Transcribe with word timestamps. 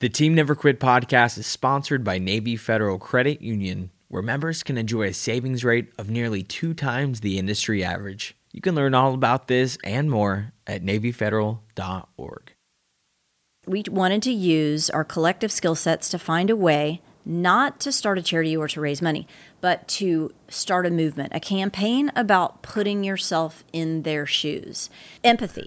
The 0.00 0.08
Team 0.08 0.32
Never 0.32 0.54
Quit 0.54 0.78
podcast 0.78 1.38
is 1.38 1.46
sponsored 1.48 2.04
by 2.04 2.18
Navy 2.18 2.54
Federal 2.54 3.00
Credit 3.00 3.42
Union, 3.42 3.90
where 4.06 4.22
members 4.22 4.62
can 4.62 4.78
enjoy 4.78 5.08
a 5.08 5.12
savings 5.12 5.64
rate 5.64 5.92
of 5.98 6.08
nearly 6.08 6.44
two 6.44 6.72
times 6.72 7.18
the 7.18 7.36
industry 7.36 7.82
average. 7.82 8.36
You 8.52 8.60
can 8.60 8.76
learn 8.76 8.94
all 8.94 9.12
about 9.12 9.48
this 9.48 9.76
and 9.82 10.08
more 10.08 10.52
at 10.68 10.84
NavyFederal.org. 10.84 12.52
We 13.66 13.82
wanted 13.90 14.22
to 14.22 14.30
use 14.30 14.88
our 14.88 15.02
collective 15.02 15.50
skill 15.50 15.74
sets 15.74 16.08
to 16.10 16.18
find 16.20 16.48
a 16.48 16.54
way 16.54 17.02
not 17.26 17.80
to 17.80 17.90
start 17.90 18.18
a 18.18 18.22
charity 18.22 18.56
or 18.56 18.68
to 18.68 18.80
raise 18.80 19.02
money, 19.02 19.26
but 19.60 19.88
to 19.88 20.32
start 20.48 20.86
a 20.86 20.90
movement, 20.90 21.32
a 21.34 21.40
campaign 21.40 22.12
about 22.14 22.62
putting 22.62 23.02
yourself 23.02 23.64
in 23.72 24.02
their 24.02 24.26
shoes. 24.26 24.90
Empathy. 25.24 25.66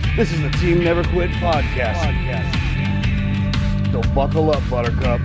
This 0.17 0.33
is 0.33 0.41
the 0.41 0.49
Team 0.49 0.83
Never 0.83 1.05
Quit 1.05 1.29
podcast. 1.31 1.95
podcast. 1.95 3.91
So 3.93 4.01
buckle 4.13 4.51
up, 4.51 4.61
Buttercup. 4.69 5.21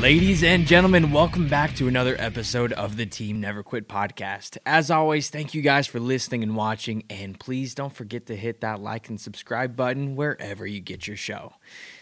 Ladies 0.00 0.44
and 0.44 0.68
gentlemen, 0.68 1.10
welcome 1.10 1.48
back 1.48 1.74
to 1.74 1.88
another 1.88 2.14
episode 2.20 2.72
of 2.74 2.96
the 2.96 3.06
Team 3.06 3.40
Never 3.40 3.64
Quit 3.64 3.88
podcast. 3.88 4.56
As 4.64 4.88
always, 4.88 5.28
thank 5.28 5.52
you 5.52 5.62
guys 5.62 5.88
for 5.88 5.98
listening 5.98 6.44
and 6.44 6.54
watching, 6.54 7.02
and 7.10 7.40
please 7.40 7.74
don't 7.74 7.92
forget 7.92 8.26
to 8.26 8.36
hit 8.36 8.60
that 8.60 8.80
like 8.80 9.08
and 9.08 9.20
subscribe 9.20 9.74
button 9.74 10.14
wherever 10.14 10.64
you 10.64 10.78
get 10.78 11.08
your 11.08 11.16
show. 11.16 11.54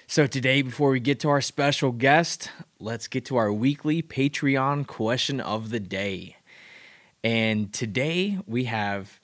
So, 0.06 0.26
today, 0.26 0.60
before 0.60 0.90
we 0.90 1.00
get 1.00 1.18
to 1.20 1.30
our 1.30 1.40
special 1.40 1.90
guest, 1.90 2.50
let's 2.78 3.08
get 3.08 3.24
to 3.26 3.36
our 3.36 3.50
weekly 3.50 4.02
Patreon 4.02 4.86
question 4.86 5.40
of 5.40 5.70
the 5.70 5.80
day. 5.80 6.36
And 7.24 7.72
today 7.72 8.38
we 8.46 8.64
have 8.64 9.18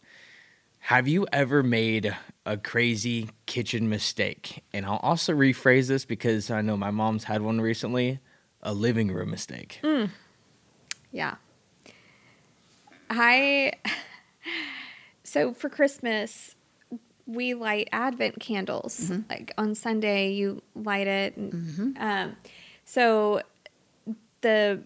Have 0.78 1.06
you 1.06 1.26
ever 1.32 1.62
made 1.62 2.16
a 2.46 2.56
crazy 2.56 3.28
kitchen 3.44 3.90
mistake? 3.90 4.64
And 4.72 4.86
I'll 4.86 5.00
also 5.02 5.34
rephrase 5.34 5.88
this 5.88 6.06
because 6.06 6.50
I 6.50 6.62
know 6.62 6.78
my 6.78 6.90
mom's 6.90 7.24
had 7.24 7.42
one 7.42 7.60
recently 7.60 8.18
a 8.62 8.72
living 8.72 9.12
room 9.12 9.30
mistake. 9.30 9.80
Hmm. 9.84 10.06
Yeah. 11.12 11.34
I 13.10 13.74
so 15.24 15.52
for 15.52 15.68
Christmas 15.68 16.56
we 17.34 17.54
light 17.54 17.88
Advent 17.92 18.40
candles. 18.40 19.10
Like 19.28 19.52
on 19.56 19.74
Sunday 19.74 20.32
you 20.32 20.62
light 20.74 21.06
it. 21.06 21.36
And, 21.36 21.96
um, 21.98 22.36
so 22.84 23.42
the 24.40 24.82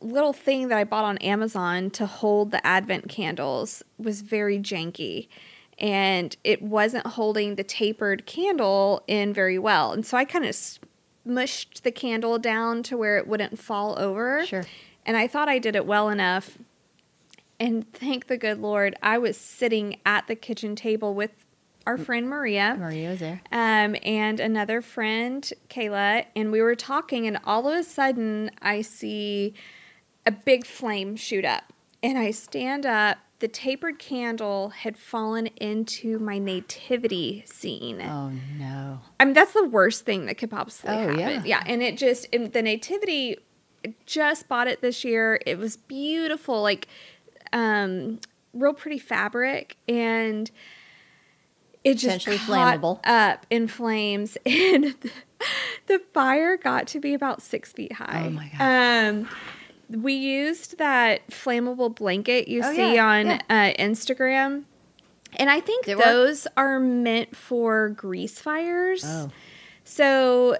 little 0.00 0.32
thing 0.32 0.68
that 0.68 0.78
I 0.78 0.84
bought 0.84 1.04
on 1.04 1.18
Amazon 1.18 1.90
to 1.90 2.06
hold 2.06 2.50
the 2.50 2.64
Advent 2.66 3.08
candles 3.08 3.82
was 3.98 4.22
very 4.22 4.58
janky. 4.58 5.28
And 5.78 6.36
it 6.44 6.62
wasn't 6.62 7.06
holding 7.06 7.56
the 7.56 7.64
tapered 7.64 8.26
candle 8.26 9.02
in 9.06 9.32
very 9.32 9.58
well. 9.58 9.92
And 9.92 10.06
so 10.06 10.16
I 10.16 10.24
kind 10.24 10.44
of 10.44 10.54
smushed 10.54 11.82
the 11.82 11.90
candle 11.90 12.38
down 12.38 12.82
to 12.84 12.96
where 12.96 13.18
it 13.18 13.26
wouldn't 13.26 13.58
fall 13.58 13.98
over. 13.98 14.46
Sure. 14.46 14.64
And 15.04 15.16
I 15.16 15.26
thought 15.26 15.48
I 15.48 15.58
did 15.58 15.74
it 15.74 15.84
well 15.84 16.08
enough. 16.08 16.58
And 17.58 17.92
thank 17.92 18.26
the 18.26 18.36
good 18.36 18.60
Lord, 18.60 18.96
I 19.02 19.18
was 19.18 19.36
sitting 19.36 19.98
at 20.04 20.26
the 20.26 20.34
kitchen 20.34 20.76
table 20.76 21.14
with 21.14 21.43
our 21.86 21.98
friend 21.98 22.28
Maria. 22.28 22.76
Maria 22.78 23.10
was 23.10 23.20
there. 23.20 23.40
Um, 23.52 23.96
and 24.02 24.40
another 24.40 24.80
friend, 24.80 25.50
Kayla, 25.68 26.24
and 26.34 26.50
we 26.50 26.62
were 26.62 26.74
talking, 26.74 27.26
and 27.26 27.38
all 27.44 27.68
of 27.68 27.78
a 27.78 27.84
sudden, 27.84 28.50
I 28.62 28.80
see 28.82 29.54
a 30.26 30.30
big 30.30 30.64
flame 30.66 31.16
shoot 31.16 31.44
up. 31.44 31.64
And 32.02 32.18
I 32.18 32.30
stand 32.30 32.86
up. 32.86 33.18
The 33.40 33.48
tapered 33.48 33.98
candle 33.98 34.70
had 34.70 34.96
fallen 34.96 35.48
into 35.56 36.18
my 36.18 36.38
nativity 36.38 37.42
scene. 37.46 38.00
Oh 38.00 38.30
no. 38.58 39.00
I 39.20 39.24
mean, 39.26 39.34
that's 39.34 39.52
the 39.52 39.66
worst 39.68 40.06
thing 40.06 40.24
that 40.26 40.36
could 40.38 40.50
possibly 40.50 40.94
Oh, 40.94 40.98
happen. 41.08 41.18
yeah. 41.18 41.42
Yeah. 41.44 41.62
And 41.66 41.82
it 41.82 41.98
just, 41.98 42.26
and 42.32 42.52
the 42.52 42.62
nativity, 42.62 43.36
just 44.06 44.48
bought 44.48 44.66
it 44.68 44.80
this 44.80 45.04
year. 45.04 45.40
It 45.44 45.58
was 45.58 45.76
beautiful, 45.76 46.62
like, 46.62 46.88
um, 47.52 48.20
real 48.54 48.72
pretty 48.72 48.98
fabric. 48.98 49.76
And 49.88 50.50
it 51.84 51.94
just 51.94 52.26
flammable. 52.26 53.00
up 53.04 53.46
in 53.50 53.68
flames. 53.68 54.36
And 54.46 54.94
the, 55.00 55.10
the 55.86 55.98
fire 56.14 56.56
got 56.56 56.86
to 56.88 57.00
be 57.00 57.12
about 57.12 57.42
six 57.42 57.70
feet 57.72 57.92
high. 57.92 58.24
Oh, 58.26 58.30
my 58.30 58.50
God. 58.58 59.08
Um, 59.10 59.28
we 59.90 60.14
used 60.14 60.78
that 60.78 61.28
flammable 61.28 61.94
blanket 61.94 62.48
you 62.48 62.62
Oh, 62.64 62.72
see 62.74 62.94
yeah, 62.94 63.06
on 63.06 63.26
yeah. 63.26 63.38
Uh, 63.50 63.82
Instagram. 63.82 64.64
And 65.36 65.50
I 65.50 65.60
think 65.60 65.84
Did 65.84 65.92
it 65.92 65.96
work? 65.98 66.06
those 66.06 66.46
are 66.56 66.80
meant 66.80 67.36
for 67.36 67.90
grease 67.90 68.38
fires. 68.38 69.04
Oh. 69.04 69.30
So 69.84 70.56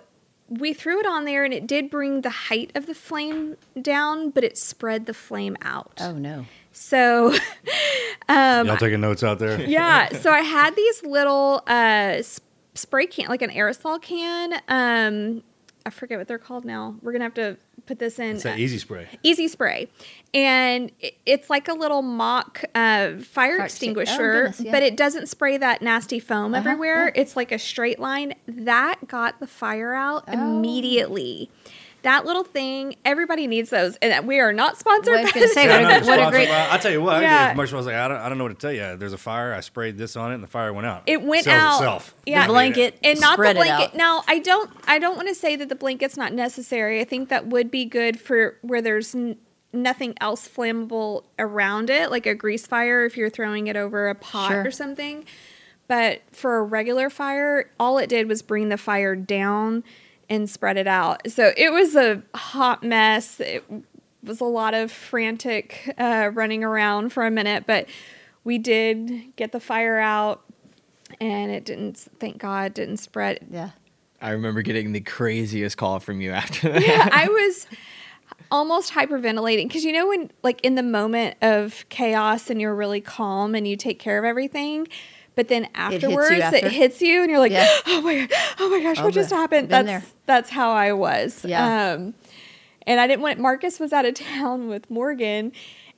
we 0.49 0.72
threw 0.75 1.00
it 1.00 1.06
on 1.06 1.25
there 1.25 1.44
and 1.44 1.53
it 1.55 1.66
did 1.66 1.91
bring 1.91 2.21
the 2.21 2.31
height 2.31 2.71
of 2.75 2.87
the 2.87 2.94
flame 2.94 3.56
down, 3.81 4.31
but 4.31 4.44
it 4.44 4.59
spread 4.59 5.06
the 5.06 5.15
flame 5.15 5.56
out. 5.62 5.93
Oh 6.00 6.12
no. 6.12 6.47
So 6.72 7.32
um, 8.28 8.66
Y'all 8.66 8.77
taking 8.77 9.00
notes 9.00 9.22
out 9.22 9.38
there? 9.38 9.60
yeah, 9.65 10.09
so 10.21 10.31
I 10.31 10.41
had 10.41 10.75
these 10.77 11.03
little 11.05 11.62
uh, 11.69 12.16
s- 12.19 12.41
spray 12.75 13.06
can, 13.06 13.28
like 13.28 13.43
an 13.43 13.50
aerosol 13.50 14.00
can. 14.03 14.60
Um, 14.69 15.43
I 15.86 15.90
forget 15.90 16.18
what 16.18 16.26
they're 16.28 16.38
called 16.38 16.64
now. 16.64 16.96
We're 17.02 17.12
gonna 17.12 17.24
have 17.24 17.34
to 17.34 17.56
put 17.86 17.98
this 17.98 18.18
in. 18.18 18.36
It's 18.36 18.44
that 18.44 18.58
easy 18.58 18.78
spray. 18.78 19.06
Easy 19.22 19.48
spray, 19.48 19.88
and 20.32 20.90
it- 21.00 21.18
it's 21.26 21.50
like 21.50 21.68
a 21.68 21.74
little 21.74 22.00
mock 22.00 22.64
uh, 22.74 23.16
fire 23.18 23.20
Fire 23.20 23.58
extin- 23.58 23.60
oh, 23.60 23.64
extinguisher, 23.64 24.32
goodness, 24.44 24.60
yeah. 24.60 24.72
but 24.72 24.82
it 24.82 24.96
doesn't 24.96 25.28
spray 25.28 25.58
that 25.58 25.82
nasty 25.82 26.18
foam 26.20 26.54
Uh-huh, 26.54 26.60
everywhere. 26.70 27.06
yeah. 27.14 27.20
It's 27.20 27.36
like 27.36 27.52
a 27.52 27.58
straight 27.58 27.98
line 27.98 28.34
that 28.46 29.06
got 29.06 29.40
the 29.40 29.46
fire 29.46 29.92
out 29.92 30.24
Oh. 30.28 30.32
immediately. 30.32 31.50
That 32.04 32.25
little 32.25 32.44
thing, 32.44 32.96
everybody 33.05 33.46
needs 33.46 33.70
those, 33.70 33.96
and 33.96 34.26
we 34.28 34.38
are 34.38 34.52
not 34.52 34.78
sponsored. 34.78 35.06
Well, 35.14 35.19
I 35.20 35.23
was 35.25 35.32
gonna 35.32 35.49
say, 35.49 35.67
what 35.69 36.02
a, 36.02 36.06
what 36.06 36.28
a 36.28 36.31
great. 36.31 36.49
I- 36.49 36.69
I'll 36.69 36.78
tell 36.78 36.93
you 36.93 37.02
what. 37.02 37.17
I 37.17 37.23
Yeah. 37.23 37.55
I 37.56 37.58
was 37.58 37.73
like, 37.73 37.94
I 37.94 38.06
don't, 38.08 38.19
I 38.19 38.28
don't 38.28 38.38
know 38.38 38.44
what 38.44 38.50
to 38.50 38.55
tell 38.67 38.73
you. 38.73 38.96
There's 38.96 39.12
a 39.12 39.19
fire. 39.19 39.52
I 39.52 39.61
sprayed 39.61 39.99
this 39.99 40.14
on 40.14 40.31
it, 40.31 40.34
and 40.34 40.43
the 40.43 40.46
fire 40.49 40.73
went 40.73 40.87
out. 40.87 41.02
It 41.06 41.23
went 41.23 41.44
Sells 41.44 41.58
out. 41.62 41.75
Itself. 41.81 42.14
Yeah, 42.26 42.46
The 42.46 42.52
blanket 42.52 42.99
and 43.02 43.20
not 43.20 43.38
the 43.38 43.55
blanket. 43.55 43.96
Now, 43.96 44.23
I 44.28 44.38
don't. 44.38 44.70
I 44.87 44.99
don't 44.99 45.17
want 45.17 45.28
to 45.28 45.34
say 45.34 45.56
that 45.56 45.69
the 45.69 45.75
blanket's 45.75 46.17
not 46.17 46.32
necessary. 46.32 47.00
I 47.00 47.05
think 47.05 47.31
that 47.31 47.46
would 47.46 47.70
be 47.70 47.84
good 47.87 48.20
for 48.20 48.58
where 48.62 48.81
there's 48.82 49.14
n- 49.14 49.37
nothing 49.73 50.14
else 50.20 50.46
flammable 50.46 51.25
around 51.38 51.88
it, 51.90 52.11
like 52.11 52.26
a 52.26 52.34
grease 52.34 52.67
fire 52.67 53.05
if 53.06 53.17
you're 53.17 53.31
throwing 53.31 53.67
it 53.67 53.76
over 53.76 54.08
a 54.08 54.14
pot 54.14 54.50
Sure. 54.50 54.67
or 54.67 54.70
something. 54.70 55.25
But 55.88 56.20
for 56.32 56.58
a 56.58 56.62
regular 56.62 57.08
fire, 57.11 57.70
all 57.81 57.96
it 57.99 58.08
did 58.08 58.28
was 58.28 58.43
bring 58.43 58.69
the 58.69 58.76
fire 58.78 59.17
down 59.17 59.84
and 60.29 60.49
spread 60.49 60.76
it 60.76 60.87
out. 60.87 61.31
So 61.31 61.53
it 61.56 61.73
was 61.73 61.97
a 61.97 62.23
hot 62.35 62.82
mess. 62.82 63.41
It 63.41 63.65
was 64.23 64.41
a 64.41 64.44
lot 64.44 64.75
of 64.75 64.91
frantic 64.91 65.94
uh, 65.99 66.31
running 66.32 66.65
around 66.65 67.12
for 67.12 67.26
a 67.26 67.31
minute, 67.31 67.65
but 67.67 67.87
we 68.43 68.59
did 68.59 69.35
get 69.37 69.53
the 69.53 69.61
fire 69.61 69.99
out, 69.99 70.43
and 71.21 71.50
it 71.50 71.65
didn't. 71.65 71.99
Thank 72.19 72.38
God, 72.38 72.75
didn't 72.75 72.99
spread. 72.99 73.47
Yeah. 73.50 73.71
I 74.21 74.31
remember 74.31 74.62
getting 74.62 74.93
the 74.93 75.00
craziest 75.00 75.76
call 75.76 76.00
from 76.00 76.21
you 76.21 76.32
after 76.32 76.73
that. 76.73 76.87
Yeah, 76.87 77.09
I 77.12 77.29
was 77.29 77.67
almost 78.50 78.93
hyperventilating 78.93 79.69
because 79.69 79.85
you 79.85 79.93
know 79.93 80.09
when 80.09 80.31
like 80.43 80.61
in 80.62 80.75
the 80.76 80.82
moment 80.82 81.37
of 81.43 81.85
chaos 81.88 82.50
and 82.50 82.61
you're 82.61 82.75
really 82.75 83.00
calm 83.00 83.55
and 83.55 83.67
you 83.67 83.76
take 83.76 83.99
care 83.99 84.19
of 84.19 84.25
everything 84.25 84.87
but 85.36 85.48
then 85.48 85.64
hits 85.64 85.72
you 85.75 85.81
afterwards 86.08 86.52
it 86.54 86.70
hits 86.72 87.00
you 87.02 87.22
and 87.22 87.31
you're 87.31 87.38
like 87.40 87.52
Yeah. 87.52 87.66
oh 87.86 88.00
my 88.02 88.20
god 88.26 88.31
oh 88.60 88.69
my 88.70 88.81
gosh 88.82 89.00
what 89.02 89.12
just 89.14 89.31
happened 89.31 89.69
that's 89.69 89.86
there. 89.86 90.02
that's 90.26 90.50
how 90.50 90.72
i 90.72 90.92
was 90.92 91.44
Yeah. 91.44 91.92
um 91.94 92.14
and 92.86 93.00
i 93.00 93.06
didn't 93.06 93.22
want 93.22 93.38
Marcus 93.38 93.78
was 93.81 93.92
out 93.92 94.04
of 94.04 94.14
town 94.34 94.69
with 94.69 94.90
Morgan 94.90 95.52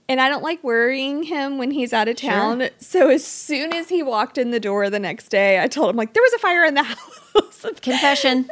and 0.08 0.20
I 0.20 0.28
don't 0.28 0.44
like 0.44 0.62
worrying 0.62 1.24
him 1.24 1.58
when 1.58 1.72
he's 1.72 1.92
out 1.92 2.06
of 2.06 2.16
Sure. 2.16 2.30
town. 2.30 2.68
So 2.78 3.10
as 3.10 3.24
soon 3.24 3.72
as 3.74 3.88
he 3.88 4.04
walked 4.04 4.38
in 4.38 4.52
the 4.52 4.60
door 4.60 4.88
the 4.88 5.00
next 5.00 5.30
day, 5.30 5.60
I 5.60 5.66
told 5.66 5.90
him 5.90 5.96
like 5.96 6.14
there 6.14 6.22
was 6.22 6.32
a 6.34 6.38
fire 6.38 6.64
in 6.64 6.74
the 6.74 6.82
house. 6.94 6.96
Confession. 7.82 8.48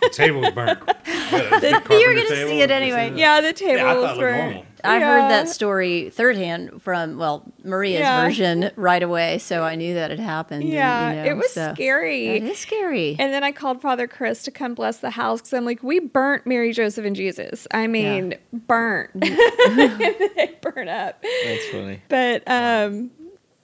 The 0.00 0.10
table 0.12 0.40
was 0.40 0.50
burnt. 0.52 0.78
You're 1.06 2.14
gonna 2.14 2.26
see 2.28 2.60
it 2.60 2.70
anyway. 2.70 3.12
yeah, 3.14 3.40
the 3.40 3.52
table 3.52 3.76
Yeah, 3.76 3.94
was 3.94 4.04
thought 4.10 4.18
burnt. 4.18 4.44
normal. 4.44 4.64
I 4.84 5.00
heard 5.00 5.28
that 5.30 5.48
story 5.48 6.08
third 6.10 6.36
hand 6.36 6.80
from 6.82 7.18
well 7.18 7.42
Maria's 7.64 8.00
Yeah. 8.00 8.22
version 8.24 8.70
right 8.76 9.02
away, 9.02 9.38
so 9.38 9.62
I 9.64 9.74
knew 9.74 9.94
that 9.94 10.10
had 10.10 10.20
happened. 10.20 10.62
and, 10.62 10.72
Yeah, 10.72 11.10
you 11.10 11.16
know, 11.16 11.30
it 11.30 11.36
was 11.36 11.52
so- 11.52 11.74
scary. 11.74 12.28
It 12.28 12.44
is 12.44 12.58
scary. 12.58 13.16
And 13.18 13.32
then 13.32 13.42
I 13.42 13.50
called 13.52 13.82
Father 13.82 14.06
Chris 14.06 14.42
to 14.44 14.50
come 14.52 14.74
bless 14.74 14.98
the 14.98 15.10
house 15.10 15.40
because 15.40 15.52
I'm 15.54 15.64
like, 15.64 15.82
we 15.82 15.98
burnt 15.98 16.46
Mary, 16.46 16.72
Joseph, 16.72 17.04
and 17.04 17.16
Jesus. 17.16 17.66
I 17.72 17.86
mean, 17.88 18.34
burnt. 18.52 19.10
they 19.20 20.56
burn 20.60 20.88
up. 20.88 21.22
That's 21.44 21.66
funny. 21.66 22.00
But 22.08 22.44
um, 22.46 23.10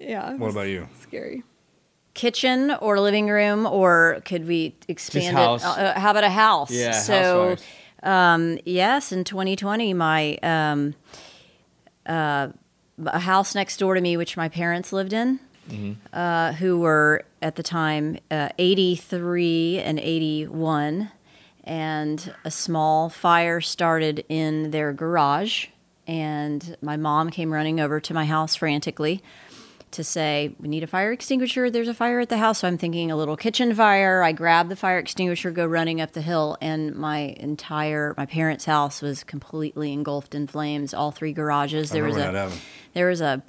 yeah. 0.00 0.34
What 0.34 0.50
about 0.50 0.66
you? 0.68 0.88
Scary. 1.00 1.44
Kitchen 2.14 2.70
or 2.80 3.00
living 3.00 3.28
room, 3.28 3.66
or 3.66 4.22
could 4.24 4.46
we 4.46 4.74
expand 4.88 5.36
it? 5.36 5.68
Uh, 5.78 5.98
how 5.98 6.10
about 6.12 6.24
a 6.24 6.30
house? 6.30 6.70
Yeah, 6.70 6.92
So, 6.92 7.56
um, 8.02 8.58
yes, 8.64 9.10
in 9.12 9.24
2020, 9.24 9.92
my 9.94 10.36
um, 10.42 10.94
uh, 12.06 12.48
a 13.06 13.18
house 13.18 13.54
next 13.54 13.78
door 13.78 13.94
to 13.94 14.00
me, 14.00 14.16
which 14.16 14.36
my 14.36 14.48
parents 14.48 14.92
lived 14.92 15.12
in, 15.12 15.40
uh, 16.12 16.52
who 16.52 16.78
were 16.78 17.24
at 17.42 17.56
the 17.56 17.62
time 17.62 18.18
uh, 18.30 18.50
83 18.58 19.80
and 19.80 19.98
81, 19.98 21.10
and 21.64 22.34
a 22.44 22.50
small 22.50 23.08
fire 23.08 23.60
started 23.60 24.24
in 24.28 24.70
their 24.70 24.92
garage, 24.92 25.66
and 26.06 26.76
my 26.82 26.96
mom 26.96 27.30
came 27.30 27.52
running 27.52 27.80
over 27.80 27.98
to 27.98 28.14
my 28.14 28.26
house 28.26 28.54
frantically 28.54 29.22
to 29.94 30.04
say, 30.04 30.54
We 30.60 30.68
need 30.68 30.82
a 30.82 30.86
fire 30.86 31.12
extinguisher. 31.12 31.70
There's 31.70 31.88
a 31.88 31.94
fire 31.94 32.20
at 32.20 32.28
the 32.28 32.38
house. 32.38 32.60
So 32.60 32.68
I'm 32.68 32.78
thinking 32.78 33.10
a 33.10 33.16
little 33.16 33.36
kitchen 33.36 33.74
fire. 33.74 34.22
I 34.22 34.32
grab 34.32 34.68
the 34.68 34.76
fire 34.76 34.98
extinguisher, 34.98 35.50
go 35.50 35.66
running 35.66 36.00
up 36.00 36.12
the 36.12 36.22
hill, 36.22 36.56
and 36.60 36.94
my 36.94 37.34
entire, 37.38 38.14
my 38.16 38.26
parents' 38.26 38.64
house 38.64 39.02
was 39.02 39.24
completely 39.24 39.92
engulfed 39.92 40.34
in 40.34 40.46
flames. 40.46 40.94
All 40.94 41.10
three 41.10 41.32
garages. 41.32 41.90
There 41.90 42.04
was 42.04 42.16
a, 42.16 42.50
there 42.92 43.08
was 43.08 43.20
a 43.20 43.42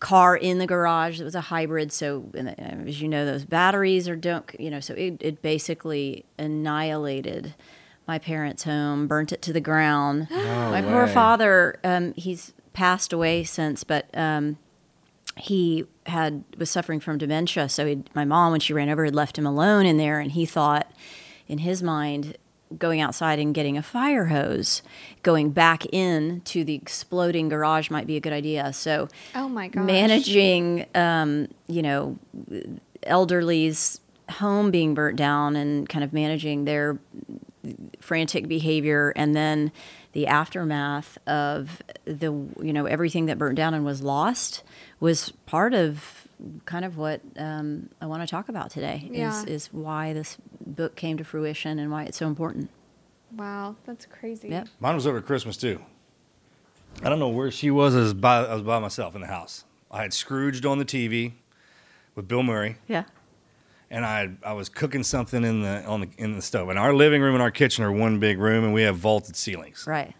car 0.00 0.36
in 0.36 0.58
the 0.58 0.66
garage 0.66 1.18
that 1.18 1.24
was 1.24 1.34
a 1.34 1.40
hybrid. 1.40 1.90
So, 1.90 2.30
as 2.34 3.00
you 3.00 3.08
know, 3.08 3.24
those 3.24 3.44
batteries 3.44 4.08
are 4.08 4.16
don't, 4.16 4.44
you 4.58 4.70
know, 4.70 4.80
so 4.80 4.94
it, 4.94 5.16
it 5.20 5.42
basically 5.42 6.26
annihilated 6.38 7.54
my 8.06 8.18
parents' 8.18 8.64
home, 8.64 9.06
burnt 9.06 9.32
it 9.32 9.40
to 9.42 9.52
the 9.52 9.60
ground. 9.60 10.28
my 10.30 10.82
poor 10.82 11.06
father, 11.06 11.78
um, 11.84 12.12
he's 12.14 12.52
passed 12.74 13.12
away 13.12 13.44
since, 13.44 13.82
but 13.82 14.06
um, 14.14 14.58
he 15.36 15.84
had 16.06 16.44
was 16.58 16.70
suffering 16.70 17.00
from 17.00 17.18
dementia. 17.18 17.68
So 17.68 17.86
he'd, 17.86 18.08
my 18.14 18.24
mom, 18.24 18.52
when 18.52 18.60
she 18.60 18.72
ran 18.72 18.88
over, 18.88 19.04
had 19.04 19.14
left 19.14 19.38
him 19.38 19.46
alone 19.46 19.86
in 19.86 19.96
there, 19.96 20.20
and 20.20 20.30
he 20.32 20.46
thought, 20.46 20.90
in 21.48 21.58
his 21.58 21.82
mind, 21.82 22.36
going 22.78 23.00
outside 23.00 23.38
and 23.38 23.54
getting 23.54 23.76
a 23.76 23.82
fire 23.82 24.26
hose, 24.26 24.82
going 25.22 25.50
back 25.50 25.86
in 25.92 26.40
to 26.42 26.64
the 26.64 26.74
exploding 26.74 27.48
garage 27.48 27.90
might 27.90 28.06
be 28.06 28.16
a 28.16 28.20
good 28.20 28.32
idea. 28.32 28.72
So 28.72 29.08
Oh 29.34 29.48
my 29.48 29.68
gosh. 29.68 29.84
managing, 29.84 30.86
um, 30.94 31.48
you 31.68 31.82
know, 31.82 32.18
elderly's 33.02 34.00
home 34.30 34.70
being 34.70 34.94
burnt 34.94 35.16
down 35.16 35.54
and 35.56 35.88
kind 35.88 36.02
of 36.02 36.12
managing 36.12 36.64
their 36.64 36.98
frantic 38.00 38.48
behavior 38.48 39.12
and 39.16 39.34
then 39.34 39.72
the 40.12 40.26
aftermath 40.26 41.18
of 41.26 41.82
the 42.04 42.26
you 42.62 42.72
know 42.72 42.84
everything 42.86 43.26
that 43.26 43.38
burnt 43.38 43.56
down 43.56 43.72
and 43.74 43.84
was 43.84 44.02
lost 44.02 44.62
was 45.04 45.30
part 45.44 45.74
of 45.74 46.26
kind 46.64 46.84
of 46.84 46.96
what 46.96 47.20
um, 47.36 47.90
I 48.00 48.06
want 48.06 48.22
to 48.22 48.26
talk 48.26 48.48
about 48.48 48.70
today 48.70 49.08
Yeah. 49.12 49.42
is 49.42 49.44
is 49.44 49.72
why 49.72 50.14
this 50.14 50.38
book 50.64 50.96
came 50.96 51.18
to 51.18 51.24
fruition 51.24 51.78
and 51.78 51.90
why 51.92 52.04
it's 52.04 52.16
so 52.16 52.26
important. 52.26 52.70
Wow, 53.36 53.76
that's 53.84 54.06
crazy. 54.06 54.48
Yep. 54.48 54.68
Mine 54.80 54.94
was 54.94 55.06
over 55.06 55.20
Christmas 55.20 55.56
too. 55.58 55.78
I 57.02 57.08
don't 57.10 57.18
know 57.18 57.28
where 57.28 57.50
she 57.50 57.70
was. 57.70 57.94
I 57.94 58.00
was 58.00 58.14
by, 58.14 58.44
I 58.46 58.54
was 58.54 58.62
by 58.62 58.78
myself 58.78 59.14
in 59.14 59.20
the 59.20 59.26
house. 59.26 59.64
I 59.90 60.02
had 60.02 60.12
Scrooged 60.14 60.64
on 60.64 60.78
the 60.78 60.84
TV 60.86 61.32
with 62.14 62.26
Bill 62.26 62.42
Murray, 62.42 62.76
Yeah. 62.88 63.04
and 63.90 64.06
I 64.06 64.30
I 64.42 64.54
was 64.54 64.68
cooking 64.70 65.02
something 65.02 65.44
in 65.44 65.60
the 65.62 65.84
on 65.84 66.00
the 66.00 66.08
in 66.16 66.34
the 66.34 66.42
stove. 66.42 66.70
And 66.70 66.78
our 66.78 66.94
living 66.94 67.20
room 67.20 67.34
and 67.34 67.42
our 67.42 67.50
kitchen 67.50 67.84
are 67.84 67.92
one 67.92 68.18
big 68.20 68.38
room, 68.38 68.64
and 68.64 68.72
we 68.72 68.82
have 68.82 68.96
vaulted 68.96 69.36
ceilings. 69.36 69.84
Right. 69.86 70.14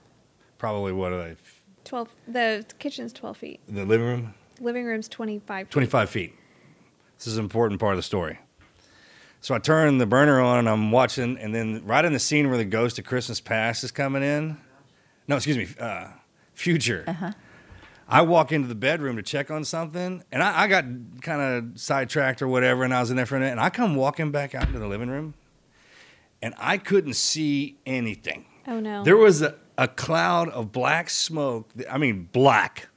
Probably 0.59 0.93
what 0.93 1.13
are 1.13 1.23
they? 1.29 1.37
12, 1.85 2.09
the 2.29 2.65
kitchen's 2.79 3.13
12 3.13 3.37
feet. 3.37 3.61
The 3.69 3.85
living 3.85 4.07
room, 4.07 4.35
Living 4.65 4.87
room's 4.87 5.09
25 5.09 5.67
feet. 5.67 5.71
25 5.71 6.11
feet. 6.11 6.35
This 7.19 7.27
is 7.27 7.37
an 7.37 7.45
important 7.45 7.81
part 7.81 7.93
of 7.93 7.99
the 7.99 8.03
story. 8.03 8.39
So 9.43 9.55
I 9.55 9.59
turn 9.59 9.99
the 9.99 10.07
burner 10.07 10.41
on 10.41 10.59
and 10.59 10.69
I'm 10.69 10.91
watching, 10.91 11.37
and 11.39 11.55
then 11.55 11.83
right 11.85 12.03
in 12.03 12.15
the 12.15 12.19
scene 12.19 12.49
where 12.49 12.57
the 12.57 12.65
ghost 12.65 12.99
of 12.99 13.05
Christmas 13.05 13.43
Past 13.43 13.85
is 13.85 13.91
coming 13.91 14.23
in, 14.23 14.57
no, 15.29 15.37
excuse 15.37 15.59
me, 15.59 15.69
uh, 15.79 16.09
future. 16.55 17.05
I 18.09 18.23
walk 18.23 18.53
into 18.53 18.67
the 18.67 18.75
bedroom 18.75 19.17
to 19.17 19.23
check 19.23 19.51
on 19.51 19.65
something, 19.65 20.25
and 20.33 20.43
I, 20.43 20.63
I 20.63 20.67
got 20.67 20.85
kind 21.21 21.43
of 21.43 21.79
sidetracked 21.79 22.41
or 22.41 22.49
whatever, 22.49 22.85
and 22.85 22.95
I 22.95 23.01
was 23.01 23.11
in 23.11 23.17
there 23.17 23.27
for 23.27 23.37
a 23.37 23.41
minute, 23.41 23.53
and 23.53 23.61
I 23.61 23.69
come 23.69 23.97
walking 23.97 24.31
back 24.31 24.55
out 24.55 24.67
into 24.67 24.79
the 24.79 24.89
living 24.89 25.11
room, 25.11 25.35
and 26.41 26.55
I 26.57 26.79
couldn't 26.79 27.15
see 27.15 27.77
anything. 27.85 28.47
Oh 28.67 28.81
no. 28.81 29.05
There 29.05 29.17
was 29.19 29.43
a, 29.43 29.57
a 29.77 29.89
cloud 29.89 30.49
of 30.49 30.73
black 30.73 31.11
smoke. 31.11 31.71
I 31.91 31.99
mean, 31.99 32.31
black 32.33 32.89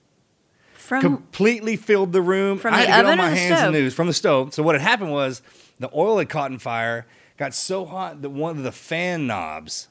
From 0.88 1.02
completely 1.02 1.76
filled 1.76 2.14
the 2.14 2.22
room. 2.22 2.58
From 2.58 2.74
I 2.74 2.78
the 2.78 2.84
to 2.84 2.88
get 2.88 3.00
oven 3.00 3.12
on 3.12 3.20
or 3.20 3.24
my 3.24 3.30
the 3.30 3.36
hands 3.36 3.60
stove? 3.60 3.74
and 3.76 3.84
knees 3.84 3.94
from 3.94 4.08
the 4.08 4.14
stove. 4.14 4.54
So 4.54 4.64
what 4.64 4.74
had 4.74 4.82
happened 4.82 5.12
was 5.12 5.42
the 5.80 5.90
oil 5.94 6.18
had 6.18 6.30
caught 6.30 6.50
in 6.50 6.60
fire, 6.60 7.06
got 7.36 7.54
so 7.54 7.86
hot 7.86 8.22
that 8.22 8.30
one 8.30 8.58
of 8.58 8.64
the 8.64 8.72
fan 8.72 9.28
knobs, 9.28 9.90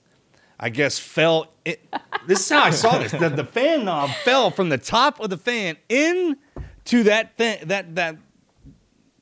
I 0.58 0.70
guess, 0.70 0.98
fell. 0.98 1.52
It, 1.66 1.86
this 2.26 2.40
is 2.40 2.48
how 2.48 2.62
I 2.62 2.70
saw 2.70 2.98
this. 2.98 3.12
The, 3.12 3.28
the 3.28 3.44
fan 3.44 3.84
knob 3.84 4.08
fell 4.24 4.50
from 4.50 4.70
the 4.70 4.78
top 4.78 5.20
of 5.20 5.28
the 5.28 5.36
fan 5.36 5.76
into 5.90 7.02
that 7.02 7.36
thing, 7.36 7.58
that 7.68 7.94
that 7.96 8.16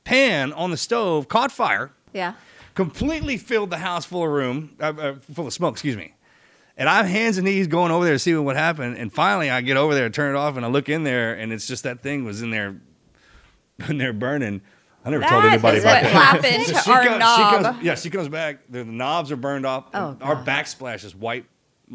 pan 0.05 0.53
on 0.53 0.71
the 0.71 0.77
stove, 0.77 1.27
caught 1.27 1.51
fire 1.51 1.91
yeah. 2.13 2.35
completely 2.73 3.35
filled 3.35 3.69
the 3.69 3.79
house 3.79 4.05
full 4.05 4.23
of 4.23 4.29
room, 4.29 4.77
uh, 4.79 4.93
uh, 4.97 5.15
full 5.33 5.45
of 5.45 5.51
smoke. 5.53 5.73
Excuse 5.73 5.97
me. 5.97 6.13
And 6.77 6.89
I'm 6.89 7.05
hands 7.05 7.37
and 7.37 7.45
knees 7.45 7.67
going 7.67 7.91
over 7.91 8.03
there 8.03 8.15
to 8.15 8.19
see 8.19 8.35
what 8.35 8.55
happened. 8.57 8.97
And 8.97 9.11
finally, 9.13 9.49
I 9.49 9.61
get 9.61 9.77
over 9.77 9.93
there, 9.95 10.09
turn 10.09 10.35
it 10.35 10.37
off, 10.37 10.57
and 10.57 10.65
I 10.65 10.69
look 10.69 10.89
in 10.89 11.03
there, 11.03 11.33
and 11.33 11.53
it's 11.53 11.67
just 11.67 11.83
that 11.83 12.01
thing 12.01 12.25
was 12.25 12.41
in 12.41 12.49
there, 12.49 12.75
in 13.89 13.97
there 13.97 14.13
burning. 14.13 14.61
I 15.05 15.11
never 15.11 15.23
told 15.23 15.43
That 15.43 15.51
anybody 15.53 15.77
is 15.77 15.83
about 15.83 16.03
what 16.03 16.11
that. 16.11 16.11
happened 16.43 16.65
to 16.65 16.73
she 16.83 16.91
our 16.91 17.03
comes, 17.03 17.19
knob. 17.19 17.37
She 17.37 17.63
comes, 17.63 17.83
yeah, 17.85 17.95
she 17.95 18.09
comes 18.09 18.27
back. 18.27 18.59
The, 18.69 18.79
the 18.79 18.91
knobs 18.91 19.31
are 19.31 19.35
burned 19.37 19.65
off. 19.65 19.85
Oh, 19.93 20.17
Our 20.19 20.35
God. 20.35 20.45
backsplash 20.47 21.05
is 21.05 21.15
white 21.15 21.45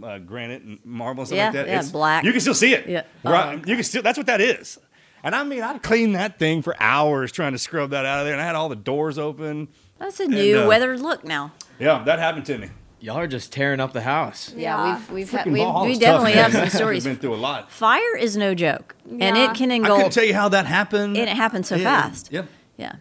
uh, 0.03 0.19
granite 0.19 0.63
and 0.63 0.79
marble 0.85 1.23
and 1.23 1.29
stuff 1.29 1.37
Yeah, 1.37 1.45
like 1.47 1.53
that. 1.55 1.67
yeah, 1.67 1.73
It's- 1.75 1.91
black. 1.91 2.25
You 2.25 2.31
can 2.31 2.41
still 2.41 2.55
see 2.55 2.73
it. 2.73 2.87
Yeah. 2.89 3.03
Right? 3.25 3.59
Oh. 3.63 3.69
You 3.69 3.75
can 3.75 3.83
still. 3.85 4.03
That's 4.03 4.17
what 4.17 4.29
that 4.29 4.41
is. 4.41 4.79
And 5.25 5.35
I 5.35 5.43
mean, 5.43 5.63
I'd 5.63 5.83
clean 5.83 6.13
that 6.13 6.39
thing 6.39 6.63
for 6.63 6.75
hours 6.81 7.33
trying 7.33 7.53
to 7.53 7.59
scrub 7.59 7.91
that 7.91 8.07
out 8.07 8.21
of 8.21 8.25
there, 8.27 8.33
and 8.33 8.41
I 8.41 8.47
had 8.47 8.55
all 8.55 8.69
the 8.71 8.77
doors 8.77 9.19
open. 9.19 9.69
That's 9.99 10.19
a 10.21 10.27
new 10.29 10.61
uh, 10.61 10.67
weathered 10.69 11.01
look 11.01 11.25
now. 11.25 11.53
Yeah, 11.79 12.03
that 12.05 12.19
happened 12.21 12.47
to 12.47 12.57
me. 12.57 12.71
Y'all 13.00 13.16
are 13.19 13.26
just 13.26 13.50
tearing 13.52 13.80
up 13.80 13.92
the 13.95 14.02
house. 14.02 14.52
Yeah, 14.54 14.61
Yeah. 14.85 14.95
we've 14.99 15.11
we've 15.11 15.30
had, 15.30 15.47
we 15.50 15.61
ball 15.61 15.87
we 15.87 15.99
definitely 15.99 16.35
tough, 16.35 16.52
have 16.52 16.71
some 16.71 16.78
stories. 16.78 17.04
We've 17.07 17.14
been 17.14 17.21
through 17.21 17.35
a 17.35 17.37
lot. 17.37 17.71
Fire 17.73 18.16
is 18.16 18.37
no 18.37 18.54
joke, 18.54 18.95
and 19.09 19.37
it 19.38 19.54
can 19.54 19.71
I 19.73 19.76
engulf. 19.76 19.97
couldn't 19.99 20.12
tell 20.12 20.25
you 20.25 20.35
how 20.35 20.50
that 20.50 20.66
happened. 20.66 21.16
and 21.16 21.28
it 21.28 21.35
happened 21.37 21.64
so 21.66 21.76
Yeah, 21.76 21.85
fast. 22.02 22.30
Yep. 22.30 22.47
Yeah, 22.76 22.92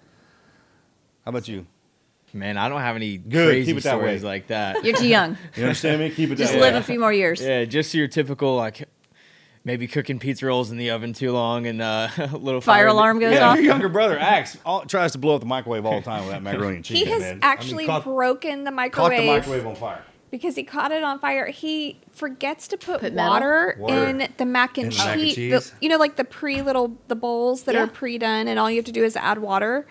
How 1.26 1.30
about 1.30 1.48
you? 1.48 1.66
Man, 2.32 2.58
I 2.58 2.70
don't 2.70 2.82
have 2.82 2.96
any 2.96 3.18
Good, 3.18 3.48
crazy 3.50 3.72
keep 3.72 3.78
it 3.80 3.84
that 3.84 3.90
stories 3.98 4.22
way. 4.24 4.28
like 4.30 4.48
that. 4.48 4.86
you're 4.86 4.96
too 4.96 5.08
young. 5.08 5.36
You 5.56 5.64
understand 5.64 6.00
me? 6.00 6.12
Keep 6.12 6.32
it 6.32 6.36
Just 6.36 6.54
that 6.54 6.62
live 6.62 6.74
way. 6.76 6.80
a 6.80 6.84
few 6.84 7.00
more 7.00 7.12
years. 7.12 7.42
Yeah, 7.42 7.66
just 7.66 7.94
your 7.94 8.08
typical 8.08 8.56
like 8.56 8.88
maybe 9.64 9.88
cooking 9.88 10.20
pizza 10.20 10.46
rolls 10.46 10.72
in 10.72 10.78
the 10.78 10.90
oven 10.90 11.14
too 11.14 11.32
long 11.32 11.68
and 11.68 11.82
uh, 11.82 12.08
a 12.18 12.38
little 12.38 12.62
Fire 12.62 12.86
fire 12.86 12.88
alarm 12.88 13.20
goes 13.20 13.34
Yeah, 13.34 13.50
off. 13.50 13.56
your 13.58 13.66
younger 13.66 13.90
brother 13.90 14.18
acts 14.18 14.58
all, 14.66 14.86
tries 14.86 15.12
to 15.14 15.18
blow 15.18 15.36
up 15.36 15.42
the 15.42 15.48
microwave 15.48 15.86
all 15.86 15.96
the 16.00 16.06
time 16.06 16.22
with 16.24 16.32
that 16.32 16.42
macaroni 16.44 16.78
and 16.78 16.86
cheese. 16.86 17.00
he 17.00 17.06
has 17.06 17.20
man. 17.22 17.30
I 17.30 17.34
mean, 17.34 17.40
actually 17.44 17.86
caught, 17.86 18.04
broken 18.04 18.64
the 18.64 18.72
microwave. 18.72 19.12
caught 19.12 19.26
microwave, 19.26 19.44
the 19.46 19.52
microwave 19.52 19.68
on 19.68 19.76
fire. 19.76 20.04
because 20.32 20.56
he 20.56 20.64
caught 20.64 20.92
it 20.92 21.04
on 21.04 21.20
fire. 21.20 21.48
He 21.48 22.00
forgets 22.12 22.68
to 22.70 22.78
put, 22.78 23.02
Put 23.02 23.14
water, 23.14 23.76
Water 23.80 24.06
in 24.08 24.28
the 24.38 24.46
mac 24.46 24.78
and, 24.78 24.86
in 24.86 24.90
the 24.92 24.98
mac 24.98 25.14
and 25.14 25.22
cheese. 25.22 25.36
cheese? 25.36 25.74
you 25.82 25.90
know, 25.90 25.98
like 25.98 26.16
the 26.16 26.24
pre 26.26 26.62
little 26.62 26.98
the 27.08 27.16
bowls 27.16 27.64
that 27.64 27.76
Yeah. 27.76 27.84
are 27.84 27.88
pre 27.88 28.18
done, 28.18 28.48
and 28.48 28.60
all 28.60 28.70
you 28.70 28.78
have 28.78 28.86
to 28.86 28.92
do 28.92 29.04
is 29.04 29.16
add 29.16 29.40
water. 29.40 29.86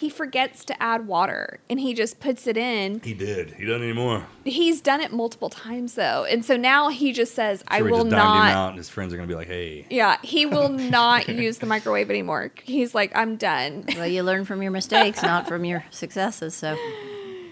He 0.00 0.08
forgets 0.08 0.64
to 0.64 0.82
add 0.82 1.06
water 1.06 1.60
and 1.68 1.78
he 1.78 1.92
just 1.92 2.20
puts 2.20 2.46
it 2.46 2.56
in. 2.56 3.00
He 3.00 3.12
did. 3.12 3.50
He 3.52 3.66
doesn't 3.66 3.82
anymore. 3.82 4.24
He's 4.44 4.80
done 4.80 5.00
it 5.02 5.12
multiple 5.12 5.50
times 5.50 5.94
though. 5.94 6.24
And 6.24 6.42
so 6.44 6.56
now 6.56 6.88
he 6.88 7.12
just 7.12 7.34
says, 7.34 7.62
I 7.68 7.78
Sure, 7.78 7.86
he 7.88 7.92
will 7.92 8.04
just 8.04 8.10
dined 8.16 8.22
him 8.38 8.44
not. 8.46 8.56
out, 8.56 8.68
and 8.70 8.78
his 8.78 8.88
friends 8.88 9.12
are 9.12 9.16
gonna 9.16 9.28
be 9.28 9.34
like, 9.34 9.46
"Hey, 9.48 9.86
Yeah, 9.90 10.16
he 10.22 10.46
will 10.46 10.68
not 10.98 11.28
use 11.28 11.58
the 11.58 11.66
microwave 11.66 12.08
anymore. 12.10 12.50
He's 12.64 12.94
like, 12.94 13.12
I'm 13.14 13.36
done. 13.36 13.84
Well, 13.94 14.06
you 14.06 14.22
learn 14.22 14.44
from 14.46 14.62
your 14.62 14.72
mistakes, 14.72 15.22
not 15.22 15.46
from 15.46 15.64
your 15.66 15.84
successes. 15.90 16.54
So 16.54 16.76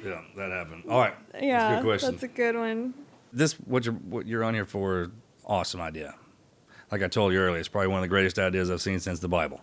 yeah, 0.05 0.23
that 0.37 0.50
happened." 0.50 0.85
All 0.88 1.00
right, 1.00 1.14
Yeah, 1.40 1.59
that's 1.59 1.73
a 1.73 1.76
good 1.83 1.85
question. 1.88 2.11
that's 2.12 2.23
a 2.23 2.28
good 2.28 2.57
one. 2.57 2.95
this 3.33 3.52
what 3.55 3.85
you're 3.85 3.95
what 3.95 4.26
you're 4.26 4.43
on 4.45 4.55
here 4.55 4.64
for 4.64 5.11
awesome 5.45 5.81
idea 5.83 6.14
like 6.90 7.02
i 7.02 7.09
told 7.09 7.33
you 7.33 7.38
earlier 7.38 7.59
it's 7.59 7.69
probably 7.69 7.88
one 7.88 7.99
of 7.99 8.02
the 8.02 8.09
greatest 8.09 8.38
ideas 8.38 8.71
i've 8.71 8.81
seen 8.83 8.99
since 9.00 9.19
the 9.21 9.28
bible 9.28 9.61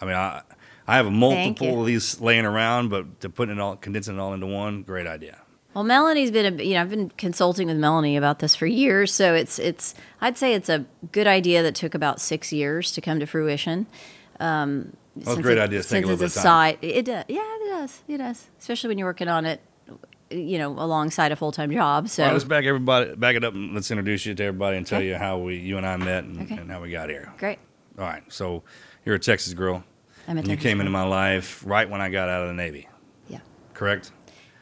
i 0.00 0.04
mean 0.04 0.14
i 0.14 0.40
i 0.88 0.96
have 0.96 1.10
multiple 1.10 1.80
of 1.80 1.86
these 1.86 2.20
laying 2.20 2.44
around 2.44 2.88
but 2.88 3.20
to 3.20 3.28
put 3.28 3.48
it 3.48 3.58
all 3.58 3.76
condensing 3.76 4.16
it 4.16 4.20
all 4.20 4.32
into 4.34 4.46
one 4.46 4.82
great 4.82 5.06
idea 5.06 5.40
Well, 5.74 5.84
Melanie's 5.84 6.30
been, 6.30 6.58
a, 6.58 6.62
you 6.64 6.72
know, 6.74 6.80
I've 6.80 6.88
been 6.88 7.10
consulting 7.18 7.66
with 7.68 7.76
Melanie 7.76 8.16
about 8.16 8.38
this 8.38 8.56
for 8.56 8.64
years. 8.66 9.12
So 9.12 9.34
it's, 9.34 9.58
it's, 9.58 9.94
I'd 10.22 10.38
say 10.38 10.54
it's 10.54 10.70
a 10.70 10.86
good 11.12 11.26
idea 11.26 11.62
that 11.62 11.74
took 11.74 11.94
about 11.94 12.18
six 12.18 12.50
years 12.50 12.92
to 12.92 13.02
come 13.02 13.20
to 13.20 13.26
fruition. 13.26 13.86
Um, 14.40 14.96
since 15.22 15.38
great 15.40 15.58
it- 15.58 15.68
ideas 15.68 15.86
take 15.86 16.04
a 16.04 16.08
since 16.08 16.20
little 16.20 16.24
it's 16.24 16.34
bit 16.34 16.40
of 16.40 16.44
time. 16.44 16.72
side, 16.72 16.78
it 16.80 17.04
does. 17.04 17.24
Yeah, 17.28 17.40
it 17.42 17.68
does. 17.68 18.00
It 18.08 18.16
does. 18.16 18.46
Especially 18.58 18.88
when 18.88 18.96
you're 18.96 19.06
working 19.08 19.28
on 19.28 19.44
it, 19.44 19.60
you 20.30 20.56
know, 20.56 20.70
alongside 20.72 21.30
a 21.32 21.36
full 21.36 21.52
time 21.52 21.70
job. 21.70 22.08
So 22.08 22.24
right 22.24 22.32
let's 22.32 22.44
back 22.44 22.64
everybody 22.64 23.14
back 23.14 23.36
it 23.36 23.44
up 23.44 23.52
and 23.52 23.74
let's 23.74 23.90
introduce 23.90 24.24
you 24.24 24.34
to 24.34 24.44
everybody 24.44 24.78
and 24.78 24.86
tell 24.86 25.00
Okay. 25.00 25.08
you 25.08 25.16
how 25.16 25.36
we 25.36 25.56
you 25.56 25.76
and 25.76 25.86
i 25.86 25.96
met 25.98 26.24
and, 26.24 26.40
Okay. 26.40 26.56
and 26.56 26.70
how 26.70 26.80
we 26.80 26.90
got 26.90 27.10
here 27.10 27.30
great. 27.36 27.58
all 27.98 28.04
right 28.06 28.22
so 28.32 28.62
you're 29.04 29.14
a 29.16 29.18
texas 29.20 29.52
girl 29.52 29.84
I'm 30.28 30.36
a 30.36 30.40
and 30.40 30.48
you 30.48 30.56
came 30.56 30.80
into 30.80 30.90
my 30.90 31.04
life 31.04 31.62
right 31.66 31.88
when 31.88 32.00
i 32.00 32.08
got 32.08 32.28
out 32.28 32.42
of 32.42 32.48
the 32.48 32.54
navy 32.54 32.88
Yeah. 33.28 33.40
correct 33.74 34.12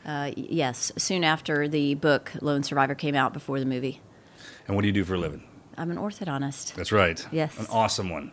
Uh, 0.06 0.32
yes. 0.36 0.92
Soon 0.98 1.24
after 1.24 1.66
the 1.66 1.94
book 1.94 2.30
Lone 2.42 2.62
Survivor 2.62 2.94
came 2.94 3.14
out 3.14 3.32
before 3.32 3.58
the 3.58 3.64
movie. 3.66 4.00
and 4.66 4.76
what 4.76 4.82
do 4.82 4.88
you 4.88 4.92
do 4.92 5.04
for 5.04 5.14
a 5.14 5.18
living 5.18 5.42
I'm 5.78 5.90
an 5.90 5.96
orthodontist. 5.96 6.74
that's 6.74 6.92
right 6.92 7.26
Yes. 7.32 7.58
an 7.58 7.66
awesome 7.70 8.10
one 8.10 8.32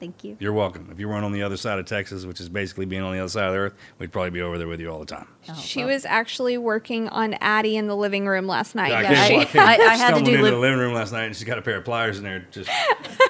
Thank 0.00 0.24
you. 0.24 0.34
You're 0.40 0.54
welcome. 0.54 0.88
If 0.90 0.98
you 0.98 1.10
weren't 1.10 1.26
on 1.26 1.32
the 1.32 1.42
other 1.42 1.58
side 1.58 1.78
of 1.78 1.84
Texas, 1.84 2.24
which 2.24 2.40
is 2.40 2.48
basically 2.48 2.86
being 2.86 3.02
on 3.02 3.12
the 3.12 3.18
other 3.18 3.28
side 3.28 3.44
of 3.48 3.52
the 3.52 3.58
earth, 3.58 3.74
we'd 3.98 4.10
probably 4.10 4.30
be 4.30 4.40
over 4.40 4.56
there 4.56 4.66
with 4.66 4.80
you 4.80 4.88
all 4.90 4.98
the 4.98 5.04
time. 5.04 5.28
Oh, 5.46 5.54
She 5.62 5.80
well. 5.80 5.88
was 5.92 6.06
actually 6.06 6.56
working 6.56 7.06
on 7.10 7.34
Addie 7.42 7.76
in 7.76 7.86
the 7.86 7.94
living 7.94 8.26
room 8.26 8.46
last 8.46 8.74
night. 8.74 8.92
I, 8.92 9.02
Yeah, 9.02 9.28
came, 9.28 9.38
I- 9.40 9.42
I, 9.42 9.44
came 9.44 9.60
I- 9.60 9.76
I 9.92 9.96
had 9.96 10.14
to 10.16 10.24
do 10.24 10.42
li- 10.42 10.50
the 10.52 10.56
living 10.56 10.78
room 10.78 10.94
last 10.94 11.12
night, 11.12 11.24
and 11.24 11.36
she's 11.36 11.44
got 11.44 11.58
a 11.58 11.60
pair 11.60 11.76
of 11.76 11.84
pliers 11.84 12.16
in 12.16 12.24
there. 12.24 12.46
Just 12.50 12.70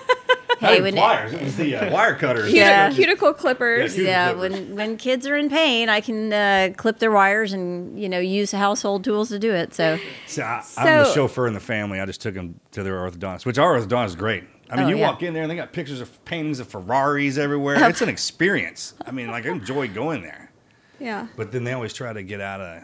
Hey, 0.60 0.66
Not 0.66 0.70
when 0.72 0.80
even 0.88 0.94
pliers. 0.94 1.32
It 1.32 1.42
was 1.42 1.56
the 1.56 1.74
uh, 1.76 1.90
wire 1.92 2.14
cutters. 2.14 2.52
Yeah. 2.52 2.92
Cuticle 2.92 3.32
clippers. 3.32 3.96
Yeah, 3.96 4.04
yeah, 4.04 4.32
clippers. 4.34 4.52
when 4.52 4.76
when 4.76 4.96
kids 4.98 5.26
are 5.26 5.36
in 5.36 5.48
pain, 5.48 5.88
I 5.88 6.00
can 6.02 6.32
uh, 6.32 6.72
clip 6.76 6.98
their 6.98 7.10
wires 7.10 7.52
and 7.54 7.98
you 7.98 8.08
know 8.08 8.18
use 8.18 8.52
household 8.52 9.02
tools 9.02 9.30
to 9.30 9.38
do 9.38 9.52
it. 9.52 9.72
So 9.74 9.98
See, 10.26 10.42
I, 10.42 10.62
I'm 10.76 11.04
the 11.04 11.12
chauffeur 11.14 11.46
in 11.46 11.54
the 11.54 11.60
family. 11.60 11.98
I 11.98 12.04
just 12.06 12.20
took 12.20 12.34
them 12.34 12.60
to 12.72 12.82
their 12.82 12.96
orthodontist, 12.96 13.46
which 13.46 13.58
our 13.58 13.78
orthodontist 13.78 14.06
is 14.08 14.16
great. 14.16 14.44
I 14.68 14.76
mean, 14.76 14.84
Oh, 14.84 14.88
you 14.90 14.96
yeah. 14.98 15.08
walk 15.08 15.22
in 15.24 15.34
there 15.34 15.42
and 15.42 15.50
they 15.50 15.56
got 15.56 15.72
pictures 15.72 16.00
of 16.00 16.24
paintings 16.24 16.60
of 16.60 16.68
Ferraris 16.68 17.38
everywhere. 17.38 17.82
It's 17.88 18.02
an 18.02 18.08
experience. 18.10 18.94
I 19.04 19.10
mean, 19.10 19.28
like 19.30 19.46
I 19.46 19.48
enjoy 19.50 19.88
going 19.88 20.22
there, 20.22 20.52
Yeah. 21.00 21.26
but 21.36 21.50
then 21.52 21.64
they 21.64 21.72
always 21.72 21.92
try 21.92 22.12
to 22.12 22.22
get 22.22 22.40
out 22.40 22.60
of 22.60 22.82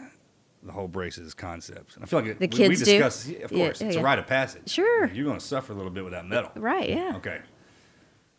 the 0.63 0.71
whole 0.73 0.87
braces 0.89 1.33
concept. 1.33 1.95
And 1.95 2.03
I 2.03 2.07
feel 2.07 2.19
like 2.19 2.29
it, 2.29 2.39
The 2.39 2.47
we, 2.47 2.67
we 2.69 2.75
kids 2.75 2.83
do? 2.83 2.91
yeah, 2.93 3.05
of 3.05 3.51
course, 3.51 3.51
yeah, 3.51 3.87
it's 3.87 3.95
yeah. 3.95 4.01
a 4.01 4.03
rite 4.03 4.19
of 4.19 4.27
passage. 4.27 4.69
Sure. 4.69 5.05
you're 5.13 5.23
going 5.25 5.39
to 5.39 5.45
suffer 5.45 5.71
a 5.71 5.75
little 5.75 5.91
bit 5.91 6.03
with 6.03 6.11
that 6.13 6.25
metal. 6.25 6.51
right, 6.55 6.89
yeah. 6.89 7.13
Okay. 7.17 7.39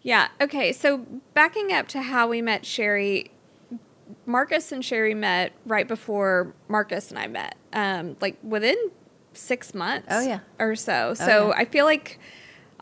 Yeah. 0.02 0.28
Okay. 0.40 0.73
So 0.73 0.99
backing 1.35 1.73
up 1.73 1.88
to 1.88 2.02
how 2.02 2.28
we 2.28 2.40
met 2.40 2.64
Sherri, 2.64 3.31
Marcus 4.26 4.73
and 4.73 4.85
Sherri 4.85 5.14
met 5.14 5.52
right 5.67 5.87
before 5.88 6.55
Marcus 6.69 7.11
and 7.11 7.19
I 7.19 7.26
met, 7.26 7.57
um, 7.73 8.17
like 8.21 8.37
within 8.43 8.76
six 9.33 9.75
months. 9.75 10.09
Oh, 10.11 10.21
yeah. 10.21 10.40
Or 10.59 10.75
so. 10.75 11.14
So 11.14 11.49
yeah. 11.49 11.55
I 11.57 11.64
feel 11.64 11.85
like 11.85 12.19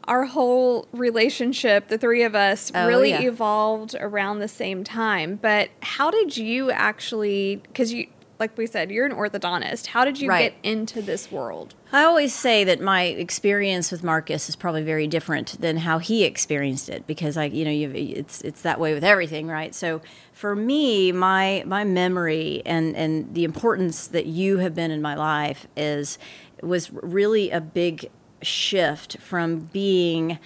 our 0.05 0.25
whole 0.25 0.87
relationship, 0.93 1.89
the 1.89 1.99
three 1.99 2.23
of 2.23 2.35
us, 2.35 2.71
Oh, 2.75 2.87
really 2.87 3.11
yeah. 3.11 3.23
evolved 3.23 3.97
around 3.99 4.39
the 4.39 4.49
same 4.49 4.85
time. 4.85 5.37
But 5.41 5.71
how 5.83 6.11
did 6.11 6.37
you 6.37 6.71
actually? 6.71 7.57
Because 7.57 7.93
you, 7.93 8.07
like 8.39 8.57
we 8.59 8.67
said, 8.67 8.91
you're 8.91 9.07
an 9.07 9.13
orthodontist. 9.13 9.87
How 9.87 10.05
did 10.05 10.21
you 10.21 10.29
Right. 10.29 10.53
get 10.53 10.55
into 10.63 11.01
this 11.01 11.33
world? 11.33 11.75
I 11.93 12.03
always 12.05 12.35
say 12.35 12.65
that 12.65 12.81
my 12.81 13.05
experience 13.05 13.91
with 13.91 14.05
Marcus 14.05 14.49
is 14.49 14.57
probably 14.57 14.83
very 14.83 15.07
different 15.07 15.61
than 15.61 15.79
how 15.79 15.99
he 15.99 16.25
experienced 16.25 16.89
it 16.89 17.07
because 17.07 17.37
I, 17.37 17.45
you 17.45 17.65
know, 17.65 17.71
you've, 17.71 17.95
it's 17.95 18.43
it's 18.43 18.63
that 18.63 18.79
way 18.79 18.93
with 18.93 19.05
everything, 19.05 19.47
right? 19.49 19.75
So 19.75 20.03
for 20.33 20.55
me, 20.55 21.13
my 21.13 21.63
my 21.67 21.85
memory 21.85 22.63
and 22.67 22.95
and 22.95 23.33
the 23.35 23.45
importance 23.45 24.07
that 24.09 24.27
you 24.27 24.59
have 24.59 24.75
been 24.75 24.91
in 24.91 25.01
my 25.01 25.15
life 25.15 25.67
is 25.77 26.19
was 26.63 26.93
really 26.93 27.51
a 27.51 27.61
big 27.61 28.11
shift 28.43 29.19
from 29.19 29.61
being 29.73 30.39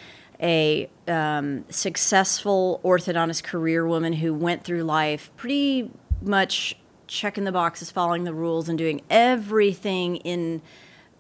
a 0.43 0.89
um, 1.07 1.65
successful 1.69 2.81
orthodontist 2.83 3.43
career 3.43 3.87
woman 3.87 4.15
who 4.15 4.33
went 4.33 4.65
through 4.65 4.83
life 4.85 5.31
pretty 5.37 5.91
much 6.23 6.77
checking 7.11 7.45
the 7.45 7.53
boxes, 7.53 7.91
following 7.91 8.25
the 8.25 8.33
rules, 8.33 8.69
and 8.69 8.79
doing 8.79 9.03
everything 9.11 10.17
in 10.17 10.63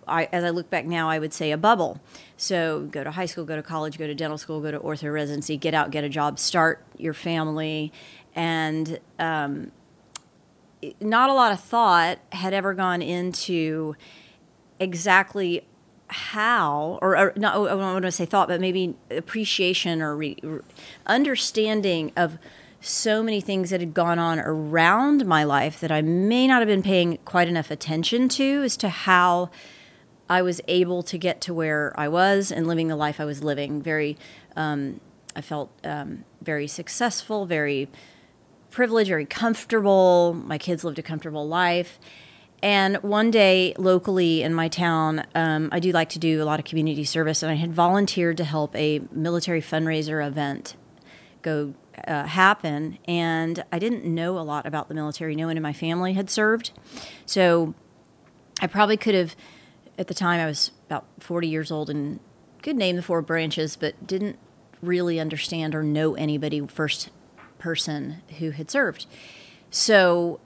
I, 0.07 0.29
as 0.33 0.45
I 0.45 0.51
look 0.51 0.71
back 0.71 0.87
now, 0.87 1.09
I 1.09 1.19
would 1.19 1.33
say 1.33 1.53
a 1.53 1.59
bubble. 1.59 2.01
So 2.37 2.89
go 2.91 3.05
to 3.05 3.11
high 3.13 3.27
school, 3.27 3.45
go 3.45 3.57
to 3.57 3.63
college, 3.63 3.99
go 3.99 4.07
to 4.07 4.15
dental 4.15 4.39
school, 4.39 4.61
go 4.61 4.71
to 4.71 4.79
ortho 4.81 5.13
residency, 5.13 5.57
get 5.57 5.75
out, 5.75 5.91
get 5.91 6.05
a 6.05 6.09
job, 6.09 6.39
start 6.39 6.85
your 6.97 7.15
family, 7.15 7.93
and 8.35 8.99
um, 9.19 9.71
not 11.01 11.31
a 11.31 11.35
lot 11.35 11.53
of 11.53 11.61
thought 11.61 12.19
had 12.33 12.55
ever 12.55 12.75
gone 12.75 13.03
into 13.03 13.95
exactly 14.79 15.65
how, 16.09 16.99
or, 17.03 17.17
or 17.17 17.33
not, 17.37 17.55
I 17.55 17.69
don't 17.69 17.79
want 17.79 18.05
to 18.05 18.11
say 18.11 18.25
thought, 18.25 18.49
but 18.49 18.61
maybe 18.61 18.97
appreciation 19.11 20.03
or 20.03 20.17
re, 20.17 20.37
understanding 21.07 22.13
of 22.17 22.39
so 22.81 23.23
many 23.23 23.41
things 23.41 23.71
that 23.71 23.81
had 23.81 23.93
gone 23.93 24.19
on 24.19 24.41
around 24.41 25.27
my 25.27 25.45
life 25.45 25.81
that 25.81 25.93
I 25.93 26.01
may 26.03 26.47
not 26.47 26.61
have 26.61 26.69
been 26.69 26.83
paying 26.83 27.19
quite 27.25 27.49
enough 27.49 27.71
attention 27.71 28.29
to 28.31 28.63
as 28.63 28.77
to 28.79 28.89
how 28.89 29.51
I 30.29 30.43
was 30.43 30.61
able 30.69 31.03
to 31.05 31.19
get 31.19 31.41
to 31.43 31.55
where 31.55 31.93
I 31.99 32.09
was 32.09 32.51
and 32.51 32.67
living 32.67 32.89
the 32.89 32.97
life 32.97 33.21
I 33.21 33.25
was 33.25 33.43
living. 33.43 33.83
Very, 33.83 34.17
um, 34.57 35.01
I 35.37 35.41
felt 35.41 35.71
um, 35.85 36.25
very 36.41 36.67
successful, 36.67 37.47
very 37.47 37.89
privileged, 38.71 39.09
very 39.09 39.27
comfortable. 39.27 40.35
My 40.35 40.57
kids 40.57 40.85
lived 40.85 40.99
a 40.99 41.03
comfortable 41.03 41.47
life. 41.47 41.99
And 42.63 42.97
one 42.99 43.31
day, 43.31 43.75
locally 43.79 44.43
in 44.43 44.55
my 44.55 44.69
town, 44.69 45.25
um, 45.35 45.71
I 45.73 45.81
do 45.81 45.93
like 45.93 46.11
to 46.11 46.19
do 46.19 46.43
a 46.43 46.45
lot 46.45 46.59
of 46.59 46.67
community 46.67 47.05
service, 47.05 47.43
and 47.43 47.51
I 47.51 47.55
had 47.55 47.73
volunteered 47.73 48.37
to 48.37 48.45
help 48.45 48.77
a 48.77 49.01
military 49.11 49.63
fundraiser 49.63 50.25
event 50.25 50.77
go 51.43 51.75
uh, 52.07 52.25
happen. 52.25 52.99
And 53.07 53.65
I 53.73 53.79
didn't 53.79 54.05
know 54.05 54.39
a 54.39 54.41
lot 54.41 54.67
about 54.67 54.89
the 54.89 54.95
military. 54.95 55.35
No 55.35 55.47
one 55.47 55.57
in 55.57 55.63
my 55.63 55.73
family 55.73 56.15
had 56.15 56.31
served. 56.31 56.71
So 57.27 57.75
I 58.61 58.67
probably 58.67 58.97
could 58.97 59.15
have, 59.15 59.37
at 59.99 60.09
the 60.09 60.15
time, 60.15 60.41
I 60.41 60.47
was 60.47 60.71
about 60.87 61.07
40 61.19 61.49
years 61.49 61.71
old 61.71 61.91
and 61.91 62.21
could 62.63 62.77
name 62.77 62.97
the 62.97 63.03
four 63.03 63.23
branches, 63.23 63.77
but 63.77 64.07
didn't 64.07 64.39
really 64.83 65.21
understand 65.21 65.75
or 65.75 65.83
know 65.83 66.15
anybody 66.15 66.67
first 66.67 67.11
person 67.59 68.23
who 68.39 68.51
had 68.51 68.71
served. 68.71 69.07
So, 69.71 70.41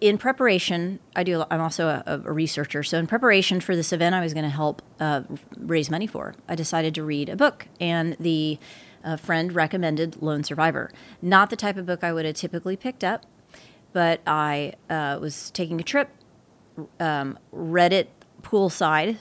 in 0.00 0.18
preparation, 0.18 1.00
I 1.14 1.22
do. 1.22 1.44
I'm 1.50 1.60
also 1.60 1.88
a, 1.88 2.02
a 2.06 2.32
researcher. 2.32 2.82
So, 2.82 2.98
in 2.98 3.06
preparation 3.06 3.60
for 3.60 3.76
this 3.76 3.92
event, 3.92 4.14
I 4.14 4.20
was 4.20 4.34
going 4.34 4.44
to 4.44 4.50
help 4.50 4.82
uh, 5.00 5.22
raise 5.56 5.90
money 5.90 6.06
for. 6.06 6.34
I 6.48 6.54
decided 6.54 6.94
to 6.96 7.04
read 7.04 7.28
a 7.28 7.36
book, 7.36 7.66
and 7.80 8.16
the 8.18 8.58
uh, 9.04 9.16
friend 9.16 9.54
recommended 9.54 10.20
Lone 10.22 10.42
Survivor. 10.42 10.90
Not 11.22 11.50
the 11.50 11.56
type 11.56 11.76
of 11.76 11.86
book 11.86 12.02
I 12.02 12.12
would 12.12 12.24
have 12.24 12.34
typically 12.34 12.76
picked 12.76 13.04
up, 13.04 13.26
but 13.92 14.20
I 14.26 14.74
uh, 14.90 15.18
was 15.20 15.50
taking 15.50 15.80
a 15.80 15.84
trip, 15.84 16.10
um, 16.98 17.38
read 17.52 17.92
it 17.92 18.10
poolside, 18.42 19.18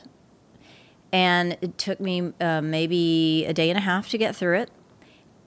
and 1.12 1.58
it 1.62 1.78
took 1.78 2.00
me 2.00 2.34
uh, 2.42 2.62
maybe 2.62 3.46
a 3.46 3.54
day 3.54 3.70
and 3.70 3.78
a 3.78 3.82
half 3.82 4.10
to 4.10 4.18
get 4.18 4.36
through 4.36 4.60
it, 4.60 4.72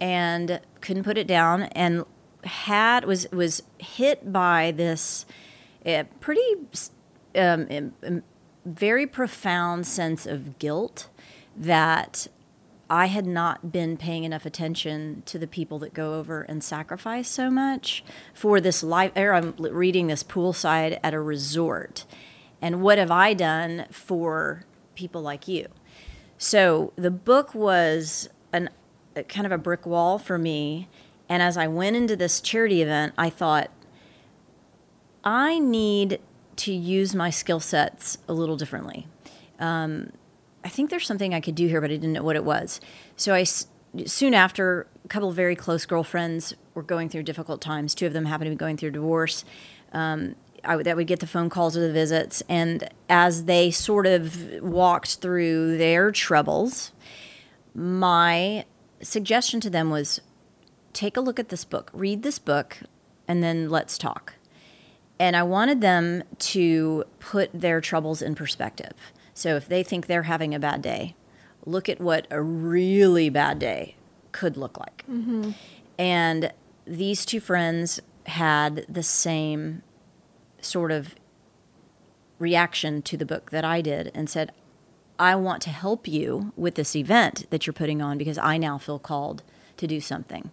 and 0.01 0.61
couldn't 0.81 1.03
put 1.03 1.19
it 1.19 1.27
down, 1.27 1.65
and 1.65 2.05
had 2.45 3.05
was 3.05 3.27
was 3.33 3.63
hit 3.79 4.33
by 4.33 4.71
this 4.71 5.27
uh, 5.85 6.05
pretty 6.21 6.43
um, 7.35 7.93
um, 8.05 8.23
very 8.65 9.07
profound 9.07 9.87
sense 9.87 10.27
of 10.27 10.59
guilt 10.59 11.09
that 11.57 12.27
I 12.89 13.07
had 13.07 13.27
not 13.27 13.73
been 13.73 13.97
paying 13.97 14.25
enough 14.25 14.47
attention 14.47 15.23
to 15.27 15.39
the 15.39 15.47
people 15.47 15.79
that 15.81 15.93
go 15.93 16.15
over 16.15 16.43
and 16.43 16.63
sacrifice 16.63 17.29
so 17.29 17.51
much 17.51 18.05
for 18.33 18.61
this 18.61 18.83
life. 18.83 19.13
Or 19.17 19.35
I'm 19.35 19.55
reading 19.59 20.07
this 20.07 20.23
poolside 20.23 21.01
at 21.03 21.15
a 21.15 21.21
resort, 21.21 22.05
and 22.63 22.83
what 22.83 22.99
have 22.99 23.11
I 23.11 23.35
done 23.35 23.87
for 23.91 24.65
people 24.95 25.21
like 25.21 25.49
you? 25.49 25.67
So 26.39 26.93
the 26.97 27.11
book 27.11 27.55
was 27.55 28.29
an 28.53 28.71
a 29.17 29.25
kind 29.25 29.47
of 29.47 29.53
a 29.53 29.59
brick 29.59 29.87
wall 29.87 30.19
for 30.19 30.39
me. 30.39 30.89
And 31.29 31.43
as 31.43 31.57
I 31.57 31.67
went 31.67 31.97
into 31.97 32.15
this 32.15 32.41
charity 32.41 32.83
event, 32.83 33.15
I 33.19 33.31
thought, 33.31 33.71
I 35.25 35.59
need 35.59 36.21
to 36.57 36.73
use 36.73 37.15
my 37.15 37.31
skill 37.31 37.59
sets 37.59 38.19
a 38.29 38.33
little 38.33 38.57
differently. 38.57 39.09
Um, 39.59 40.13
I 40.67 40.69
think 40.69 40.91
there's 40.91 41.07
something 41.07 41.33
I 41.33 41.41
could 41.41 41.55
do 41.55 41.69
here, 41.69 41.81
but 41.81 41.93
I 41.93 41.95
didn't 41.95 42.15
know 42.15 42.25
what 42.25 42.35
it 42.35 42.43
was. 42.43 42.81
So 43.15 43.33
I 43.33 43.45
soon 43.45 44.35
after, 44.35 44.89
a 45.05 45.09
couple 45.09 45.29
of 45.29 45.37
very 45.37 45.55
close 45.55 45.87
girlfriends 45.87 46.55
were 46.75 46.83
going 46.83 47.09
through 47.09 47.23
difficult 47.23 47.61
times. 47.61 47.95
Two 47.95 48.05
of 48.05 48.13
them 48.13 48.25
happened 48.25 48.47
to 48.47 48.51
be 48.51 48.57
going 48.57 48.77
through 48.77 48.91
divorce. 48.91 49.45
Um, 49.93 50.35
I 50.65 50.83
that 50.83 50.97
would 50.97 51.07
get 51.07 51.21
the 51.21 51.27
phone 51.29 51.51
calls 51.51 51.77
or 51.77 51.87
the 51.87 51.93
visits, 51.93 52.43
and 52.49 52.89
as 53.09 53.45
they 53.45 53.71
sort 53.71 54.09
of 54.09 54.61
walked 54.61 55.19
through 55.19 55.79
their 55.79 56.11
troubles, 56.11 56.91
my 57.73 58.65
suggestion 59.01 59.61
to 59.61 59.71
them 59.71 59.89
was 59.89 60.21
take 60.93 61.17
a 61.17 61.21
look 61.21 61.39
at 61.39 61.51
this 61.51 61.65
book, 61.65 61.93
read 61.95 62.25
this 62.25 62.41
book, 62.41 62.79
and 63.29 63.41
then 63.41 63.71
let's 63.71 63.99
talk. 63.99 64.35
And 65.21 65.37
I 65.37 65.45
wanted 65.45 65.81
them 65.81 66.25
to 66.39 67.05
put 67.21 67.51
their 67.55 67.81
troubles 67.81 68.21
in 68.21 68.35
perspective. 68.35 68.95
So 69.37 69.55
if 69.55 69.69
they 69.69 69.83
think 69.83 70.07
they're 70.07 70.25
having 70.25 70.55
a 70.55 70.59
bad 70.59 70.81
day, 70.81 71.15
look 71.67 71.89
at 71.91 72.01
what 72.01 72.27
a 72.31 72.41
really 72.41 73.29
bad 73.29 73.59
day 73.59 73.95
could 74.33 74.57
look 74.57 74.79
like. 74.79 75.05
Mm-hmm. 75.09 75.51
And 75.99 76.53
these 76.87 77.27
two 77.27 77.41
friends 77.41 78.01
had 78.25 78.87
the 78.89 79.03
same 79.03 79.83
sort 80.61 80.91
of 80.91 81.15
reaction 82.39 83.03
to 83.03 83.17
the 83.17 83.27
book 83.27 83.51
that 83.51 83.65
I 83.65 83.83
did 83.83 84.11
and 84.15 84.29
said, 84.29 84.53
I 85.19 85.35
want 85.37 85.61
to 85.63 85.71
help 85.71 86.09
you 86.09 86.53
with 86.57 86.75
this 86.75 86.97
event 86.97 87.47
that 87.51 87.67
you're 87.67 87.75
putting 87.75 88.01
on 88.01 88.17
because 88.17 88.39
I 88.39 88.57
now 88.57 88.79
feel 88.79 88.99
called 88.99 89.43
to 89.77 89.87
do 89.87 90.01
something. 90.01 90.51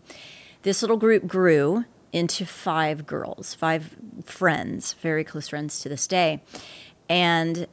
This 0.63 0.81
little 0.81 0.97
group 0.97 1.25
grew 1.25 1.85
into 2.11 2.45
five 2.45 3.05
girls, 3.05 3.53
five 3.53 3.95
friends, 4.25 4.93
very 4.93 5.23
close 5.23 5.47
friends 5.47 5.79
to 5.79 5.89
this 5.89 6.05
day. 6.05 6.41
And 7.09 7.67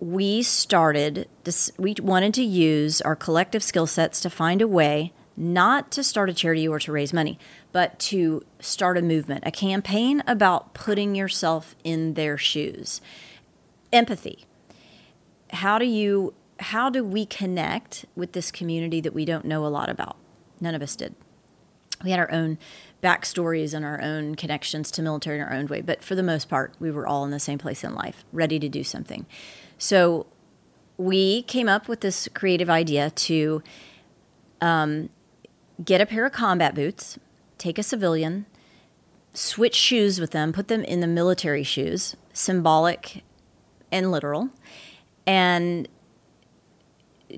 we 0.00 0.42
started 0.42 1.28
this, 1.44 1.70
we 1.76 1.94
wanted 2.00 2.34
to 2.34 2.42
use 2.42 3.00
our 3.00 3.16
collective 3.16 3.62
skill 3.62 3.86
sets 3.86 4.20
to 4.20 4.30
find 4.30 4.62
a 4.62 4.68
way 4.68 5.12
not 5.36 5.92
to 5.92 6.02
start 6.02 6.28
a 6.28 6.34
charity 6.34 6.66
or 6.66 6.80
to 6.80 6.90
raise 6.90 7.12
money, 7.12 7.38
but 7.70 7.98
to 8.00 8.44
start 8.58 8.98
a 8.98 9.02
movement, 9.02 9.44
a 9.46 9.52
campaign 9.52 10.22
about 10.26 10.74
putting 10.74 11.14
yourself 11.14 11.76
in 11.84 12.14
their 12.14 12.36
shoes. 12.36 13.00
Empathy. 13.92 14.46
How 15.50 15.78
do 15.78 15.86
you 15.86 16.34
how 16.60 16.90
do 16.90 17.04
we 17.04 17.24
connect 17.24 18.04
with 18.16 18.32
this 18.32 18.50
community 18.50 19.00
that 19.00 19.14
we 19.14 19.24
don't 19.24 19.44
know 19.44 19.64
a 19.64 19.68
lot 19.68 19.88
about? 19.88 20.16
None 20.60 20.74
of 20.74 20.82
us 20.82 20.96
did. 20.96 21.14
We 22.02 22.10
had 22.10 22.18
our 22.18 22.30
own 22.32 22.58
backstories 23.00 23.74
and 23.74 23.84
our 23.84 24.02
own 24.02 24.34
connections 24.34 24.90
to 24.90 25.02
military 25.02 25.38
in 25.38 25.44
our 25.44 25.52
own 25.52 25.66
way 25.68 25.80
but 25.80 26.02
for 26.02 26.16
the 26.16 26.22
most 26.22 26.48
part 26.48 26.74
we 26.80 26.90
were 26.90 27.06
all 27.06 27.24
in 27.24 27.30
the 27.30 27.38
same 27.38 27.58
place 27.58 27.84
in 27.84 27.94
life 27.94 28.24
ready 28.32 28.58
to 28.58 28.68
do 28.68 28.82
something 28.82 29.24
so 29.78 30.26
we 30.96 31.42
came 31.42 31.68
up 31.68 31.88
with 31.88 32.00
this 32.00 32.28
creative 32.34 32.68
idea 32.68 33.10
to 33.10 33.62
um, 34.60 35.08
get 35.84 36.00
a 36.00 36.06
pair 36.06 36.26
of 36.26 36.32
combat 36.32 36.74
boots 36.74 37.18
take 37.56 37.78
a 37.78 37.82
civilian 37.82 38.46
switch 39.32 39.74
shoes 39.74 40.20
with 40.20 40.32
them 40.32 40.52
put 40.52 40.68
them 40.68 40.82
in 40.84 41.00
the 41.00 41.06
military 41.06 41.62
shoes 41.62 42.16
symbolic 42.32 43.22
and 43.90 44.10
literal 44.10 44.50
and 45.26 45.88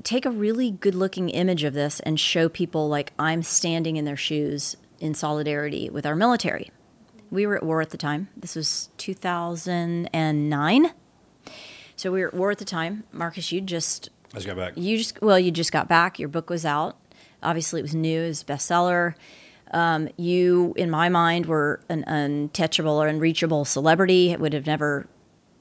take 0.04 0.24
a 0.24 0.30
really 0.30 0.70
good 0.70 0.94
looking 0.94 1.28
image 1.30 1.64
of 1.64 1.74
this 1.74 1.98
and 2.00 2.20
show 2.20 2.48
people 2.48 2.88
like 2.88 3.12
I'm 3.18 3.42
standing 3.42 3.96
in 3.96 4.04
their 4.04 4.16
shoes 4.16 4.76
in 5.00 5.14
solidarity 5.14 5.90
with 5.90 6.06
our 6.06 6.14
military. 6.14 6.70
We 7.30 7.46
were 7.46 7.56
at 7.56 7.62
war 7.62 7.80
at 7.80 7.90
the 7.90 7.96
time. 7.96 8.28
This 8.36 8.54
was 8.54 8.90
2009. 8.98 10.92
So 12.00 12.10
we 12.10 12.24
were 12.24 12.50
at 12.50 12.56
the 12.56 12.64
time. 12.64 13.04
Marcus, 13.12 13.52
you 13.52 13.60
just 13.60 14.08
I 14.32 14.36
just 14.36 14.46
got 14.46 14.56
back. 14.56 14.72
you 14.74 14.96
just 14.96 15.20
well, 15.20 15.38
you 15.38 15.50
just 15.50 15.70
got 15.70 15.86
back. 15.86 16.18
Your 16.18 16.30
book 16.30 16.48
was 16.48 16.64
out. 16.64 16.96
Obviously, 17.42 17.78
it 17.80 17.82
was 17.82 17.94
new. 17.94 18.22
It 18.22 18.28
was 18.28 18.40
a 18.40 18.44
bestseller. 18.46 19.14
Um, 19.72 20.08
you, 20.16 20.72
in 20.78 20.88
my 20.88 21.10
mind, 21.10 21.44
were 21.44 21.80
an 21.90 22.04
untouchable 22.04 23.02
or 23.02 23.06
unreachable 23.06 23.66
celebrity. 23.66 24.30
It 24.30 24.40
would 24.40 24.54
have 24.54 24.64
never, 24.64 25.08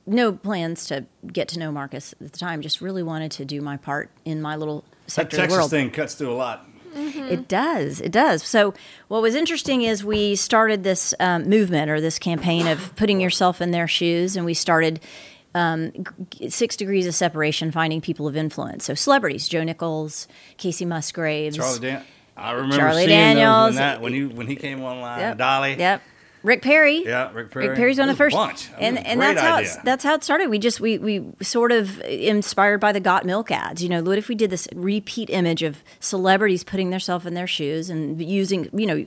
no 0.08 0.32
plans 0.32 0.86
to 0.86 1.06
get 1.28 1.50
to 1.50 1.60
know 1.60 1.74
Marcus 1.74 2.14
at 2.14 2.32
the 2.32 2.40
time. 2.40 2.62
Just 2.62 2.80
really 2.80 3.04
wanted 3.04 3.32
to 3.34 3.44
do 3.44 3.60
my 3.60 3.76
part 3.76 4.10
in 4.24 4.42
my 4.42 4.56
little 4.56 4.86
That 5.08 5.12
sector 5.12 5.26
of 5.26 5.32
the 5.32 5.38
Texas 5.42 5.58
world. 5.58 5.70
thing 5.72 5.92
cuts 5.92 6.16
through 6.16 6.32
a 6.32 6.36
lot. 6.36 6.66
It 6.96 7.50
does. 7.50 8.00
It 8.00 8.14
does. 8.14 8.44
So, 8.44 8.74
what 9.10 9.22
was 9.22 9.36
interesting 9.36 9.82
is 9.82 10.06
we 10.06 10.38
started 10.38 10.86
this 10.86 11.14
um, 11.20 11.50
movement 11.50 11.92
or 11.92 12.00
this 12.00 12.18
campaign 12.18 12.66
of 12.66 12.96
putting 12.96 13.20
yourself 13.20 13.62
in 13.62 13.72
their 13.72 13.90
shoes, 13.90 14.38
and 14.38 14.46
we 14.46 14.54
started 14.54 15.02
um, 15.56 15.92
six 16.50 16.76
degrees 16.76 17.08
of 17.08 17.16
separation, 17.16 17.72
finding 17.72 18.02
people 18.02 18.28
of 18.28 18.36
influence. 18.36 18.86
So, 18.86 18.94
celebrities: 18.94 19.48
Joe 19.48 19.64
Nichols, 19.64 20.28
Kacey 20.58 20.86
Musgraves, 20.86 21.58
Charlie 21.58 21.80
Dan. 21.80 22.04
I 22.38 22.52
remember 22.52 22.78
Charlie 22.78 23.06
seeing 23.06 23.10
Daniels. 23.10 23.76
that, 23.76 24.00
when, 24.00 24.14
he, 24.14 24.26
when 24.26 24.48
he 24.48 24.56
came 24.56 24.82
online. 24.82 25.20
Yep. 25.20 25.38
Dolly. 25.38 25.76
Yep. 25.76 26.02
Rick 26.42 26.62
Perry. 26.62 27.04
Yeah, 27.04 27.32
Rick 27.34 27.52
Perry. 27.52 27.68
Rick 27.68 27.78
Perry's 27.78 28.00
one 28.00 28.08
of 28.08 28.16
the 28.16 28.18
first. 28.18 28.70
And 28.80 28.98
and 28.98 29.20
that's 29.20 29.42
how 29.42 29.56
idea. 29.56 29.82
that's 29.84 30.04
how 30.04 30.14
it 30.16 30.24
started. 30.24 30.50
We 30.50 30.58
just 30.58 30.80
we 30.80 30.98
we 30.98 31.26
sort 31.42 31.72
of 31.72 32.00
inspired 32.02 32.80
by 32.80 32.94
the 32.94 33.02
Got 33.02 33.26
Milk 33.26 33.52
ads. 33.52 33.84
You 33.84 33.90
know, 33.90 34.02
what 34.02 34.18
if 34.18 34.30
we 34.30 34.36
did 34.36 34.50
this 34.50 34.68
repeat 34.74 35.30
image 35.30 35.64
of 35.64 35.84
celebrities 36.00 36.64
putting 36.64 36.92
themselves 36.92 37.26
in 37.26 37.34
their 37.34 37.48
shoes 37.48 37.90
and 37.90 38.22
using 38.22 38.70
you 38.74 38.86
know 38.86 39.06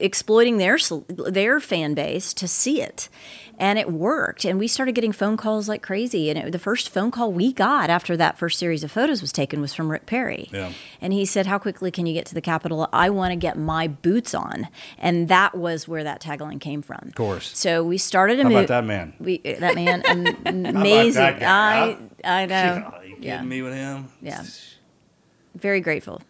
exploiting 0.00 0.56
their 0.56 0.78
their 1.08 1.60
fan 1.60 1.92
base 1.92 2.32
to 2.34 2.48
see 2.48 2.80
it, 2.80 3.10
and 3.58 3.78
it 3.78 3.90
worked. 3.90 4.44
And 4.44 4.58
we 4.58 4.66
started 4.68 4.92
getting 4.94 5.12
phone 5.12 5.36
calls 5.36 5.68
like 5.68 5.82
crazy. 5.82 6.30
And 6.30 6.38
it, 6.38 6.52
the 6.52 6.58
first 6.58 6.88
phone 6.90 7.10
call 7.10 7.32
we 7.32 7.52
got 7.52 7.90
after 7.90 8.16
that 8.16 8.38
first 8.38 8.58
series 8.58 8.82
of 8.84 8.90
photos 8.90 9.20
was 9.20 9.32
taken 9.32 9.60
was 9.60 9.72
from 9.74 9.90
Rick 9.90 10.06
Perry. 10.06 10.48
Yeah. 10.52 10.72
And 11.00 11.12
he 11.12 11.24
said, 11.24 11.46
How 11.46 11.58
quickly 11.58 11.90
can 11.90 12.06
you 12.06 12.14
get 12.14 12.26
to 12.26 12.34
the 12.34 12.40
Capitol? 12.40 12.88
I 12.92 13.10
want 13.10 13.32
to 13.32 13.36
get 13.36 13.56
my 13.58 13.86
boots 13.88 14.34
on. 14.34 14.68
And 14.98 15.28
that 15.28 15.54
was 15.56 15.86
where 15.86 16.04
that 16.04 16.20
tagline 16.20 16.60
came 16.60 16.82
from. 16.82 17.00
Of 17.08 17.14
course. 17.14 17.56
So 17.56 17.82
we 17.84 17.98
started 17.98 18.40
a 18.40 18.46
about 18.46 18.68
that 18.68 18.84
man? 18.84 19.14
We, 19.18 19.40
uh, 19.44 19.60
that 19.60 19.74
man, 19.74 20.02
am- 20.04 20.66
amazing. 20.66 21.14
that 21.22 21.42
I, 21.42 21.96
I 22.24 22.46
know. 22.46 22.54
Are 22.54 22.94
uh, 22.96 23.02
you 23.02 23.08
kidding 23.16 23.22
Yeah. 23.22 23.42
me 23.42 23.62
with 23.62 23.74
him? 23.74 24.08
Yeah. 24.20 24.42
Very 25.54 25.80
grateful. 25.80 26.20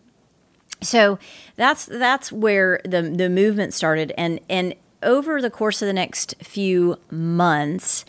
So 0.82 1.18
that's 1.56 1.86
that's 1.86 2.30
where 2.30 2.80
the 2.84 3.00
the 3.02 3.30
movement 3.30 3.72
started, 3.72 4.12
and 4.18 4.38
and 4.50 4.74
over 5.04 5.40
the 5.40 5.50
course 5.50 5.82
of 5.82 5.86
the 5.86 5.92
next 5.92 6.34
few 6.42 6.96
months, 7.10 8.04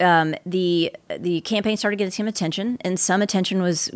um, 0.00 0.34
the 0.46 0.92
the 1.18 1.40
campaign 1.40 1.76
started 1.76 1.96
getting 1.96 2.12
some 2.12 2.28
attention, 2.28 2.78
and 2.82 2.98
some 3.00 3.22
attention 3.22 3.62
was 3.62 3.90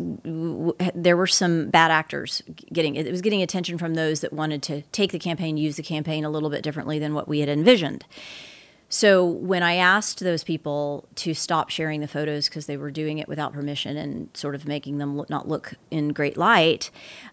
there 0.95 1.15
were 1.15 1.27
some 1.27 1.69
bad 1.69 1.91
actors 1.91 2.41
getting 2.71 2.95
it 2.95 3.09
was 3.09 3.21
getting 3.21 3.41
attention 3.41 3.77
from 3.77 3.93
those 3.93 4.21
that 4.21 4.33
wanted 4.33 4.61
to 4.63 4.81
take 4.91 5.11
the 5.11 5.19
campaign, 5.19 5.57
use 5.57 5.75
the 5.75 5.83
campaign 5.83 6.25
a 6.25 6.29
little 6.29 6.49
bit 6.49 6.63
differently 6.63 6.99
than 6.99 7.13
what 7.13 7.27
we 7.27 7.39
had 7.39 7.49
envisioned. 7.49 8.05
So 8.93 9.25
when 9.25 9.63
I 9.63 9.77
asked 9.77 10.19
those 10.19 10.43
people 10.43 11.07
to 11.15 11.33
stop 11.33 11.71
sharing 11.71 11.99
the 12.01 12.07
photos 12.07 12.47
because 12.47 12.67
they 12.67 12.77
were 12.77 12.91
doing 12.91 13.17
it 13.17 13.27
without 13.27 13.51
permission 13.51 13.97
and 13.97 14.29
sort 14.35 14.53
of 14.53 14.67
making 14.67 14.99
them 14.99 15.17
look, 15.17 15.31
not 15.31 15.47
look 15.47 15.73
in 15.89 16.09
great 16.09 16.37
light, 16.37 16.91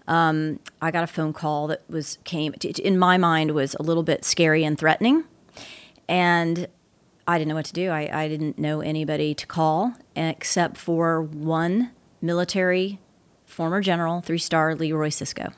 um, 0.08 0.58
I 0.80 0.90
got 0.90 1.04
a 1.04 1.06
phone 1.06 1.34
call 1.34 1.66
that 1.66 1.82
was 1.86 2.16
came 2.24 2.54
t- 2.54 2.70
in 2.70 2.98
my 2.98 3.18
mind 3.18 3.50
was 3.50 3.74
a 3.78 3.82
little 3.82 4.02
bit 4.02 4.24
scary 4.24 4.64
and 4.64 4.78
threatening, 4.78 5.24
and 6.08 6.66
I 7.28 7.36
didn't 7.36 7.50
know 7.50 7.56
what 7.56 7.66
to 7.66 7.74
do. 7.74 7.90
I, 7.90 8.22
I 8.22 8.26
didn't 8.26 8.58
know 8.58 8.80
anybody 8.80 9.34
to 9.34 9.46
call 9.46 9.92
except 10.16 10.78
for 10.78 11.20
one 11.20 11.90
military 12.22 13.00
former 13.44 13.82
general, 13.82 14.22
three 14.22 14.38
star 14.38 14.74
Leroy 14.74 15.10
Cisco. 15.10 15.52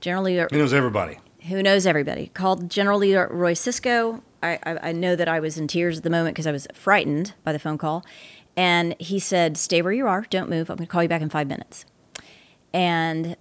General 0.00 0.22
Leroy, 0.24 0.48
He 0.50 0.56
knows 0.56 0.72
everybody. 0.72 1.18
who 1.46 1.62
knows 1.62 1.84
everybody, 1.84 2.30
called 2.32 2.70
General 2.70 2.98
Leroy 3.00 3.52
Cisco. 3.52 4.22
I, 4.42 4.58
I, 4.64 4.92
know 4.92 5.16
that 5.16 5.28
I 5.28 5.40
was 5.40 5.58
in 5.58 5.68
tears 5.68 5.98
at 5.98 6.04
the 6.04 6.10
moment 6.10 6.34
because 6.34 6.46
I 6.46 6.52
was 6.52 6.66
frightened 6.72 7.34
by 7.44 7.52
the 7.52 7.58
phone 7.58 7.78
call. 7.78 8.04
And 8.56 8.96
he 8.98 9.18
said, 9.18 9.56
Stay 9.56 9.82
where 9.82 9.92
you 9.92 10.06
are, 10.06 10.26
don't 10.30 10.50
move. 10.50 10.70
I'm 10.70 10.76
going 10.76 10.86
to 10.86 10.90
call 10.90 11.02
you 11.02 11.08
back 11.08 11.22
in 11.22 11.28
five 11.28 11.46
minutes. 11.46 11.84
And 12.72 13.36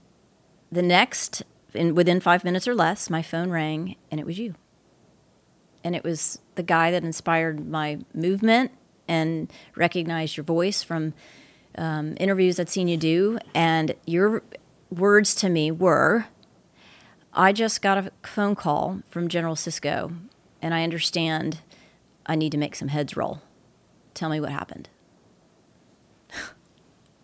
the 0.71 0.81
next, 0.81 1.43
in, 1.73 1.95
within 1.95 2.19
five 2.19 2.43
minutes 2.43 2.67
or 2.67 2.75
less, 2.75 3.09
my 3.09 3.21
phone 3.21 3.49
rang 3.49 3.95
and 4.11 4.19
it 4.19 4.25
was 4.25 4.37
you. 4.37 4.55
And 5.83 5.95
it 5.95 6.03
was 6.03 6.39
the 6.55 6.63
guy 6.63 6.91
that 6.91 7.03
inspired 7.03 7.67
my 7.67 7.99
movement 8.13 8.71
and 9.07 9.51
recognized 9.75 10.37
your 10.37 10.43
voice 10.43 10.83
from 10.83 11.13
um, 11.77 12.15
interviews 12.19 12.59
I'd 12.59 12.69
seen 12.69 12.87
you 12.87 12.97
do. 12.97 13.39
And 13.53 13.95
your 14.05 14.43
words 14.89 15.33
to 15.35 15.49
me 15.49 15.71
were, 15.71 16.27
I 17.33 17.53
just 17.53 17.81
got 17.81 17.97
a 17.97 18.11
phone 18.23 18.55
call 18.55 19.01
from 19.09 19.27
General 19.27 19.55
Cisco, 19.55 20.11
and 20.61 20.73
I 20.73 20.83
understand 20.83 21.59
I 22.25 22.35
need 22.35 22.51
to 22.51 22.57
make 22.57 22.75
some 22.75 22.87
heads 22.89 23.15
roll. 23.17 23.41
Tell 24.13 24.29
me 24.29 24.39
what 24.39 24.51
happened. 24.51 24.89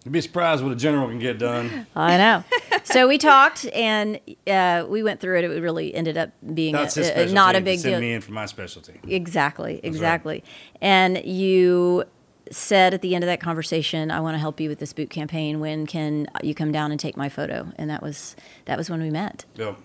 You'd 0.06 0.12
be 0.12 0.22
surprised 0.22 0.64
what 0.64 0.72
a 0.72 0.76
general 0.76 1.08
can 1.08 1.20
get 1.20 1.40
done. 1.40 1.88
I 1.96 2.18
know. 2.18 2.44
so 2.84 3.08
we 3.08 3.18
talked 3.18 3.66
and 3.74 4.20
uh, 4.48 4.86
we 4.88 5.02
went 5.04 5.20
through 5.20 5.40
it. 5.40 5.44
It 5.46 5.62
really 5.62 5.94
ended 5.96 6.18
up 6.18 6.30
being 6.54 6.76
a, 6.76 6.88
a- 6.98 7.32
not 7.34 7.56
a 7.56 7.62
big 7.62 7.80
Send 7.80 7.94
deal. 7.94 8.00
me 8.02 8.14
in 8.14 8.22
for 8.22 8.32
my 8.32 8.46
specialty. 8.46 9.00
Exactly, 9.08 9.80
exactly. 9.84 10.44
And 10.82 11.26
you 11.26 12.04
said 12.52 12.94
at 12.94 13.02
the 13.02 13.16
end 13.16 13.24
of 13.24 13.28
that 13.28 13.40
conversation, 13.40 14.12
"I 14.12 14.20
want 14.20 14.36
to 14.36 14.40
help 14.40 14.60
you 14.60 14.70
with 14.70 14.78
this 14.78 14.94
boot 14.94 15.10
campaign. 15.10 15.60
When 15.60 15.88
can 15.88 16.28
you 16.44 16.54
come 16.54 16.72
down 16.72 16.92
and 16.92 17.00
take 17.00 17.18
my 17.18 17.28
photo?" 17.28 17.72
And 17.78 17.90
that 17.90 18.04
was 18.04 18.36
that 18.66 18.78
was 18.78 18.88
when 18.90 19.02
we 19.02 19.10
met. 19.10 19.46
Yep. 19.56 19.78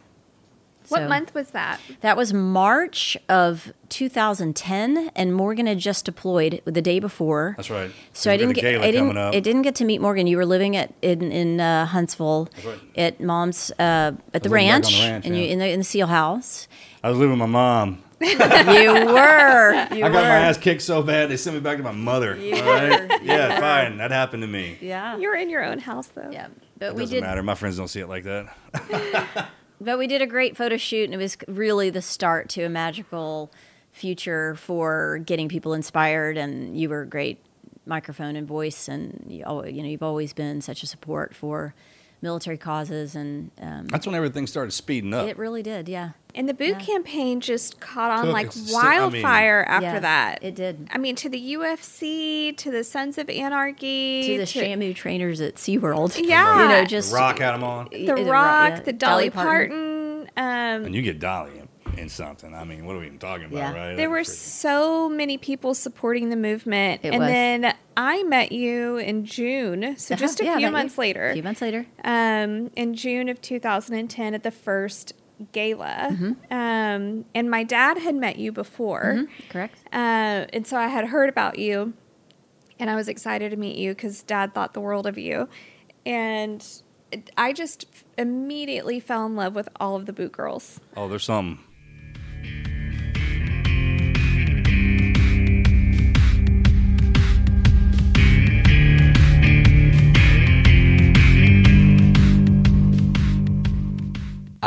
What 0.90 1.00
So- 1.02 1.08
month 1.08 1.34
was 1.34 1.50
that? 1.52 1.80
That 2.02 2.16
was 2.16 2.32
March 2.32 3.16
of 3.28 3.72
2010, 3.88 5.10
and 5.16 5.34
Morgan 5.34 5.66
had 5.66 5.78
just 5.78 6.04
deployed 6.04 6.60
the 6.64 6.82
day 6.82 6.98
before. 7.00 7.54
That's 7.56 7.70
right. 7.70 7.90
So 8.12 8.30
I 8.30 8.36
didn't 8.36 8.54
get 8.54 8.62
gala 8.62 8.84
I 8.84 8.90
didn't, 8.90 9.08
coming 9.08 9.16
up. 9.16 9.34
I 9.34 9.40
didn't 9.40 9.62
get 9.62 9.74
to 9.76 9.84
meet 9.84 10.00
Morgan. 10.00 10.26
You 10.26 10.36
were 10.36 10.46
living 10.46 10.76
at 10.76 10.92
in 11.02 11.32
in 11.32 11.60
uh, 11.60 11.86
Huntsville 11.86 12.48
right. 12.64 12.78
at 12.96 13.20
Mom's 13.20 13.70
uh, 13.78 14.12
at 14.34 14.42
the 14.42 14.48
living 14.48 14.66
back 14.68 14.74
on 14.76 14.82
ranch, 14.82 14.88
the 14.96 15.00
ranch, 15.08 15.26
and 15.26 15.36
you 15.36 15.44
in 15.44 15.58
the 15.58 15.68
in 15.70 15.78
the 15.80 15.84
Seal 15.84 16.06
House. 16.06 16.68
I 17.02 17.08
was 17.08 17.18
living 17.18 17.32
with 17.32 17.38
my 17.40 17.46
mom. 17.46 18.02
you 18.20 18.36
were. 18.36 19.86
You 19.96 20.04
I 20.04 20.08
got 20.08 20.12
were. 20.12 20.28
my 20.28 20.40
ass 20.46 20.58
kicked 20.58 20.82
so 20.82 21.02
bad 21.02 21.30
they 21.30 21.36
sent 21.38 21.54
me 21.56 21.60
back 21.60 21.78
to 21.78 21.82
my 21.82 21.90
mother. 21.92 22.36
You 22.36 22.54
all 22.56 22.62
right? 22.62 23.22
Yeah, 23.22 23.54
were. 23.54 23.60
fine. 23.60 23.96
That 23.96 24.10
happened 24.10 24.42
to 24.42 24.46
me. 24.46 24.76
Yeah. 24.80 25.16
You're 25.16 25.36
in 25.36 25.48
your 25.48 25.64
own 25.64 25.78
house 25.78 26.08
though. 26.08 26.28
yeah. 26.30 26.48
But 26.78 26.88
It 26.90 26.94
we 26.96 27.02
doesn't 27.02 27.14
did. 27.16 27.22
matter. 27.22 27.42
My 27.42 27.54
friends 27.54 27.76
don't 27.78 27.88
see 27.88 28.00
it 28.00 28.08
like 28.08 28.24
that. 28.24 29.48
But 29.80 29.98
we 29.98 30.06
did 30.06 30.20
a 30.20 30.26
great 30.26 30.56
photo 30.56 30.76
shoot, 30.76 31.04
and 31.04 31.14
it 31.14 31.16
was 31.16 31.38
really 31.48 31.88
the 31.88 32.02
start 32.02 32.48
to 32.50 32.64
a 32.64 32.68
magical 32.68 33.50
future 33.92 34.54
for 34.56 35.18
getting 35.24 35.48
people 35.48 35.72
inspired. 35.72 36.36
And 36.36 36.78
you 36.78 36.88
were 36.88 37.02
a 37.02 37.06
great 37.06 37.38
microphone 37.86 38.36
and 38.36 38.46
voice, 38.46 38.88
and 38.88 39.24
you, 39.26 39.38
you 39.66 39.82
know 39.82 39.88
you've 39.88 40.02
always 40.02 40.32
been 40.32 40.60
such 40.60 40.82
a 40.82 40.86
support 40.86 41.34
for 41.34 41.74
military 42.22 42.58
causes, 42.58 43.14
and 43.14 43.50
um, 43.60 43.86
That's 43.88 44.06
when 44.06 44.14
everything 44.14 44.46
started 44.46 44.72
speeding 44.72 45.12
up. 45.14 45.26
it 45.26 45.36
really 45.38 45.62
did. 45.62 45.88
Yeah, 45.88 46.10
And 46.34 46.48
the 46.48 46.54
boot 46.54 46.68
Yeah. 46.68 46.78
campaign 46.78 47.40
just 47.40 47.80
caught 47.80 48.10
on 48.10 48.26
Took 48.26 48.32
like 48.34 48.48
a 48.48 48.52
st- 48.52 48.76
I 48.76 48.88
mean- 49.08 49.22
wildfire 49.22 49.64
after 49.68 49.86
Yeah, 49.86 49.98
that. 50.00 50.38
it 50.42 50.54
did. 50.54 50.88
I 50.92 50.98
mean, 50.98 51.16
to 51.16 51.28
the 51.28 51.38
UFC, 51.54 52.52
to 52.56 52.70
the 52.70 52.84
Sons 52.84 53.18
of 53.18 53.28
Anarchy, 53.28 54.22
to 54.26 54.38
the 54.38 54.44
Shamu 54.44 54.94
trainers 54.94 55.40
at 55.40 55.56
SeaWorld. 55.56 56.16
Yeah. 56.22 56.62
you 56.62 56.68
know, 56.68 56.80
The 56.82 56.86
just 56.86 57.12
Rock 57.12 57.38
had 57.38 57.52
them 57.52 57.64
on. 57.64 57.88
the 57.90 58.06
the 58.06 58.14
Ro- 58.16 58.30
Rock, 58.30 58.70
yeah, 58.70 58.80
the 58.80 58.92
Dolly 58.92 59.28
Dolly, 59.28 59.30
Parton. 59.30 60.26
Parton. 60.26 60.30
Um, 60.36 60.84
And 60.86 60.94
you 60.94 61.02
get 61.02 61.18
Dolly 61.18 61.52
in, 61.92 61.98
in 61.98 62.08
something. 62.08 62.54
I 62.54 62.64
mean, 62.64 62.84
what 62.84 62.96
are 62.96 63.00
we 63.00 63.06
even 63.06 63.18
talking 63.18 63.46
about, 63.46 63.56
Yeah. 63.56 63.72
right? 63.88 63.96
there 63.96 64.10
were 64.10 64.18
That's 64.24 64.36
so 64.36 65.08
many 65.08 65.38
people 65.38 65.74
supporting 65.74 66.30
the 66.30 66.36
movement, 66.36 67.00
It 67.04 67.08
and 67.12 67.20
was. 67.20 67.28
then 67.28 67.74
I 67.96 68.22
met 68.24 68.52
you 68.52 68.96
in 68.96 69.24
June, 69.24 69.96
so 69.98 70.14
Uh-huh, 70.14 70.20
just 70.20 70.40
a 70.40 70.44
yeah, 70.44 70.56
few 70.56 70.66
met 70.66 70.68
you. 70.68 70.72
months 70.72 70.98
later. 70.98 71.30
A 71.30 71.32
few 71.34 71.42
months 71.42 71.60
later. 71.62 71.86
um, 72.04 72.70
in 72.76 72.94
June 72.94 73.28
of 73.28 73.40
2010 73.40 74.34
at 74.34 74.42
the 74.42 74.50
first 74.50 75.12
gala. 75.52 76.08
Mm-hmm. 76.10 76.32
Um, 76.52 77.24
and 77.34 77.50
my 77.50 77.62
dad 77.64 77.96
had 77.98 78.14
met 78.14 78.36
you 78.38 78.52
before. 78.52 79.26
Correct. 79.48 79.74
Uh, 79.92 80.44
and 80.52 80.66
so 80.66 80.76
I 80.76 80.88
had 80.88 81.06
heard 81.06 81.28
about 81.30 81.58
you 81.58 81.94
and 82.78 82.90
I 82.90 82.94
was 82.94 83.08
excited 83.08 83.50
to 83.50 83.56
meet 83.56 83.76
you 83.76 83.92
because 83.92 84.22
dad 84.22 84.54
thought 84.54 84.74
the 84.74 84.80
world 84.80 85.06
of 85.06 85.16
you. 85.18 85.48
And 86.06 86.66
I 87.36 87.52
just 87.52 87.86
immediately 88.18 89.00
fell 89.00 89.24
in 89.26 89.34
love 89.34 89.54
with 89.54 89.68
all 89.80 89.96
of 89.96 90.06
the 90.06 90.12
boot 90.12 90.32
girls. 90.32 90.78
Oh, 90.96 91.08
there's 91.08 91.24
some. 91.24 91.64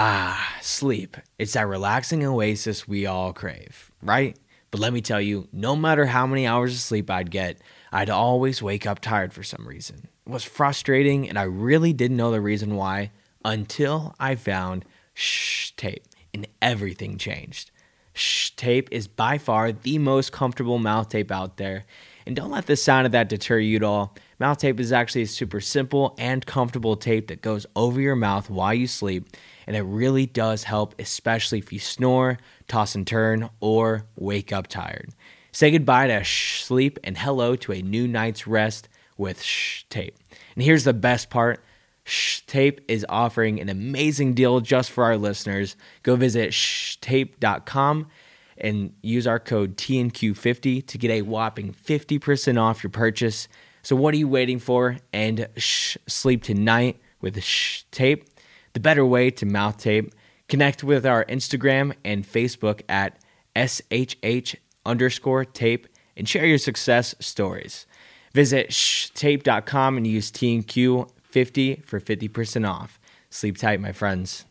Ah, 0.06 0.58
sleep. 0.60 1.16
It's 1.40 1.54
that 1.54 1.66
relaxing 1.66 2.26
oasis 2.26 2.86
we 2.86 3.06
all 3.06 3.32
crave, 3.32 3.90
right? 4.02 4.38
But 4.70 4.82
let 4.82 4.92
me 4.92 5.00
tell 5.00 5.22
you, 5.22 5.48
no 5.54 5.78
matter 5.78 6.08
how 6.08 6.28
many 6.28 6.46
hours 6.46 6.74
of 6.74 6.82
sleep 6.82 7.10
I'd 7.10 7.32
get, 7.32 7.62
I'd 7.90 8.10
always 8.10 8.62
wake 8.62 8.86
up 8.86 9.00
tired 9.00 9.32
for 9.32 9.44
some 9.44 9.66
reason. 9.66 10.10
It 10.28 10.30
was 10.30 10.44
frustrating, 10.44 11.30
and 11.30 11.40
I 11.40 11.44
really 11.44 11.94
didn't 11.94 12.18
know 12.18 12.32
the 12.32 12.42
reason 12.42 12.76
why 12.76 13.12
until 13.46 14.14
I 14.20 14.36
found 14.36 14.84
Shh 15.14 15.72
Tape, 15.78 16.04
and 16.34 16.48
everything 16.62 17.18
changed. 17.18 17.72
Shh 18.12 18.50
Tape 18.58 18.90
is 18.92 19.08
by 19.08 19.38
far 19.38 19.72
the 19.72 20.00
most 20.00 20.34
comfortable 20.34 20.80
mouth 20.80 21.08
tape 21.08 21.32
out 21.32 21.56
there. 21.56 21.86
And 22.26 22.36
don't 22.36 22.52
let 22.52 22.66
the 22.66 22.76
sound 22.76 23.06
of 23.06 23.14
that 23.14 23.30
deter 23.30 23.60
you 23.60 23.78
at 23.78 23.84
all. 23.84 24.16
Mouth 24.38 24.58
tape 24.58 24.82
is 24.82 24.92
actually 24.92 25.22
a 25.22 25.28
super 25.28 25.62
simple 25.62 26.14
and 26.18 26.46
comfortable 26.46 26.98
tape 26.98 27.28
that 27.28 27.42
goes 27.42 27.66
over 27.74 28.02
your 28.02 28.18
mouth 28.18 28.50
while 28.50 28.74
you 28.74 28.88
sleep. 28.88 29.30
And 29.68 29.76
it 29.76 29.82
really 29.82 30.26
does 30.26 30.64
help, 30.64 30.96
especially 31.00 31.60
if 31.60 31.72
you 31.72 31.80
snore, 31.80 32.38
toss 32.68 32.96
and 32.96 33.06
turn, 33.06 33.50
or 33.60 34.06
wake 34.16 34.52
up 34.52 34.68
tired. 34.68 35.10
Say 35.52 35.72
goodbye 35.72 36.08
to 36.08 36.24
shh 36.24 36.64
sleep 36.64 36.98
and 37.04 37.18
hello 37.18 37.56
to 37.58 37.74
a 37.74 37.82
new 37.82 38.08
night's 38.08 38.48
rest 38.48 38.90
with 39.18 39.42
Shh 39.42 39.84
Tape. 39.90 40.18
And 40.56 40.64
here's 40.64 40.84
the 40.84 40.94
best 40.94 41.30
part 41.30 41.64
Shh 42.06 42.42
Tape 42.42 42.82
is 42.88 43.06
offering 43.08 43.60
an 43.62 43.70
amazing 43.70 44.34
deal 44.34 44.60
just 44.60 44.92
for 44.92 45.04
our 45.04 45.18
listeners. 45.18 45.76
Go 46.02 46.16
visit 46.16 46.52
shtape.com 46.52 48.08
and 48.58 48.94
use 49.02 49.28
our 49.28 49.40
code 49.40 49.78
TNQ50 49.78 50.86
to 50.88 50.98
get 50.98 51.12
a 51.12 51.22
whopping 51.22 51.74
50% 51.74 52.60
off 52.60 52.84
your 52.84 52.90
purchase. 52.90 53.48
So 53.82 53.96
what 53.96 54.14
are 54.14 54.18
you 54.18 54.28
waiting 54.28 54.60
for? 54.60 54.98
And 55.12 55.48
shh, 55.58 55.98
sleep 56.08 56.44
tonight 56.44 57.00
with 57.22 57.42
Shh 57.42 57.84
Tape, 57.92 58.28
the 58.74 58.80
better 58.80 59.06
way 59.06 59.32
to 59.32 59.46
mouth 59.46 59.78
tape. 59.78 60.14
Connect 60.50 60.84
with 60.84 61.06
our 61.06 61.26
Instagram 61.26 61.94
and 62.04 62.28
Facebook 62.28 62.82
at 62.90 63.18
SHH 63.56 64.56
underscore 64.86 65.46
tape 65.46 65.88
and 66.18 66.28
share 66.28 66.46
your 66.46 66.58
success 66.58 67.16
stories. 67.20 67.86
Visit 68.34 68.70
shtape.com 68.70 69.98
and 69.98 70.08
use 70.08 70.32
TNQ50 70.32 71.86
for 71.86 72.00
50% 72.00 72.68
off. 72.68 73.00
Sleep 73.30 73.58
tight, 73.58 73.80
my 73.80 73.92
friends. 73.92 74.46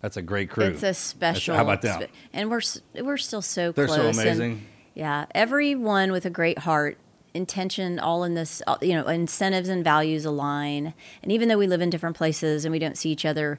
That's 0.00 0.16
a 0.16 0.22
great 0.22 0.50
crew. 0.50 0.64
It's 0.66 0.82
a 0.82 0.94
special. 0.94 1.56
how 1.56 1.62
about 1.62 1.82
them? 1.82 2.02
spe- 2.02 2.10
and 2.32 2.50
we're 2.50 2.60
we're 3.02 3.16
still 3.16 3.42
so 3.42 3.72
They're 3.72 3.88
so 3.88 3.94
close. 3.96 4.18
and- 4.18 4.26
amazing. 4.28 4.66
yeah, 4.94 5.26
everyone 5.34 6.12
with 6.12 6.24
a 6.24 6.30
great 6.30 6.60
heart, 6.60 6.98
intention, 7.34 7.98
all 7.98 8.22
in 8.24 8.34
this. 8.34 8.62
uh, 8.66 8.76
You 8.80 8.94
know, 8.94 9.06
incentives 9.08 9.68
and 9.68 9.82
values 9.84 10.24
align. 10.24 10.94
And 11.22 11.32
even 11.32 11.48
though 11.48 11.58
we 11.58 11.66
live 11.66 11.80
in 11.80 11.90
different 11.90 12.16
places 12.16 12.64
and 12.64 12.72
we 12.72 12.78
don't 12.78 12.96
see 12.96 13.10
each 13.10 13.24
other 13.24 13.58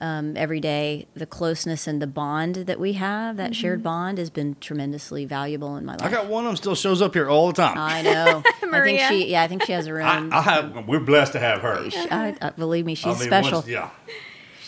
um, 0.00 0.34
every 0.36 0.60
day, 0.60 1.06
the 1.14 1.26
closeness 1.26 1.86
and 1.86 2.00
the 2.00 2.06
bond 2.06 2.54
that 2.54 2.80
we 2.80 2.94
have, 2.94 3.36
that 3.36 3.54
shared 3.54 3.82
bond, 3.82 4.16
has 4.18 4.30
been 4.30 4.56
tremendously 4.60 5.26
valuable 5.26 5.76
in 5.76 5.84
my 5.84 5.92
life. 5.92 6.02
I 6.02 6.08
got 6.10 6.26
one 6.26 6.44
of 6.44 6.48
them 6.50 6.56
still 6.56 6.74
shows 6.74 7.02
up 7.02 7.12
here 7.14 7.28
all 7.28 7.48
the 7.48 7.52
time. 7.52 7.76
I 7.76 8.00
know. 8.02 8.42
I 8.46 8.52
think 8.60 8.72
Maria. 8.72 9.08
she. 9.08 9.26
Yeah, 9.26 9.42
I 9.42 9.48
think 9.48 9.64
she 9.64 9.72
has 9.72 9.86
a 9.86 9.90
I, 9.90 10.18
room. 10.18 10.32
I 10.32 10.40
have. 10.40 10.88
We're 10.88 11.00
blessed 11.00 11.32
to 11.32 11.40
have 11.40 11.60
her. 11.62 11.80
I, 12.10 12.34
I, 12.40 12.50
believe 12.50 12.86
me, 12.86 12.94
she's 12.94 13.06
I 13.16 13.18
mean, 13.18 13.28
special. 13.28 13.58
once- 13.58 13.68
yeah. 13.68 13.90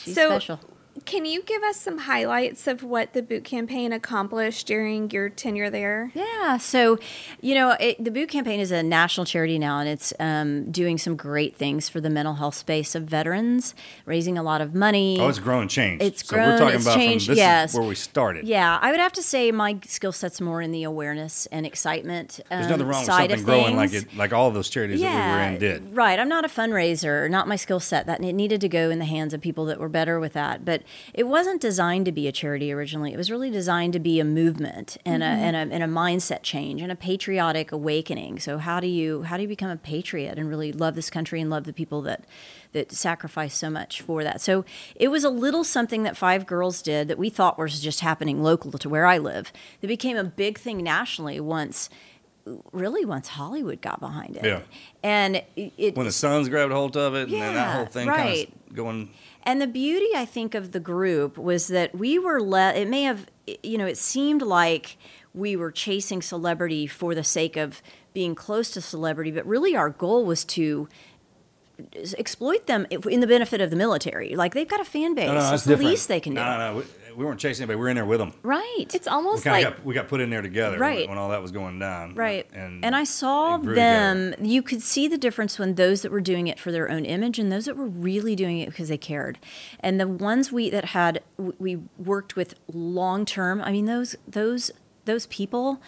She's 0.02 0.14
So- 0.16 0.28
special. 0.28 0.60
Can 1.06 1.24
you 1.24 1.42
give 1.42 1.62
us 1.62 1.78
some 1.78 1.98
highlights 1.98 2.66
of 2.66 2.82
what 2.82 3.14
the 3.14 3.22
boot 3.22 3.44
campaign 3.44 3.92
accomplished 3.92 4.66
during 4.66 5.10
your 5.10 5.30
tenure 5.30 5.70
there? 5.70 6.12
Yeah. 6.14 6.58
So, 6.58 6.98
you 7.40 7.54
know, 7.54 7.76
it, 7.80 8.02
the 8.02 8.10
Boot 8.10 8.28
Campaign 8.28 8.60
is 8.60 8.70
a 8.70 8.82
national 8.82 9.24
charity 9.24 9.58
now, 9.58 9.78
and 9.78 9.88
it's 9.88 10.12
um, 10.20 10.70
doing 10.70 10.98
some 10.98 11.16
great 11.16 11.56
things 11.56 11.88
for 11.88 12.00
the 12.00 12.10
mental 12.10 12.34
health 12.34 12.54
space 12.54 12.94
of 12.94 13.04
veterans, 13.04 13.74
raising 14.04 14.36
a 14.36 14.42
lot 14.42 14.60
of 14.60 14.74
money. 14.74 15.18
Oh, 15.20 15.28
it's 15.28 15.38
grown 15.38 15.62
and 15.62 15.70
changed. 15.70 16.02
It's 16.02 16.26
so 16.26 16.36
we're 16.36 16.58
talking 16.58 16.74
it's 16.74 16.84
about 16.84 16.96
changed, 16.96 17.26
from 17.26 17.34
this 17.34 17.38
yes. 17.38 17.70
is 17.70 17.78
where 17.78 17.88
we 17.88 17.94
started. 17.94 18.46
Yeah, 18.46 18.78
I 18.80 18.90
would 18.90 19.00
have 19.00 19.12
to 19.14 19.22
say 19.22 19.50
my 19.50 19.78
skill 19.86 20.12
set's 20.12 20.40
more 20.40 20.60
in 20.60 20.72
the 20.72 20.82
awareness 20.82 21.46
and 21.46 21.64
excitement. 21.64 22.40
There's 22.50 22.66
um, 22.66 22.70
nothing 22.72 22.86
wrong 22.86 23.00
with 23.00 23.06
side 23.06 23.30
something 23.30 23.40
of 23.40 23.44
growing 23.44 23.76
like 23.76 23.90
things. 23.90 24.04
it, 24.04 24.16
like 24.16 24.32
all 24.32 24.50
those 24.50 24.68
charities 24.68 25.00
that 25.00 25.26
we 25.26 25.32
were 25.32 25.42
in 25.42 25.58
did. 25.58 25.96
Right. 25.96 26.18
I'm 26.18 26.28
not 26.28 26.44
a 26.44 26.48
fundraiser, 26.48 27.30
not 27.30 27.48
my 27.48 27.56
skill 27.56 27.80
set. 27.80 28.06
That 28.06 28.22
it 28.22 28.32
needed 28.34 28.60
to 28.60 28.68
go 28.68 28.90
in 28.90 28.98
the 28.98 29.04
hands 29.04 29.32
of 29.32 29.40
people 29.40 29.64
that 29.66 29.80
were 29.80 29.88
better 29.88 30.20
with 30.20 30.34
that. 30.34 30.64
But 30.64 30.81
it 31.14 31.24
wasn't 31.24 31.60
designed 31.60 32.06
to 32.06 32.12
be 32.12 32.28
a 32.28 32.32
charity 32.32 32.72
originally. 32.72 33.12
It 33.12 33.16
was 33.16 33.30
really 33.30 33.50
designed 33.50 33.92
to 33.94 33.98
be 33.98 34.20
a 34.20 34.24
movement 34.24 34.96
and, 35.04 35.22
Mm-hmm. 35.22 35.42
a, 35.42 35.46
and, 35.46 35.72
a, 35.72 35.74
and 35.74 35.82
a 35.82 35.86
mindset 35.86 36.42
change 36.42 36.82
and 36.82 36.90
a 36.90 36.96
patriotic 36.96 37.72
awakening. 37.72 38.38
So 38.38 38.58
how 38.58 38.80
do 38.80 38.86
you 38.86 39.22
how 39.22 39.36
do 39.36 39.42
you 39.42 39.48
become 39.48 39.70
a 39.70 39.76
patriot 39.76 40.38
and 40.38 40.48
really 40.48 40.72
love 40.72 40.94
this 40.94 41.10
country 41.10 41.40
and 41.40 41.50
love 41.50 41.64
the 41.64 41.72
people 41.72 42.02
that 42.02 42.24
that 42.72 42.90
sacrifice 42.92 43.54
so 43.56 43.70
much 43.70 44.00
for 44.00 44.24
that? 44.24 44.40
So 44.40 44.64
it 44.96 45.08
was 45.08 45.24
a 45.24 45.30
little 45.30 45.64
something 45.64 46.02
that 46.02 46.16
five 46.16 46.46
girls 46.46 46.82
did 46.82 47.08
that 47.08 47.18
we 47.18 47.30
thought 47.30 47.58
was 47.58 47.80
just 47.80 48.00
happening 48.00 48.42
local 48.42 48.72
to 48.72 48.88
where 48.88 49.06
I 49.06 49.18
live. 49.18 49.52
That 49.80 49.88
became 49.88 50.16
a 50.16 50.24
big 50.24 50.58
thing 50.58 50.78
nationally 50.78 51.40
once 51.40 51.88
really 52.72 53.04
once 53.04 53.28
Hollywood 53.28 53.80
got 53.80 54.00
behind 54.00 54.36
it. 54.36 54.44
Yeah. 54.44 54.60
And 55.02 55.42
it, 55.56 55.96
when 55.96 56.06
the 56.06 56.12
Sons 56.12 56.48
grabbed 56.48 56.72
hold 56.72 56.96
of 56.96 57.14
it, 57.14 57.28
and 57.28 57.40
then 57.40 57.54
that 57.54 57.76
whole 57.76 57.86
thing 57.86 58.08
right. 58.08 58.46
kind 58.46 58.52
of 58.70 58.74
going. 58.76 59.10
And 59.44 59.60
the 59.60 59.66
beauty, 59.66 60.08
I 60.14 60.24
think, 60.24 60.54
of 60.54 60.72
the 60.72 60.80
group 60.80 61.36
was 61.36 61.68
that 61.68 61.94
we 61.94 62.18
were 62.18 62.40
let. 62.40 62.76
It 62.76 62.88
may 62.88 63.02
have, 63.02 63.26
you 63.62 63.76
know, 63.76 63.86
it 63.86 63.98
seemed 63.98 64.42
like 64.42 64.96
we 65.34 65.56
were 65.56 65.72
chasing 65.72 66.22
celebrity 66.22 66.86
for 66.86 67.14
the 67.14 67.24
sake 67.24 67.56
of 67.56 67.82
being 68.14 68.34
close 68.34 68.70
to 68.70 68.80
celebrity, 68.80 69.30
but 69.30 69.46
really 69.46 69.74
our 69.74 69.90
goal 69.90 70.24
was 70.24 70.44
to 70.44 70.88
exploit 72.16 72.66
them 72.66 72.86
in 72.90 73.20
the 73.20 73.26
benefit 73.26 73.60
of 73.60 73.70
the 73.70 73.76
military. 73.76 74.36
Like 74.36 74.54
they've 74.54 74.68
got 74.68 74.80
a 74.80 74.84
fan 74.84 75.14
base. 75.14 75.26
No, 75.26 75.34
no, 75.34 75.54
it's 75.54 75.64
the 75.64 75.76
least 75.76 76.08
they 76.08 76.20
can 76.20 76.34
do. 76.34 76.40
No, 76.40 76.58
no, 76.58 76.74
no. 76.74 76.84
We, 77.12 77.18
we 77.18 77.24
weren't 77.24 77.40
chasing 77.40 77.62
anybody. 77.62 77.76
We 77.76 77.82
were 77.82 77.88
in 77.88 77.96
there 77.96 78.04
with 78.06 78.18
them. 78.18 78.32
Right. 78.42 78.86
It's 78.94 79.06
almost 79.06 79.44
kind 79.44 79.64
like 79.64 79.76
got 79.76 79.84
we 79.84 79.94
got 79.94 80.08
put 80.08 80.20
in 80.20 80.30
there 80.30 80.42
together 80.42 80.78
Right. 80.78 81.00
when, 81.00 81.10
when 81.10 81.18
all 81.18 81.30
that 81.30 81.42
was 81.42 81.52
going 81.52 81.78
down. 81.78 82.14
Right. 82.14 82.46
And 82.52 82.84
And, 82.84 82.94
I 82.96 83.04
saw 83.04 83.56
them, 83.58 83.66
together. 84.32 84.36
you 84.40 84.62
could 84.62 84.82
see 84.82 85.08
the 85.08 85.18
difference 85.18 85.58
when 85.58 85.74
those 85.74 86.02
that 86.02 86.12
were 86.12 86.20
doing 86.20 86.46
it 86.48 86.58
for 86.58 86.72
their 86.72 86.90
own 86.90 87.04
image 87.04 87.38
and 87.38 87.50
those 87.50 87.64
that 87.66 87.76
were 87.76 87.86
really 87.86 88.36
doing 88.36 88.58
it 88.58 88.66
because 88.70 88.88
they 88.88 88.98
cared. 88.98 89.38
And 89.80 90.00
the 90.00 90.08
ones 90.08 90.50
we 90.52 90.70
that 90.70 90.86
had 90.86 91.22
we 91.36 91.76
worked 91.98 92.36
with 92.36 92.54
long 92.72 93.24
term, 93.24 93.60
I 93.62 93.72
mean 93.72 93.86
those 93.86 94.16
those 94.26 94.70
those 95.04 95.26
people 95.26 95.80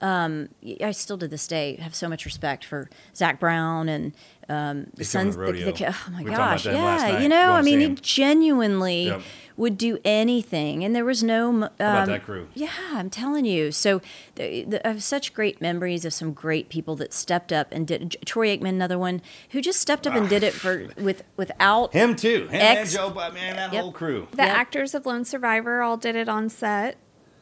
um, 0.00 0.48
I 0.80 0.92
still 0.92 1.18
to 1.18 1.26
this 1.26 1.48
day 1.48 1.76
have 1.82 1.92
so 1.94 2.08
much 2.08 2.24
respect 2.24 2.64
for 2.64 2.88
Zac 3.16 3.40
Brown 3.40 3.88
and 3.88 4.12
um, 4.48 4.86
the 4.94 5.04
sons. 5.04 5.36
to 5.36 5.42
the- 5.52 5.52
the- 5.72 5.88
oh 5.88 6.10
my 6.12 6.22
We 6.22 6.30
were 6.30 6.36
talking 6.36 6.72
about 6.72 6.98
gosh, 7.00 7.10
yeah, 7.12 7.18
you 7.20 7.28
know, 7.28 7.52
I 7.52 7.62
mean, 7.62 7.80
he 7.80 7.88
genuinely 8.00 9.06
Yep. 9.06 9.20
would 9.56 9.76
do 9.76 9.98
anything, 10.04 10.84
and 10.84 10.94
there 10.94 11.04
was 11.04 11.22
no. 11.22 11.48
Um, 11.48 11.62
about 11.64 12.06
that 12.06 12.24
crew? 12.24 12.48
Yeah, 12.54 12.68
I'm 12.92 13.10
telling 13.10 13.44
you. 13.44 13.72
So 13.72 14.00
the, 14.36 14.64
the, 14.64 14.86
I 14.86 14.90
have 14.92 15.02
such 15.02 15.34
great 15.34 15.60
memories 15.60 16.04
of 16.04 16.12
some 16.12 16.32
great 16.32 16.68
people 16.68 16.94
that 16.96 17.12
stepped 17.12 17.52
up 17.52 17.68
and 17.72 17.86
did. 17.86 18.16
Troy 18.24 18.56
Aikman, 18.56 18.68
another 18.70 18.98
one 18.98 19.20
who 19.50 19.60
just 19.60 19.80
stepped 19.80 20.06
up 20.06 20.14
and 20.14 20.28
did 20.28 20.42
it 20.42 20.52
for 20.54 20.86
with 20.96 21.24
without 21.36 21.92
Him 21.92 22.14
too. 22.16 22.46
Him 22.48 22.60
Ex- 22.60 22.80
and 22.80 22.90
Joe, 22.90 23.10
but 23.14 23.34
man, 23.34 23.56
that 23.56 23.72
Yep. 23.72 23.82
whole 23.82 23.92
crew. 23.92 24.28
the 24.30 24.38
Yep. 24.44 24.56
actors 24.56 24.94
of 24.94 25.04
Lone 25.06 25.24
Survivor 25.24 25.82
all 25.82 25.96
did 25.96 26.16
it 26.16 26.28
on 26.28 26.48
set. 26.48 26.96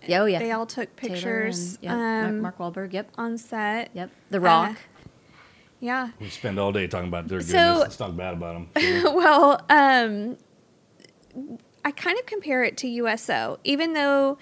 Oh 0.09 0.25
yeah, 0.25 0.39
They 0.39 0.53
all 0.53 0.67
took 0.67 0.95
pictures 0.97 1.79
and, 1.83 1.85
yep, 1.85 1.93
Mark- 1.97 2.29
um, 2.29 2.41
Mark 2.41 2.59
Wahlberg. 2.59 2.93
Yep, 2.93 3.11
on 3.19 3.37
set. 3.39 3.91
yep. 3.93 4.11
The 4.31 4.41
Rock. 4.41 4.71
Uh, 4.73 4.75
Yeah. 5.81 6.11
We 6.21 6.29
spend 6.31 6.59
all 6.59 6.73
day 6.73 6.87
talking 6.87 7.09
about 7.09 7.29
their 7.29 7.41
So- 7.41 7.53
goodness. 7.53 7.79
Let's 7.81 7.97
talk 7.97 8.17
bad 8.17 8.35
about 8.35 8.55
them. 8.75 9.03
well, 9.15 9.61
um, 9.69 10.37
I 11.85 11.91
kind 11.91 12.19
of 12.19 12.27
compare 12.27 12.65
it 12.65 12.77
to 12.79 12.89
USO, 12.89 13.59
even 13.65 13.93
though. 13.93 14.39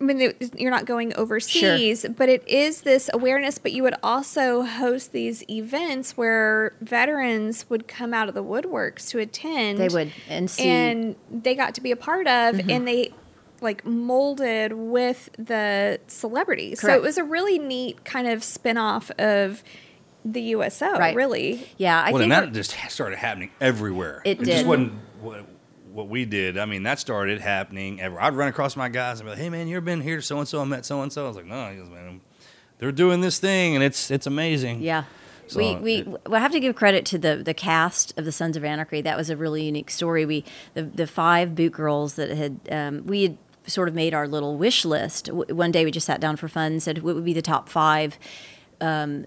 I 0.00 0.04
mean, 0.04 0.34
you're 0.58 0.70
not 0.70 0.84
going 0.84 1.14
overseas, 1.14 2.04
but 2.16 2.28
it 2.28 2.46
is 2.46 2.82
this 2.82 3.08
awareness. 3.14 3.56
But 3.56 3.72
you 3.72 3.82
would 3.82 3.94
also 4.02 4.62
host 4.62 5.12
these 5.12 5.48
events 5.48 6.16
where 6.16 6.74
veterans 6.80 7.70
would 7.70 7.86
come 7.88 8.12
out 8.12 8.28
of 8.28 8.34
the 8.34 8.42
woodworks 8.42 9.08
to 9.10 9.20
attend. 9.20 9.78
They 9.78 9.88
would 9.88 10.12
and 10.28 10.50
see. 10.50 10.64
Mm-hmm. 10.64 10.70
and 11.30 11.42
they 11.42 11.54
got 11.54 11.74
to 11.76 11.80
be 11.80 11.92
a 11.92 11.96
part 11.96 12.26
of, 12.26 12.58
and 12.68 12.86
they 12.86 13.12
like 13.60 13.84
molded 13.86 14.72
with 14.72 15.30
the 15.38 16.00
celebrities. 16.08 16.80
So 16.80 16.92
it 16.92 17.02
was 17.02 17.16
a 17.16 17.24
really 17.24 17.58
neat 17.58 18.04
kind 18.04 18.26
of 18.26 18.44
spin 18.44 18.76
off 18.76 19.10
of 19.12 19.62
the 20.32 20.40
USO. 20.42 20.92
Right. 20.92 21.14
Really, 21.14 21.66
yeah, 21.78 22.00
I 22.00 22.10
well, 22.12 22.20
think 22.20 22.32
and 22.32 22.32
that 22.32 22.52
just 22.52 22.76
started 22.90 23.16
happening 23.18 23.50
everywhere. 23.60 24.22
It 24.24 24.38
just 24.38 24.50
did. 24.50 24.66
wasn't 24.66 24.92
what, 25.20 25.46
what 25.92 26.08
we 26.08 26.24
did. 26.24 26.58
I 26.58 26.64
mean, 26.66 26.82
that 26.84 26.98
started 26.98 27.40
happening. 27.40 28.00
Ever. 28.00 28.20
I'd 28.20 28.34
run 28.34 28.48
across 28.48 28.76
my 28.76 28.88
guys 28.88 29.20
and 29.20 29.26
be 29.26 29.30
like, 29.30 29.38
"Hey, 29.38 29.48
man, 29.50 29.68
you 29.68 29.76
ever 29.76 29.84
been 29.84 30.00
here? 30.00 30.20
So 30.20 30.38
and 30.38 30.46
so, 30.48 30.60
I 30.60 30.64
met 30.64 30.84
so 30.84 31.00
and 31.02 31.12
so." 31.12 31.24
I 31.24 31.28
was 31.28 31.36
like, 31.36 31.46
"No," 31.46 31.70
he 31.70 31.76
goes, 31.76 31.88
"Man, 31.88 32.20
they're 32.78 32.92
doing 32.92 33.20
this 33.20 33.38
thing, 33.38 33.74
and 33.74 33.82
it's 33.84 34.10
it's 34.10 34.26
amazing." 34.26 34.80
Yeah. 34.82 35.04
So 35.48 35.58
we 35.60 35.76
we 35.76 35.94
it- 35.98 36.28
we 36.30 36.36
have 36.38 36.52
to 36.52 36.60
give 36.60 36.74
credit 36.74 37.04
to 37.06 37.18
the 37.18 37.36
the 37.36 37.54
cast 37.54 38.18
of 38.18 38.24
the 38.24 38.32
Sons 38.32 38.56
of 38.56 38.64
Anarchy. 38.64 39.00
That 39.00 39.16
was 39.16 39.30
a 39.30 39.36
really 39.36 39.62
unique 39.64 39.90
story. 39.90 40.26
We 40.26 40.44
the 40.74 40.82
the 40.82 41.06
five 41.06 41.54
boot 41.54 41.72
girls 41.72 42.14
that 42.16 42.30
had 42.30 42.60
um, 42.70 43.06
we 43.06 43.22
had 43.22 43.38
sort 43.68 43.88
of 43.88 43.94
made 43.94 44.12
our 44.14 44.28
little 44.28 44.56
wish 44.56 44.84
list. 44.84 45.26
W- 45.26 45.54
One 45.54 45.70
day 45.72 45.84
we 45.84 45.90
just 45.90 46.06
sat 46.06 46.20
down 46.20 46.36
for 46.36 46.46
fun 46.48 46.72
and 46.72 46.82
said 46.82 47.02
what 47.02 47.14
would 47.14 47.24
be 47.24 47.32
the 47.32 47.42
top 47.42 47.68
five 47.68 48.18
um, 48.80 49.26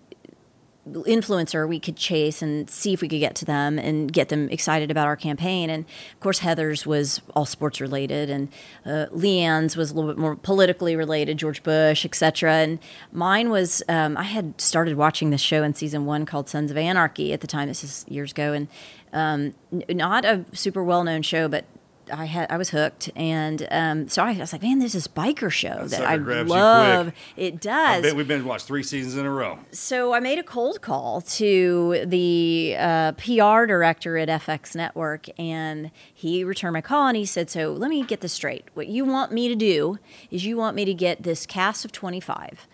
influencer 0.88 1.68
we 1.68 1.80
could 1.80 1.96
chase 1.96 2.42
and 2.42 2.70
see 2.70 2.94
if 2.94 3.02
we 3.02 3.08
could 3.08 3.20
get 3.20 3.36
to 3.36 3.46
them 3.46 3.78
and 3.78 4.12
get 4.12 4.30
them 4.30 4.50
excited 4.50 4.90
about 4.90 5.08
our 5.08 5.16
campaign. 5.16 5.70
And 5.70 5.86
of 6.14 6.20
course, 6.20 6.40
Heather's 6.40 6.86
was 6.86 7.22
all 7.36 7.46
sports 7.46 7.80
related, 7.80 8.30
and 8.30 8.50
uh, 8.86 9.08
Leanne's 9.12 9.76
was 9.76 9.92
a 9.92 9.94
little 9.94 10.10
bit 10.10 10.18
more 10.18 10.36
politically 10.36 10.96
related, 10.96 11.38
George 11.38 11.64
Bush, 11.64 12.06
etc. 12.06 12.54
And 12.54 12.80
mine 13.12 13.50
was 13.50 13.84
um, 13.88 14.18
I 14.18 14.24
had 14.24 14.60
started 14.60 14.96
watching 14.96 15.30
this 15.30 15.42
show 15.42 15.64
in 15.64 15.74
season 15.74 16.06
one 16.06 16.26
called 16.26 16.50
Sons 16.50 16.72
of 16.72 16.78
Anarchy 16.78 17.34
at 17.34 17.42
the 17.42 17.48
time. 17.48 17.68
This 17.68 17.84
is 17.84 18.06
years 18.08 18.32
ago, 18.32 18.54
and 18.54 18.68
um, 19.14 19.54
not 19.90 20.26
a 20.26 20.46
super 20.54 20.84
well 20.84 21.04
known 21.04 21.22
show, 21.22 21.48
but. 21.48 21.66
I 22.12 22.26
had 22.26 22.52
I 22.52 22.58
was 22.58 22.70
hooked, 22.70 23.10
and 23.16 23.68
um, 23.72 24.08
so 24.08 24.24
I 24.24 24.34
was 24.34 24.54
like, 24.54 24.62
"Man, 24.62 24.80
there's 24.80 24.94
this 24.94 25.08
biker 25.08 25.52
show 25.52 25.88
that 25.88 25.92
sucker 25.92 26.34
I 26.34 26.42
love. 26.42 27.14
It 27.36 27.54
I 27.54 27.58
does. 27.58 28.04
bet 28.04 28.16
we've 28.16 28.28
been 28.28 28.46
watched 28.46 28.66
three 28.66 28.84
seasons 28.84 29.16
in 29.18 29.26
a 29.26 29.32
row. 29.32 29.60
So 29.72 30.14
I 30.14 30.20
made 30.20 30.40
a 30.40 30.44
cold 30.44 30.82
call 30.82 31.22
to 31.22 32.04
the 32.06 32.76
uh, 32.78 33.12
PR 33.14 33.66
director 33.66 34.18
at 34.18 34.30
FX 34.30 34.76
Network, 34.76 35.28
and 35.40 35.92
he 36.14 36.44
returned 36.44 36.74
my 36.74 36.82
call 36.82 37.08
and 37.08 37.18
he 37.18 37.26
said, 37.26 37.50
"So 37.50 37.72
let 37.74 37.90
me 37.90 38.04
get 38.04 38.22
this 38.22 38.34
straight. 38.34 38.66
What 38.74 38.88
you 38.88 39.06
want 39.06 39.32
me 39.32 39.48
to 39.48 39.56
do 39.56 40.00
is 40.32 40.46
you 40.46 40.58
want 40.58 40.76
me 40.76 40.86
to 40.86 40.94
get 40.94 41.24
this 41.24 41.46
cast 41.46 41.86
of 41.86 41.92
25 41.92 42.68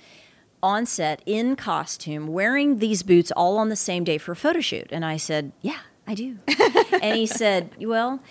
on 0.64 0.86
set 0.86 1.22
in 1.26 1.56
costume, 1.56 2.28
wearing 2.28 2.80
these 2.80 3.04
boots 3.04 3.32
all 3.32 3.58
on 3.58 3.70
the 3.70 3.76
same 3.76 4.04
day 4.04 4.18
for 4.18 4.32
a 4.32 4.36
photo 4.36 4.62
shoot." 4.62 4.88
And 4.92 5.06
I 5.06 5.18
said, 5.18 5.52
"Yeah, 5.62 5.80
I 6.08 6.16
do." 6.16 6.38
and 7.02 7.16
he 7.16 7.26
said, 7.26 7.72
"Well." 7.80 8.22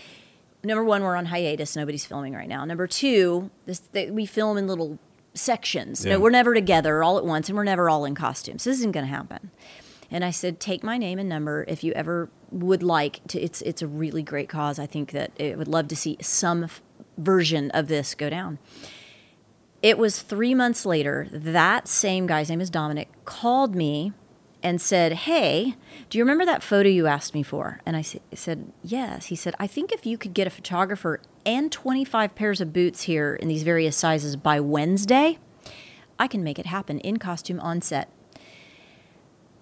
Number 0.65 0.85
one, 0.85 1.03
we're 1.03 1.17
on 1.17 1.27
hiatus. 1.27 1.77
Nobody's 1.77 2.05
filming 2.05 2.33
right 2.35 2.49
now. 2.49 2.65
Number 2.65 2.87
two, 2.87 3.51
this, 3.67 3.81
they, 3.93 4.11
we 4.11 4.27
film 4.27 4.57
in 4.57 4.67
little 4.67 4.99
sections. 5.35 6.05
Yeah. 6.05 6.15
No, 6.15 6.21
we're 6.21 6.31
never 6.31 6.55
together 6.55 7.03
all 7.03 7.19
at 7.19 7.25
once, 7.25 7.49
and 7.49 7.57
we're 7.57 7.65
never 7.65 7.91
all 7.91 8.05
in 8.05 8.15
costumes. 8.15 8.65
This 8.65 8.79
isn't 8.79 8.93
going 8.93 9.07
to 9.07 9.13
happen. 9.13 9.51
And 10.11 10.25
I 10.25 10.31
said, 10.31 10.61
take 10.61 10.83
my 10.83 10.97
name 10.97 11.19
and 11.19 11.29
number 11.29 11.65
if 11.67 11.83
you 11.83 11.93
ever 11.93 12.31
would 12.51 12.83
like 12.83 13.27
to. 13.29 13.41
It's 13.41 13.63
it's 13.63 13.83
a 13.83 13.87
really 13.87 14.23
great 14.23 14.49
cause. 14.49 14.79
I 14.79 14.87
think 14.87 15.11
that 15.11 15.33
it 15.37 15.59
would 15.59 15.69
love 15.69 15.89
to 15.89 15.97
see 15.97 16.17
some 16.21 16.65
f- 16.65 16.83
version 17.19 17.71
of 17.73 17.89
this 17.89 18.15
go 18.15 18.31
down. 18.31 18.59
It 19.83 19.99
was 19.99 20.23
three 20.23 20.55
months 20.55 20.87
later. 20.87 21.27
That 21.33 21.89
same 21.89 22.27
guy's 22.27 22.49
name 22.49 22.61
is 22.61 22.71
Dominic 22.71 23.09
called 23.25 23.75
me 23.75 24.13
and 24.65 24.81
said, 24.81 25.13
"Hey, 25.13 25.75
do 26.09 26.19
you 26.19 26.25
remember 26.25 26.45
that 26.47 26.63
photo 26.63 26.89
you 26.89 27.07
asked 27.07 27.35
me 27.35 27.43
for?" 27.45 27.81
And 27.87 27.97
I 27.97 28.03
said, 28.03 28.73
"Yes." 28.83 29.27
He 29.27 29.37
said, 29.37 29.55
"I 29.61 29.67
think 29.69 29.93
if 29.93 30.07
you 30.07 30.19
could 30.19 30.35
get 30.35 30.47
a 30.47 30.51
photographer 30.51 31.21
and 31.47 31.71
25 31.71 32.35
pairs 32.35 32.61
of 32.61 32.73
boots 32.73 33.03
here 33.03 33.35
in 33.37 33.47
these 33.47 33.63
various 33.63 33.97
sizes 33.97 34.35
by 34.35 34.59
Wednesday, 34.59 35.39
I 36.19 36.27
can 36.27 36.43
make 36.43 36.59
it 36.59 36.67
happen 36.67 36.99
in 37.01 37.19
costume 37.19 37.61
on 37.61 37.83
set." 37.83 38.09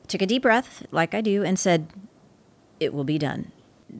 Took 0.08 0.22
a 0.22 0.26
deep 0.26 0.42
breath, 0.42 0.86
like 0.90 1.14
I 1.14 1.20
do, 1.20 1.42
and 1.42 1.58
said, 1.58 1.88
"It 2.80 2.94
will 2.94 3.04
be 3.04 3.18
done." 3.18 3.50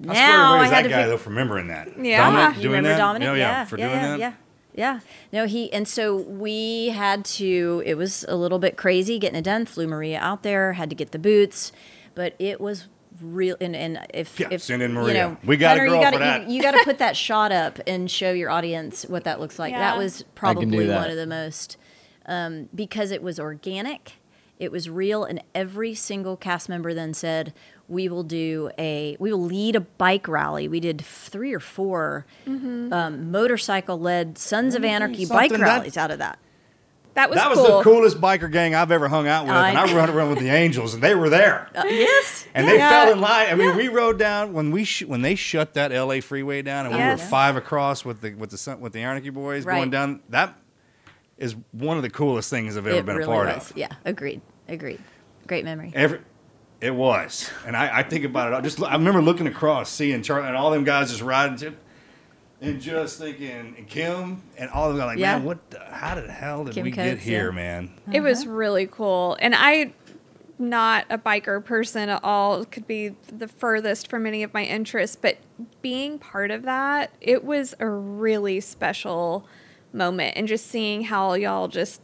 I 0.09 0.15
swear 0.15 0.15
everybody's 0.15 0.71
that 0.71 0.89
guy 0.89 1.03
fig- 1.03 1.11
though 1.11 1.19
for 1.19 1.31
remembering 1.31 1.69
that. 1.69 1.89
Yeah. 2.03 2.19
Dominic 2.31 2.57
you 2.57 2.63
doing 2.63 2.77
remember 2.77 2.89
that. 2.89 2.99
Dominic? 2.99 3.29
Oh, 3.29 3.35
yeah, 3.35 3.65
for 3.67 3.79
yeah, 3.79 3.89
doing 3.89 4.01
yeah, 4.01 4.09
that. 4.09 4.19
yeah, 4.19 4.33
yeah. 4.75 5.01
No, 5.33 5.47
he 5.47 5.73
and 5.73 5.87
so 5.87 6.17
we 6.17 6.89
had 6.89 7.25
to. 7.27 7.83
It 7.85 7.95
was 7.95 8.25
a 8.29 8.37
little 8.37 8.59
bit 8.59 8.77
crazy 8.77 9.19
getting 9.19 9.39
it 9.39 9.45
done. 9.45 9.67
Flew 9.67 9.87
Maria 9.87 10.19
out 10.19 10.43
there, 10.43 10.75
had 10.75 10.91
to 10.91 10.97
get 10.97 11.13
the 11.13 11.19
boots, 11.19 11.73
but 12.15 12.35
it 12.39 12.61
was 12.61 12.89
real. 13.21 13.57
And, 13.61 13.77
and 13.77 14.07
if 14.15 14.39
Yeah, 14.41 14.49
if 14.51 14.63
send 14.63 14.83
in 14.83 14.95
you 14.95 15.15
know, 15.15 15.37
We 15.45 15.57
got 15.57 15.77
a 15.77 15.81
girl 15.81 15.97
you 15.97 16.01
gotta, 16.01 16.17
for 16.17 16.25
that. 16.25 16.49
You, 16.49 16.57
you 16.57 16.63
got 16.63 16.73
to 16.73 16.85
put 16.85 16.99
that 16.99 17.17
shot 17.17 17.53
up 17.53 17.79
and 17.87 18.11
show 18.11 18.33
your 18.33 18.51
audience 18.51 19.05
what 19.05 19.25
that 19.25 19.41
looks 19.41 19.59
like. 19.59 19.75
That 19.75 19.99
was 19.99 20.23
I 20.43 20.55
can 20.55 20.71
do 20.71 20.77
probably 20.77 20.87
that. 20.87 21.01
one 21.01 21.11
of 21.11 21.17
the 21.17 21.27
most 21.27 21.77
um, 22.27 22.69
because 22.75 23.11
it 23.11 23.23
was 23.23 23.39
organic. 23.39 24.15
It 24.59 24.71
was 24.71 24.89
real, 24.89 25.25
and 25.25 25.43
every 25.57 25.93
single 25.93 26.37
cast 26.37 26.69
member 26.69 26.95
then 26.95 27.15
said, 27.15 27.53
"We 27.89 28.09
will 28.09 28.23
do 28.23 28.71
a, 28.79 29.17
we 29.19 29.33
will 29.33 29.43
lead 29.45 29.77
a 29.77 29.81
bike 29.81 30.29
rally." 30.29 30.69
We 30.69 30.81
did 30.81 31.01
three 31.01 31.53
or 31.53 31.61
4 31.61 32.27
mm-hmm. 32.47 32.93
um, 32.93 33.31
motorcycle-led 33.31 34.39
Sons 34.39 34.75
of 34.75 34.83
mm-hmm. 34.83 34.91
Anarchy 34.91 35.27
bike 35.27 35.51
something 35.51 35.61
that- 35.61 35.77
rallies 35.79 35.97
out 35.97 36.11
of 36.11 36.19
that. 36.19 36.39
that 37.15 37.29
was 37.29 37.37
that 37.39 37.51
was 37.51 37.59
cool. 37.59 37.79
the 37.79 37.85
coolest 37.85 38.21
biker 38.21 38.51
gang 38.51 38.75
I've 38.75 38.91
ever 38.91 39.09
hung 39.09 39.29
out 39.29 39.45
with, 39.45 39.55
I 39.55 39.71
and 39.71 39.79
I 39.79 39.87
know. 39.87 39.97
run 39.97 40.09
around 40.11 40.31
with 40.31 40.39
the 40.39 40.49
Angels, 40.49 40.95
and 40.95 41.03
they 41.03 41.15
were 41.15 41.29
there. 41.29 41.69
Uh, 41.77 41.85
yes, 41.87 42.47
And 42.55 42.67
they 42.69 42.77
Yeah. 42.77 42.89
fell 42.89 43.13
in 43.13 43.21
line. 43.21 43.49
I 43.51 43.55
mean, 43.55 43.77
we 43.77 43.89
rode 43.89 44.19
down 44.19 44.53
when 44.53 44.71
we 44.71 44.85
sh- 44.85 45.05
when 45.05 45.23
they 45.23 45.35
shut 45.35 45.75
that 45.75 45.91
L.A. 45.93 46.21
freeway 46.21 46.63
down, 46.63 46.87
and 46.87 46.95
we 46.95 47.01
were 47.03 47.17
five 47.17 47.57
across 47.57 48.05
with 48.05 48.21
the 48.21 48.35
with 48.35 48.51
the 48.51 48.59
Sun- 48.59 48.81
with 48.81 48.93
the 48.93 49.01
Anarchy 49.01 49.31
Boys 49.31 49.65
Right. 49.65 49.77
going 49.77 49.91
down. 49.91 50.21
That 50.31 50.55
is 51.39 51.57
one 51.73 51.97
of 51.97 52.03
the 52.03 52.11
coolest 52.11 52.51
things 52.51 52.77
I've 52.77 52.87
ever 52.87 52.99
it 52.99 53.07
been 53.07 53.17
really 53.17 53.31
a 53.31 53.35
part 53.35 53.55
was. 53.57 53.71
of. 53.71 53.77
Yeah, 53.77 53.89
agreed, 54.05 54.41
agreed. 54.69 55.01
Great 55.47 55.65
memory. 55.65 55.91
Every, 55.95 56.21
it 56.83 56.95
was, 56.95 57.49
and 57.65 57.77
I, 57.77 57.99
I 57.99 58.03
think 58.03 58.25
about 58.25 58.53
it. 58.53 58.57
I 58.57 58.61
just 58.61 58.83
I 58.83 58.93
remember 58.95 59.23
looking 59.23 59.47
across, 59.47 59.89
seeing 59.89 60.21
Charlie 60.23 60.49
and 60.49 60.57
all 60.57 60.71
them 60.73 60.83
guys 60.85 61.11
just 61.11 61.23
riding. 61.23 61.57
Just, 61.57 61.77
and 62.61 62.81
just 62.81 63.19
thinking, 63.19 63.75
and 63.77 63.89
Kim, 63.89 64.43
and 64.57 64.71
all 64.71 64.91
of 64.91 64.97
them, 64.97 65.07
like, 65.07 65.19
Yeah. 65.19 65.37
man, 65.37 65.45
what? 65.45 65.71
The, 65.71 65.81
how 65.81 66.15
the 66.15 66.31
hell 66.31 66.65
did 66.65 66.75
Kim 66.75 66.85
we 66.85 66.91
get 66.91 67.19
here, 67.19 67.51
yeah. 67.51 67.55
man? 67.55 67.91
It 68.13 68.21
was 68.21 68.43
uh-huh. 68.43 68.51
really 68.51 68.87
cool. 68.87 69.37
And 69.41 69.55
I 69.57 69.93
not 70.59 71.07
a 71.11 71.19
biker 71.19 71.65
person 71.65 72.09
at 72.09 72.23
all. 72.23 72.65
Could 72.65 72.87
be 72.87 73.17
the 73.27 73.49
furthest 73.49 74.09
from 74.09 74.27
any 74.27 74.43
of 74.43 74.53
my 74.53 74.65
interests, 74.65 75.17
but 75.21 75.39
being 75.83 76.19
part 76.19 76.51
of 76.51 76.63
that, 76.63 77.11
it 77.21 77.45
was 77.45 77.75
a 77.79 77.89
really 77.89 78.61
special 78.61 79.47
moment 79.93 80.37
and 80.37 80.49
just 80.49 80.67
seeing 80.67 81.03
how 81.03 81.35
y'all 81.35 81.69
just 81.69 82.01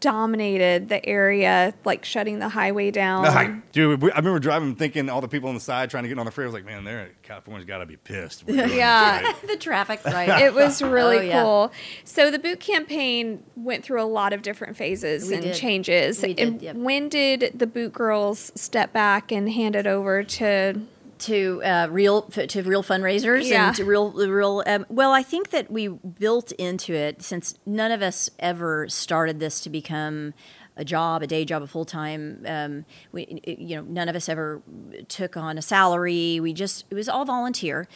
dominated 0.00 0.88
the 0.88 1.04
area, 1.06 1.74
like 1.84 2.04
shutting 2.04 2.38
the 2.38 2.48
highway 2.48 2.90
down. 2.90 3.22
No, 3.24 3.30
I, 3.30 3.60
dude, 3.72 4.02
we- 4.02 4.12
I 4.12 4.16
remember 4.16 4.38
driving, 4.38 4.74
thinking 4.74 5.08
all 5.08 5.20
the 5.20 5.28
people 5.28 5.48
on 5.48 5.54
the 5.54 5.60
side 5.60 5.90
trying 5.90 6.02
to 6.04 6.08
get 6.08 6.18
on 6.18 6.26
the 6.26 6.32
freeway. 6.32 6.46
I 6.46 6.48
was 6.48 6.54
like, 6.54 6.64
man, 6.64 6.84
they're 6.84 7.10
California's 7.22 7.64
got 7.64 7.78
to 7.78 7.86
be 7.86 7.96
pissed. 7.96 8.44
We're 8.46 8.54
doing 8.56 8.68
this, 8.68 8.76
Yeah. 8.76 9.20
right? 9.22 9.34
the 9.46 9.56
traffic, 9.56 10.04
right? 10.04 10.28
it 10.42 10.54
was 10.54 10.82
oh, 10.82 10.90
really 10.90 11.18
Oh, 11.18 11.22
yeah. 11.22 11.42
cool. 11.42 11.72
So 12.04 12.30
the 12.30 12.38
boot 12.38 12.60
campaign 12.60 13.42
went 13.56 13.84
through 13.84 14.02
a 14.02 14.04
lot 14.04 14.32
of 14.32 14.42
different 14.42 14.76
phases 14.76 15.28
We 15.28 15.34
and 15.34 15.42
did. 15.44 15.54
changes. 15.54 16.22
We 16.22 16.34
did, 16.34 16.48
and 16.48 16.62
yep. 16.62 16.76
when 16.76 17.08
did 17.08 17.52
the 17.54 17.66
boot 17.66 17.92
girls 17.92 18.52
step 18.54 18.92
back 18.92 19.30
and 19.32 19.50
hand 19.50 19.76
it 19.76 19.86
over 19.86 20.22
to 20.22 20.80
to 21.20 21.62
uh, 21.64 21.88
real 21.90 22.22
to 22.22 22.62
real 22.62 22.82
fundraisers 22.82 23.48
Yeah. 23.48 23.68
and 23.68 23.76
to 23.76 23.84
real 23.84 24.12
real. 24.12 24.62
Um, 24.66 24.86
well, 24.88 25.12
I 25.12 25.22
think 25.22 25.50
that 25.50 25.70
we 25.70 25.88
built 25.88 26.52
into 26.52 26.92
it 26.94 27.22
since 27.22 27.54
none 27.66 27.92
of 27.92 28.02
us 28.02 28.30
ever 28.38 28.88
started 28.88 29.38
this 29.40 29.60
to 29.60 29.70
become 29.70 30.34
a 30.76 30.84
job, 30.84 31.22
a 31.22 31.26
day 31.26 31.44
job, 31.44 31.62
a 31.62 31.66
full 31.66 31.84
time. 31.84 32.42
Um, 32.46 32.84
we, 33.12 33.40
you 33.46 33.76
know, 33.76 33.82
none 33.82 34.08
of 34.08 34.16
us 34.16 34.28
ever 34.28 34.62
took 35.08 35.36
on 35.36 35.58
a 35.58 35.62
salary. 35.62 36.40
We 36.40 36.52
just 36.52 36.86
it 36.90 36.94
was 36.94 37.08
all 37.08 37.24
volunteer. 37.24 37.86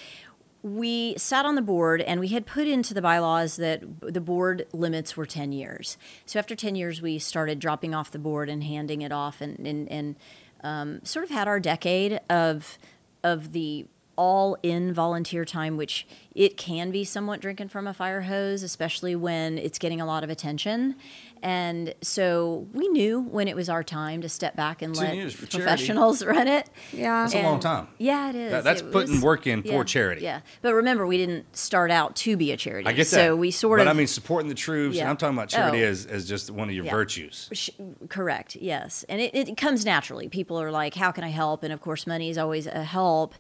We 0.62 1.14
sat 1.18 1.44
on 1.44 1.56
the 1.56 1.62
board 1.62 2.00
and 2.00 2.20
we 2.20 2.28
had 2.28 2.46
put 2.46 2.66
into 2.66 2.94
the 2.94 3.02
bylaws 3.02 3.56
that 3.56 3.82
the 4.00 4.20
board 4.20 4.66
limits 4.72 5.14
were 5.14 5.26
10 5.26 5.52
years. 5.52 5.98
So 6.24 6.38
after 6.38 6.54
10 6.56 6.74
years, 6.74 7.02
we 7.02 7.18
started 7.18 7.58
dropping 7.58 7.94
off 7.94 8.10
the 8.10 8.18
board 8.18 8.48
and 8.48 8.64
handing 8.64 9.02
it 9.02 9.12
off 9.12 9.42
and, 9.42 9.58
and, 9.66 9.90
and 9.92 10.16
um, 10.62 11.04
sort 11.04 11.26
of 11.26 11.30
had 11.30 11.48
our 11.48 11.60
decade 11.60 12.18
of 12.30 12.78
of 13.24 13.52
the 13.52 13.87
all 14.16 14.57
in 14.62 14.92
volunteer 14.92 15.44
time, 15.44 15.77
which 15.77 16.07
it 16.35 16.57
can 16.57 16.90
be 16.90 17.05
somewhat 17.05 17.40
drinking 17.40 17.68
from 17.68 17.87
a 17.87 17.94
fire 17.94 18.22
hose, 18.22 18.62
especially 18.62 19.14
when 19.16 19.59
it's 19.59 19.79
getting 19.79 20.00
a 20.00 20.07
lot 20.07 20.24
of 20.24 20.31
attention. 20.31 20.96
And 21.42 21.94
so 22.00 22.66
we 22.72 22.88
knew 22.88 23.20
when 23.20 23.48
it 23.48 23.55
was 23.55 23.68
our 23.68 23.83
time 23.85 24.22
to 24.22 24.31
step 24.31 24.57
back 24.57 24.81
and 24.81 24.94
10 24.94 25.05
let 25.05 25.14
years 25.14 25.35
for 25.35 25.44
charity. 25.44 25.59
professionals 25.59 26.24
run 26.24 26.48
it. 26.48 26.70
Yeah. 26.90 27.22
That's 27.24 27.35
a 27.35 27.42
long 27.42 27.61
time. 27.61 27.88
Yeah, 27.98 28.31
it 28.31 28.35
is. 28.35 28.50
That- 28.50 28.64
that's 28.64 28.81
It 28.81 28.90
putting 28.90 29.20
work 29.20 29.46
in 29.46 29.62
for 29.62 29.85
charity. 29.85 30.22
Yeah, 30.22 30.40
but 30.62 30.72
remember, 30.74 31.07
we 31.07 31.18
didn't 31.18 31.55
start 31.55 31.90
out 31.90 32.16
to 32.16 32.37
be 32.38 32.50
a 32.50 32.57
charity. 32.57 32.88
I 32.88 32.92
get 32.92 33.05
that. 33.09 33.11
So 33.16 33.37
we 33.37 33.50
sort 33.50 33.79
but 33.79 33.87
of. 33.87 33.90
I 33.90 33.92
mean, 33.96 34.07
supporting 34.07 34.48
the 34.48 34.55
troops. 34.55 34.96
Yeah. 34.96 35.11
I'm 35.11 35.18
talking 35.18 35.37
about 35.37 35.50
charity 35.50 35.85
Oh. 35.85 35.88
as, 35.88 36.07
as 36.07 36.27
just 36.27 36.50
one 36.50 36.70
of 36.70 36.74
your 36.74 36.87
Yeah. 36.87 36.90
virtues. 36.92 37.50
Sh- 37.53 37.70
Correct. 38.09 38.57
Yes, 38.57 39.05
and 39.11 39.20
it, 39.20 39.35
it 39.35 39.57
comes 39.59 39.85
naturally. 39.85 40.29
People 40.31 40.59
are 40.61 40.70
like, 40.70 40.94
"How 40.94 41.12
can 41.12 41.24
I 41.24 41.29
help?" 41.29 41.62
And 41.62 41.72
of 41.74 41.81
course, 41.83 42.07
money 42.07 42.31
is 42.31 42.38
always 42.38 42.66
a 42.66 42.83
help. 42.85 43.35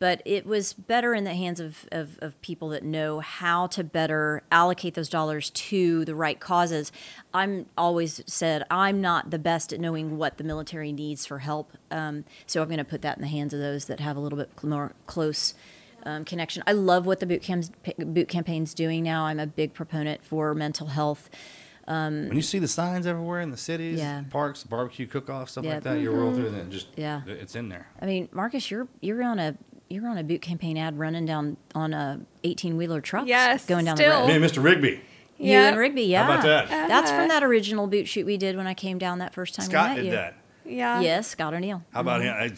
But 0.00 0.22
it 0.24 0.46
was 0.46 0.72
better 0.72 1.14
in 1.14 1.24
the 1.24 1.34
hands 1.34 1.60
of, 1.60 1.86
of, 1.92 2.18
of 2.22 2.40
people 2.40 2.70
that 2.70 2.82
know 2.82 3.20
how 3.20 3.66
to 3.68 3.84
better 3.84 4.42
allocate 4.50 4.94
those 4.94 5.10
dollars 5.10 5.50
to 5.50 6.06
the 6.06 6.14
right 6.14 6.40
causes. 6.40 6.90
I'm 7.34 7.66
always 7.76 8.22
said 8.26 8.64
I'm 8.70 9.02
not 9.02 9.30
the 9.30 9.38
best 9.38 9.74
at 9.74 9.78
knowing 9.78 10.16
what 10.16 10.38
the 10.38 10.44
military 10.44 10.90
needs 10.90 11.26
for 11.26 11.40
help. 11.40 11.72
Um, 11.90 12.24
so 12.46 12.62
I'm 12.62 12.68
going 12.68 12.78
to 12.78 12.84
put 12.84 13.02
that 13.02 13.18
in 13.18 13.22
the 13.22 13.28
hands 13.28 13.52
of 13.52 13.60
those 13.60 13.84
that 13.84 14.00
have 14.00 14.16
a 14.16 14.20
little 14.20 14.38
bit 14.38 14.48
cl- 14.58 14.70
more 14.70 14.92
close 15.06 15.52
um, 16.06 16.24
connection. 16.24 16.62
I 16.66 16.72
love 16.72 17.04
what 17.04 17.20
the 17.20 17.26
boot, 17.26 17.42
camp, 17.42 17.66
boot 17.98 18.28
campaign's 18.28 18.72
doing 18.72 19.02
now. 19.02 19.24
I'm 19.26 19.38
a 19.38 19.46
big 19.46 19.74
proponent 19.74 20.24
for 20.24 20.54
mental 20.54 20.86
health. 20.86 21.28
When 21.86 22.30
you 22.36 22.42
see 22.42 22.60
the 22.60 22.68
signs 22.68 23.04
everywhere 23.04 23.40
in 23.40 23.50
the 23.50 23.56
cities, 23.56 23.98
Yeah. 23.98 24.22
parks, 24.30 24.62
barbecue 24.62 25.08
cook-off, 25.08 25.50
stuff 25.50 25.64
Yeah. 25.64 25.74
like 25.74 25.82
that, 25.82 25.98
you 26.00 26.12
roll 26.12 26.32
through 26.32 26.46
and 26.46 26.56
it 26.56 26.70
just 26.70 26.86
Yeah. 26.96 27.22
it's 27.26 27.56
in 27.56 27.68
there. 27.68 27.88
I 28.00 28.06
mean, 28.06 28.28
Marcus, 28.30 28.70
you're 28.70 28.86
you're 29.00 29.24
on 29.24 29.40
a 29.40 29.56
you're 29.90 30.08
on 30.08 30.16
a 30.16 30.24
boot 30.24 30.40
campaign 30.40 30.78
ad 30.78 30.98
running 30.98 31.26
down 31.26 31.56
on 31.74 31.92
a 31.92 32.20
18 32.44 32.76
wheeler 32.76 33.00
truck. 33.00 33.26
Yes, 33.26 33.66
going 33.66 33.84
down 33.84 33.96
still. 33.96 34.22
the 34.22 34.28
Me 34.28 34.36
and 34.36 34.44
Mr. 34.44 34.62
Rigby. 34.62 35.02
You 35.36 35.50
Yeah. 35.52 35.68
and 35.68 35.76
Rigby, 35.78 36.02
yeah. 36.04 36.24
How 36.24 36.32
about 36.32 36.44
that? 36.44 36.68
That's 36.88 37.10
from 37.10 37.28
that 37.28 37.42
original 37.42 37.86
boot 37.86 38.06
shoot 38.08 38.24
we 38.24 38.36
did 38.36 38.56
when 38.56 38.66
I 38.66 38.74
came 38.74 38.98
down 38.98 39.18
that 39.18 39.34
first 39.34 39.54
time. 39.54 39.66
we 39.66 39.70
Scott 39.72 39.88
met 39.90 39.96
did 39.96 40.04
you. 40.06 40.10
that. 40.12 40.34
Yeah. 40.64 41.00
Yes, 41.00 41.26
Scott 41.28 41.54
O'Neill. 41.54 41.82
How 41.92 42.00
about 42.00 42.22
him? 42.22 42.32
I, 42.34 42.44
I 42.44 42.50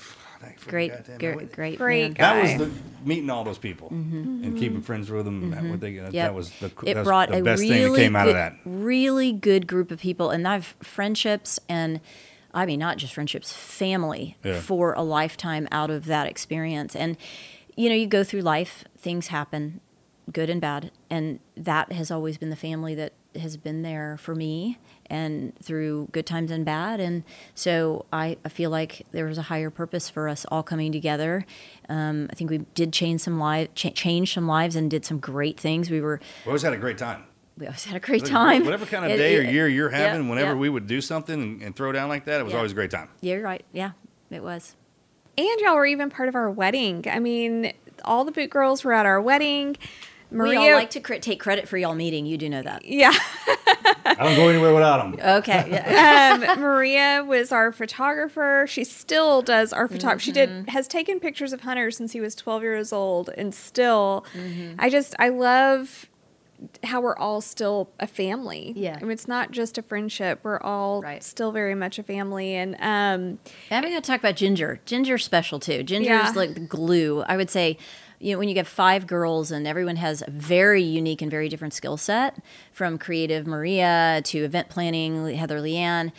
Mm-hmm. 0.43 0.71
Great, 0.71 0.93
great, 1.21 1.53
great, 1.53 1.79
Great 1.79 2.15
guy. 2.15 2.35
That 2.43 2.59
was 2.59 2.69
the 2.69 3.07
meeting 3.09 3.31
all 3.31 3.45
those 3.45 3.59
people 3.59 3.91
and 3.91 4.59
keeping 4.59 4.83
friends 4.83 5.09
with 5.09 5.25
them. 5.25 5.53
What 5.71 5.79
they, 5.81 5.95
that, 5.95 6.07
Mm-hmm. 6.07 6.15
Yep. 6.17 6.27
that 6.27 6.35
was 6.35 6.51
the, 6.59 6.67
it 6.67 6.75
that 6.87 6.97
was 6.97 7.05
brought 7.07 7.29
the 7.31 7.39
a 7.39 7.43
best 7.45 7.61
really 7.63 7.75
thing 7.79 7.93
that 7.93 7.99
came 7.99 8.17
out 8.17 8.27
of 8.27 8.35
that. 8.35 8.57
Really 8.65 9.31
good 9.33 9.69
group 9.69 9.93
of 9.93 10.01
people, 10.01 10.31
and 10.31 10.47
I've 10.49 10.75
friendships 10.83 11.61
and. 11.69 12.01
I 12.55 12.67
mean, 12.67 12.79
not 12.79 12.99
just 12.99 13.15
friendships, 13.15 13.53
family 13.53 14.37
Yeah. 14.45 14.61
for 14.61 14.93
a 14.93 15.03
lifetime 15.03 15.69
out 15.73 15.91
of 15.91 16.05
that 16.07 16.27
experience. 16.27 16.95
And, 16.95 17.17
you 17.77 17.89
know, 17.89 17.95
you 17.95 18.07
go 18.07 18.23
through 18.25 18.43
life, 18.43 18.85
things 18.99 19.29
happen, 19.29 19.81
good 20.33 20.51
and 20.51 20.61
bad. 20.61 20.91
And 21.11 21.41
that 21.57 21.93
has 21.93 22.11
always 22.11 22.39
been 22.39 22.51
the 22.51 22.57
family 22.57 22.95
that 22.95 23.13
has 23.41 23.57
been 23.57 23.81
there 23.81 24.19
for 24.19 24.35
me 24.35 24.79
and 25.07 25.55
through 25.63 26.09
good 26.13 26.27
times 26.27 26.51
and 26.51 26.65
bad. 26.67 27.01
And 27.01 27.25
so 27.55 28.05
I, 28.13 28.37
I 28.45 28.51
feel 28.51 28.69
like 28.69 29.07
there 29.13 29.25
was 29.25 29.39
a 29.39 29.43
higher 29.43 29.71
purpose 29.71 30.11
for 30.11 30.29
us 30.29 30.45
all 30.51 30.63
coming 30.63 30.93
together. 30.93 31.47
Um, 31.89 32.29
I 32.31 32.35
think 32.35 32.51
we 32.51 32.59
did 32.75 32.93
change 32.93 33.23
some 33.23 33.39
lives, 33.39 33.71
cha- 33.75 33.91
change 33.91 34.35
some 34.35 34.47
lives 34.47 34.77
and 34.77 34.91
did 34.91 35.07
some 35.07 35.19
great 35.19 35.59
things. 35.59 35.91
We 35.91 36.03
were, 36.03 36.21
We 36.45 36.51
always 36.51 36.63
had 36.63 36.75
a 36.75 36.79
great 36.79 36.99
time. 36.99 37.25
We 37.59 37.67
always 37.67 37.85
had 37.85 37.97
a 37.97 38.01
great 38.01 38.25
time. 38.25 38.65
Whatever 38.65 38.87
kind 38.87 39.05
of 39.05 39.11
It- 39.13 39.17
day 39.19 39.37
or 39.39 39.43
year 39.43 39.69
you're 39.69 39.91
yeah, 39.91 39.99
having, 39.99 40.29
whenever 40.29 40.53
yeah. 40.53 40.57
we 40.57 40.69
would 40.69 40.87
do 40.87 41.01
something 41.01 41.41
and, 41.41 41.63
and 41.63 41.77
throw 41.77 41.93
down 41.93 42.09
like 42.09 42.25
that, 42.25 42.41
it 42.41 42.45
was 42.45 42.53
Yeah. 42.53 42.59
always 42.59 42.73
a 42.73 42.75
great 42.75 42.91
time. 42.91 43.09
Yeah, 43.21 43.35
you're 43.35 43.43
right. 43.45 43.65
Yeah, 43.73 43.93
it 44.31 44.43
was. 44.43 44.75
And 45.39 45.49
y'all 45.61 45.75
were 45.77 45.87
even 45.87 46.11
part 46.11 46.29
of 46.29 46.35
our 46.35 46.51
wedding. 46.51 47.05
I 47.11 47.19
mean, 47.19 47.73
all 48.05 48.25
the 48.25 48.33
boot 48.33 48.51
girls 48.51 48.85
were 48.85 48.93
at 48.93 49.07
our 49.07 49.21
wedding. 49.21 49.77
Maria, 50.31 50.61
we 50.61 50.71
all 50.71 50.77
like 50.77 50.91
to 50.91 51.01
cr- 51.01 51.15
take 51.17 51.41
credit 51.41 51.69
for 51.69 51.77
y'all 51.77 51.95
meeting. 51.95 52.25
You 52.25 52.39
do 52.39 52.49
know 52.49 52.63
that. 52.63 52.85
yeah. 52.87 53.13
I 54.05 54.15
don't 54.19 54.37
go 54.37 54.49
anywhere 54.49 54.73
without 54.75 55.13
them. 55.17 55.39
Okay. 55.39 55.69
Yeah. 55.71 56.39
um, 56.55 56.61
Maria 56.61 57.23
was 57.27 57.53
our 57.53 57.71
photographer. 57.73 58.65
She 58.69 58.85
still 58.85 59.43
does 59.43 59.73
our 59.73 59.89
photography. 59.89 60.25
She 60.25 60.33
Mm-hmm. 60.33 60.65
did 60.65 60.69
has 60.71 60.89
taken 60.89 61.21
pictures 61.21 61.53
of 61.53 61.61
Hunter 61.63 61.91
since 61.91 62.13
he 62.13 62.21
was 62.21 62.35
12 62.35 62.63
years 62.63 62.93
old, 62.93 63.29
and 63.37 63.55
still, 63.55 64.25
Mm-hmm. 64.35 64.75
I 64.79 64.89
just 64.89 65.15
I 65.19 65.29
love 65.29 66.07
how 66.85 67.01
we're 67.01 67.17
all 67.17 67.41
still 67.41 67.91
a 68.01 68.07
family. 68.07 68.73
Yeah. 68.77 68.97
I 68.99 69.03
mean, 69.03 69.11
it's 69.13 69.29
not 69.29 69.51
just 69.51 69.79
a 69.79 69.83
friendship. 69.83 70.41
We're 70.43 70.61
all 70.61 71.03
Right. 71.03 71.23
still 71.23 71.53
very 71.53 71.75
much 71.75 71.99
a 71.99 72.03
family, 72.03 72.55
and 72.55 72.75
um, 72.77 73.39
I'm 73.71 73.83
going 73.83 73.95
to 73.95 74.01
talk 74.01 74.21
about 74.21 74.37
Ginger. 74.37 74.81
Ginger's 74.87 75.25
special 75.25 75.59
too. 75.61 75.83
Ginger 75.83 76.11
Yeah. 76.11 76.29
is 76.31 76.37
like 76.37 76.55
the 76.55 76.61
glue. 76.61 77.23
I 77.27 77.37
would 77.37 77.51
say, 77.51 77.79
you 78.19 78.33
know, 78.33 78.39
when 78.39 78.49
you 78.49 78.55
get 78.55 78.67
five 78.69 79.07
girls 79.07 79.51
and 79.51 79.67
everyone 79.67 79.97
has 79.97 80.23
a 80.27 80.31
very 80.31 80.83
unique 80.83 81.23
and 81.23 81.31
very 81.31 81.49
different 81.49 81.75
skill 81.75 81.97
set, 81.97 82.39
from 82.73 82.97
creative 82.99 83.47
Maria 83.47 84.21
to 84.27 84.39
event 84.45 84.69
planning 84.69 85.35
Heather 85.35 85.59
Leanne, 85.59 86.13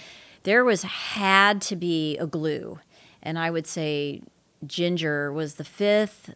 there 0.43 0.65
was 0.65 0.83
had 0.83 1.61
to 1.63 1.75
be 1.77 2.17
a 2.17 2.27
glue, 2.27 2.79
and 3.21 3.39
I 3.39 3.49
would 3.49 3.65
say 3.65 4.21
Ginger 4.67 5.31
was 5.31 5.55
the 5.55 5.63
fifth 5.63 6.33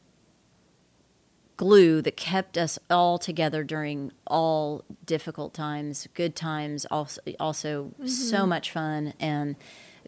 glue 1.58 2.02
that 2.04 2.16
kept 2.16 2.58
us 2.58 2.78
all 2.90 3.18
together 3.18 3.64
during 3.64 4.12
all 4.28 4.86
difficult 5.06 5.54
times, 5.54 6.08
good 6.14 6.36
times, 6.36 6.86
also, 6.92 7.20
also 7.40 7.92
so 8.06 8.46
much 8.46 8.72
fun 8.72 9.14
and 9.20 9.56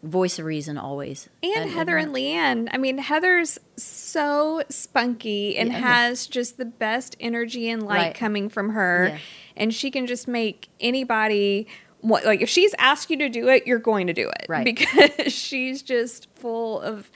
voice 0.02 0.38
of 0.38 0.46
reason 0.46 0.78
always. 0.78 1.28
and, 1.42 1.70
Heather 1.70 1.98
and 1.98 2.14
Leanne. 2.14 2.68
I 2.72 2.78
mean, 2.78 2.96
Heather's 2.98 3.58
so 3.76 4.62
spunky 4.70 5.56
and 5.58 5.70
Yeah. 5.70 5.78
has 5.80 6.26
just 6.26 6.56
the 6.56 6.64
best 6.64 7.16
energy 7.20 7.68
and 7.68 7.82
light 7.82 7.96
Right. 7.96 8.14
coming 8.14 8.48
from 8.48 8.70
her, 8.70 9.08
Yeah. 9.12 9.18
and 9.56 9.74
she 9.74 9.90
can 9.90 10.06
just 10.06 10.26
make 10.26 10.68
anybody. 10.80 11.66
What, 12.00 12.24
like 12.24 12.40
if 12.40 12.48
she's 12.48 12.74
asked 12.78 13.10
you 13.10 13.18
to 13.18 13.28
do 13.28 13.48
it, 13.48 13.66
you're 13.66 13.78
going 13.78 14.06
to 14.06 14.14
do 14.14 14.30
it, 14.30 14.46
Right. 14.48 14.64
Because 14.64 15.32
she's 15.34 15.82
just 15.82 16.28
full 16.36 16.80
of 16.80 17.10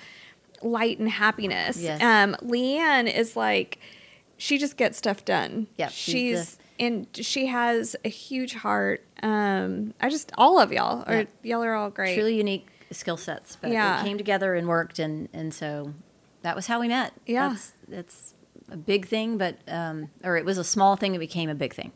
light 0.60 0.98
and 0.98 1.08
happiness. 1.08 1.78
Yes. 1.80 2.02
Um, 2.02 2.36
Leanne 2.46 3.10
is 3.10 3.34
like, 3.36 3.78
she 4.44 4.58
just 4.58 4.76
gets 4.76 4.98
stuff 4.98 5.24
done. 5.24 5.68
Yep, 5.78 5.90
she's 5.90 6.12
she's 6.12 6.58
and 6.78 7.06
she 7.12 7.46
has 7.46 7.96
a 8.04 8.08
huge 8.10 8.54
heart. 8.54 9.02
Um, 9.22 9.94
I 10.00 10.10
just 10.10 10.32
all 10.36 10.58
of 10.60 10.70
y'all 10.70 11.02
are 11.06 11.20
Yeah. 11.20 11.24
y'all 11.42 11.64
are 11.64 11.74
all 11.74 11.88
great. 11.90 12.14
truly 12.14 12.36
unique 12.36 12.66
skill 12.90 13.16
sets, 13.16 13.56
but 13.56 13.70
Yeah. 13.70 14.02
came 14.02 14.18
together 14.18 14.54
and 14.54 14.68
worked, 14.68 14.98
and 14.98 15.28
and 15.32 15.54
so 15.54 15.94
that 16.42 16.54
was 16.54 16.66
how 16.66 16.78
we 16.80 16.88
met. 16.88 17.12
Yeah. 17.26 17.48
that's, 17.48 17.72
that's 17.88 18.34
a 18.70 18.76
big 18.76 19.06
thing, 19.06 19.38
but 19.38 19.56
um, 19.66 20.10
or 20.22 20.36
it 20.36 20.44
was 20.44 20.58
a 20.58 20.64
small 20.64 20.96
thing 20.96 21.12
that 21.12 21.18
became 21.20 21.48
a 21.48 21.54
big 21.54 21.72
thing. 21.72 21.92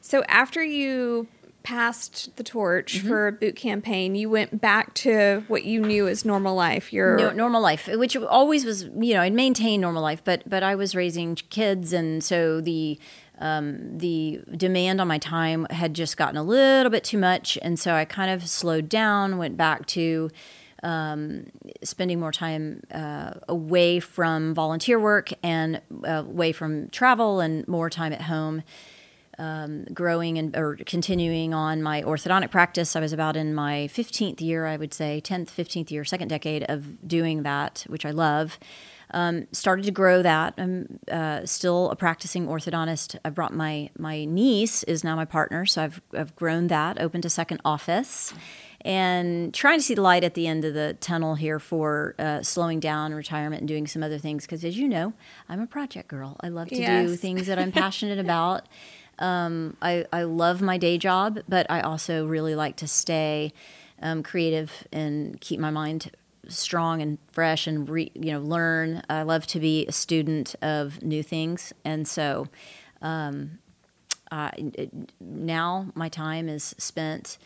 So 0.00 0.22
after 0.28 0.62
you 0.62 1.26
passed 1.62 2.34
the 2.36 2.42
torch 2.44 2.98
Mm-hmm. 2.98 3.08
for 3.08 3.28
a 3.28 3.32
boot 3.32 3.56
campaign, 3.56 4.14
you 4.14 4.30
went 4.30 4.60
back 4.60 4.94
to 4.94 5.44
what 5.48 5.64
you 5.64 5.80
knew 5.80 6.08
as 6.08 6.24
normal 6.24 6.54
life. 6.54 6.92
Your 6.92 7.16
no, 7.16 7.30
normal 7.30 7.60
life, 7.60 7.88
which 7.88 8.16
always 8.16 8.64
was, 8.64 8.84
you 8.98 9.14
know, 9.14 9.20
I'd 9.20 9.34
maintained 9.34 9.80
normal 9.82 10.02
life, 10.02 10.22
but 10.24 10.48
but 10.48 10.62
I 10.62 10.74
was 10.74 10.94
raising 10.94 11.34
kids, 11.34 11.92
and 11.92 12.22
so 12.24 12.60
the 12.60 12.98
um, 13.38 13.98
the 13.98 14.40
demand 14.56 15.00
on 15.00 15.08
my 15.08 15.18
time 15.18 15.66
had 15.70 15.94
just 15.94 16.16
gotten 16.16 16.36
a 16.36 16.42
little 16.42 16.90
bit 16.90 17.04
too 17.04 17.18
much, 17.18 17.58
and 17.62 17.78
so 17.78 17.94
I 17.94 18.04
kind 18.04 18.30
of 18.30 18.48
slowed 18.48 18.88
down, 18.88 19.38
went 19.38 19.56
back 19.56 19.86
to 19.88 20.30
um, 20.82 21.46
spending 21.82 22.18
more 22.20 22.32
time 22.32 22.82
uh, 22.92 23.34
away 23.48 24.00
from 24.00 24.54
volunteer 24.54 24.98
work 24.98 25.30
and 25.42 25.80
uh, 26.06 26.22
away 26.26 26.52
from 26.52 26.88
travel, 26.88 27.40
and 27.40 27.66
more 27.68 27.90
time 27.90 28.12
at 28.12 28.22
home 28.22 28.62
growing 29.92 30.38
and 30.38 30.56
or 30.56 30.76
continuing 30.86 31.54
on 31.54 31.82
my 31.82 32.02
orthodontic 32.02 32.50
practice. 32.50 32.96
I 32.96 33.00
was 33.00 33.12
about 33.12 33.36
in 33.36 33.54
my 33.54 33.88
15th 33.92 34.40
year, 34.40 34.66
I 34.66 34.76
would 34.76 34.92
say, 34.92 35.20
10th, 35.24 35.50
15th 35.50 35.90
year, 35.90 36.04
second 36.04 36.28
decade 36.28 36.64
of 36.68 37.06
doing 37.06 37.44
that, 37.44 37.84
which 37.88 38.04
I 38.04 38.10
love. 38.10 38.58
Um, 39.12 39.46
started 39.52 39.86
to 39.86 39.90
grow 39.90 40.22
that. 40.22 40.54
I'm 40.58 40.98
uh, 41.10 41.46
still 41.46 41.90
a 41.90 41.96
practicing 41.96 42.46
orthodontist. 42.46 43.16
I 43.24 43.30
brought 43.30 43.54
my 43.54 43.88
my 43.96 44.26
niece 44.26 44.82
is 44.82 45.02
now 45.02 45.16
my 45.16 45.24
partner, 45.24 45.64
so 45.64 45.82
I've 45.82 46.02
I've 46.12 46.36
grown 46.36 46.66
that. 46.66 47.00
Opened 47.00 47.24
a 47.24 47.30
second 47.30 47.62
office, 47.64 48.34
and 48.82 49.54
trying 49.54 49.78
to 49.78 49.82
see 49.82 49.94
the 49.94 50.02
light 50.02 50.24
at 50.24 50.34
the 50.34 50.46
end 50.46 50.66
of 50.66 50.74
the 50.74 50.94
tunnel 51.00 51.36
here 51.36 51.58
for 51.58 52.16
uh, 52.18 52.42
slowing 52.42 52.80
down 52.80 53.14
retirement 53.14 53.62
and 53.62 53.68
doing 53.68 53.86
some 53.86 54.02
other 54.02 54.18
things. 54.18 54.44
Because 54.44 54.62
as 54.62 54.76
you 54.76 54.86
know, 54.86 55.14
I'm 55.48 55.60
a 55.62 55.66
project 55.66 56.08
girl. 56.08 56.36
I 56.40 56.48
love 56.48 56.68
to 56.68 56.76
do 56.76 57.16
things 57.16 57.46
that 57.46 57.58
I'm 57.58 57.72
passionate 57.84 58.18
about. 58.18 58.66
Um, 59.18 59.76
I, 59.82 60.04
I 60.12 60.22
love 60.22 60.62
my 60.62 60.78
day 60.78 60.98
job, 60.98 61.40
but 61.48 61.66
I 61.70 61.80
also 61.80 62.26
really 62.26 62.54
like 62.54 62.76
to 62.76 62.86
stay 62.86 63.52
um, 64.00 64.22
creative 64.22 64.86
and 64.92 65.40
keep 65.40 65.58
my 65.60 65.70
mind 65.70 66.10
strong 66.48 67.02
and 67.02 67.18
fresh 67.32 67.66
and 67.66 67.88
re, 67.88 68.10
you 68.14 68.32
know 68.32 68.40
learn. 68.40 69.02
I 69.08 69.22
love 69.22 69.46
to 69.48 69.60
be 69.60 69.86
a 69.86 69.92
student 69.92 70.54
of 70.62 71.02
new 71.02 71.22
things, 71.22 71.72
and 71.84 72.06
so 72.06 72.46
um, 73.02 73.58
it, 74.32 74.90
now 75.20 75.90
my 75.94 76.08
time 76.08 76.48
is 76.48 76.74
spent 76.78 77.38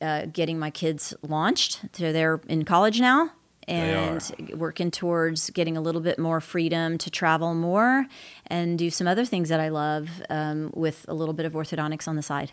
uh, 0.00 0.26
getting 0.26 0.58
my 0.58 0.70
kids 0.70 1.14
launched. 1.22 1.80
So 1.92 2.12
they're 2.12 2.40
in 2.48 2.64
college 2.64 3.00
now. 3.00 3.30
And 3.68 4.54
working 4.54 4.90
towards 4.90 5.50
getting 5.50 5.76
a 5.76 5.80
little 5.80 6.00
bit 6.00 6.18
more 6.18 6.40
freedom 6.40 6.96
to 6.98 7.10
travel 7.10 7.54
more 7.54 8.06
and 8.46 8.78
do 8.78 8.90
some 8.90 9.06
other 9.06 9.24
things 9.24 9.48
that 9.50 9.60
I 9.60 9.68
love 9.68 10.08
um, 10.30 10.70
with 10.74 11.04
a 11.08 11.14
little 11.14 11.34
bit 11.34 11.44
of 11.46 11.52
orthodontics 11.52 12.08
on 12.08 12.16
the 12.16 12.22
side. 12.22 12.52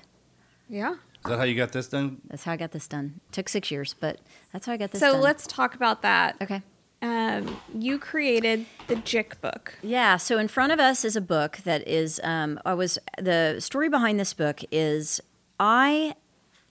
yeah. 0.70 0.96
Is 1.26 1.32
that 1.32 1.38
how 1.38 1.44
you 1.44 1.56
got 1.56 1.72
this 1.72 1.88
done? 1.88 2.22
That's 2.30 2.44
how 2.44 2.52
I 2.52 2.56
got 2.56 2.72
this 2.72 2.88
done. 2.88 3.20
took 3.32 3.50
six 3.50 3.72
years, 3.72 3.96
but 4.00 4.20
that's 4.54 4.68
how 4.68 4.74
I 4.74 4.78
got 4.78 4.92
this 4.92 5.00
So 5.00 5.08
done. 5.14 5.16
So 5.16 5.22
let's 5.24 5.48
talk 5.48 5.74
about 5.74 6.04
that. 6.04 6.36
Okay. 6.40 6.62
Um, 7.02 7.60
you 7.74 7.98
created 7.98 8.68
the 8.86 8.96
JIC 8.98 9.42
book. 9.42 9.74
Yeah, 9.82 10.18
so 10.18 10.38
in 10.38 10.48
front 10.48 10.72
of 10.72 10.80
us 10.80 11.04
is 11.04 11.16
a 11.16 11.22
book 11.22 11.58
that 11.64 11.88
is 11.88 12.22
um, 12.24 12.60
I 12.64 12.76
was 12.76 13.00
the 13.18 13.56
story 13.60 13.90
behind 13.90 14.20
this 14.20 14.34
book 14.36 14.62
is 14.72 15.20
I 15.60 16.14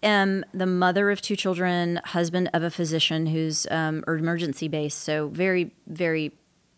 am 0.04 0.44
the 0.52 0.66
mother 0.66 1.10
of 1.10 1.20
two 1.20 1.34
children, 1.34 2.00
husband 2.04 2.50
of 2.52 2.62
a 2.62 2.70
physician 2.70 3.26
who's 3.26 3.66
um, 3.70 4.04
emergency 4.06 4.68
based, 4.68 5.00
so 5.00 5.28
very 5.28 5.72
very 5.86 6.32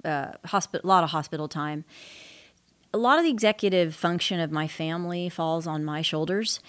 uh, 0.05 0.33
hospital, 0.47 0.87
a 0.87 0.89
lot 0.89 1.05
of 1.05 1.11
hospital 1.11 1.49
time. 1.49 1.85
A 2.95 2.99
lot 2.99 3.19
of 3.19 3.25
the 3.25 3.31
executive 3.31 3.95
function 3.95 4.41
of 4.41 4.51
my 4.51 4.69
family 4.69 5.29
falls 5.29 5.67
on 5.67 5.85
my 5.85 6.01
shoulders. 6.01 6.61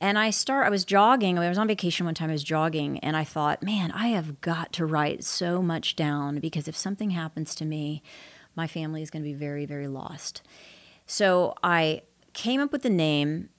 And 0.00 0.18
I 0.18 0.30
start 0.30 0.66
I 0.66 0.70
was 0.70 0.84
jogging, 0.84 1.38
I 1.38 1.48
was 1.48 1.58
on 1.58 1.68
vacation 1.68 2.06
one 2.06 2.14
time, 2.14 2.30
I 2.30 2.32
was 2.32 2.44
jogging, 2.44 2.98
and 2.98 3.16
I 3.16 3.24
thought, 3.24 3.62
man, 3.62 3.90
I 3.92 4.08
have 4.08 4.40
got 4.40 4.72
to 4.74 4.86
write 4.86 5.24
so 5.24 5.62
much 5.62 5.96
down 5.96 6.40
because 6.40 6.68
if 6.68 6.76
something 6.76 7.10
happens 7.10 7.54
to 7.56 7.64
me, 7.64 8.02
my 8.56 8.66
family 8.66 9.02
is 9.02 9.10
going 9.10 9.22
to 9.22 9.28
be 9.28 9.34
very, 9.34 9.66
very 9.66 9.88
lost. 9.88 10.42
So 11.06 11.54
I 11.62 12.02
came 12.32 12.60
up 12.60 12.72
with 12.72 12.82
the 12.82 12.90
name 12.90 13.50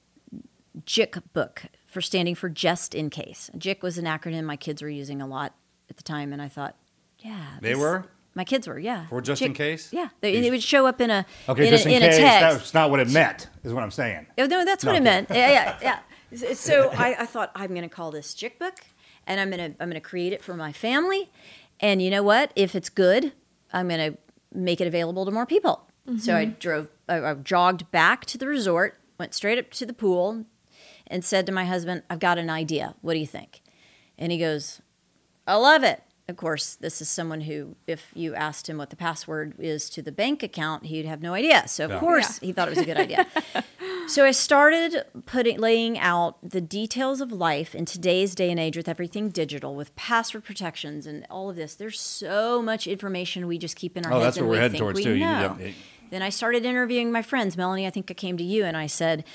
JIC 0.85 1.21
book 1.33 1.63
for 1.95 2.01
standing 2.01 2.35
for 2.35 2.49
just 2.49 2.93
in 2.93 3.09
case. 3.09 3.49
JIC 3.57 3.81
was 3.81 3.97
an 3.97 4.03
acronym 4.03 4.43
my 4.43 4.57
kids 4.57 4.81
were 4.81 4.89
using 4.89 5.21
a 5.21 5.25
lot 5.25 5.55
at 5.89 5.95
the 5.95 6.03
time, 6.03 6.33
and 6.33 6.41
I 6.41 6.49
thought, 6.49 6.75
yeah, 7.19 7.57
They 7.61 7.69
this- 7.69 7.79
were? 7.79 8.05
My 8.37 8.43
kids 8.43 8.67
were, 8.67 8.77
yeah. 8.77 9.05
For 9.07 9.21
just 9.21 9.41
in 9.41 9.53
case? 9.53 9.93
Yeah, 9.93 10.09
they, 10.19 10.45
it 10.45 10.51
would 10.51 10.61
show 10.61 10.85
up 10.85 10.99
in 10.99 11.09
a 11.09 11.25
Okay, 11.47 11.67
in, 11.67 11.71
just 11.71 11.85
a, 11.85 11.87
in, 11.87 12.03
in 12.03 12.09
case. 12.09 12.17
text. 12.17 12.41
That's 12.41 12.73
not 12.73 12.91
what 12.91 12.99
it 12.99 13.09
meant, 13.09 13.47
is 13.63 13.71
what 13.71 13.81
I'm 13.81 13.91
saying. 13.91 14.27
Oh, 14.37 14.45
no, 14.45 14.65
that's 14.65 14.83
No, 14.83 14.91
what 14.91 14.97
it 14.97 15.03
meant. 15.03 15.29
Yeah, 15.29 15.77
yeah, 15.81 15.99
yeah. 16.31 16.53
So 16.55 16.89
I, 16.89 17.15
I 17.19 17.25
thought 17.27 17.51
I'm 17.55 17.69
going 17.69 17.83
to 17.83 17.95
call 17.95 18.11
this 18.11 18.35
JIC 18.35 18.59
Book, 18.59 18.81
and 19.25 19.39
I'm 19.39 19.49
going 19.49 19.71
to 19.71 19.81
I'm 19.81 19.89
going 19.89 19.93
to 19.93 20.01
create 20.01 20.33
it 20.33 20.43
for 20.43 20.53
my 20.53 20.73
family. 20.73 21.31
And 21.79 22.01
you 22.01 22.11
know 22.11 22.23
what? 22.23 22.51
If 22.57 22.75
it's 22.75 22.89
good, 22.89 23.31
I'm 23.71 23.87
going 23.87 24.11
to 24.11 24.17
make 24.53 24.81
it 24.81 24.87
available 24.87 25.23
to 25.23 25.31
more 25.31 25.45
people. 25.45 25.87
So 26.17 26.35
I 26.35 26.45
mm-hmm. 26.45 26.59
drove, 26.59 26.89
I, 27.07 27.23
I 27.23 27.33
jogged 27.35 27.89
back 27.91 28.25
to 28.25 28.37
the 28.37 28.47
resort, 28.47 28.99
went 29.17 29.33
straight 29.33 29.57
up 29.57 29.71
to 29.71 29.85
the 29.85 29.93
pool, 29.93 30.43
and 31.07 31.23
said 31.23 31.45
to 31.45 31.51
my 31.51 31.65
husband, 31.65 32.03
"I've 32.09 32.19
got 32.19 32.37
an 32.37 32.49
idea. 32.49 32.95
What 33.01 33.13
do 33.13 33.19
you 33.19 33.27
think?" 33.27 33.61
And 34.17 34.31
he 34.31 34.37
goes, 34.37 34.81
I 35.47 35.55
love 35.55 35.83
it. 35.83 36.01
Of 36.27 36.37
course, 36.37 36.73
this 36.75 37.01
is 37.01 37.09
someone 37.09 37.41
who, 37.41 37.75
if 37.85 38.07
you 38.15 38.33
asked 38.33 38.67
him 38.67 38.79
what 38.79 38.89
the 38.89 38.95
password 38.95 39.53
is 39.59 39.91
to 39.91 40.01
the 40.01 40.11
bank 40.11 40.41
account, 40.41 40.85
he'd 40.87 41.05
have 41.05 41.21
no 41.21 41.35
idea. 41.35 41.67
So, 41.67 41.85
of 41.85 41.91
Yeah. 41.91 41.99
course, 41.99 42.39
he 42.39 42.51
thought 42.51 42.67
it 42.67 42.71
was 42.71 42.79
a 42.79 42.85
good 42.85 42.97
idea. 42.97 43.27
so, 44.07 44.25
I 44.25 44.31
started 44.31 45.03
putting, 45.27 45.59
laying 45.59 45.99
out 45.99 46.37
the 46.41 46.61
details 46.61 47.21
of 47.21 47.31
life 47.31 47.75
in 47.75 47.85
today's 47.85 48.33
day 48.33 48.49
and 48.49 48.59
age 48.59 48.75
with 48.75 48.87
everything 48.89 49.29
digital, 49.29 49.75
with 49.75 49.95
password 49.95 50.45
protections 50.45 51.05
and 51.05 51.27
all 51.29 51.49
of 51.51 51.57
this. 51.57 51.75
There's 51.75 51.99
so 51.99 52.59
much 52.59 52.87
information 52.87 53.45
we 53.45 53.59
just 53.59 53.75
keep 53.75 53.95
in 53.95 54.03
our 54.05 54.13
Oh, 54.13 54.15
heads. 54.15 54.25
that's 54.25 54.37
and 54.37 54.47
what 54.47 54.51
we're 54.51 54.55
we 54.57 54.61
heading 54.61 54.71
think 54.71 54.81
towards, 54.81 54.97
we 54.97 55.03
too. 55.03 55.13
You- 55.13 55.25
know. 55.25 55.57
yep. 55.59 55.73
Then 56.09 56.21
I 56.23 56.29
started 56.29 56.65
interviewing 56.65 57.11
my 57.11 57.21
friends. 57.23 57.57
Melanie, 57.57 57.85
I 57.85 57.89
think 57.91 58.09
I 58.09 58.13
came 58.13 58.37
to 58.37 58.43
you 58.43 58.63
and 58.63 58.77
I 58.77 58.85
said, 58.87 59.25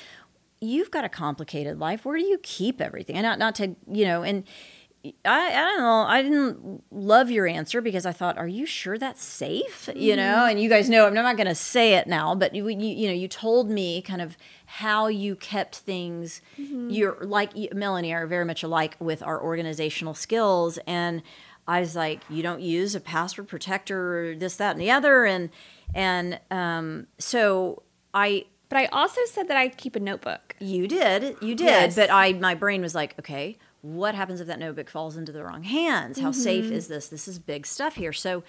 you've 0.60 0.90
got 0.90 1.04
a 1.04 1.08
complicated 1.08 1.78
life. 1.78 2.04
Where 2.04 2.18
do 2.18 2.24
you 2.24 2.38
keep 2.42 2.80
everything? 2.80 3.16
And 3.16 3.24
not 3.24 3.38
not 3.38 3.54
to 3.56 3.76
you 3.90 4.04
know. 4.04 4.22
And 4.22 4.44
I 5.24 5.48
I 5.48 5.64
don't 5.64 5.78
know. 5.78 6.04
I 6.06 6.22
didn't 6.22 6.84
love 6.90 7.30
your 7.30 7.46
answer 7.46 7.80
because 7.80 8.04
I 8.04 8.12
thought, 8.12 8.36
are 8.36 8.46
you 8.46 8.66
sure 8.66 8.98
that's 8.98 9.22
safe? 9.24 9.88
You 9.96 10.16
know. 10.16 10.44
And 10.44 10.60
you 10.60 10.68
guys 10.68 10.90
know 10.90 11.06
I'm 11.06 11.14
not 11.14 11.36
going 11.36 11.46
to 11.46 11.54
say 11.54 11.94
it 11.94 12.06
now, 12.06 12.34
but 12.34 12.54
you, 12.54 12.68
you 12.68 12.76
you 12.78 13.08
know 13.08 13.14
you 13.14 13.26
told 13.26 13.70
me 13.70 14.02
kind 14.02 14.20
of 14.20 14.36
how 14.66 15.06
you 15.06 15.36
kept 15.36 15.76
things. 15.76 16.42
You're 16.58 17.16
like 17.22 17.52
Melanie 17.72 18.12
are 18.12 18.26
very 18.26 18.44
much 18.44 18.62
alike 18.62 18.96
with 18.98 19.22
our 19.22 19.42
organizational 19.42 20.14
skills 20.14 20.78
and. 20.86 21.22
I 21.68 21.78
was 21.78 21.94
like, 21.94 22.22
you 22.28 22.42
don't 22.42 22.62
use 22.62 22.96
a 22.96 23.00
password 23.00 23.46
protector, 23.46 24.34
this, 24.36 24.56
that, 24.56 24.72
and 24.72 24.80
the 24.80 24.90
other, 24.90 25.24
and 25.24 25.50
and 25.94 26.40
um, 26.50 27.06
so 27.18 27.84
I 28.12 28.46
But 28.68 28.78
I 28.78 28.86
also 28.86 29.20
said 29.26 29.46
that 29.48 29.56
I 29.56 29.68
keep 29.68 29.94
a 29.94 30.00
notebook. 30.00 30.49
You 30.60 30.86
did, 30.86 31.36
you 31.42 31.54
did, 31.54 31.64
Yes. 31.66 31.96
but 31.96 32.10
I 32.10 32.32
my 32.34 32.54
brain 32.54 32.82
was 32.82 32.94
like, 32.94 33.18
okay, 33.18 33.58
what 33.82 34.14
happens 34.14 34.40
if 34.40 34.46
that 34.46 34.58
notebook 34.58 34.90
falls 34.90 35.16
into 35.16 35.32
the 35.32 35.42
wrong 35.42 35.62
hands? 35.62 36.18
How 36.20 36.32
safe 36.32 36.66
Mm-hmm. 36.66 36.74
is 36.74 36.88
this? 36.88 37.08
This 37.08 37.26
is 37.26 37.38
big 37.38 37.66
stuff 37.66 37.94
here. 37.96 38.12
So 38.12 38.42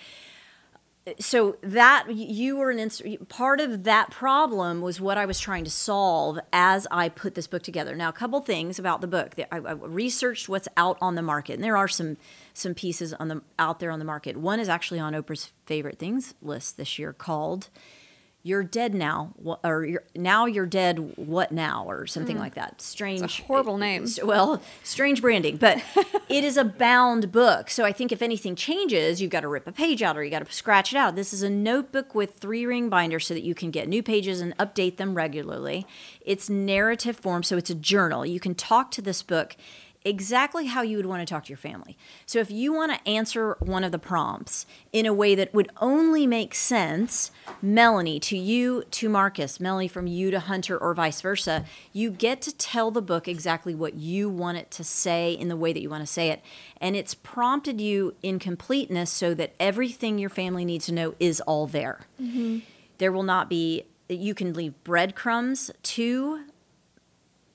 so 1.20 1.58
that 1.64 2.06
you 2.14 2.58
were 2.58 2.70
an 2.70 2.78
ins- 2.78 3.02
part 3.28 3.60
of 3.60 3.86
that 3.86 4.12
problem 4.12 4.82
was 4.82 5.02
what 5.02 5.18
I 5.18 5.26
was 5.26 5.40
trying 5.40 5.64
to 5.64 5.72
solve 5.72 6.38
as 6.54 6.86
I 6.92 7.10
put 7.10 7.34
this 7.34 7.48
book 7.48 7.64
together. 7.64 7.96
Now, 7.96 8.10
a 8.10 8.14
couple 8.14 8.40
things 8.42 8.78
about 8.78 9.02
the 9.02 9.08
book. 9.08 9.34
I, 9.52 9.58
I 9.58 9.72
researched 9.72 10.48
what's 10.48 10.68
out 10.78 11.00
on 11.02 11.16
the 11.16 11.24
market, 11.24 11.54
and 11.56 11.64
there 11.64 11.76
are 11.76 11.88
some 11.88 12.18
some 12.54 12.76
pieces 12.76 13.14
on 13.14 13.30
the 13.30 13.42
out 13.58 13.80
there 13.80 13.90
on 13.90 13.98
the 13.98 14.06
market. 14.06 14.38
One 14.38 14.60
is 14.60 14.70
actually 14.70 15.00
on 15.00 15.14
Oprah's 15.14 15.52
favorite 15.66 15.98
things 15.98 16.36
list 16.40 16.78
this 16.78 17.00
year, 17.00 17.14
called 17.14 17.70
"You're 18.44 18.64
Dead 18.64 18.94
Now," 18.94 19.34
or 19.64 19.86
you're, 19.86 20.04
"Now 20.16 20.46
You're 20.46 20.66
Dead, 20.66 21.14
What 21.18 21.52
Now?" 21.52 21.86
or 21.88 22.08
something 22.08 22.38
mm. 22.38 22.42
like 22.42 22.56
that. 22.56 22.82
Strange, 22.82 23.22
It's 23.22 23.40
a 23.40 23.44
horrible 23.44 23.78
name. 23.78 24.08
well, 24.24 24.62
strange 24.84 25.22
branding, 25.22 25.58
but 25.58 25.82
it 26.30 26.44
is 26.44 26.58
a 26.58 26.64
bound 26.64 27.32
book. 27.32 27.70
So 27.70 27.84
I 27.84 27.92
think 27.92 28.12
if 28.12 28.22
anything 28.22 28.56
changes, 28.56 29.22
you've 29.22 29.32
got 29.32 29.42
to 29.42 29.48
rip 29.48 29.68
a 29.68 29.72
page 29.72 30.02
out 30.02 30.18
or 30.18 30.24
you 30.24 30.32
got 30.32 30.46
to 30.46 30.52
scratch 30.52 30.94
it 30.94 30.98
out. 30.98 31.16
This 31.16 31.34
is 31.34 31.44
a 31.44 31.50
notebook 31.50 32.16
with 32.16 32.36
three 32.36 32.66
ring 32.66 32.90
binders 32.90 33.28
so 33.28 33.34
that 33.34 33.44
you 33.44 33.56
can 33.56 33.72
get 33.72 33.88
new 33.88 34.04
pages 34.04 34.42
and 34.42 34.58
update 34.58 34.98
them 34.98 35.16
regularly. 35.16 35.86
It's 36.22 36.50
narrative 36.50 37.18
form, 37.18 37.44
so 37.44 37.58
it's 37.58 37.70
a 37.70 37.76
journal. 37.76 38.26
You 38.26 38.40
can 38.40 38.56
talk 38.56 38.92
to 38.92 39.02
this 39.02 39.22
book 39.22 39.56
exactly 40.04 40.66
how 40.66 40.82
you 40.82 40.98
would 40.98 41.06
want 41.06 41.22
to 41.22 41.32
talk 41.32 41.46
to 41.46 41.50
your 41.50 41.58
family. 41.58 41.98
So 42.26 42.40
if 42.40 42.50
you 42.50 42.74
want 42.74 42.92
to 42.92 43.10
answer 43.10 43.56
one 43.60 43.84
of 43.84 43.92
the 43.92 44.00
prompts 44.00 44.66
in 44.92 45.06
a 45.06 45.14
way 45.14 45.36
that 45.36 45.54
would 45.54 45.70
only 45.80 46.26
make 46.26 46.56
sense, 46.56 47.32
Melanie 47.62 48.20
to 48.22 48.38
you 48.38 48.84
to 48.92 49.10
Marcus, 49.10 49.60
Melanie 49.60 49.88
from 49.88 50.08
you 50.08 50.32
to 50.32 50.40
Hunter 50.40 50.78
or 50.78 50.94
vice 50.94 51.22
versa, 51.22 51.66
you 51.94 52.10
get 52.10 52.42
to 52.44 52.56
tell 52.56 52.92
the 52.92 53.02
book 53.02 53.28
exactly 53.28 53.76
what 53.76 53.94
you 53.94 54.30
want 54.30 54.58
it 54.58 54.72
to 54.72 54.84
say 54.84 55.34
in 55.34 55.48
the 55.48 55.56
way 55.56 55.72
that 55.74 55.82
you 55.82 55.90
want 55.90 56.02
to 56.02 56.12
say 56.12 56.30
it. 56.30 56.42
And 56.78 56.96
it's 56.96 57.14
prompted 57.14 57.80
you 57.80 58.16
in 58.24 58.40
completeness 58.40 59.12
so 59.12 59.34
that 59.36 59.54
everything 59.60 60.18
your 60.18 60.30
family 60.30 60.66
needs 60.66 60.88
to 60.88 60.94
know 60.94 61.16
is 61.20 61.42
all 61.42 61.68
there. 61.68 62.08
Mm-hmm. 62.20 62.60
There 62.98 63.12
will 63.12 63.24
not 63.24 63.50
be 63.50 63.86
you 64.10 64.34
can 64.34 64.54
leave 64.54 64.74
breadcrumbs 64.84 65.72
to 65.84 66.44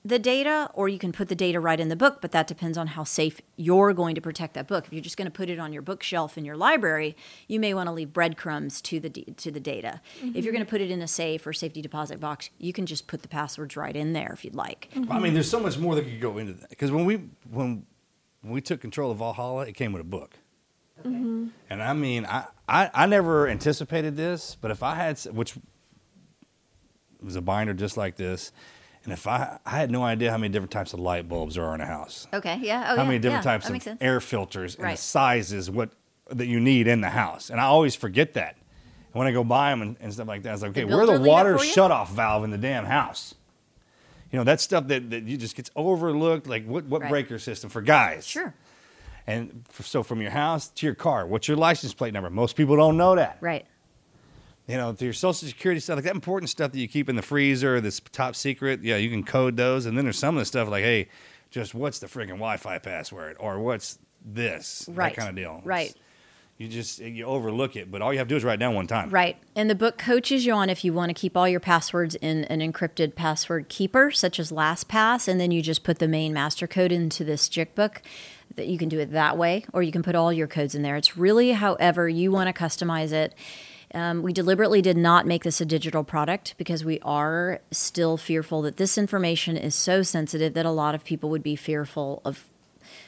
the 0.06 0.18
data 0.20 0.70
or 0.74 0.88
you 0.88 0.98
can 0.98 1.10
put 1.10 1.28
the 1.28 1.34
data 1.34 1.58
right 1.58 1.80
in 1.80 1.88
the 1.88 1.96
book, 1.96 2.20
but 2.20 2.30
that 2.30 2.46
depends 2.46 2.78
on 2.78 2.86
how 2.88 3.02
safe 3.02 3.40
you're 3.56 3.92
going 3.92 4.14
to 4.14 4.20
protect 4.20 4.54
that 4.54 4.68
book. 4.68 4.86
If 4.86 4.92
you're 4.92 5.02
just 5.02 5.16
going 5.16 5.26
to 5.26 5.32
put 5.32 5.50
it 5.50 5.58
on 5.58 5.72
your 5.72 5.82
bookshelf 5.82 6.38
in 6.38 6.44
your 6.44 6.56
library, 6.56 7.16
you 7.48 7.58
may 7.58 7.74
want 7.74 7.88
to 7.88 7.92
leave 7.92 8.12
breadcrumbs 8.12 8.80
to 8.82 9.00
the 9.00 9.10
to 9.10 9.50
the 9.50 9.58
data. 9.58 10.00
If 10.16 10.22
you're 10.22 10.32
mm-hmm. 10.32 10.50
going 10.52 10.64
to 10.64 10.70
put 10.70 10.80
it 10.80 10.90
in 10.90 11.02
a 11.02 11.08
safe 11.08 11.44
or 11.46 11.52
safety 11.52 11.82
deposit 11.82 12.20
box, 12.20 12.50
you 12.58 12.72
can 12.72 12.86
just 12.86 13.08
put 13.08 13.22
the 13.22 13.28
passwords 13.28 13.76
right 13.76 13.96
in 13.96 14.12
there 14.12 14.30
if 14.32 14.44
you'd 14.44 14.54
like. 14.54 14.88
I 15.10 15.18
mean, 15.18 15.34
there's 15.34 15.50
so 15.50 15.60
much 15.60 15.76
more 15.76 15.96
that 15.96 16.04
could 16.04 16.20
go 16.20 16.38
into 16.38 16.52
that. 16.52 16.70
Because 16.70 16.92
when 16.92 17.04
we 17.04 17.16
when 17.50 17.84
when 18.42 18.52
we 18.52 18.60
took 18.60 18.80
control 18.80 19.10
of 19.10 19.18
Valhalla, 19.18 19.66
it 19.66 19.72
came 19.72 19.92
with 19.92 20.02
a 20.02 20.04
book. 20.04 20.38
Mm-hmm. 21.04 21.48
And 21.68 21.82
I 21.82 21.92
mean, 21.94 22.26
I, 22.26 22.44
I 22.68 22.90
I 22.94 23.06
never 23.06 23.48
anticipated 23.48 24.16
this, 24.16 24.56
but 24.60 24.70
if 24.70 24.84
I 24.84 24.94
had, 24.94 25.16
s- 25.16 25.26
which 25.26 25.54
was 27.20 27.34
a 27.34 27.42
binder 27.42 27.74
just 27.74 27.96
like 27.96 28.16
this, 28.16 28.52
and 29.06 29.12
if 29.14 29.26
I 29.26 29.58
I 29.64 29.70
had 29.78 29.90
no 29.90 30.02
idea 30.04 30.30
how 30.30 30.36
many 30.36 30.52
different 30.52 30.70
types 30.72 30.92
of 30.92 31.00
light 31.00 31.26
bulbs 31.28 31.54
there 31.54 31.64
are 31.64 31.74
in 31.74 31.80
a 31.80 31.86
house, 31.86 32.26
Okay, 32.34 32.58
yeah. 32.62 32.82
Oh, 32.92 32.96
how 32.96 33.02
yeah, 33.02 33.08
many 33.08 33.18
different 33.18 33.44
yeah, 33.46 33.52
types 33.52 33.70
of 33.70 33.82
sense. 33.82 34.02
air 34.02 34.20
filters 34.20 34.76
and 34.76 34.92
the 34.92 34.96
sizes 34.96 35.70
what 35.70 35.90
that 36.28 36.46
you 36.46 36.60
need 36.60 36.86
in 36.88 37.00
the 37.00 37.08
house, 37.10 37.48
and 37.50 37.58
I 37.60 37.64
always 37.64 37.94
forget 37.96 38.34
that. 38.34 38.56
And 39.12 39.14
when 39.14 39.26
I 39.26 39.32
go 39.32 39.42
buy 39.44 39.70
them 39.70 39.80
and, 39.80 39.96
and 40.00 40.12
stuff 40.12 40.28
like 40.28 40.42
that, 40.42 40.50
I 40.50 40.52
was 40.52 40.62
like, 40.62 40.70
okay, 40.72 40.84
where 40.84 41.06
the 41.06 41.20
water 41.20 41.56
for 41.56 41.64
you? 41.64 41.70
shut 41.70 41.90
off 41.90 42.10
valve 42.12 42.44
in 42.44 42.50
the 42.50 42.58
damn 42.58 42.84
house? 42.84 43.34
You 44.32 44.38
know, 44.40 44.44
that 44.44 44.60
stuff 44.60 44.88
that, 44.88 45.08
that 45.10 45.22
you 45.22 45.36
just 45.38 45.54
gets 45.56 45.70
overlooked. 45.76 46.46
Like 46.48 46.66
what, 46.66 46.84
what 46.84 47.00
Right. 47.02 47.10
breaker 47.10 47.38
system 47.38 47.70
for 47.70 47.80
guys? 47.80 48.26
Sure. 48.26 48.52
And 49.26 49.64
f 49.70 49.86
so 49.86 50.02
from 50.02 50.20
your 50.20 50.30
house 50.32 50.68
to 50.68 50.86
your 50.86 50.94
car, 50.96 51.26
what's 51.26 51.48
your 51.48 51.56
license 51.56 51.94
plate 51.94 52.12
number? 52.12 52.28
Most 52.30 52.56
people 52.56 52.76
don't 52.76 52.96
know 52.96 53.14
that. 53.14 53.38
Right. 53.40 53.66
You 54.66 54.76
know, 54.76 54.92
to 54.92 55.04
your 55.04 55.12
social 55.12 55.46
security 55.46 55.80
stuff, 55.80 55.96
like 55.96 56.04
that 56.04 56.14
important 56.14 56.50
stuff 56.50 56.72
that 56.72 56.78
you 56.78 56.88
keep 56.88 57.08
in 57.08 57.14
the 57.14 57.22
freezer, 57.22 57.80
this 57.80 58.00
top 58.12 58.34
secret. 58.34 58.82
Yeah, 58.82 58.96
you 58.96 59.08
can 59.08 59.22
code 59.22 59.56
those. 59.56 59.86
And 59.86 59.96
then 59.96 60.04
there's 60.04 60.18
some 60.18 60.36
of 60.36 60.40
the 60.40 60.44
stuff 60.44 60.68
like, 60.68 60.82
hey, 60.82 61.08
just 61.50 61.74
what's 61.74 62.00
the 62.00 62.08
friggin' 62.08 62.30
Wi-Fi 62.30 62.78
password 62.78 63.36
or 63.38 63.60
what's 63.60 63.98
this? 64.24 64.88
Right. 64.92 65.14
That 65.14 65.20
kind 65.20 65.30
of 65.30 65.36
deal. 65.36 65.60
Right. 65.64 65.94
You 66.58 66.68
just 66.68 67.00
you 67.00 67.26
overlook 67.26 67.76
it, 67.76 67.90
but 67.92 68.00
all 68.00 68.14
you 68.14 68.18
have 68.18 68.28
to 68.28 68.32
do 68.32 68.36
is 68.36 68.42
write 68.42 68.58
down 68.58 68.74
one 68.74 68.86
time. 68.86 69.10
Right. 69.10 69.36
And 69.54 69.68
the 69.68 69.74
book 69.74 69.98
coaches 69.98 70.46
you 70.46 70.54
on 70.54 70.70
if 70.70 70.84
you 70.84 70.92
want 70.92 71.10
to 71.10 71.14
keep 71.14 71.36
all 71.36 71.46
your 71.46 71.60
passwords 71.60 72.14
in 72.16 72.44
an 72.44 72.60
encrypted 72.60 73.14
password 73.14 73.68
keeper, 73.68 74.10
such 74.10 74.40
as 74.40 74.50
LastPass, 74.50 75.28
and 75.28 75.38
then 75.38 75.50
you 75.50 75.60
just 75.60 75.84
put 75.84 75.98
the 75.98 76.08
main 76.08 76.32
master 76.32 76.66
code 76.66 76.92
into 76.92 77.24
this 77.24 77.48
JIC 77.48 77.74
book. 77.74 78.00
That 78.54 78.68
you 78.68 78.78
can 78.78 78.88
do 78.88 78.98
it 78.98 79.12
that 79.12 79.36
way, 79.36 79.66
or 79.74 79.82
you 79.82 79.92
can 79.92 80.02
put 80.02 80.14
all 80.14 80.32
your 80.32 80.46
codes 80.46 80.74
in 80.74 80.80
there. 80.80 80.96
It's 80.96 81.16
really 81.16 81.52
however 81.52 82.08
you 82.08 82.32
want 82.32 82.48
to 82.48 82.58
customize 82.62 83.12
it. 83.12 83.34
Um, 83.94 84.22
we 84.22 84.32
deliberately 84.32 84.82
did 84.82 84.96
not 84.96 85.26
make 85.26 85.44
this 85.44 85.60
a 85.60 85.64
digital 85.64 86.04
product 86.04 86.54
because 86.58 86.84
we 86.84 86.98
are 87.00 87.60
still 87.70 88.16
fearful 88.16 88.62
that 88.62 88.76
this 88.76 88.98
information 88.98 89.56
is 89.56 89.74
so 89.74 90.02
sensitive 90.02 90.54
that 90.54 90.66
a 90.66 90.70
lot 90.70 90.94
of 90.94 91.04
people 91.04 91.30
would 91.30 91.42
be 91.42 91.56
fearful 91.56 92.20
of 92.24 92.48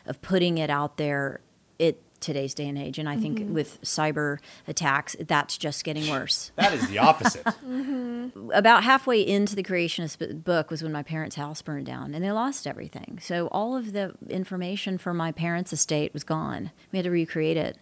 of 0.06 0.20
putting 0.22 0.58
it 0.58 0.70
out 0.70 0.96
there 0.96 1.40
at 1.78 1.96
today's 2.20 2.54
day 2.54 2.66
and 2.66 2.78
age. 2.78 2.98
And 2.98 3.08
I 3.08 3.16
think 3.16 3.54
with 3.54 3.80
cyber 3.82 4.38
attacks, 4.66 5.14
that's 5.20 5.56
just 5.56 5.84
getting 5.84 6.08
worse. 6.10 6.50
That 6.56 6.72
is 6.72 6.88
the 6.88 6.98
opposite. 6.98 7.46
About 8.52 8.82
halfway 8.82 9.24
into 9.24 9.54
the 9.54 9.62
creationist 9.62 10.20
of 10.20 10.44
book 10.44 10.70
was 10.70 10.82
when 10.82 10.92
my 10.92 11.02
parents' 11.02 11.36
house 11.36 11.62
burned 11.62 11.86
down 11.86 12.14
and 12.14 12.24
they 12.24 12.32
lost 12.32 12.66
everything. 12.66 13.18
So 13.22 13.46
all 13.48 13.76
of 13.76 13.92
the 13.92 14.14
information 14.28 14.98
from 14.98 15.16
my 15.16 15.30
parents' 15.30 15.72
estate 15.72 16.12
was 16.12 16.24
gone. 16.24 16.72
We 16.90 16.98
had 16.98 17.04
to 17.04 17.10
recreate 17.10 17.56
it. 17.56 17.78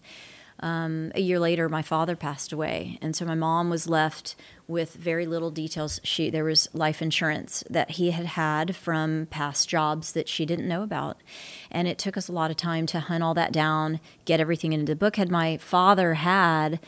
Um, 0.61 1.12
a 1.14 1.20
year 1.20 1.38
later, 1.38 1.68
my 1.68 1.82
father 1.82 2.16
passed 2.16 2.52
away, 2.52 2.98
and 3.02 3.14
so 3.14 3.24
my 3.26 3.34
mom 3.34 3.68
was 3.68 3.88
left 3.88 4.36
with 4.66 4.94
very 4.94 5.26
little 5.26 5.50
details. 5.50 6.00
She 6.02 6.30
there 6.30 6.44
was 6.44 6.68
life 6.72 7.02
insurance 7.02 7.62
that 7.68 7.92
he 7.92 8.12
had 8.12 8.26
had 8.26 8.74
from 8.74 9.26
past 9.30 9.68
jobs 9.68 10.12
that 10.12 10.28
she 10.28 10.46
didn't 10.46 10.66
know 10.66 10.82
about, 10.82 11.18
and 11.70 11.86
it 11.86 11.98
took 11.98 12.16
us 12.16 12.28
a 12.28 12.32
lot 12.32 12.50
of 12.50 12.57
time 12.57 12.86
to 12.86 13.00
hunt 13.00 13.22
all 13.22 13.34
that 13.34 13.52
down, 13.52 14.00
get 14.24 14.40
everything 14.40 14.72
into 14.72 14.86
the 14.86 14.96
book. 14.96 15.16
Had 15.16 15.30
my 15.30 15.59
father 15.59 16.14
had 16.14 16.80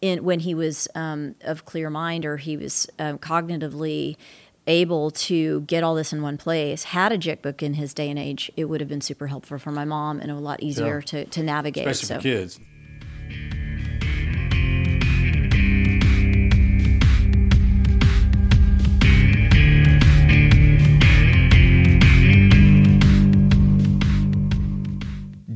in 0.00 0.24
when 0.24 0.40
he 0.40 0.54
was 0.54 0.88
um, 0.94 1.34
of 1.42 1.64
clear 1.64 1.90
mind 1.90 2.24
or 2.24 2.36
he 2.38 2.56
was 2.56 2.88
um, 2.98 3.18
cognitively 3.18 4.16
able 4.66 5.10
to 5.10 5.62
get 5.62 5.82
all 5.82 5.94
this 5.94 6.12
in 6.12 6.20
one 6.20 6.36
place 6.36 6.84
had 6.84 7.10
a 7.10 7.16
JIC 7.18 7.40
book 7.40 7.62
in 7.62 7.74
his 7.74 7.94
day 7.94 8.10
and 8.10 8.18
age 8.18 8.50
it 8.54 8.66
would 8.66 8.80
have 8.80 8.88
been 8.88 9.00
super 9.00 9.26
helpful 9.26 9.58
for 9.58 9.72
my 9.72 9.84
mom 9.84 10.20
and 10.20 10.30
a 10.30 10.34
lot 10.34 10.62
easier 10.62 11.00
Sure. 11.00 11.24
to, 11.24 11.24
to 11.24 11.42
navigate 11.42 11.86
Especially 11.88 12.06
so 12.06 12.14
for 12.16 12.22
kids. 12.22 12.60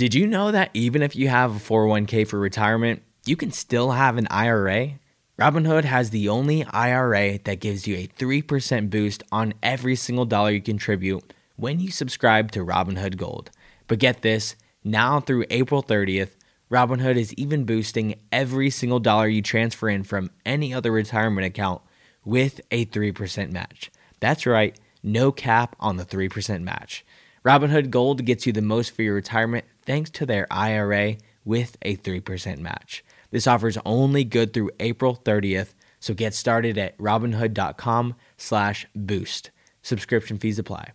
Did 0.03 0.17
you 0.17 0.27
know 0.27 0.51
that 0.51 0.71
even 0.75 1.01
if 1.01 1.15
you 1.15 1.29
have 1.29 1.55
a 1.55 1.61
401k 1.61 2.27
for 2.27 2.37
retirement, 2.37 3.03
you 3.25 3.37
can 3.37 3.53
still 3.53 3.93
have 3.93 4.17
an 4.17 4.27
IRA? 4.33 4.99
Robinhood 5.39 5.85
has 5.85 6.11
the 6.11 6.29
only 6.29 6.65
IRA 6.65 7.39
that 7.45 7.61
gives 7.61 7.87
you 7.87 7.95
a 7.95 8.09
3% 8.09 8.91
boost 8.91 9.23
on 9.31 9.55
every 9.63 9.95
single 9.95 10.25
dollar 10.25 10.51
you 10.51 10.61
contribute 10.61 11.33
when 11.55 11.79
you 11.79 11.93
subscribe 11.93 12.51
to 12.51 12.65
Robinhood 12.65 13.17
Gold. 13.17 13.53
But 13.87 14.01
get 14.01 14.23
this, 14.23 14.57
now 14.83 15.21
through 15.21 15.45
April 15.51 15.85
30th, 15.85 16.31
Robinhood 16.73 17.17
is 17.17 17.35
even 17.35 17.65
boosting 17.65 18.15
every 18.33 18.71
single 18.71 18.99
dollar 18.99 19.29
you 19.29 19.43
transfer 19.43 19.91
in 19.91 20.05
from 20.05 20.31
any 20.47 20.73
other 20.73 20.91
retirement 20.91 21.47
account 21.47 21.83
with 22.25 22.63
a 22.71 22.87
3% 22.87 23.53
match. 23.53 23.91
That's 24.21 24.47
right, 24.47 24.75
no 25.03 25.33
cap 25.33 25.77
on 25.79 25.99
the 25.99 26.07
3% 26.07 26.63
match. 26.63 27.05
Robinhood 27.45 27.91
Gold 27.91 28.25
gets 28.25 28.47
you 28.47 28.55
the 28.55 28.63
most 28.63 28.97
for 28.97 29.03
your 29.03 29.15
retirement 29.15 29.67
thanks 29.85 30.09
to 30.13 30.25
their 30.25 30.47
IRA 30.51 31.17
with 31.45 31.77
a 31.83 31.97
3% 31.97 32.59
match. 32.61 33.05
This 33.31 33.47
offer 33.47 33.69
is 33.69 33.79
only 33.85 34.25
good 34.25 34.55
through 34.55 34.71
April 34.81 35.21
30th, 35.23 35.75
so 36.01 36.15
get 36.15 36.33
started 36.33 36.79
at 36.79 36.97
robinhood.com 36.97 38.15
slash 38.39 38.87
boost. 38.97 39.51
Subscription 39.83 40.39
fees 40.39 40.59
apply. 40.59 40.93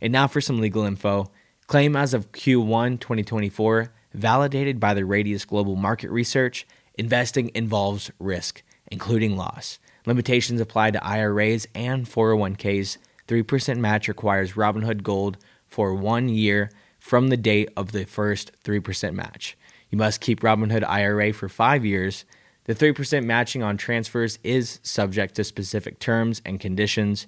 And 0.00 0.14
now 0.14 0.26
for 0.26 0.40
some 0.40 0.62
legal 0.62 0.84
info. 0.84 1.30
Claim 1.66 1.94
as 1.94 2.14
of 2.14 2.32
Q1 2.32 3.00
2024, 3.00 3.92
validated 4.12 4.80
by 4.80 4.94
the 4.94 5.04
Radius 5.04 5.44
Global 5.44 5.76
Market 5.76 6.10
Research, 6.10 6.66
investing 6.94 7.50
involves 7.54 8.10
risk, 8.18 8.62
including 8.90 9.36
loss. 9.36 9.78
Limitations 10.06 10.60
apply 10.60 10.90
to 10.92 11.04
IRAs 11.04 11.66
and 11.74 12.06
401ks. 12.06 12.98
3% 13.28 13.78
match 13.78 14.08
requires 14.08 14.52
Robinhood 14.54 15.02
Gold 15.02 15.36
for 15.66 15.94
one 15.94 16.28
year 16.28 16.70
from 16.98 17.28
the 17.28 17.36
date 17.36 17.70
of 17.76 17.92
the 17.92 18.04
first 18.04 18.52
3% 18.64 19.14
match. 19.14 19.56
You 19.90 19.98
must 19.98 20.20
keep 20.20 20.40
Robinhood 20.40 20.84
IRA 20.86 21.32
for 21.32 21.48
five 21.48 21.84
years. 21.84 22.24
The 22.64 22.74
3% 22.74 23.24
matching 23.24 23.62
on 23.62 23.76
transfers 23.76 24.38
is 24.44 24.80
subject 24.82 25.34
to 25.36 25.44
specific 25.44 25.98
terms 25.98 26.42
and 26.44 26.60
conditions. 26.60 27.26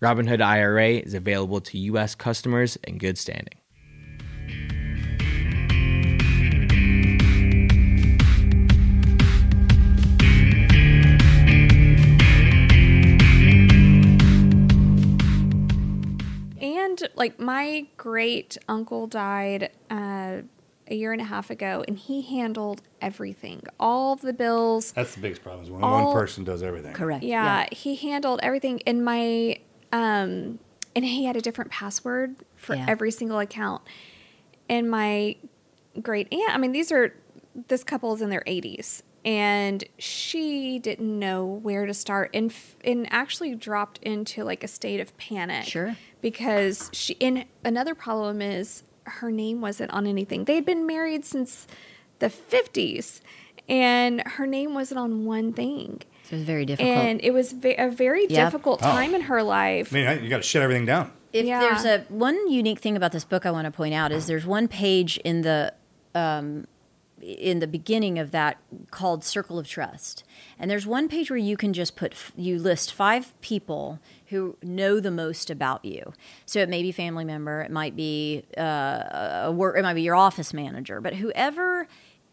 Robinhood 0.00 0.40
IRA 0.40 0.94
is 0.94 1.14
available 1.14 1.60
to 1.60 1.78
U.S. 1.78 2.14
customers 2.14 2.76
in 2.84 2.98
good 2.98 3.18
standing. 3.18 3.61
Like 17.22 17.38
my 17.38 17.86
great 17.96 18.58
uncle 18.68 19.06
died 19.06 19.70
uh, 19.90 20.38
a 20.88 20.94
year 20.94 21.12
and 21.12 21.20
a 21.20 21.24
half 21.24 21.50
ago, 21.50 21.84
and 21.86 21.96
he 21.96 22.22
handled 22.22 22.82
everything, 23.00 23.62
all 23.78 24.16
the 24.16 24.32
bills. 24.32 24.90
That's 24.92 25.14
the 25.14 25.20
biggest 25.20 25.42
problem. 25.42 25.62
Is 25.64 25.70
when 25.70 25.84
All- 25.84 26.06
one 26.06 26.12
person 26.14 26.42
does 26.42 26.62
everything. 26.64 26.92
correct 26.94 27.22
Yeah, 27.22 27.66
he 27.70 27.94
handled 27.94 28.40
everything. 28.42 28.82
And 28.86 29.04
my 29.04 29.58
um, 29.92 30.58
and 30.96 31.04
he 31.04 31.24
had 31.24 31.36
a 31.36 31.40
different 31.40 31.70
password 31.70 32.34
for 32.56 32.74
Yeah. 32.74 32.86
every 32.88 33.10
single 33.12 33.38
account. 33.38 33.82
And 34.68 34.90
my 34.90 35.36
great 36.00 36.26
aunt, 36.32 36.52
I 36.54 36.58
mean, 36.58 36.72
these 36.72 36.90
are 36.90 37.14
this 37.68 37.84
couple 37.84 38.12
is 38.14 38.20
in 38.22 38.30
their 38.30 38.42
80s 38.46 39.02
and 39.24 39.84
she 39.98 40.78
didn't 40.80 41.16
know 41.18 41.44
where 41.46 41.86
to 41.86 41.94
start 41.94 42.30
and 42.34 42.50
f- 42.50 42.74
and 42.82 43.06
actually 43.12 43.54
dropped 43.54 43.98
into 44.02 44.42
like 44.42 44.64
a 44.64 44.68
state 44.68 44.98
of 45.00 45.16
panic 45.18 45.64
Sure. 45.64 45.96
Because 46.22 46.88
she 46.94 47.16
and 47.20 47.44
another 47.64 47.94
problem 47.94 48.40
is 48.40 48.82
her 49.04 49.30
name 49.30 49.60
wasn't 49.60 49.90
on 49.90 50.06
anything 50.06 50.44
they 50.46 50.54
had 50.54 50.64
been 50.64 50.86
married 50.86 51.24
since 51.26 51.66
the 52.20 52.28
50s 52.28 53.20
and 53.68 54.22
her 54.26 54.46
name 54.46 54.72
wasn't 54.74 54.98
on 54.98 55.24
one 55.26 55.52
thing 55.52 56.00
so 56.22 56.36
was 56.36 56.44
very 56.44 56.64
difficult 56.64 56.88
and 56.96 57.20
it 57.22 57.32
was 57.32 57.52
ve- 57.52 57.74
a 57.76 57.90
very 57.90 58.22
Yep. 58.28 58.30
difficult 58.52 58.80
Oh. 58.82 58.86
time 58.90 59.14
in 59.14 59.22
her 59.22 59.42
life 59.42 59.92
I 59.92 59.94
mean, 60.14 60.24
you 60.24 60.30
got 60.30 60.38
to 60.38 60.42
shut 60.42 60.62
everything 60.62 60.86
down. 60.86 61.10
if 61.32 61.44
Yeah. 61.44 61.60
there's 61.60 61.84
a 61.84 62.04
one 62.08 62.48
unique 62.50 62.78
thing 62.78 62.96
about 62.96 63.12
this 63.12 63.24
book 63.24 63.44
I 63.44 63.50
want 63.50 63.64
to 63.66 63.70
point 63.72 63.92
out 63.94 64.12
is 64.12 64.26
there's 64.26 64.46
one 64.46 64.68
page 64.68 65.18
in 65.24 65.42
the 65.42 65.74
um, 66.14 66.66
in 67.20 67.60
the 67.60 67.66
beginning 67.66 68.18
of 68.18 68.32
that 68.32 68.58
called 68.90 69.24
Circle 69.24 69.58
of 69.58 69.66
Trust. 69.68 70.24
And 70.58 70.70
there's 70.70 70.86
one 70.86 71.08
page 71.08 71.30
where 71.30 71.38
you 71.38 71.56
can 71.56 71.72
just 71.72 71.96
put, 71.96 72.14
you 72.36 72.58
list 72.58 72.92
five 72.92 73.38
people 73.40 73.98
who 74.26 74.56
know 74.62 75.00
the 75.00 75.10
most 75.10 75.50
about 75.50 75.84
you. 75.84 76.12
So 76.46 76.60
it 76.60 76.68
may 76.68 76.82
be 76.82 76.92
family 76.92 77.24
member, 77.24 77.60
it 77.62 77.70
might 77.70 77.96
be 77.96 78.44
uh, 78.56 79.42
a 79.44 79.52
work, 79.52 79.76
it 79.76 79.82
might 79.82 79.94
be 79.94 80.02
your 80.02 80.14
office 80.14 80.54
manager, 80.54 81.00
but 81.00 81.14
whoever 81.14 81.86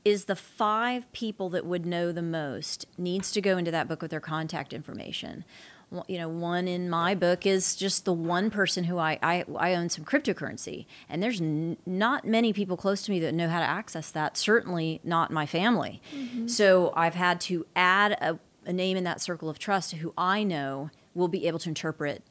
is 0.05 0.25
the 0.25 0.35
five 0.35 1.11
people 1.11 1.49
that 1.49 1.65
would 1.65 1.85
know 1.85 2.11
the 2.11 2.21
most 2.21 2.85
needs 2.97 3.31
to 3.31 3.41
go 3.41 3.57
into 3.57 3.71
that 3.71 3.87
book 3.87 4.01
with 4.01 4.11
their 4.11 4.19
contact 4.19 4.73
information. 4.73 5.43
Well, 5.91 6.05
You 6.07 6.19
know, 6.19 6.29
one 6.29 6.67
in 6.67 6.89
my 6.89 7.15
book 7.15 7.45
is 7.47 7.75
just 7.75 8.05
the 8.05 8.13
one 8.13 8.51
person 8.51 8.83
who 8.83 8.97
I, 8.99 9.17
I, 9.23 9.45
I 9.57 9.73
own 9.73 9.89
some 9.89 10.05
cryptocurrency. 10.05 10.85
And 11.09 11.23
there's 11.23 11.41
n- 11.41 11.77
not 11.85 12.25
many 12.25 12.53
people 12.53 12.77
close 12.77 13.01
to 13.03 13.11
me 13.11 13.19
that 13.21 13.33
know 13.33 13.47
how 13.49 13.59
to 13.59 13.65
access 13.65 14.11
that, 14.11 14.37
certainly 14.37 15.01
not 15.03 15.31
my 15.31 15.45
family. 15.47 16.01
Mm-hmm. 16.15 16.47
So 16.47 16.93
I've 16.95 17.15
had 17.15 17.41
to 17.41 17.65
add 17.75 18.11
a, 18.13 18.37
a 18.65 18.73
name 18.73 18.97
in 18.97 19.03
that 19.05 19.19
circle 19.19 19.49
of 19.49 19.57
trust 19.57 19.93
who 19.93 20.13
I 20.17 20.43
know 20.43 20.91
will 21.15 21.27
be 21.27 21.47
able 21.47 21.59
to 21.59 21.69
interpret 21.69 22.23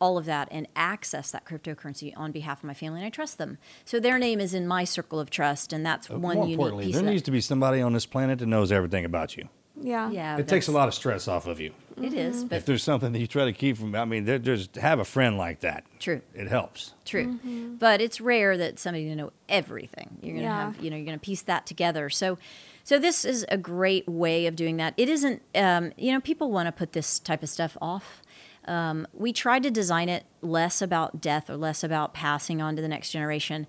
all 0.00 0.16
of 0.16 0.24
that 0.24 0.48
and 0.50 0.66
access 0.76 1.30
that 1.30 1.44
cryptocurrency 1.44 2.12
on 2.16 2.32
behalf 2.32 2.58
of 2.60 2.64
my 2.64 2.72
family, 2.72 3.00
and 3.00 3.06
I 3.06 3.10
trust 3.10 3.36
them. 3.36 3.58
So 3.84 4.00
their 4.00 4.18
name 4.18 4.40
is 4.40 4.54
in 4.54 4.66
my 4.66 4.84
circle 4.84 5.20
of 5.20 5.28
trust, 5.28 5.74
and 5.74 5.84
that's 5.84 6.08
uh, 6.10 6.14
one 6.18 6.36
More 6.36 6.44
unique 6.44 6.54
importantly, 6.54 6.84
piece 6.86 6.94
there 6.94 7.00
of 7.00 7.06
that. 7.06 7.10
needs 7.10 7.22
to 7.24 7.30
be 7.30 7.40
somebody 7.42 7.82
on 7.82 7.92
this 7.92 8.06
planet 8.06 8.38
that 8.38 8.46
knows 8.46 8.72
everything 8.72 9.04
about 9.04 9.36
you. 9.36 9.48
Yeah. 9.80 10.10
yeah, 10.10 10.36
It 10.38 10.46
takes 10.48 10.68
a 10.68 10.72
lot 10.72 10.88
of 10.88 10.94
stress 10.94 11.26
off 11.28 11.46
of 11.46 11.60
you. 11.60 11.72
It 12.00 12.14
is, 12.14 12.44
but 12.44 12.56
If 12.56 12.66
there's 12.66 12.82
something 12.82 13.12
that 13.12 13.18
you 13.18 13.26
try 13.26 13.44
to 13.44 13.52
keep 13.52 13.76
from, 13.76 13.94
I 13.94 14.04
mean, 14.06 14.24
there, 14.24 14.38
there's 14.38 14.68
have 14.80 14.98
a 15.00 15.04
friend 15.04 15.36
like 15.36 15.60
that. 15.60 15.84
true. 15.98 16.22
It 16.34 16.48
helps. 16.48 16.94
True, 17.04 17.38
but 17.78 18.00
it's 18.00 18.20
rare 18.20 18.56
that 18.56 18.78
somebody 18.78 19.04
to 19.08 19.14
know 19.16 19.32
everything. 19.48 20.16
You're 20.22 20.34
gonna 20.36 20.44
Yeah. 20.46 20.64
have, 20.72 20.80
you 20.82 20.90
know, 20.90 20.96
you're 20.96 21.04
gonna 21.06 21.18
piece 21.18 21.42
that 21.42 21.66
together. 21.66 22.08
So, 22.08 22.38
so 22.84 22.98
this 22.98 23.24
is 23.24 23.44
a 23.50 23.58
great 23.58 24.08
way 24.08 24.46
of 24.46 24.56
doing 24.56 24.76
that. 24.78 24.94
It 24.96 25.08
isn't, 25.10 25.42
um, 25.54 25.92
you 25.98 26.12
know, 26.12 26.20
people 26.20 26.50
want 26.50 26.66
to 26.68 26.72
put 26.72 26.92
this 26.92 27.18
type 27.18 27.42
of 27.42 27.48
stuff 27.50 27.76
off. 27.82 28.22
Um, 28.66 29.06
we 29.12 29.32
tried 29.32 29.62
to 29.64 29.70
design 29.70 30.08
it 30.08 30.24
less 30.42 30.80
about 30.80 31.20
death 31.20 31.50
or 31.50 31.56
less 31.56 31.82
about 31.84 32.14
passing 32.14 32.62
on 32.62 32.76
to 32.76 32.82
the 32.82 32.88
next 32.88 33.10
generation. 33.10 33.66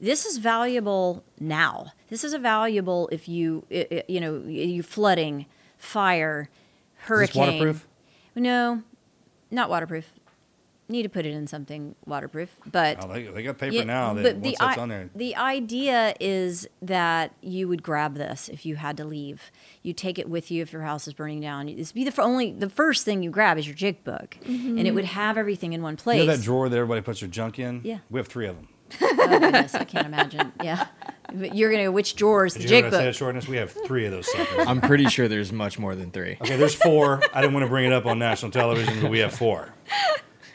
This 0.00 0.24
is 0.26 0.38
valuable 0.38 1.22
now. 1.40 1.92
This 2.08 2.24
is 2.24 2.32
a 2.32 2.38
valuable 2.38 3.08
if 3.12 3.28
you, 3.28 3.64
i- 3.70 3.86
i- 3.90 4.04
you 4.08 4.20
know, 4.20 4.42
you 4.46 4.82
flooding, 4.82 5.46
fire, 5.84 6.48
hurricane. 6.96 7.40
waterproof? 7.40 7.86
No, 8.34 8.82
not 9.50 9.70
waterproof. 9.70 10.10
Need 10.86 11.04
to 11.04 11.08
put 11.08 11.24
it 11.24 11.32
in 11.32 11.46
something 11.46 11.94
waterproof, 12.04 12.54
but 12.70 13.02
Oh, 13.02 13.10
they, 13.10 13.22
they 13.22 13.42
got 13.42 13.56
paper 13.56 13.74
yeah, 13.74 13.84
now 13.84 14.12
that 14.12 14.22
but 14.22 14.34
once 14.34 14.44
the, 14.44 14.56
that's 14.66 14.78
i- 14.78 14.82
on 14.82 14.88
there. 14.90 15.08
the 15.14 15.34
idea 15.34 16.14
is 16.20 16.68
that 16.82 17.32
you 17.40 17.68
would 17.68 17.82
grab 17.82 18.16
this 18.16 18.50
if 18.50 18.66
you 18.66 18.76
had 18.76 18.98
to 18.98 19.04
leave. 19.06 19.50
You 19.82 19.94
take 19.94 20.18
it 20.18 20.28
with 20.28 20.50
you 20.50 20.60
if 20.60 20.74
your 20.74 20.82
house 20.82 21.06
is 21.08 21.14
burning 21.14 21.40
down. 21.40 21.74
This 21.74 21.92
be 21.92 22.04
the 22.04 22.20
only 22.20 22.52
the 22.52 22.68
first 22.68 23.06
thing 23.06 23.22
you 23.22 23.30
grab 23.30 23.56
is 23.56 23.66
your 23.66 23.74
JIC 23.74 24.04
book, 24.04 24.36
and 24.44 24.78
it 24.78 24.84
mm-hmm. 24.84 24.94
would 24.94 25.06
have 25.06 25.38
everything 25.38 25.72
in 25.72 25.80
one 25.80 25.96
place. 25.96 26.20
You 26.20 26.26
know 26.26 26.36
that 26.36 26.42
drawer 26.42 26.68
that 26.68 26.76
everybody 26.76 27.00
puts 27.00 27.20
their 27.20 27.30
junk 27.30 27.58
in? 27.58 27.80
Yeah. 27.82 28.00
We 28.10 28.20
have 28.20 28.28
three 28.28 28.46
of 28.46 28.56
them. 28.56 28.68
Oh 29.00 29.38
goodness, 29.40 29.74
I 29.74 29.84
can't 29.84 30.06
imagine. 30.06 30.52
Yeah, 30.62 30.86
but 31.32 31.54
you're 31.54 31.70
gonna 31.72 31.90
which 31.90 32.14
drawers? 32.16 32.52
is 32.52 32.62
the 32.62 32.68
Did 32.68 32.70
you 32.70 32.76
hear 32.76 32.82
JIC 32.84 32.92
what 32.92 32.94
I 32.94 32.98
said, 32.98 33.06
book? 33.08 33.14
shortness? 33.16 33.48
We 33.48 33.56
have 33.56 33.72
three 33.72 34.06
of 34.06 34.12
those 34.12 34.30
suckers. 34.30 34.66
I'm 34.66 34.80
pretty 34.80 35.08
sure 35.08 35.26
there's 35.28 35.52
much 35.52 35.78
more 35.78 35.94
than 35.94 36.10
three. 36.10 36.38
okay, 36.40 36.56
there's 36.56 36.74
four. 36.74 37.20
I 37.32 37.40
didn't 37.40 37.54
want 37.54 37.64
to 37.64 37.70
bring 37.70 37.86
it 37.86 37.92
up 37.92 38.06
on 38.06 38.18
national 38.18 38.52
television, 38.52 39.00
but 39.00 39.10
we 39.10 39.18
have 39.20 39.32
four. 39.34 39.70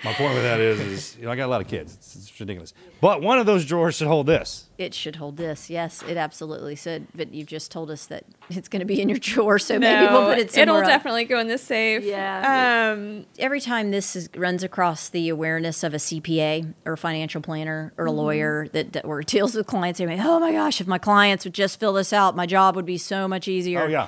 My 0.04 0.14
point 0.14 0.34
with 0.34 0.44
that 0.44 0.62
is, 0.62 0.80
is 0.80 1.18
you 1.18 1.26
know, 1.26 1.32
I 1.32 1.36
got 1.36 1.48
a 1.48 1.52
lot 1.52 1.60
of 1.60 1.68
kids. 1.68 1.94
It's, 1.96 2.16
it's 2.16 2.40
ridiculous. 2.40 2.74
But 3.02 3.22
one 3.22 3.38
of 3.38 3.46
those 3.46 3.66
drawers 3.66 3.96
should 3.96 4.08
hold 4.08 4.28
this. 4.28 4.66
It 4.78 4.94
should 4.94 5.18
hold 5.18 5.36
this. 5.36 5.70
Yes, 5.70 6.02
it 6.08 6.16
absolutely 6.16 6.78
should. 6.78 7.08
But 7.14 7.34
you've 7.34 7.48
just 7.50 7.70
told 7.70 7.92
us 7.92 8.06
that 8.06 8.24
it's 8.50 8.70
going 8.70 8.80
to 8.80 8.86
be 8.86 9.02
in 9.02 9.10
your 9.10 9.18
drawer, 9.20 9.60
so 9.60 9.78
maybe 9.78 10.10
we'll 10.10 10.26
put 10.26 10.38
it 10.38 10.52
somewhere. 10.52 10.64
It'll 10.64 10.78
else. 10.78 10.88
definitely 10.88 11.26
go 11.26 11.38
in 11.40 11.48
the 11.50 11.58
safe. 11.58 12.04
Yeah. 12.06 12.94
Um, 12.96 13.26
every 13.38 13.60
time 13.60 13.92
this 13.92 14.16
is, 14.16 14.30
runs 14.38 14.64
across 14.64 15.10
the 15.10 15.28
awareness 15.28 15.84
of 15.84 15.94
a 15.94 15.98
CPA 15.98 16.74
or 16.86 16.94
a 16.94 16.98
financial 16.98 17.42
planner 17.42 17.92
or 17.98 18.06
a 18.06 18.10
Mm-hmm. 18.10 18.18
lawyer 18.18 18.68
that, 18.72 18.94
that 18.94 19.04
or 19.06 19.22
deals 19.24 19.54
with 19.54 19.68
clients, 19.68 19.98
they're 20.00 20.08
like, 20.08 20.20
oh 20.22 20.40
my 20.40 20.54
gosh, 20.54 20.80
if 20.80 20.88
my 20.88 20.98
clients 20.98 21.44
would 21.44 21.54
just 21.54 21.78
fill 21.80 21.92
this 21.94 22.14
out, 22.14 22.36
my 22.38 22.46
job 22.46 22.76
would 22.78 22.86
be 22.86 22.98
so 22.98 23.28
much 23.28 23.48
easier. 23.50 23.82
Oh 23.82 23.88
yeah. 23.88 24.08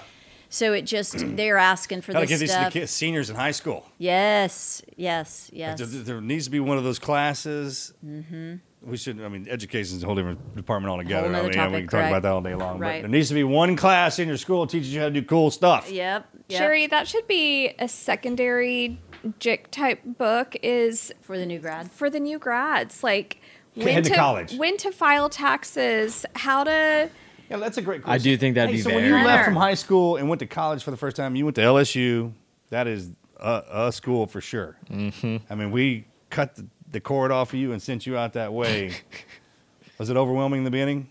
So 0.51 0.73
it 0.73 0.83
just 0.83 1.15
they're 1.37 1.57
asking 1.57 2.01
for 2.01 2.11
Got 2.13 2.19
to 2.19 2.25
this 2.25 2.29
give 2.29 2.39
these 2.41 2.55
to 2.55 2.63
the 2.65 2.69
kids, 2.69 2.91
seniors 2.91 3.29
in 3.29 3.35
high 3.35 3.51
school. 3.51 3.87
Yes, 3.97 4.83
yes, 4.97 5.49
yes. 5.51 5.79
There, 5.79 5.87
there 5.87 6.21
needs 6.21 6.45
to 6.45 6.51
be 6.51 6.59
one 6.59 6.77
of 6.77 6.83
those 6.83 6.99
classes. 6.99 7.93
Mm-hmm. 8.05 8.55
We 8.83 8.97
should. 8.97 9.21
I 9.21 9.27
mean, 9.29 9.47
education 9.49 9.97
is 9.97 10.03
a 10.03 10.05
whole 10.07 10.15
different 10.15 10.55
department 10.55 10.91
altogether. 10.91 11.29
nother 11.29 11.45
I 11.45 11.47
mean, 11.47 11.53
yeah, 11.53 11.65
we 11.67 11.71
topic, 11.71 11.81
can 11.83 11.89
talk 11.89 11.99
right. 12.01 12.07
about 12.09 12.21
that 12.23 12.31
all 12.31 12.41
day 12.41 12.55
long. 12.55 12.79
But 12.79 12.85
Right. 12.85 13.01
there 13.01 13.09
needs 13.09 13.29
to 13.29 13.35
be 13.35 13.43
one 13.43 13.75
class 13.75 14.19
in 14.19 14.27
your 14.27 14.37
school 14.37 14.65
that 14.65 14.71
teaches 14.71 14.93
you 14.93 14.99
how 14.99 15.05
to 15.07 15.11
do 15.11 15.21
cool 15.23 15.51
stuff. 15.51 15.89
Yep. 15.89 16.27
yep. 16.49 16.59
Sherri, 16.59 16.87
that 16.87 17.07
should 17.07 17.27
be 17.27 17.73
a 17.79 17.87
secondary 17.87 18.99
JIC 19.39 19.67
type 19.69 20.01
book 20.03 20.55
is 20.63 21.13
for 21.21 21.37
the 21.37 21.45
new 21.45 21.59
grad. 21.59 21.91
for 21.91 22.09
the 22.09 22.19
new 22.19 22.39
grads. 22.39 23.03
Like 23.03 23.39
Head 23.79 24.03
to 24.05 24.15
college. 24.15 24.55
when 24.55 24.75
to 24.77 24.91
file 24.91 25.29
taxes, 25.29 26.25
how 26.35 26.63
to 26.65 27.09
Yeah, 27.51 27.57
that's 27.57 27.77
a 27.77 27.81
great. 27.81 28.01
Question. 28.03 28.21
I 28.21 28.23
do 28.23 28.37
think 28.37 28.55
that'd 28.55 28.69
hey, 28.69 28.77
be 28.77 28.81
so 28.81 28.95
when 28.95 29.03
you 29.03 29.13
left 29.13 29.43
from 29.43 29.57
high 29.57 29.73
school 29.73 30.15
and 30.15 30.29
went 30.29 30.39
to 30.39 30.47
college 30.47 30.83
for 30.83 30.91
the 30.91 30.95
first 30.97 31.17
time, 31.17 31.35
you 31.35 31.43
went 31.43 31.55
to 31.55 31.61
LSU. 31.61 32.31
That 32.69 32.87
is 32.87 33.09
a, 33.37 33.63
a 33.69 33.91
school 33.91 34.25
for 34.25 34.39
sure. 34.39 34.77
Mm-hmm. 34.89 35.37
I 35.49 35.55
mean, 35.55 35.71
we 35.71 36.05
cut 36.29 36.55
the, 36.55 36.65
the 36.89 37.01
cord 37.01 37.29
off 37.29 37.51
of 37.51 37.59
you 37.59 37.73
and 37.73 37.81
sent 37.81 38.07
you 38.07 38.17
out 38.17 38.33
that 38.33 38.53
way. 38.53 38.93
Was 39.97 40.09
it 40.09 40.15
overwhelming 40.15 40.59
in 40.59 40.63
the 40.63 40.71
beginning? 40.71 41.09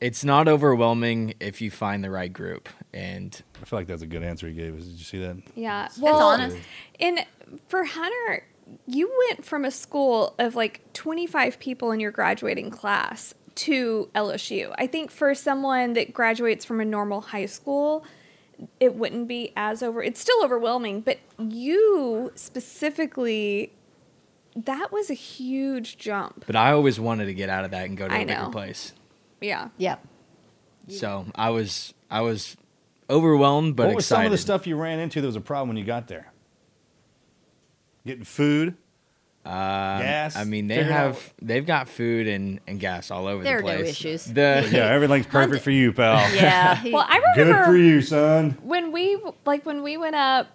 It's 0.00 0.22
not 0.22 0.46
overwhelming 0.46 1.34
if 1.40 1.60
you 1.60 1.72
find 1.72 2.04
the 2.04 2.10
right 2.10 2.32
group. 2.32 2.68
And 2.94 3.42
I 3.60 3.64
feel 3.64 3.80
like 3.80 3.88
that's 3.88 4.02
a 4.02 4.06
good 4.06 4.22
answer 4.22 4.46
he 4.46 4.54
gave 4.54 4.78
us. 4.78 4.84
Did 4.84 4.96
you 4.96 5.04
see 5.04 5.18
that? 5.18 5.38
Yeah. 5.56 5.82
That's 5.82 5.98
Well, 5.98 6.20
honest. 6.20 6.56
and 7.00 7.26
for 7.66 7.82
Hunter, 7.82 8.44
you 8.86 9.12
went 9.26 9.44
from 9.44 9.64
a 9.64 9.72
school 9.72 10.36
of 10.38 10.54
like 10.54 10.92
25 10.92 11.58
people 11.58 11.90
in 11.90 11.98
your 11.98 12.12
graduating 12.12 12.70
class 12.70 13.34
to 13.58 14.08
LSU. 14.14 14.74
I 14.78 14.86
think 14.86 15.10
for 15.10 15.34
someone 15.34 15.92
that 15.94 16.12
graduates 16.12 16.64
from 16.64 16.80
a 16.80 16.84
normal 16.84 17.20
high 17.20 17.46
school, 17.46 18.04
it 18.80 18.94
wouldn't 18.94 19.28
be 19.28 19.52
as 19.56 19.82
over. 19.82 20.02
It's 20.02 20.20
still 20.20 20.42
overwhelming, 20.44 21.00
but 21.00 21.18
you 21.38 22.32
specifically, 22.34 23.72
that 24.56 24.90
was 24.92 25.10
a 25.10 25.14
huge 25.14 25.98
jump. 25.98 26.44
but 26.46 26.56
I 26.56 26.72
always 26.72 26.98
wanted 26.98 27.26
to 27.26 27.34
get 27.34 27.48
out 27.48 27.64
of 27.64 27.70
that 27.72 27.86
and 27.86 27.96
go 27.96 28.08
to 28.08 28.14
a 28.14 28.18
I 28.18 28.24
bigger 28.24 28.48
place. 28.50 28.92
Yeah. 29.40 29.68
Yep. 29.78 30.04
So 30.88 31.26
I 31.34 31.50
was 31.50 31.92
I 32.10 32.22
was 32.22 32.56
overwhelmed 33.10 33.76
but 33.76 33.88
what 33.88 33.96
was 33.96 34.04
excited. 34.06 34.20
some 34.20 34.26
of 34.26 34.32
the 34.32 34.38
stuff 34.38 34.66
you 34.66 34.76
ran 34.76 34.98
into 34.98 35.20
that 35.20 35.26
was 35.26 35.36
a 35.36 35.40
problem 35.40 35.68
when 35.68 35.76
you 35.76 35.84
got 35.84 36.08
there? 36.08 36.32
Getting 38.06 38.24
food, 38.24 38.74
Um, 39.48 40.02
gas. 40.02 40.36
I 40.36 40.44
mean, 40.44 40.66
they 40.66 40.76
figuring 40.76 40.96
out- 40.96 41.14
have 41.14 41.34
they've 41.40 41.64
got 41.66 41.88
food 41.88 42.26
and, 42.28 42.60
and 42.66 42.78
gas 42.78 43.10
all 43.10 43.26
over 43.26 43.42
There 43.42 43.62
the 43.62 43.68
are 43.68 43.78
no 43.78 43.82
issues. 43.84 44.24
The 44.26 44.68
yeah, 44.70 44.86
everything's 44.90 45.26
perfect 45.38 45.64
for 45.64 45.70
you, 45.70 45.92
pal. 45.92 46.16
Yeah. 46.34 46.82
Well, 46.92 47.06
I 47.08 47.20
Good 47.34 47.46
remember 47.48 47.64
for 47.64 47.76
you, 47.76 48.02
son. 48.02 48.58
when 48.62 48.92
we 48.92 49.18
like 49.46 49.64
when 49.64 49.82
we 49.82 49.96
went 49.96 50.16
up 50.16 50.48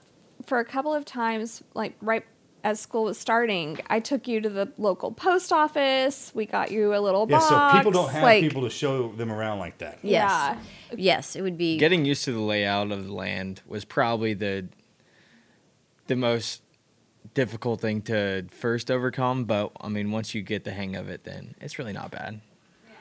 for 0.45 0.59
a 0.59 0.65
couple 0.65 0.93
of 0.93 1.05
times 1.05 1.63
like 1.73 1.95
right 2.01 2.23
as 2.65 2.79
school 2.79 3.03
was 3.05 3.17
starting 3.17 3.77
i 3.87 3.99
took 3.99 4.27
you 4.27 4.39
to 4.41 4.49
the 4.49 4.71
local 4.77 5.11
post 5.11 5.51
office 5.53 6.31
we 6.35 6.45
got 6.45 6.69
you 6.71 6.93
a 6.95 6.99
little 6.99 7.25
Yeah, 7.29 7.37
box 7.37 7.49
so 7.49 7.77
people 7.77 7.91
don't 7.91 8.09
have 8.11 8.23
like, 8.23 8.41
people 8.41 8.61
to 8.63 8.69
show 8.69 9.11
them 9.13 9.31
around 9.31 9.59
like 9.59 9.77
that. 9.79 9.99
yes. 10.01 10.29
yeah. 10.29 10.57
Yes, 10.95 11.35
it 11.35 11.41
would 11.41 11.57
be. 11.57 11.77
getting 11.77 12.05
used 12.05 12.23
to 12.25 12.31
the 12.33 12.39
layout 12.41 12.91
of 12.91 13.05
the 13.07 13.13
land 13.13 13.61
was 13.67 13.83
probably 13.85 14.33
the 14.33 14.67
the 16.07 16.15
most 16.15 16.61
difficult 17.33 17.81
thing 17.81 18.01
to 18.03 18.45
first 18.51 18.89
overcome. 18.91 19.45
But 19.45 19.71
I 19.81 19.89
mean, 19.89 20.11
once 20.11 20.33
you 20.35 20.41
get 20.41 20.63
the 20.63 20.71
hang 20.71 20.95
of 20.95 21.09
it, 21.09 21.23
then 21.23 21.55
it's 21.61 21.77
really 21.79 21.93
not 21.93 22.11
bad. 22.11 22.41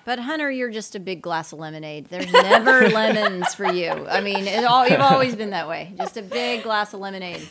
But 0.05 0.18
Hunter, 0.18 0.51
you're 0.51 0.70
just 0.70 0.97
a 0.97 1.01
big 1.01 1.22
glass 1.22 1.53
of 1.53 1.61
lemonade. 1.61 2.09
There's 2.09 2.33
never 2.33 2.89
lemons 2.89 3.55
for 3.55 3.70
you. 3.72 3.91
I 3.91 4.20
mean, 4.20 4.49
it 4.49 4.64
all, 4.64 4.85
you've 4.89 4.99
always 5.01 5.37
been 5.37 5.51
that 5.51 5.68
way. 5.68 5.93
Just 5.97 6.16
a 6.16 6.22
big 6.22 6.64
glass 6.64 6.93
of 6.93 6.99
lemonade. 6.99 7.47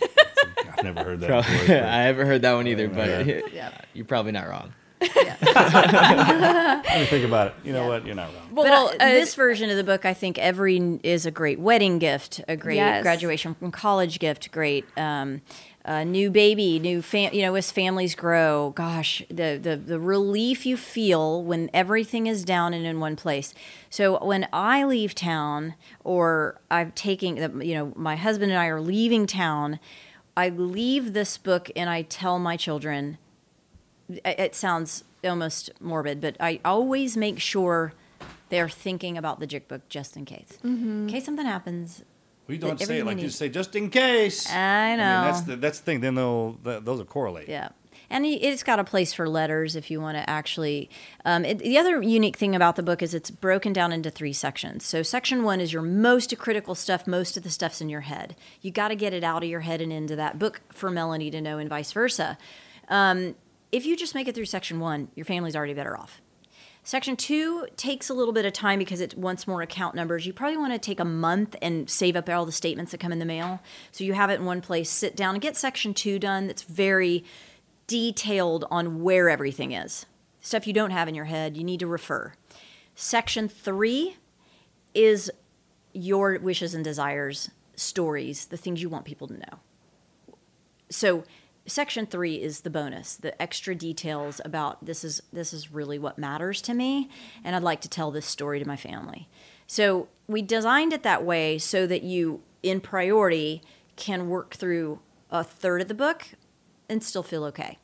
I've 0.77 0.84
never 0.84 1.01
heard 1.03 1.21
that 1.21 1.27
Probably, 1.29 1.57
before. 1.59 1.75
I 1.77 2.01
haven't 2.03 2.27
heard 2.27 2.41
that 2.41 2.53
one 2.53 2.67
either, 2.67 2.89
but 2.89 3.25
Yeah. 3.25 3.39
Yeah. 3.53 3.71
you're 3.93 4.03
probably 4.05 4.34
not 4.34 4.49
wrong. 4.49 4.73
Let 5.01 6.99
me 6.99 7.05
think 7.05 7.25
about 7.25 7.47
it. 7.47 7.53
You 7.63 7.73
know 7.73 7.88
what? 7.88 8.05
You're 8.05 8.15
not 8.15 8.34
wrong. 8.34 8.49
well 8.53 8.88
but 8.89 9.01
uh, 9.01 9.05
uh, 9.05 9.09
this 9.09 9.34
version 9.36 9.69
of 9.69 9.77
the 9.77 9.84
book, 9.84 10.05
I 10.05 10.13
think, 10.13 10.38
every 10.38 10.99
is 11.03 11.25
a 11.25 11.32
great 11.32 11.59
wedding 11.59 11.99
gift, 11.99 12.41
a 12.47 12.55
great 12.57 12.75
Yes. 12.75 13.01
graduation 13.01 13.55
from 13.55 13.71
college 13.71 14.19
gift, 14.19 14.51
great 14.51 14.86
um, 14.97 15.41
uh, 15.86 16.03
new 16.03 16.29
baby, 16.29 16.79
new 16.79 17.01
fam. 17.01 17.34
You 17.34 17.41
know, 17.43 17.55
as 17.55 17.71
families 17.71 18.13
grow, 18.15 18.71
gosh, 18.75 19.23
the, 19.29 19.59
the 19.61 19.75
the 19.75 19.99
relief 19.99 20.65
you 20.65 20.77
feel 20.77 21.43
when 21.43 21.69
everything 21.73 22.27
is 22.27 22.43
down 22.45 22.73
and 22.73 22.86
in 22.86 22.99
one 22.99 23.15
place. 23.15 23.53
So 23.89 24.23
when 24.23 24.47
I 24.53 24.84
leave 24.84 25.15
town, 25.15 25.73
or 26.03 26.59
I'm 26.69 26.91
taking, 26.91 27.36
the- 27.36 27.65
you 27.65 27.73
know, 27.73 27.93
my 27.95 28.15
husband 28.15 28.51
and 28.51 28.59
I 28.59 28.67
are 28.67 28.82
leaving 28.82 29.25
town. 29.27 29.79
I 30.38 30.47
leave 30.49 31.11
this 31.13 31.38
book 31.38 31.69
and 31.75 31.89
I 31.89 32.03
tell 32.03 32.39
my 32.39 32.55
children 32.55 33.17
it 34.07 34.55
sounds 34.55 35.03
almost 35.23 35.69
morbid, 35.79 36.21
but 36.21 36.36
I 36.39 36.59
always 36.65 37.15
make 37.17 37.39
sure 37.39 37.93
They're 38.49 38.69
thinking 38.69 39.17
about 39.17 39.39
the 39.39 39.47
JIC 39.47 39.67
book 39.69 39.82
just 39.89 40.17
in 40.17 40.25
case. 40.25 40.57
In 40.63 41.07
case 41.07 41.23
something 41.25 41.45
happens. 41.45 42.03
We 42.52 42.58
don't 42.58 42.78
say 42.80 42.99
it 42.99 43.06
like 43.06 43.22
you 43.22 43.30
say 43.30 43.47
just 43.47 43.76
in 43.78 43.89
case. 43.89 44.49
I 44.52 44.97
know. 44.97 45.22
mean, 45.22 45.32
that's 45.32 45.41
the 45.41 45.56
that's 45.56 45.80
the 45.80 45.86
thing. 45.86 46.02
Then 46.02 46.16
they'll 46.16 46.60
th- 46.64 46.84
those 46.84 46.97
will 46.99 47.06
correlate. 47.06 47.47
Yeah. 47.47 47.70
And 48.10 48.26
it's 48.26 48.62
got 48.62 48.78
a 48.78 48.84
place 48.84 49.14
for 49.14 49.30
letters 49.30 49.78
if 49.78 49.89
you 49.89 50.02
want 50.02 50.18
to 50.18 50.30
actually. 50.30 50.89
Um, 51.24 51.45
it, 51.45 51.60
the 51.60 51.78
other 51.78 52.02
unique 52.02 52.36
thing 52.36 52.54
about 52.54 52.76
the 52.76 52.84
book 52.84 53.02
is 53.02 53.14
it's 53.14 53.32
broken 53.32 53.72
down 53.72 53.93
into 53.93 54.10
three 54.10 54.34
sections. 54.34 54.86
So, 54.86 55.02
section 55.02 55.43
one 55.43 55.62
is 55.62 55.72
your 55.72 55.82
most 55.82 56.38
critical 56.38 56.76
stuff, 56.76 57.08
most 57.08 57.38
of 57.38 57.43
the 57.43 57.49
stuff's 57.49 57.80
in 57.80 57.88
your 57.88 58.02
head. 58.02 58.36
You 58.60 58.70
got 58.70 58.89
to 58.89 58.95
get 58.95 59.14
it 59.14 59.24
out 59.24 59.43
of 59.43 59.49
your 59.49 59.62
head 59.62 59.80
and 59.80 59.93
into 59.93 60.18
that 60.18 60.38
book 60.38 60.60
for 60.74 60.91
Melanie 60.91 61.32
to 61.32 61.39
know, 61.39 61.58
and 61.58 61.70
vice 61.70 61.93
versa. 61.93 62.38
Um, 62.89 63.36
if 63.72 63.86
you 63.86 63.95
just 63.95 64.14
make 64.14 64.28
it 64.28 64.36
through 64.36 64.45
section 64.45 64.82
one, 64.82 65.08
your 65.16 65.26
family's 65.26 65.56
already 65.56 65.74
better 65.74 65.97
off. 65.97 66.22
Section 66.84 67.15
two 67.15 67.67
takes 67.77 68.09
a 68.09 68.13
little 68.13 68.34
bit 68.34 68.43
of 68.43 68.53
time 68.53 68.79
because 68.79 69.01
it 69.01 69.15
wants 69.15 69.47
more 69.47 69.61
account 69.61 69.93
numbers. 69.93 70.25
You 70.25 70.34
probably 70.34 70.57
want 70.57 70.73
to 70.73 70.79
take 70.79 70.99
a 70.99 71.05
month 71.05 71.55
and 71.61 71.89
save 71.89 72.15
up 72.15 72.27
all 72.27 72.45
the 72.45 72.51
statements 72.51 72.91
that 72.91 72.99
come 72.99 73.11
in 73.11 73.19
the 73.19 73.25
mail. 73.25 73.61
So 73.91 74.03
you 74.03 74.13
have 74.13 74.32
it 74.32 74.39
in 74.39 74.45
one 74.45 74.61
place, 74.61 74.89
sit 74.89 75.15
down 75.15 75.36
and 75.36 75.41
get 75.41 75.55
section 75.55 75.93
two 75.93 76.17
done. 76.17 76.47
That's 76.47 76.63
very 76.63 77.23
detailed 77.86 78.65
on 78.71 79.03
where 79.03 79.29
everything 79.29 79.73
is. 79.73 80.07
Stuff 80.39 80.65
you 80.65 80.73
don't 80.73 80.91
have 80.91 81.07
in 81.07 81.13
your 81.13 81.25
head, 81.25 81.55
you 81.55 81.63
need 81.63 81.82
to 81.82 81.88
refer. 81.88 82.34
Section 82.95 83.47
three 83.47 84.17
is 84.95 85.32
your 85.93 86.39
wishes 86.39 86.73
and 86.73 86.84
desires, 86.84 87.51
stories, 87.75 88.45
the 88.45 88.57
things 88.57 88.82
you 88.82 88.89
want 88.89 89.05
people 89.05 89.27
to 89.27 89.38
know. 89.38 89.59
So 90.89 91.25
section 91.68 92.05
three 92.05 92.36
is 92.41 92.62
the 92.62 92.70
bonus 92.70 93.16
the 93.16 93.39
extra 93.41 93.76
details 93.76 94.41
about 94.43 94.84
this 94.86 95.03
is 95.03 95.22
this 95.32 95.53
is 95.53 95.72
really 95.72 95.99
what 95.99 96.18
matters 96.18 96.62
to 96.62 96.74
me 96.74 97.07
and 97.43 97.55
i'd 97.55 97.62
like 97.62 97.80
to 97.82 97.88
tell 97.89 98.09
this 98.12 98.26
story 98.26 98.59
to 98.59 98.68
my 98.68 98.76
family 98.76 99.30
so 99.68 100.07
we 100.28 100.41
designed 100.41 100.91
it 100.91 101.03
that 101.03 101.24
way 101.24 101.57
so 101.57 101.86
that 101.86 102.01
you 102.03 102.41
in 102.64 102.82
priority 102.82 103.62
can 103.95 104.28
work 104.28 104.55
through 104.55 104.99
a 105.30 105.43
third 105.43 105.82
of 105.82 105.88
the 105.88 105.93
book 105.93 106.30
and 106.89 107.03
still 107.03 107.24
feel 107.24 107.43
okay 107.43 107.78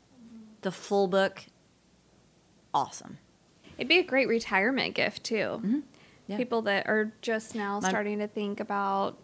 the 0.63 0.71
full 0.71 1.07
book 1.07 1.45
awesome 2.73 3.17
It'd 3.77 3.87
be 3.87 3.99
a 3.99 4.03
great 4.03 4.27
retirement 4.27 4.95
gift 4.95 5.23
too. 5.23 5.35
Mm-hmm. 5.35 5.79
Yeah. 6.25 6.37
People 6.37 6.63
that 6.63 6.87
are 6.87 7.13
just 7.21 7.53
now 7.53 7.79
My- 7.79 7.89
starting 7.89 8.17
to 8.19 8.27
think 8.27 8.59
about, 8.59 9.19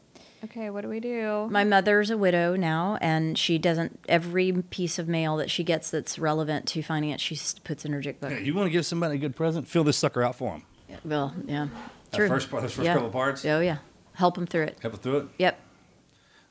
okay, 0.46 0.70
what 0.70 0.82
do 0.82 0.89
we 0.89 1.00
do? 1.00 1.48
My 1.50 1.64
mother's 1.64 2.10
a 2.10 2.18
widow 2.18 2.56
now, 2.56 2.98
and 3.02 3.38
she 3.38 3.58
doesn't. 3.58 4.00
Every 4.08 4.52
piece 4.52 5.00
of 5.00 5.08
mail 5.08 5.38
that 5.38 5.50
she 5.52 5.64
gets 5.64 5.89
that's 5.89 6.18
relevant 6.20 6.68
to 6.70 6.82
finance, 6.82 7.22
she 7.22 7.39
puts 7.64 7.86
in 7.86 7.94
her 7.94 8.02
JIC 8.02 8.20
book. 8.20 8.32
Yeah, 8.32 8.39
you 8.39 8.54
want 8.54 8.68
to 8.68 8.72
give 8.72 8.86
somebody 8.86 9.16
a 9.16 9.18
good 9.18 9.36
present? 9.36 9.68
Fill 9.68 9.84
this 9.84 9.98
sucker 9.98 10.24
out 10.24 10.36
for 10.36 10.52
them. 10.52 10.64
Well, 11.06 11.34
yeah, 11.46 11.68
That 12.12 12.18
true. 12.18 12.28
first 12.28 12.50
part- 12.52 12.62
those 12.64 12.74
first 12.74 12.86
Yeah. 12.86 12.94
couple 12.94 13.10
parts? 13.10 13.44
Oh 13.46 13.60
yeah, 13.60 13.78
help 14.14 14.36
them 14.36 14.46
through 14.46 14.64
it. 14.64 14.78
Help 14.82 14.94
it 14.94 15.02
through 15.02 15.18
it. 15.18 15.28
Yep. 15.39 15.60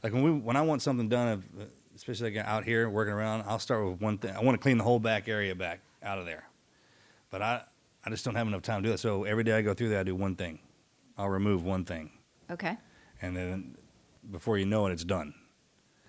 Like 0.02 0.12
when 0.12 0.22
we 0.22 0.30
when 0.32 0.56
I 0.56 0.62
want 0.62 0.82
something 0.82 1.08
done, 1.08 1.42
uh, 1.60 1.64
especially 1.94 2.34
like 2.34 2.44
out 2.44 2.64
here 2.64 2.88
working 2.90 3.14
around, 3.14 3.44
I'll 3.46 3.60
start 3.60 3.86
with 3.88 4.00
one 4.00 4.18
thing. 4.18 4.34
I 4.34 4.42
want 4.42 4.56
to 4.58 4.62
clean 4.62 4.78
the 4.78 4.84
whole 4.84 4.98
back 4.98 5.28
area 5.28 5.54
back 5.54 5.80
out 6.02 6.18
of 6.18 6.26
there, 6.26 6.44
but 7.30 7.40
I 7.40 7.62
I 8.04 8.10
just 8.10 8.24
don't 8.24 8.34
have 8.34 8.48
enough 8.48 8.62
time 8.62 8.82
to 8.82 8.88
do 8.88 8.92
that. 8.92 8.98
So 8.98 9.22
every 9.22 9.44
day 9.44 9.52
I 9.52 9.62
go 9.62 9.74
through 9.74 9.90
there, 9.90 10.00
I 10.00 10.02
do 10.02 10.16
one 10.16 10.34
thing. 10.34 10.58
I'll 11.16 11.28
remove 11.28 11.62
one 11.64 11.84
thing, 11.84 12.10
Okay. 12.50 12.76
and 13.20 13.36
then 13.36 13.76
before 14.30 14.58
you 14.58 14.66
know 14.66 14.86
it, 14.86 14.92
it's 14.92 15.04
done. 15.04 15.34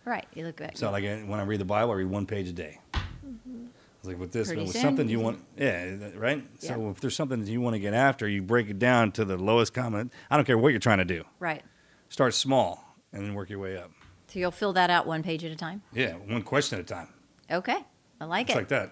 Right. 0.06 0.26
You 0.34 0.46
look 0.46 0.58
back. 0.58 0.78
So 0.78 0.92
like 0.92 1.04
when 1.04 1.40
I 1.40 1.44
read 1.44 1.60
the 1.60 1.66
Bible, 1.66 1.92
I 1.92 1.96
read 1.96 2.08
one 2.08 2.26
page 2.26 2.48
a 2.50 2.54
day. 2.54 2.80
It's 2.94 4.08
like 4.10 4.20
with 4.20 4.32
this, 4.34 4.48
Pretty 4.50 4.64
with 4.64 4.74
soon. 4.74 4.82
something 4.82 5.08
you 5.10 5.20
want, 5.22 5.40
yeah, 5.58 5.96
that- 5.96 6.18
right. 6.18 6.44
So 6.60 6.90
if 6.90 7.00
there's 7.00 7.16
something 7.16 7.40
that 7.40 7.50
you 7.50 7.62
want 7.62 7.76
to 7.76 7.80
get 7.80 7.94
after, 7.94 8.28
you 8.28 8.42
break 8.42 8.70
it 8.70 8.78
down 8.80 9.14
to 9.14 9.24
the 9.24 9.38
lowest 9.38 9.74
common. 9.74 10.12
I 10.30 10.36
don't 10.36 10.46
care 10.46 10.58
what 10.58 10.70
you're 10.70 10.80
trying 10.80 10.98
to 11.00 11.06
do. 11.06 11.24
right. 11.40 11.64
Start 12.10 12.34
small 12.36 12.96
and 13.12 13.26
then 13.26 13.34
work 13.34 13.50
your 13.50 13.58
way 13.60 13.76
up. 13.78 13.92
So 14.28 14.38
you'll 14.40 14.52
fill 14.52 14.74
that 14.74 14.90
out 14.92 15.08
one 15.08 15.24
page 15.24 15.44
at 15.46 15.52
a 15.52 15.56
time. 15.56 15.82
Yeah, 15.94 16.14
one 16.14 16.44
question 16.44 16.78
at 16.80 16.86
a 16.86 16.88
time. 16.88 17.08
Okay. 17.50 17.78
I 18.22 18.26
like 18.26 18.48
It's 18.50 18.56
it. 18.56 18.60
like 18.60 18.68
that. 18.68 18.92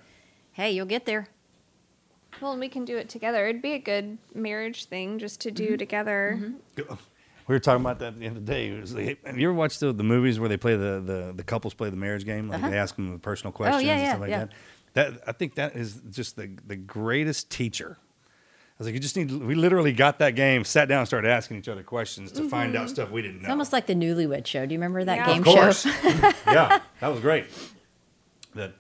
Hey, 0.54 0.72
you'll 0.72 0.86
get 0.88 1.06
there. 1.06 1.28
well, 2.42 2.58
we 2.58 2.68
can 2.70 2.84
do 2.86 2.98
it 2.98 3.10
together. 3.10 3.46
It'd 3.48 3.62
be 3.62 3.74
a 3.74 3.80
good 3.80 4.18
marriage 4.34 4.86
thing 4.86 5.20
just 5.20 5.42
to 5.42 5.52
do 5.52 5.68
Mm-hmm. 5.70 5.76
together. 5.78 6.54
We 7.52 7.56
were 7.56 7.60
talking 7.60 7.82
about 7.82 8.00
that 8.00 8.14
at 8.14 8.20
the 8.22 8.28
other 8.30 8.40
day. 8.40 8.72
Like, 8.72 9.26
have 9.26 9.38
you 9.38 9.50
ever 9.50 9.54
watched 9.58 9.82
the, 9.82 9.92
the 9.92 10.06
movies 10.06 10.40
where 10.40 10.48
they 10.48 10.56
play 10.56 10.78
the, 10.78 11.02
the, 11.06 11.34
the 11.36 11.44
couples 11.44 11.74
play 11.74 11.90
the 11.90 11.98
marriage 11.98 12.24
game? 12.24 12.48
Like 12.48 12.62
they 12.62 12.78
ask 12.78 12.96
them 12.96 13.12
the 13.12 13.20
personal 13.20 13.52
questions 13.52 13.84
Uh-huh. 13.84 13.84
Oh, 13.84 13.86
yeah, 13.86 13.92
and 13.94 14.02
yeah, 14.02 14.10
stuff 14.12 14.22
like 14.22 14.30
yeah. 14.30 14.46
that. 14.94 15.14
That 15.18 15.28
I 15.28 15.32
think 15.34 15.56
that 15.56 15.76
is 15.76 16.02
just 16.12 16.38
the 16.38 16.50
the 16.66 16.78
greatest 16.78 17.50
teacher. 17.50 17.98
I 18.00 18.74
was 18.78 18.88
like, 18.88 18.94
you 18.94 19.02
just 19.02 19.18
need. 19.18 19.34
We 19.34 19.56
literally 19.56 19.92
got 19.92 20.20
that 20.20 20.36
game, 20.36 20.64
sat 20.64 20.88
down, 20.88 21.00
and 21.00 21.08
started 21.10 21.30
asking 21.30 21.58
each 21.58 21.68
other 21.68 21.84
questions 21.84 22.32
to 22.32 22.48
find 22.48 22.74
out 22.78 22.90
stuff 22.90 23.12
we 23.12 23.22
didn't 23.22 23.40
know. 23.42 23.48
It's 23.48 23.50
almost 23.52 23.74
like 23.74 23.86
the 23.86 23.96
Newlywed 23.96 24.48
Show. 24.48 24.66
Do 24.66 24.74
you 24.74 24.80
remember 24.80 25.04
that 25.04 25.18
Yeah. 25.18 25.26
game 25.28 25.40
of 25.40 25.44
course. 25.44 25.82
show? 25.84 25.92
yeah, 26.48 26.80
that 27.02 27.08
was 27.10 27.20
great. 27.20 27.48
That 28.56 28.74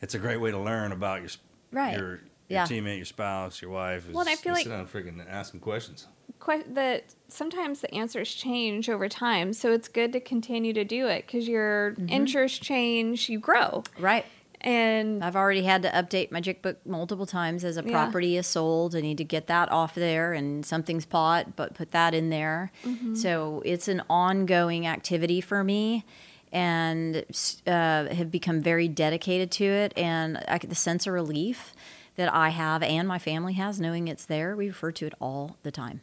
it's 0.00 0.14
a 0.14 0.18
great 0.18 0.38
way 0.40 0.50
to 0.50 0.58
learn 0.58 0.92
about 0.92 1.20
your 1.20 1.30
Right. 1.72 1.94
your, 1.98 2.20
your 2.48 2.60
Yeah. 2.60 2.64
teammate, 2.66 2.96
your 2.96 3.04
spouse, 3.04 3.60
your 3.62 3.70
wife. 3.70 4.08
is 4.08 4.12
Well, 4.14 4.20
and 4.20 4.28
I 4.30 4.34
feel 4.36 4.54
just 4.54 4.58
like- 4.58 4.64
sit 4.64 4.70
down 4.70 4.80
and 4.80 4.88
freaking 4.88 5.24
ask 5.30 5.52
them 5.52 5.60
questions. 5.60 6.06
Que- 6.40 6.62
that 6.68 7.14
sometimes 7.28 7.80
the 7.80 7.92
answers 7.94 8.32
change 8.32 8.88
over 8.88 9.08
time, 9.08 9.52
so 9.52 9.72
it's 9.72 9.88
good 9.88 10.12
to 10.12 10.20
continue 10.20 10.72
to 10.72 10.84
do 10.84 11.06
it 11.06 11.26
because 11.26 11.48
your 11.48 11.92
Mm-hmm. 11.92 12.08
interests 12.08 12.58
change, 12.58 13.28
you 13.28 13.38
grow, 13.38 13.82
Right. 13.98 14.24
and 14.60 15.22
I've 15.24 15.34
already 15.36 15.62
had 15.64 15.82
to 15.82 15.90
update 15.90 16.30
my 16.30 16.40
JIC 16.40 16.62
book 16.62 16.78
multiple 16.86 17.26
times 17.26 17.64
as 17.64 17.76
a 17.76 17.82
Yeah. 17.84 17.90
property 17.90 18.36
is 18.36 18.46
sold. 18.46 18.94
I 18.94 19.00
need 19.00 19.18
to 19.18 19.24
get 19.24 19.46
that 19.48 19.70
off 19.72 19.94
there 19.94 20.32
and 20.32 20.64
something's 20.64 21.04
bought, 21.06 21.56
but 21.56 21.74
put 21.74 21.90
that 21.90 22.14
in 22.14 22.30
there. 22.30 22.70
Mm-hmm. 22.84 23.14
So 23.14 23.62
it's 23.64 23.88
an 23.88 24.02
ongoing 24.08 24.86
activity 24.86 25.40
for 25.40 25.62
me 25.64 26.04
and 26.52 27.24
uh, 27.66 28.06
have 28.06 28.30
become 28.30 28.60
very 28.60 28.88
dedicated 28.88 29.50
to 29.52 29.64
it. 29.64 29.92
And 29.96 30.38
I 30.48 30.58
get 30.58 30.70
the 30.70 30.76
sense 30.76 31.06
of 31.06 31.12
relief 31.12 31.74
that 32.18 32.34
I 32.34 32.50
have 32.50 32.82
and 32.82 33.08
my 33.08 33.18
family 33.18 33.54
has 33.54 33.80
knowing 33.80 34.08
it's 34.08 34.26
there. 34.26 34.54
We 34.56 34.66
refer 34.66 34.90
to 34.92 35.06
it 35.06 35.14
all 35.20 35.56
the 35.62 35.70
time. 35.70 36.02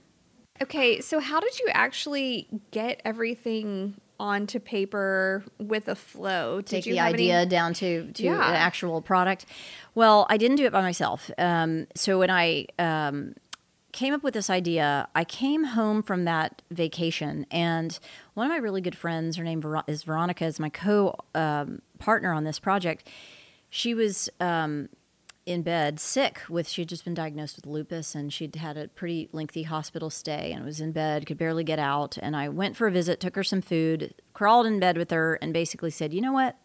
Okay, 0.62 1.02
so 1.02 1.20
how 1.20 1.42
did 1.42 1.60
you 1.60 1.68
actually 1.74 2.48
get 2.72 3.02
everything 3.04 3.96
onto 4.18 4.58
paper 4.62 5.44
with 5.60 5.90
a 5.90 5.96
flow? 5.96 6.62
Did 6.62 6.68
take 6.68 6.84
the 6.86 6.96
have 6.96 7.14
any- 7.14 7.32
idea 7.34 7.46
down 7.46 7.74
to 7.76 8.12
to 8.14 8.24
Yeah. 8.24 8.36
an 8.50 8.56
actual 8.56 9.02
product. 9.02 9.46
Well, 9.94 10.26
I 10.30 10.38
didn't 10.38 10.56
do 10.56 10.66
it 10.66 10.72
by 10.72 10.82
myself. 10.82 11.30
Um, 11.38 11.88
so 11.96 12.18
when 12.20 12.30
I 12.30 12.68
um, 12.80 13.36
came 13.92 14.14
up 14.14 14.24
with 14.24 14.34
this 14.34 14.50
idea, 14.50 15.10
I 15.14 15.26
came 15.26 15.66
home 15.66 16.02
from 16.02 16.24
that 16.24 16.62
vacation, 16.72 17.46
and 17.52 18.00
one 18.36 18.46
of 18.46 18.52
my 18.52 18.58
really 18.58 18.80
good 18.80 18.96
friends, 18.96 19.36
her 19.36 19.44
name 19.44 19.62
is 19.88 20.04
Veronica, 20.04 20.46
is 20.46 20.58
my 20.62 20.70
co 20.70 21.16
um, 21.36 21.82
partner 22.00 22.32
on 22.32 22.46
this 22.46 22.60
project. 22.60 23.10
She 23.70 23.94
was 23.94 24.30
um, 24.40 24.88
in 25.46 25.62
bed 25.62 26.00
sick 26.00 26.42
with 26.50 26.68
she 26.68 26.82
had 26.82 26.90
just 26.90 27.06
been 27.06 27.14
diagnosed 27.14 27.56
with 27.56 27.68
lupus 27.68 28.16
and 28.16 28.34
she'd 28.34 28.56
had 28.56 28.78
a 28.78 28.88
pretty 28.88 29.30
lengthy 29.32 29.64
hospital 29.64 30.10
stay 30.10 30.52
and 30.52 30.66
was 30.66 30.82
in 30.82 30.92
bed 30.92 31.26
could 31.26 31.38
barely 31.38 31.64
get 31.64 31.80
out. 31.80 32.18
And 32.22 32.36
i 32.36 32.50
went 32.50 32.76
for 32.76 32.88
a 32.88 32.92
visit 32.92 33.20
took 33.20 33.36
her 33.36 33.44
some 33.44 33.62
food 33.62 34.16
crawled 34.34 34.66
in 34.66 34.80
bed 34.80 34.98
with 34.98 35.12
her 35.12 35.36
and 35.36 35.54
basically 35.54 35.92
said 35.92 36.14
you 36.14 36.22
know 36.22 36.34
what? 36.34 36.58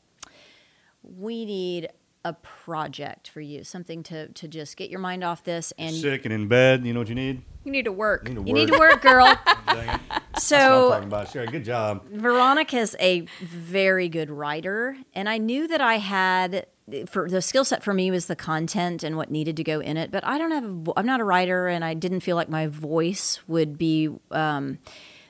We 1.02 1.44
need 1.44 1.88
a 2.24 2.34
project 2.34 3.28
for 3.28 3.40
you 3.40 3.64
something 3.64 4.02
to 4.02 4.28
to 4.28 4.46
just 4.46 4.76
get 4.76 4.90
your 4.90 5.00
mind 5.00 5.24
off 5.24 5.42
this 5.44 5.72
and 5.78 5.94
Sick 5.94 6.24
and 6.24 6.34
in 6.34 6.48
bed, 6.48 6.84
you 6.84 6.92
know 6.92 7.00
what 7.00 7.08
you 7.08 7.14
need? 7.14 7.42
You 7.64 7.72
need 7.72 7.84
to 7.84 7.92
work. 7.92 8.28
You 8.28 8.34
need 8.34 8.42
to 8.42 8.48
you 8.48 8.54
need 8.54 8.70
work. 8.70 8.78
to 8.78 8.94
work 8.94 9.02
girl 9.02 9.38
Dang. 9.66 10.00
That's 10.08 10.44
so 10.44 10.56
what 10.56 10.84
I'm 10.84 10.90
talking 10.90 11.08
about. 11.08 11.30
Sure, 11.30 11.46
good 11.46 11.64
job. 11.64 12.06
Veronica's 12.10 12.96
a 13.00 13.20
very 13.40 14.08
good 14.08 14.30
writer, 14.30 14.96
and 15.14 15.28
I 15.28 15.38
knew 15.38 15.66
that 15.68 15.80
I 15.80 15.98
had 15.98 16.66
for 17.08 17.28
the 17.28 17.42
skill 17.42 17.64
set 17.64 17.82
for 17.82 17.94
me 17.94 18.10
was 18.10 18.26
the 18.26 18.36
content 18.36 19.02
and 19.02 19.16
what 19.16 19.30
needed 19.30 19.56
to 19.56 19.64
go 19.64 19.80
in 19.80 19.96
it. 19.96 20.10
But 20.10 20.24
I 20.24 20.38
don't 20.38 20.50
have. 20.50 20.64
A, 20.64 20.68
vo- 20.68 20.92
I'm 20.96 21.06
not 21.06 21.20
a 21.20 21.24
writer, 21.24 21.68
and 21.68 21.84
I 21.84 21.94
didn't 21.94 22.20
feel 22.20 22.36
like 22.36 22.48
my 22.48 22.66
voice 22.66 23.40
would 23.46 23.78
be 23.78 24.08
um, 24.30 24.78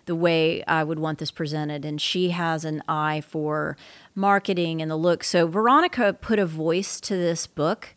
the 0.07 0.15
way 0.15 0.65
I 0.65 0.85
would 0.85 0.99
want 0.99 1.19
this 1.19 1.31
presented. 1.31 1.85
And 1.85 2.01
she 2.01 2.31
has 2.31 2.65
an 2.65 2.83
eye 2.89 3.21
for 3.21 3.77
marketing 4.21 4.81
and 4.83 4.91
the 4.91 4.97
look. 4.97 5.25
So 5.25 5.47
Veronica 5.47 6.13
put 6.13 6.39
a 6.39 6.47
voice 6.47 7.01
to 7.01 7.17
this 7.17 7.47
book. 7.47 7.95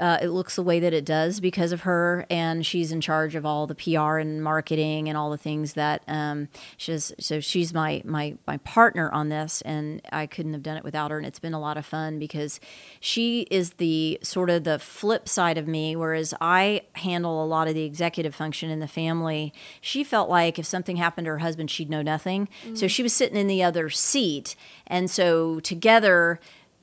Uh, 0.00 0.18
it 0.22 0.28
looks 0.28 0.56
the 0.56 0.62
way 0.62 0.80
that 0.80 0.94
it 0.94 1.04
does 1.04 1.40
because 1.40 1.72
of 1.72 1.82
her, 1.82 2.24
and 2.30 2.64
she's 2.64 2.90
in 2.90 3.02
charge 3.02 3.34
of 3.34 3.44
all 3.44 3.66
the 3.66 3.74
PR 3.74 4.16
and 4.16 4.42
marketing 4.42 5.08
and 5.10 5.18
all 5.18 5.30
the 5.30 5.36
things 5.36 5.74
that 5.74 6.02
um, 6.08 6.48
she's. 6.78 7.12
So 7.20 7.38
she's 7.40 7.74
my 7.74 8.00
my 8.06 8.36
my 8.46 8.56
partner 8.58 9.10
on 9.10 9.28
this, 9.28 9.60
and 9.62 10.00
I 10.10 10.26
couldn't 10.26 10.54
have 10.54 10.62
done 10.62 10.78
it 10.78 10.84
without 10.84 11.10
her. 11.10 11.18
And 11.18 11.26
it's 11.26 11.38
been 11.38 11.52
a 11.52 11.60
lot 11.60 11.76
of 11.76 11.84
fun 11.84 12.18
because 12.18 12.60
she 12.98 13.42
is 13.50 13.74
the 13.74 14.18
sort 14.22 14.48
of 14.48 14.64
the 14.64 14.78
flip 14.78 15.28
side 15.28 15.58
of 15.58 15.68
me, 15.68 15.94
whereas 15.94 16.32
I 16.40 16.82
handle 16.94 17.44
a 17.44 17.46
lot 17.46 17.68
of 17.68 17.74
the 17.74 17.84
executive 17.84 18.34
function 18.34 18.70
in 18.70 18.80
the 18.80 18.88
family. 18.88 19.52
She 19.82 20.02
felt 20.02 20.30
like 20.30 20.58
if 20.58 20.64
something 20.64 20.96
happened 20.96 21.26
to 21.26 21.32
her 21.32 21.38
husband, 21.38 21.70
she'd 21.70 21.90
know 21.90 22.02
nothing. 22.02 22.48
So 22.74 22.88
she 22.88 23.02
was 23.02 23.12
sitting 23.12 23.36
in 23.36 23.48
the 23.48 23.62
other 23.62 23.90
seat, 23.90 24.56
and 24.86 25.10
so 25.10 25.60
together 25.60 26.40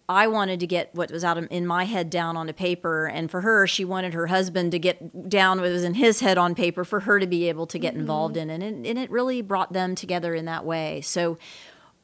I 0.10 0.28
wanted 0.28 0.62
to 0.62 0.68
get 0.68 0.94
what 0.96 1.12
was 1.12 1.24
out 1.26 1.38
in 1.38 1.68
my 1.68 1.84
head 1.84 2.10
down 2.10 2.38
onto 2.38 2.54
paper, 2.54 3.08
and 3.08 3.30
for 3.30 3.42
her, 3.42 3.68
she 3.68 3.84
wanted 3.84 4.14
her 4.14 4.28
husband 4.28 4.72
to 4.72 4.80
get 4.80 5.30
down 5.30 5.60
what 5.60 5.70
was 5.70 5.84
in 5.84 5.96
his 5.96 6.22
head 6.22 6.38
on 6.38 6.56
paper 6.56 6.86
for 6.86 7.02
her 7.02 7.20
to 7.20 7.28
be 7.28 7.50
able 7.50 7.68
to 7.68 7.78
get 7.78 7.94
involved 7.94 8.38
in, 8.38 8.50
it. 8.50 8.62
and 8.64 8.86
and 8.86 8.98
it 8.98 9.12
really 9.12 9.42
brought 9.42 9.74
them 9.74 9.96
together 9.96 10.34
in 10.34 10.46
that 10.46 10.64
way. 10.66 11.02
So. 11.02 11.38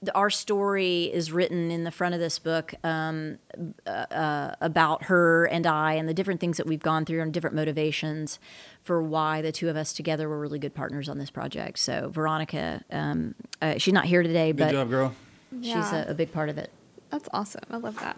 the- 0.01 0.13
Our 0.15 0.29
story 0.29 1.03
is 1.13 1.31
written 1.31 1.71
in 1.71 1.85
the 1.85 1.91
front 1.91 2.13
of 2.13 2.19
this 2.19 2.37
book 2.37 2.73
um, 2.83 3.39
uh, 3.87 4.51
about 4.59 5.03
her 5.05 5.45
and 5.45 5.65
I, 5.65 5.93
and 5.93 6.09
the 6.09 6.13
different 6.13 6.41
things 6.41 6.57
that 6.57 6.67
we've 6.67 6.81
gone 6.83 7.05
through, 7.05 7.21
and 7.21 7.33
different 7.33 7.55
motivations 7.55 8.37
for 8.83 9.01
why 9.01 9.41
the 9.41 9.53
two 9.53 9.69
of 9.69 9.77
us 9.77 9.93
together 9.93 10.27
were 10.27 10.41
really 10.41 10.59
good 10.59 10.73
partners 10.75 11.07
on 11.07 11.19
this 11.19 11.31
project. 11.31 11.79
So 11.79 12.09
Veronica, 12.09 12.83
um, 12.91 13.35
uh, 13.61 13.77
she's 13.77 13.93
not 13.93 14.03
here 14.03 14.23
today, 14.23 14.51
Good 14.51 14.57
but 14.57 14.71
job, 14.73 14.89
girl. 14.89 15.15
she's 15.61 15.67
Yeah. 15.67 16.03
a, 16.07 16.11
a 16.11 16.13
big 16.13 16.33
part 16.33 16.49
of 16.49 16.57
it. 16.57 16.69
That's 17.13 17.29
awesome. 17.31 17.61
I 17.69 17.77
love 17.77 17.99
that. 17.99 18.17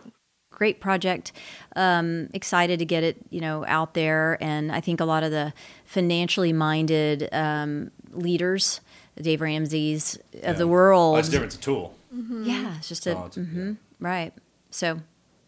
great 0.51 0.79
project. 0.79 1.33
Um, 1.75 2.29
excited 2.33 2.79
to 2.79 2.85
get 2.85 3.03
it, 3.03 3.17
you 3.29 3.41
know, 3.41 3.65
out 3.67 3.93
there, 3.93 4.37
and 4.39 4.71
I 4.71 4.79
think 4.79 5.01
a 5.01 5.05
lot 5.05 5.21
of 5.23 5.31
the 5.31 5.51
financially 5.83 6.53
minded 6.53 7.27
um, 7.33 7.91
leaders, 8.13 8.79
Dave 9.21 9.41
Ramsey's 9.41 10.17
of 10.43 10.57
the 10.57 10.63
Yeah. 10.63 10.71
world, 10.71 11.11
Well, 11.11 11.19
it's 11.19 11.27
different. 11.27 11.53
It's 11.55 11.61
a 11.61 11.65
tool. 11.65 11.95
yeah, 12.13 12.77
it's 12.77 12.87
just 12.87 13.05
a 13.05 13.17
Oh, 13.17 13.25
it's 13.25 13.35
a- 13.35 13.41
yeah. 13.41 13.71
right. 13.99 14.31
So, 14.71 15.01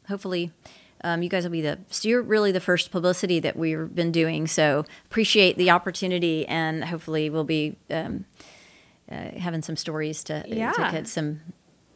hopefully. 0.09 0.51
Um, 1.05 1.21
you 1.23 1.29
guys 1.29 1.43
will 1.43 1.51
be 1.51 1.61
the 1.61 1.77
so 1.89 2.09
you're 2.09 2.23
really 2.23 2.51
the 2.51 2.59
first 2.59 2.89
publicity 2.91 3.39
that 3.39 3.55
we've 3.55 3.93
been 3.93 4.11
doing. 4.11 4.47
So 4.47 4.83
appreciate 5.05 5.55
the 5.55 5.69
opportunity, 5.69 6.45
and 6.47 6.83
hopefully 6.83 7.29
we'll 7.29 7.43
be 7.45 7.77
um, 7.91 8.25
uh, 9.09 9.29
having 9.39 9.61
some 9.61 9.77
stories 9.77 10.23
to, 10.25 10.43
Yeah. 10.47 10.71
to 10.73 10.89
get 10.91 11.07
some 11.07 11.39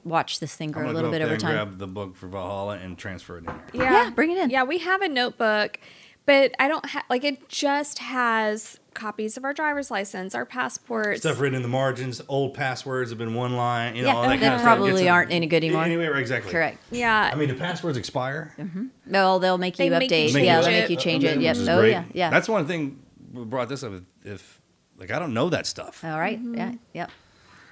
watch 0.03 0.39
this 0.39 0.55
thing 0.55 0.69
I'm 0.69 0.81
grow 0.83 0.91
a 0.91 0.93
little 0.93 1.09
go 1.11 1.17
bit 1.17 1.21
over 1.21 1.37
time. 1.37 1.51
grab 1.53 1.77
the 1.77 1.87
book 1.87 2.15
for 2.15 2.27
Valhalla 2.27 2.77
and 2.77 2.97
transfer 2.97 3.37
it 3.37 3.45
in 3.45 3.45
here. 3.45 3.61
Yeah. 3.73 4.03
Yeah, 4.05 4.09
bring 4.11 4.31
it 4.31 4.37
in. 4.37 4.49
Yeah, 4.49 4.63
we 4.63 4.79
have 4.79 5.01
a 5.01 5.07
notebook, 5.09 5.79
but 6.25 6.53
I 6.59 6.67
don't 6.67 6.85
have 6.87 7.03
like 7.09 7.23
it 7.23 7.47
just 7.49 7.99
has 7.99 8.79
copies 8.93 9.37
of 9.37 9.45
our 9.45 9.53
driver's 9.53 9.89
license, 9.89 10.35
our 10.35 10.45
passports. 10.45 11.21
Stuff 11.21 11.39
written 11.39 11.55
in 11.55 11.61
the 11.61 11.67
margins. 11.69 12.21
Old 12.27 12.53
passwords 12.53 13.09
have 13.11 13.17
been 13.17 13.33
one 13.33 13.55
line. 13.55 13.95
You 13.95 14.01
know, 14.03 14.09
Yeah, 14.09 14.15
all 14.15 14.21
that 14.23 14.29
they 14.29 14.37
kind 14.39 14.53
of 14.53 14.59
stuff. 14.59 14.77
probably 14.77 14.91
Gets 15.03 15.09
aren't 15.11 15.31
any 15.31 15.47
good 15.47 15.63
anymore. 15.63 15.83
Anyway, 15.83 16.19
exactly. 16.19 16.51
Correct. 16.51 16.77
Yeah. 16.91 17.29
I 17.31 17.35
mean, 17.35 17.47
the 17.47 17.55
passwords 17.55 17.97
expire? 17.97 18.53
Mm-hmm. 18.59 18.87
No, 19.05 19.39
they'll 19.39 19.57
make 19.57 19.77
They 19.77 19.85
you 19.85 19.91
make 19.91 20.09
update. 20.09 20.31
change 20.33 20.35
yeah, 20.45 20.59
they'll 20.61 20.69
make 20.71 20.89
you 20.89 20.97
uh, 20.97 20.99
change 20.99 21.23
I 21.25 21.29
it. 21.29 21.37
mean, 21.37 21.41
Yep. 21.45 21.57
Oh 21.61 21.79
great. 21.79 21.91
yeah, 21.91 22.03
yeah. 22.13 22.29
That's 22.29 22.49
one 22.49 22.67
thing 22.67 23.01
we 23.31 23.45
brought 23.45 23.69
this 23.69 23.81
up. 23.83 23.93
If 24.25 24.61
like 24.97 25.09
I 25.11 25.19
don't 25.19 25.33
know 25.33 25.49
that 25.49 25.65
stuff, 25.65 26.03
all 26.03 26.19
right. 26.19 26.37
Mm-hmm. 26.37 26.55
Yeah. 26.55 26.73
Yep. 26.93 27.11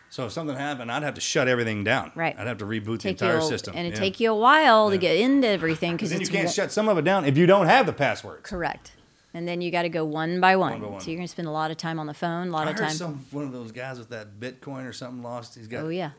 So 0.10 0.26
if 0.26 0.32
something 0.32 0.56
happened, 0.56 0.92
I'd 0.92 1.04
have 1.04 1.14
to 1.16 1.22
shut 1.22 1.48
everything 1.48 1.84
down. 1.84 2.12
Right. 2.16 2.36
I'd 2.38 2.48
have 2.48 2.58
to 2.60 2.66
reboot 2.66 2.98
the 3.02 3.10
Take 3.14 3.22
you 3.22 3.28
entire 3.28 3.38
a- 3.38 3.42
system. 3.44 3.74
and 3.76 3.88
it 3.88 3.94
Yeah. 3.94 4.00
take 4.00 4.20
you 4.20 4.32
a 4.32 4.36
while 4.36 4.90
to 4.90 4.98
get 4.98 5.16
into 5.18 5.48
everything 5.48 5.96
because 5.96 6.12
you 6.14 6.26
can't 6.28 6.50
shut 6.50 6.72
some 6.72 6.90
of 6.90 6.98
it 6.98 7.04
down 7.04 7.26
if 7.26 7.38
you 7.38 7.46
don't 7.46 7.68
have 7.68 7.86
the 7.86 7.94
passwords. 7.94 8.42
correct. 8.50 8.92
And 9.32 9.48
then 9.48 9.62
you 9.62 9.70
got 9.70 9.84
to 9.84 9.90
go 9.90 10.04
one 10.04 10.40
by 10.42 10.56
one. 10.56 10.72
one 10.72 10.82
by 10.82 10.88
one. 10.88 11.00
So 11.02 11.12
you're 11.12 11.18
gonna 11.20 11.28
spend 11.28 11.48
a 11.48 11.52
lot 11.52 11.70
of 11.70 11.78
time 11.78 12.00
on 12.00 12.08
the 12.08 12.16
phone, 12.16 12.48
a 12.48 12.52
lot 12.52 12.68
I 12.68 12.72
of 12.72 12.78
heard 12.80 12.88
time. 12.88 12.96
some 12.96 13.26
one 13.30 13.44
of 13.46 13.52
those 13.52 13.72
guys 13.72 14.00
with 14.00 14.10
that 14.10 14.40
Bitcoin 14.40 14.88
or 14.90 14.94
something 14.94 15.22
lost. 15.22 15.54
He's 15.56 15.68
got. 15.68 15.84
oh 15.84 15.90
yeah. 15.90 16.12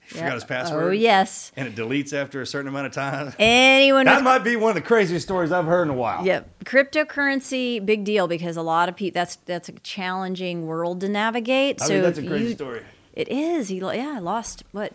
He 0.00 0.14
forgot 0.14 0.32
his 0.32 0.44
password. 0.44 0.82
Oh 0.82 0.90
yes. 0.90 1.52
And 1.54 1.68
it 1.68 1.76
deletes 1.76 2.12
after 2.14 2.40
a 2.40 2.46
certain 2.46 2.66
amount 2.68 2.86
of 2.86 2.92
time. 2.92 3.32
Anyone 3.38 4.06
That 4.06 4.16
with 4.16 4.24
might 4.24 4.38
be 4.38 4.56
one 4.56 4.70
of 4.70 4.74
the 4.74 4.80
craziest 4.80 5.24
stories 5.26 5.52
I've 5.52 5.66
heard 5.66 5.82
in 5.82 5.90
a 5.90 5.94
while. 5.94 6.24
Yep, 6.24 6.64
cryptocurrency 6.64 7.84
big 7.84 8.04
deal 8.04 8.26
because 8.26 8.56
a 8.56 8.62
lot 8.62 8.88
of 8.88 8.96
people 8.96 9.20
that's 9.20 9.36
that's 9.36 9.68
a 9.68 9.72
challenging 9.72 10.66
world 10.66 11.00
to 11.02 11.08
navigate. 11.08 11.80
I 11.82 11.86
so 11.86 11.92
mean, 11.94 12.02
that's 12.02 12.18
a 12.18 12.26
crazy 12.26 12.46
you, 12.48 12.54
story. 12.54 12.82
It 13.18 13.28
is. 13.28 13.66
He 13.66 13.80
lo- 13.80 13.90
yeah 13.90 14.20
lost 14.20 14.62
what 14.70 14.92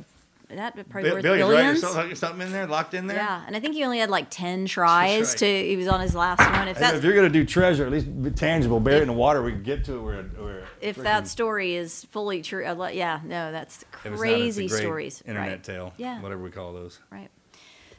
that 0.50 0.76
probably 0.90 1.10
Bi- 1.10 1.16
worth 1.16 1.24
Billions, 1.24 1.50
right? 1.50 1.58
Billions. 1.58 1.82
something, 1.82 2.16
something 2.16 2.48
in 2.48 2.54
there, 2.54 2.68
locked 2.68 2.94
in 2.94 3.08
there. 3.08 3.18
Yeah, 3.18 3.44
and 3.46 3.56
I 3.56 3.60
think 3.60 3.74
he 3.74 3.84
only 3.84 4.00
had 4.00 4.10
like 4.10 4.28
ten 4.30 4.66
tries 4.66 5.30
right. 5.30 5.38
to. 5.40 5.68
He 5.68 5.76
was 5.76 5.90
on 5.90 6.00
his 6.00 6.16
last 6.16 6.40
one. 6.40 6.70
If 6.70 6.80
that's 6.80 6.98
if 6.98 7.04
you're 7.04 7.16
gonna 7.16 7.30
do 7.30 7.44
treasure, 7.44 7.86
at 7.86 7.92
least 7.92 8.24
be 8.24 8.32
tangible, 8.32 8.80
bury 8.80 9.00
it 9.00 9.02
in 9.02 9.08
the 9.10 9.14
water. 9.14 9.44
We 9.44 9.52
can 9.52 9.64
get 9.64 9.84
to 9.86 9.98
it. 9.98 10.02
Where, 10.02 10.24
where 10.24 10.64
if 10.80 10.96
freaking- 10.96 11.04
that 11.04 11.28
story 11.28 11.76
is 11.76 12.06
fully 12.06 12.42
true, 12.42 12.66
I'd 12.66 12.96
yeah, 12.96 13.20
no, 13.26 13.52
that's 13.52 13.82
if 13.82 13.88
it's 13.88 14.04
not, 14.06 14.14
a 14.14 14.18
crazy 14.18 14.68
great 14.70 14.80
stories. 14.80 15.24
Internet 15.26 15.52
right. 15.52 15.64
tale. 15.64 15.94
Yeah. 15.98 16.22
Whatever 16.22 16.44
we 16.44 16.52
call 16.52 16.72
those. 16.72 17.00
Right. 17.12 17.30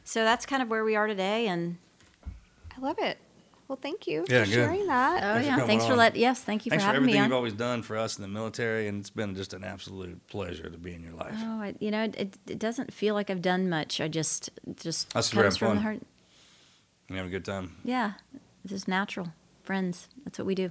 So 0.04 0.24
that's 0.24 0.46
kind 0.46 0.62
of 0.62 0.70
where 0.70 0.84
we 0.84 0.96
are 0.96 1.06
today, 1.06 1.48
and 1.48 1.76
I 2.74 2.80
love 2.80 2.98
it. 2.98 3.18
Well, 3.68 3.78
thank 3.80 4.06
you 4.06 4.24
Yeah, 4.28 4.40
for 4.44 4.50
good. 4.50 4.54
sharing 4.54 4.86
that. 4.88 5.22
oh 5.22 5.32
Thanks 5.34 5.46
yeah, 5.46 5.52
coming 5.54 5.66
thanks 5.66 5.86
for 5.86 5.92
on. 5.92 5.98
let. 5.98 6.16
Yes, 6.16 6.40
thank 6.40 6.66
you 6.66 6.70
Thanks 6.70 6.84
for 6.84 6.88
for 6.90 6.94
having 6.94 7.06
me 7.06 7.12
everything 7.12 7.22
on. 7.22 7.28
you've 7.30 7.36
always 7.36 7.52
done 7.54 7.82
for 7.82 7.96
us 7.96 8.16
in 8.18 8.22
the 8.22 8.28
military, 8.28 8.88
and 8.88 9.00
it's 9.00 9.10
been 9.10 9.34
just 9.34 9.54
an 9.54 9.64
absolute 9.64 10.24
pleasure 10.26 10.68
to 10.68 10.76
be 10.78 10.94
in 10.94 11.02
your 11.02 11.14
life. 11.14 11.34
Oh, 11.38 11.62
I, 11.62 11.74
you 11.80 11.90
know, 11.90 12.04
it, 12.04 12.36
it 12.46 12.58
doesn't 12.58 12.92
feel 12.92 13.14
like 13.14 13.30
I've 13.30 13.40
done 13.42 13.68
much. 13.70 14.00
I 14.00 14.08
just 14.08 14.50
just 14.76 15.12
That's 15.14 15.30
comes 15.30 15.42
having 15.44 15.58
from 15.58 15.66
fun. 15.68 15.76
the 15.76 15.82
heart. 15.82 16.00
You 17.08 17.16
having 17.16 17.30
a 17.30 17.32
good 17.32 17.44
time? 17.44 17.76
Yeah, 17.84 18.12
it's 18.64 18.72
just 18.72 18.86
natural. 18.88 19.28
Friends, 19.62 20.08
that's 20.24 20.38
what 20.38 20.46
we 20.46 20.54
do. 20.54 20.70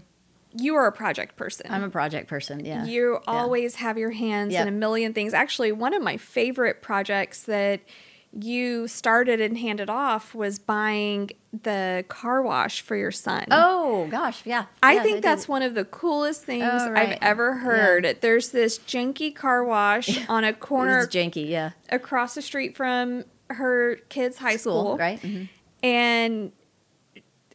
You 0.55 0.75
are 0.75 0.85
a 0.85 0.91
project 0.91 1.35
person. 1.35 1.65
I'm 1.71 1.83
a 1.83 1.89
project 1.89 2.27
person. 2.27 2.63
Yeah. 2.63 2.85
You 2.85 3.13
Yeah. 3.13 3.19
always 3.25 3.75
have 3.75 3.97
your 3.97 4.11
hands 4.11 4.53
Yep. 4.53 4.61
in 4.61 4.67
a 4.67 4.77
million 4.77 5.13
things. 5.13 5.33
Actually, 5.33 5.71
one 5.71 5.95
of 5.95 6.03
my 6.03 6.17
favorite 6.17 6.83
projects 6.83 7.41
that 7.43 7.81
you 8.39 8.87
started 8.87 9.39
and 9.39 9.57
handed 9.57 9.89
off 9.89 10.33
was 10.33 10.57
buying 10.59 11.29
the 11.61 12.03
car 12.07 12.41
wash 12.41 12.81
for 12.81 12.95
your 12.95 13.11
son. 13.11 13.45
Oh 13.51 14.07
gosh, 14.09 14.41
yeah. 14.45 14.65
I 14.81 14.93
Yeah, 14.95 15.03
think 15.03 15.15
did. 15.17 15.23
that's 15.23 15.47
one 15.47 15.61
of 15.61 15.75
the 15.75 15.85
coolest 15.85 16.43
things 16.43 16.63
Oh, 16.67 16.89
right. 16.91 17.09
I've 17.09 17.17
ever 17.21 17.53
heard. 17.57 18.17
There's 18.21 18.49
this 18.49 18.79
janky 18.79 19.35
car 19.35 19.63
wash 19.63 20.25
on 20.29 20.43
a 20.43 20.53
corner 20.53 21.05
janky. 21.05 21.47
Yeah. 21.47 21.71
across 21.89 22.33
the 22.33 22.41
street 22.41 22.75
from 22.75 23.25
her 23.51 23.97
kid's 24.09 24.37
high 24.37 24.55
school. 24.57 24.97
right. 24.97 25.21
Mhm. 25.21 25.49
And 25.83 26.51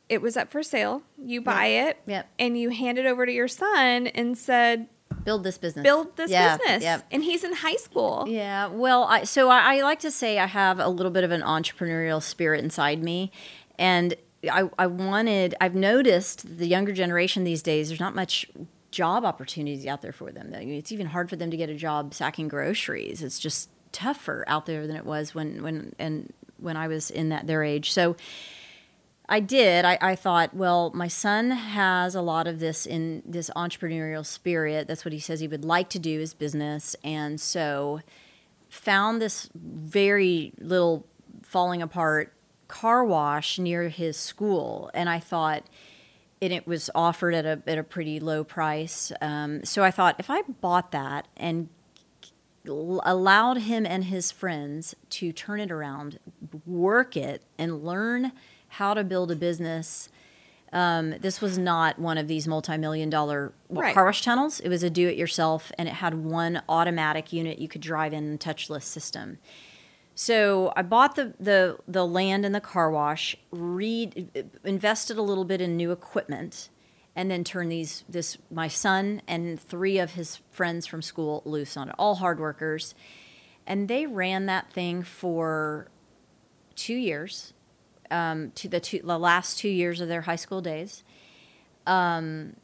it 0.09 0.23
was 0.23 0.37
up 0.37 0.51
for 0.51 0.63
sale. 0.63 1.03
You 1.23 1.41
buy 1.41 1.67
it 1.67 1.99
Yep. 2.07 2.29
and 2.39 2.59
you 2.59 2.71
hand 2.71 2.99
it 2.99 3.07
over 3.07 3.27
to 3.27 3.33
your 3.33 3.49
son 3.49 4.07
and 4.07 4.39
said, 4.39 4.87
Build 5.29 5.45
this 5.45 5.59
business. 5.59 5.83
build 5.83 6.17
this 6.17 6.31
Yeah, 6.31 6.57
business. 6.57 6.83
Yep. 6.83 7.07
And 7.11 7.23
he's 7.23 7.45
in 7.45 7.53
high 7.53 7.77
school. 7.77 8.25
Yeah, 8.27 8.69
well, 8.69 9.05
I, 9.05 9.25
so 9.25 9.51
I, 9.51 9.77
I 9.77 9.81
like 9.83 10.01
to 10.01 10.11
say 10.11 10.39
I 10.39 10.47
have 10.47 10.79
a 10.79 10.89
little 10.89 11.13
bit 11.13 11.23
of 11.23 11.31
an 11.31 11.43
entrepreneurial 11.43 12.23
spirit 12.23 12.65
inside 12.65 13.03
me, 13.03 13.31
and 13.79 14.15
I, 14.51 14.71
I 14.79 14.87
wanted. 14.87 15.55
I've 15.61 15.75
noticed 15.75 16.59
the 16.59 16.67
younger 16.67 16.93
generation 16.93 17.45
these 17.45 17.63
days. 17.63 17.89
There's 17.89 18.01
not 18.01 18.15
much 18.15 18.47
job 18.91 19.25
opportunities 19.25 19.85
out 19.87 20.01
there 20.01 20.13
for 20.13 20.33
them. 20.33 20.55
It's 20.55 20.93
even 20.93 21.09
hard 21.09 21.29
for 21.29 21.37
them 21.37 21.51
to 21.51 21.57
get 21.57 21.69
a 21.69 21.75
job 21.75 22.15
sacking 22.15 22.49
groceries. 22.49 23.23
It's 23.23 23.39
just 23.39 23.69
tougher 23.93 24.45
out 24.47 24.65
there 24.65 24.87
than 24.87 24.97
it 24.97 25.05
was 25.05 25.35
when 25.35 25.63
when 25.63 25.95
and 25.99 26.33
when 26.57 26.77
I 26.77 26.89
was 26.89 27.11
in 27.11 27.29
that 27.29 27.47
their 27.47 27.63
age. 27.63 27.93
So. 27.93 28.17
I 29.29 29.41
did. 29.41 29.85
I, 29.85 29.99
I 30.01 30.15
thought, 30.15 30.55
well, 30.55 30.91
my 30.95 31.09
son 31.09 31.51
has 31.51 32.15
a 32.15 32.23
lot 32.23 32.47
of 32.47 32.61
this 32.61 32.87
in 32.87 33.23
this 33.27 33.51
entrepreneurial 33.55 34.25
spirit. 34.25 34.89
That's 34.89 35.05
what 35.05 35.13
he 35.13 35.21
says 35.21 35.41
he 35.41 35.49
would 35.49 35.65
like 35.65 35.91
to 35.91 35.99
do 35.99 36.21
is 36.21 36.33
business. 36.33 36.97
And 37.05 37.39
so 37.39 38.01
found 38.71 39.21
this 39.21 39.51
very 39.55 40.53
little 40.59 41.07
falling 41.43 41.83
apart 41.83 42.33
car 42.69 43.05
wash 43.05 43.59
near 43.59 43.89
his 43.89 44.17
school. 44.17 44.91
And 44.95 45.11
I 45.11 45.21
thought, 45.21 45.65
and 46.41 46.53
it 46.53 46.67
was 46.67 46.89
offered 46.95 47.35
at 47.35 47.45
a, 47.45 47.63
at 47.67 47.79
a 47.79 47.83
pretty 47.83 48.21
low 48.21 48.45
price. 48.45 49.13
Um, 49.21 49.65
so 49.65 49.85
I 49.85 49.91
thought, 49.91 50.17
if 50.19 50.31
I 50.31 50.43
bought 50.43 50.93
that 50.93 51.29
and 51.37 51.69
allowed 52.67 53.59
him 53.59 53.87
and 53.87 54.05
his 54.05 54.31
friends 54.31 54.95
to 55.11 55.33
turn 55.33 55.61
it 55.61 55.71
around, 55.71 56.19
work 56.67 57.17
it, 57.17 57.43
and 57.59 57.83
learn 57.85 58.33
how 58.69 58.95
to 58.95 59.05
build 59.05 59.31
a 59.31 59.37
business. 59.37 60.09
Um, 60.73 61.15
this 61.21 61.41
was 61.41 61.57
not 61.59 61.99
one 61.99 62.19
of 62.19 62.29
these 62.29 62.47
multi-million 62.47 63.09
dollar 63.09 63.53
Right. 63.71 63.95
car 63.95 64.05
wash 64.05 64.23
tunnels. 64.23 64.61
It 64.61 64.69
was 64.69 64.83
a 64.83 64.91
do-it-yourself, 64.91 65.73
and 65.79 65.89
it 65.89 65.95
had 65.95 66.25
one 66.25 66.63
automatic 66.69 67.33
unit 67.33 67.59
you 67.59 67.69
could 67.69 67.81
drive 67.81 68.13
in, 68.13 68.37
touchless 68.39 68.83
system. 68.83 69.39
So 70.15 70.73
I 70.77 70.83
bought 70.83 71.15
the 71.15 71.35
the 71.39 71.79
the 71.87 72.05
land 72.07 72.45
and 72.45 72.55
the 72.55 72.61
car 72.61 72.91
wash, 72.91 73.37
read, 73.51 74.51
invested 74.65 75.17
a 75.17 75.23
little 75.23 75.45
bit 75.45 75.61
in 75.61 75.77
new 75.77 75.93
equipment, 75.93 76.69
and 77.15 77.31
then 77.31 77.45
turned 77.45 77.71
these 77.73 78.05
this 78.09 78.37
my 78.51 78.69
son 78.69 79.23
and 79.29 79.59
three 79.61 79.99
of 79.99 80.13
his 80.13 80.41
friends 80.51 80.87
from 80.87 81.03
school 81.03 81.43
loose 81.47 81.77
on 81.77 81.89
it. 81.89 81.95
All 81.99 82.17
hard 82.17 82.41
workers, 82.41 82.95
and 83.67 83.89
they 83.89 84.07
ran 84.07 84.47
that 84.47 84.73
thing 84.73 85.03
for 85.05 85.89
two 86.75 86.97
years, 86.97 87.53
um, 88.11 88.51
to 88.53 88.69
the 88.69 88.81
two 88.81 89.01
the 89.03 89.19
last 89.19 89.59
two 89.59 89.69
years 89.69 90.01
of 90.01 90.09
their 90.09 90.23
high 90.23 90.37
school 90.37 90.61
days. 90.61 91.03
Um, 91.87 92.57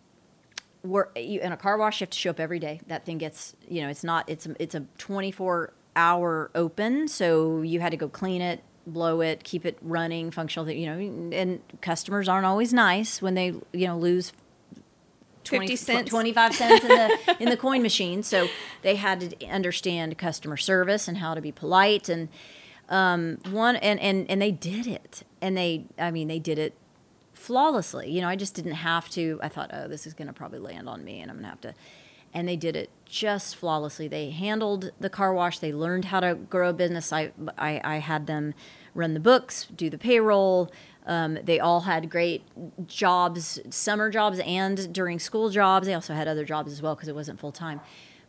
were 0.85 1.11
you, 1.17 1.41
in 1.41 1.51
a 1.51 1.57
car 1.57 1.79
wash, 1.79 2.01
you 2.01 2.05
have 2.05 2.11
to 2.11 2.19
show 2.19 2.31
up 2.31 2.39
every 2.39 2.59
day. 2.59 2.81
That 2.87 3.07
thing 3.07 3.19
gets, 3.19 3.57
you 3.69 3.81
know, 3.81 3.89
it's 3.89 4.05
not, 4.05 4.29
it's 4.29 4.47
a, 4.47 4.55
it's 4.63 4.75
a 4.75 4.81
24 4.99 5.73
hour 5.97 6.51
open. 6.55 7.09
So 7.09 7.63
you 7.63 7.81
had 7.81 7.91
to 7.93 7.97
go 7.97 8.09
clean 8.09 8.43
it, 8.43 8.63
blow 8.87 9.23
it, 9.23 9.45
keep 9.45 9.65
it 9.65 9.79
running, 9.81 10.31
functional, 10.31 10.71
you 10.71 10.87
know, 10.87 10.99
and 11.37 11.61
customers 11.81 12.29
aren't 12.29 12.47
always 12.47 12.73
nice 12.73 13.23
when 13.23 13.35
they, 13.35 13.55
you 13.73 13.87
know, 13.87 13.97
lose 13.97 14.33
50 15.45 15.77
cents. 15.77 16.11
25 16.11 16.55
cents 16.55 16.85
in 16.85 16.89
the 16.89 17.37
in 17.41 17.49
the 17.51 17.57
coin 17.57 17.83
machine. 17.83 18.23
So 18.23 18.49
they 18.83 18.97
had 18.97 19.21
to 19.21 19.47
understand 19.47 20.17
customer 20.19 20.57
service 20.57 21.09
and 21.09 21.19
how 21.19 21.35
to 21.35 21.41
be 21.41 21.53
polite. 21.53 22.09
And 22.09 22.29
Um, 22.89 23.39
one 23.51 23.77
and 23.77 23.99
and 24.01 24.31
and 24.31 24.41
they 24.43 24.53
did 24.53 24.87
it, 24.87 25.23
and 25.41 25.57
they 25.57 25.87
I 25.99 26.11
mean 26.11 26.29
they 26.29 26.39
did 26.39 26.59
it 26.59 26.75
flawlessly. 27.33 28.11
You 28.11 28.21
know, 28.21 28.29
I 28.29 28.37
just 28.37 28.55
didn't 28.55 28.73
have 28.73 29.09
to. 29.11 29.39
I 29.43 29.49
thought, 29.49 29.71
oh, 29.73 29.89
this 29.89 30.07
is 30.07 30.15
going 30.15 30.29
to 30.29 30.33
probably 30.33 30.59
land 30.59 30.89
on 30.89 31.05
me, 31.05 31.21
and 31.21 31.31
I'm 31.31 31.37
going 31.37 31.45
to 31.45 31.51
have 31.51 31.61
to. 31.63 31.75
And 32.33 32.49
they 32.49 32.57
did 32.57 32.75
it 32.75 32.91
just 33.05 33.55
flawlessly. 33.57 34.09
They 34.09 34.31
handled 34.31 34.91
the 34.99 35.11
car 35.11 35.33
wash. 35.33 35.59
They 35.61 35.73
learned 35.73 36.07
how 36.07 36.21
to 36.21 36.35
grow 36.35 36.71
a 36.71 36.73
business. 36.73 37.13
I 37.13 37.33
I, 37.57 37.81
I 37.85 37.97
had 37.99 38.27
them 38.27 38.55
run 38.95 39.15
the 39.15 39.21
books, 39.21 39.67
do 39.75 39.89
the 39.91 39.99
payroll. 39.99 40.71
Um, 41.07 41.39
they 41.45 41.61
all 41.61 41.81
had 41.81 42.09
great 42.11 42.43
jobs, 42.87 43.61
summer 43.69 44.11
jobs, 44.11 44.39
and 44.41 44.93
during 44.93 45.19
school 45.19 45.51
jobs. 45.51 45.87
They 45.87 45.95
also 45.95 46.15
had 46.15 46.27
other 46.27 46.45
jobs 46.45 46.73
as 46.73 46.81
well 46.81 46.95
because 46.95 47.09
it 47.09 47.15
wasn't 47.15 47.39
full 47.39 47.53
time. 47.53 47.81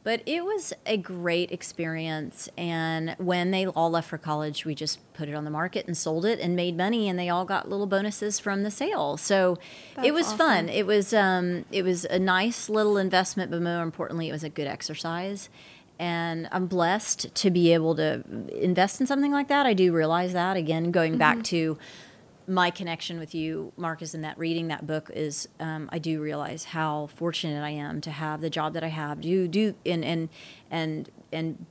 But 0.06 0.22
it 0.28 0.46
was 0.46 0.72
a 0.86 0.98
great 0.98 1.52
experience. 1.52 2.48
And 2.60 3.16
when 3.18 3.50
they 3.50 3.66
all 3.66 3.90
left 3.90 4.08
for 4.08 4.20
college, 4.20 4.64
we 4.64 4.76
just 4.76 5.00
put 5.16 5.28
it 5.28 5.34
on 5.34 5.46
the 5.46 5.50
market 5.50 5.88
and 5.88 5.98
sold 5.98 6.26
it 6.26 6.40
and 6.40 6.56
made 6.56 6.78
money. 6.78 7.10
And 7.10 7.18
they 7.18 7.28
all 7.28 7.44
got 7.44 7.70
little 7.72 7.88
bonuses 7.88 8.40
from 8.40 8.62
the 8.62 8.70
sale. 8.70 9.18
So 9.18 9.58
That's 9.96 10.08
it 10.08 10.14
was 10.14 10.28
awesome. 10.28 10.38
fun. 10.38 10.70
It 10.70 10.86
was 10.86 11.12
um, 11.12 11.66
it 11.72 11.82
was 11.82 12.06
a 12.06 12.20
nice 12.20 12.70
little 12.70 12.98
investment, 12.98 13.50
but 13.50 13.64
more 13.64 13.82
importantly, 13.82 14.30
it 14.30 14.32
was 14.32 14.44
a 14.44 14.50
good 14.50 14.68
exercise. 14.68 15.50
And 15.98 16.50
I'm 16.52 16.68
blessed 16.68 17.34
to 17.34 17.50
be 17.50 17.74
able 17.74 17.96
to 17.96 18.24
invest 18.62 19.02
in 19.02 19.08
something 19.08 19.32
like 19.32 19.48
that. 19.48 19.66
I 19.66 19.74
do 19.74 19.92
realize 19.92 20.34
that. 20.34 20.56
Again, 20.56 20.92
going 20.92 21.18
back 21.18 21.42
to 21.46 21.80
my 22.48 22.70
connection 22.70 23.20
with 23.20 23.34
you, 23.34 23.74
Marcus, 23.78 24.14
in 24.14 24.22
that 24.22 24.38
reading 24.38 24.68
that 24.68 24.86
book 24.86 25.10
is 25.14 25.48
um, 25.60 25.90
I 25.92 26.00
do 26.00 26.22
realize 26.22 26.66
how 26.66 27.08
fortunate 27.08 27.64
I 27.64 27.72
am 27.72 28.02
to 28.02 28.12
have 28.12 28.42
the 28.42 28.50
job 28.50 28.74
that 28.74 28.84
I 28.84 28.90
have, 28.90 29.22
do 29.22 29.48
do 29.48 29.76
and 29.86 30.06
and 30.06 30.30
and 30.70 31.10
and 31.32 31.66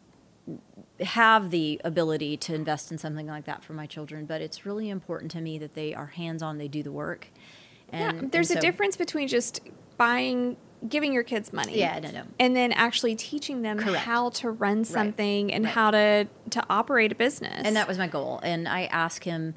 have 1.00 1.50
the 1.50 1.80
ability 1.84 2.36
to 2.36 2.54
invest 2.54 2.92
in 2.92 2.98
something 2.98 3.26
like 3.26 3.44
that 3.44 3.64
for 3.64 3.72
my 3.72 3.86
children. 3.86 4.26
But 4.26 4.40
it's 4.40 4.66
really 4.66 4.88
important 4.88 5.30
to 5.32 5.40
me 5.40 5.58
that 5.58 5.74
they 5.74 5.94
are 5.94 6.06
hands 6.06 6.42
on, 6.42 6.58
they 6.58 6.68
do 6.68 6.82
the 6.82 6.92
work. 6.92 7.28
And 7.90 8.22
yeah, 8.22 8.28
there's 8.30 8.50
and 8.50 8.58
a 8.58 8.60
difference 8.60 8.96
between 8.96 9.28
just 9.28 9.60
buying, 9.96 10.56
giving 10.88 11.12
your 11.12 11.22
kids 11.22 11.52
money. 11.52 11.78
Yeah, 11.78 11.98
no, 12.00 12.10
no. 12.10 12.22
And 12.38 12.56
then 12.56 12.72
actually 12.72 13.14
teaching 13.14 13.62
them 13.62 13.78
Correct. 13.78 14.04
how 14.04 14.30
to 14.30 14.50
run 14.50 14.84
something 14.84 15.52
and 15.52 15.64
right. 15.64 15.74
how 15.74 15.90
to 15.90 16.28
to 16.50 16.64
operate 16.68 17.12
a 17.12 17.14
business. 17.14 17.62
and 17.64 17.76
that 17.76 17.88
was 17.88 17.98
my 17.98 18.08
goal. 18.08 18.40
And 18.42 18.68
I 18.68 18.84
ask 18.84 19.24
him, 19.24 19.54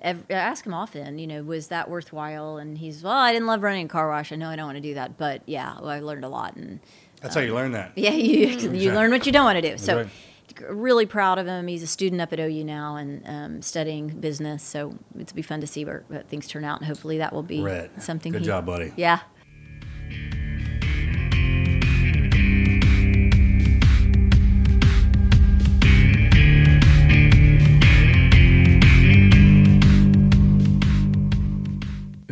ev- 0.00 0.24
I 0.30 0.34
ask 0.34 0.64
him 0.66 0.74
often, 0.74 1.18
you 1.18 1.26
know, 1.26 1.42
was 1.42 1.68
that 1.68 1.88
worthwhile? 1.90 2.56
And 2.58 2.78
he's, 2.78 3.02
well, 3.02 3.12
I 3.12 3.32
didn't 3.32 3.46
love 3.46 3.62
running 3.62 3.86
a 3.86 3.88
car 3.88 4.08
wash. 4.08 4.32
I 4.32 4.36
know 4.36 4.48
I 4.48 4.56
don't 4.56 4.66
want 4.66 4.76
to 4.76 4.82
do 4.82 4.94
that, 4.94 5.16
but 5.16 5.42
yeah, 5.46 5.74
well, 5.80 5.90
I 5.90 6.00
learned 6.00 6.24
a 6.24 6.28
lot. 6.28 6.56
And 6.56 6.80
That's 7.20 7.34
how 7.34 7.40
you 7.40 7.54
learn 7.54 7.72
that. 7.72 7.92
yeah, 7.96 8.10
you 8.12 8.48
you 8.70 8.92
learn 8.98 9.10
what 9.10 9.26
you 9.26 9.32
don't 9.32 9.44
want 9.44 9.56
to 9.62 9.70
do. 9.70 9.78
So. 9.78 9.96
right. 9.98 10.08
Really 10.68 11.06
proud 11.06 11.38
of 11.38 11.46
him. 11.46 11.68
He's 11.68 11.84
a 11.84 11.86
student 11.86 12.20
up 12.20 12.32
at 12.32 12.40
OU 12.40 12.64
now 12.64 12.96
and 12.96 13.22
um, 13.26 13.62
studying 13.62 14.08
business. 14.08 14.62
So 14.62 14.98
it'll 15.16 15.36
be 15.36 15.42
fun 15.42 15.60
to 15.60 15.68
see 15.68 15.84
where, 15.84 16.02
where 16.08 16.22
things 16.22 16.48
turn 16.48 16.64
out, 16.64 16.78
and 16.80 16.86
hopefully 16.88 17.18
that 17.18 17.32
will 17.32 17.44
be 17.44 17.60
Rhett, 17.60 18.02
something. 18.02 18.32
good 18.32 18.40
he- 18.40 18.46
job, 18.46 18.66
buddy. 18.66 18.92
Yeah, 18.96 19.20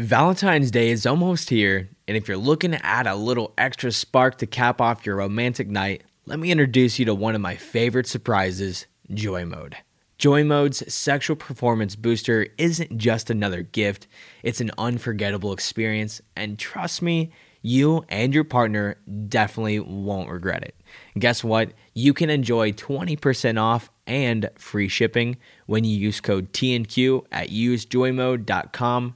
Valentine's 0.07 0.71
Day 0.71 0.91
is 0.91 1.05
almost 1.05 1.51
here, 1.51 1.89
and 2.07 2.17
if 2.17 2.29
you're 2.29 2.37
looking 2.37 2.71
to 2.71 2.87
add 2.87 3.09
a 3.09 3.17
little 3.17 3.53
extra 3.59 3.91
spark 3.91 4.39
to 4.39 4.47
cap 4.47 4.81
off 4.81 5.05
your 5.05 5.17
romantic 5.17 5.67
night, 5.67 6.05
let 6.27 6.39
me 6.39 6.53
introduce 6.53 7.01
you 7.01 7.05
to 7.07 7.13
one 7.13 7.35
of 7.35 7.41
my 7.41 7.57
favorite 7.57 8.07
surprises 8.07 8.87
Joy 9.13 9.45
Mode. 9.45 9.79
Joy 10.17 10.45
Mode's 10.45 10.95
sexual 10.95 11.35
performance 11.35 11.97
booster 11.97 12.47
isn't 12.57 12.97
just 12.97 13.31
another 13.31 13.63
gift, 13.63 14.07
it's 14.45 14.61
an 14.61 14.71
unforgettable 14.79 15.53
experience, 15.53 16.23
and 16.37 16.57
trust 16.57 17.03
me, 17.03 17.33
you 17.61 18.05
and 18.09 18.33
your 18.33 18.45
partner 18.45 18.99
definitely 19.29 19.81
won't 19.81 20.31
regret 20.31 20.63
it. 20.63 20.77
Guess 21.19 21.43
what? 21.43 21.73
You 21.95 22.15
can 22.15 22.31
enjoy 22.31 22.71
20% 22.71 23.61
off 23.61 23.91
and 24.07 24.51
free 24.55 24.87
shipping 24.87 25.37
when 25.67 25.83
you 25.83 25.99
use 25.99 26.21
code 26.21 26.53
TNQ 26.53 27.27
at 27.33 27.49
usejoymode.com. 27.49 29.15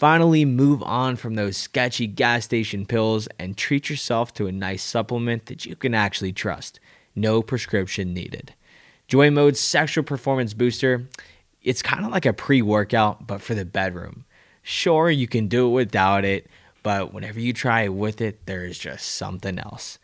Finally, 0.00 0.46
move 0.46 0.82
on 0.84 1.14
from 1.14 1.34
those 1.34 1.58
sketchy 1.58 2.06
gas 2.06 2.46
station 2.46 2.86
pills 2.86 3.28
and 3.38 3.54
treat 3.54 3.90
yourself 3.90 4.32
to 4.32 4.46
a 4.46 4.50
nice 4.50 4.82
supplement 4.82 5.44
that 5.44 5.66
you 5.66 5.76
can 5.76 5.92
actually 5.92 6.32
trust. 6.32 6.80
No 7.14 7.42
prescription 7.42 8.14
needed. 8.14 8.54
Joy 9.08 9.30
Mode's 9.30 9.60
sexual 9.60 10.02
performance 10.02 10.54
booster, 10.54 11.06
it's 11.60 11.82
kind 11.82 12.06
of 12.06 12.12
like 12.12 12.24
a 12.24 12.32
pre 12.32 12.62
workout, 12.62 13.26
but 13.26 13.42
for 13.42 13.54
the 13.54 13.66
bedroom. 13.66 14.24
Sure, 14.62 15.10
you 15.10 15.28
can 15.28 15.48
do 15.48 15.66
it 15.66 15.72
without 15.72 16.24
it, 16.24 16.46
but 16.82 17.12
whenever 17.12 17.38
you 17.38 17.52
try 17.52 17.82
it 17.82 17.92
with 17.92 18.22
it, 18.22 18.46
there 18.46 18.64
is 18.64 18.78
just 18.78 19.06
something 19.06 19.58
else. 19.58 19.98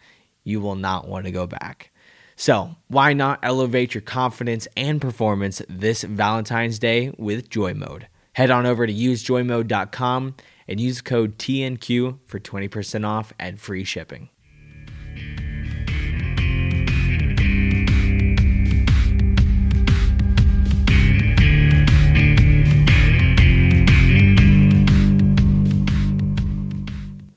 You 0.45 0.61
will 0.61 0.75
not 0.75 1.09
want 1.09 1.25
to 1.25 1.31
go 1.31 1.47
back. 1.47 1.91
So, 2.37 2.77
why 2.89 3.15
not 3.15 3.39
elevate 3.43 3.95
your 3.95 4.03
confidence 4.03 4.69
and 4.77 5.01
performance 5.01 5.63
this 5.71 6.03
Valentine's 6.03 6.79
Day 6.79 7.15
with 7.17 7.49
Joy 7.49 7.73
Mode? 7.73 8.09
Head 8.37 8.51
on 8.51 8.67
over 8.67 8.87
to 8.87 8.93
usejoymode.com 8.93 10.35
and 10.69 10.79
use 10.79 11.01
code 11.01 11.39
TNQ 11.39 12.19
for 12.27 12.39
20% 12.39 13.09
off 13.09 13.33
and 13.39 13.59
free 13.59 13.83
shipping. 13.83 14.29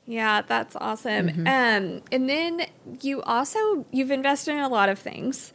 Yeah, 0.04 0.42
that's 0.42 0.76
awesome. 0.76 1.28
Mm-hmm. 1.28 1.46
Um, 1.46 2.02
and 2.12 2.28
then 2.28 2.66
you 3.00 3.22
also 3.22 3.86
you've 3.90 4.10
invested 4.10 4.52
in 4.52 4.60
a 4.60 4.68
lot 4.68 4.90
of 4.90 4.98
things. 4.98 5.54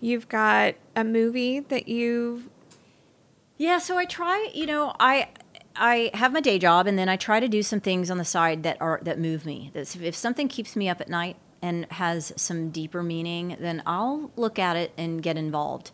You've 0.00 0.26
got 0.30 0.76
a 0.94 1.04
movie 1.04 1.60
that 1.60 1.86
you 1.86 2.50
Yeah, 3.58 3.78
so 3.78 3.96
I 3.96 4.04
try, 4.04 4.50
you 4.52 4.66
know, 4.66 4.94
I 5.00 5.28
I 5.74 6.10
have 6.14 6.32
my 6.32 6.40
day 6.40 6.58
job 6.58 6.86
and 6.86 6.98
then 6.98 7.08
I 7.08 7.16
try 7.16 7.40
to 7.40 7.48
do 7.48 7.62
some 7.62 7.80
things 7.80 8.10
on 8.10 8.18
the 8.18 8.24
side 8.24 8.62
that 8.64 8.80
are 8.80 9.00
that 9.02 9.18
move 9.18 9.46
me. 9.46 9.70
That's 9.72 9.96
if 9.96 10.14
something 10.14 10.48
keeps 10.48 10.76
me 10.76 10.88
up 10.88 11.00
at 11.00 11.08
night 11.08 11.36
and 11.62 11.90
has 11.92 12.32
some 12.36 12.70
deeper 12.70 13.02
meaning, 13.02 13.56
then 13.58 13.82
I'll 13.86 14.30
look 14.36 14.58
at 14.58 14.76
it 14.76 14.92
and 14.98 15.22
get 15.22 15.38
involved. 15.38 15.90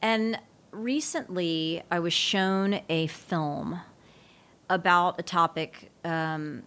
And 0.00 0.38
recently 0.70 1.82
I 1.90 1.98
was 1.98 2.12
shown 2.12 2.80
a 2.88 3.06
film 3.06 3.80
about 4.70 5.18
a 5.18 5.22
topic 5.22 5.90
um, 6.04 6.62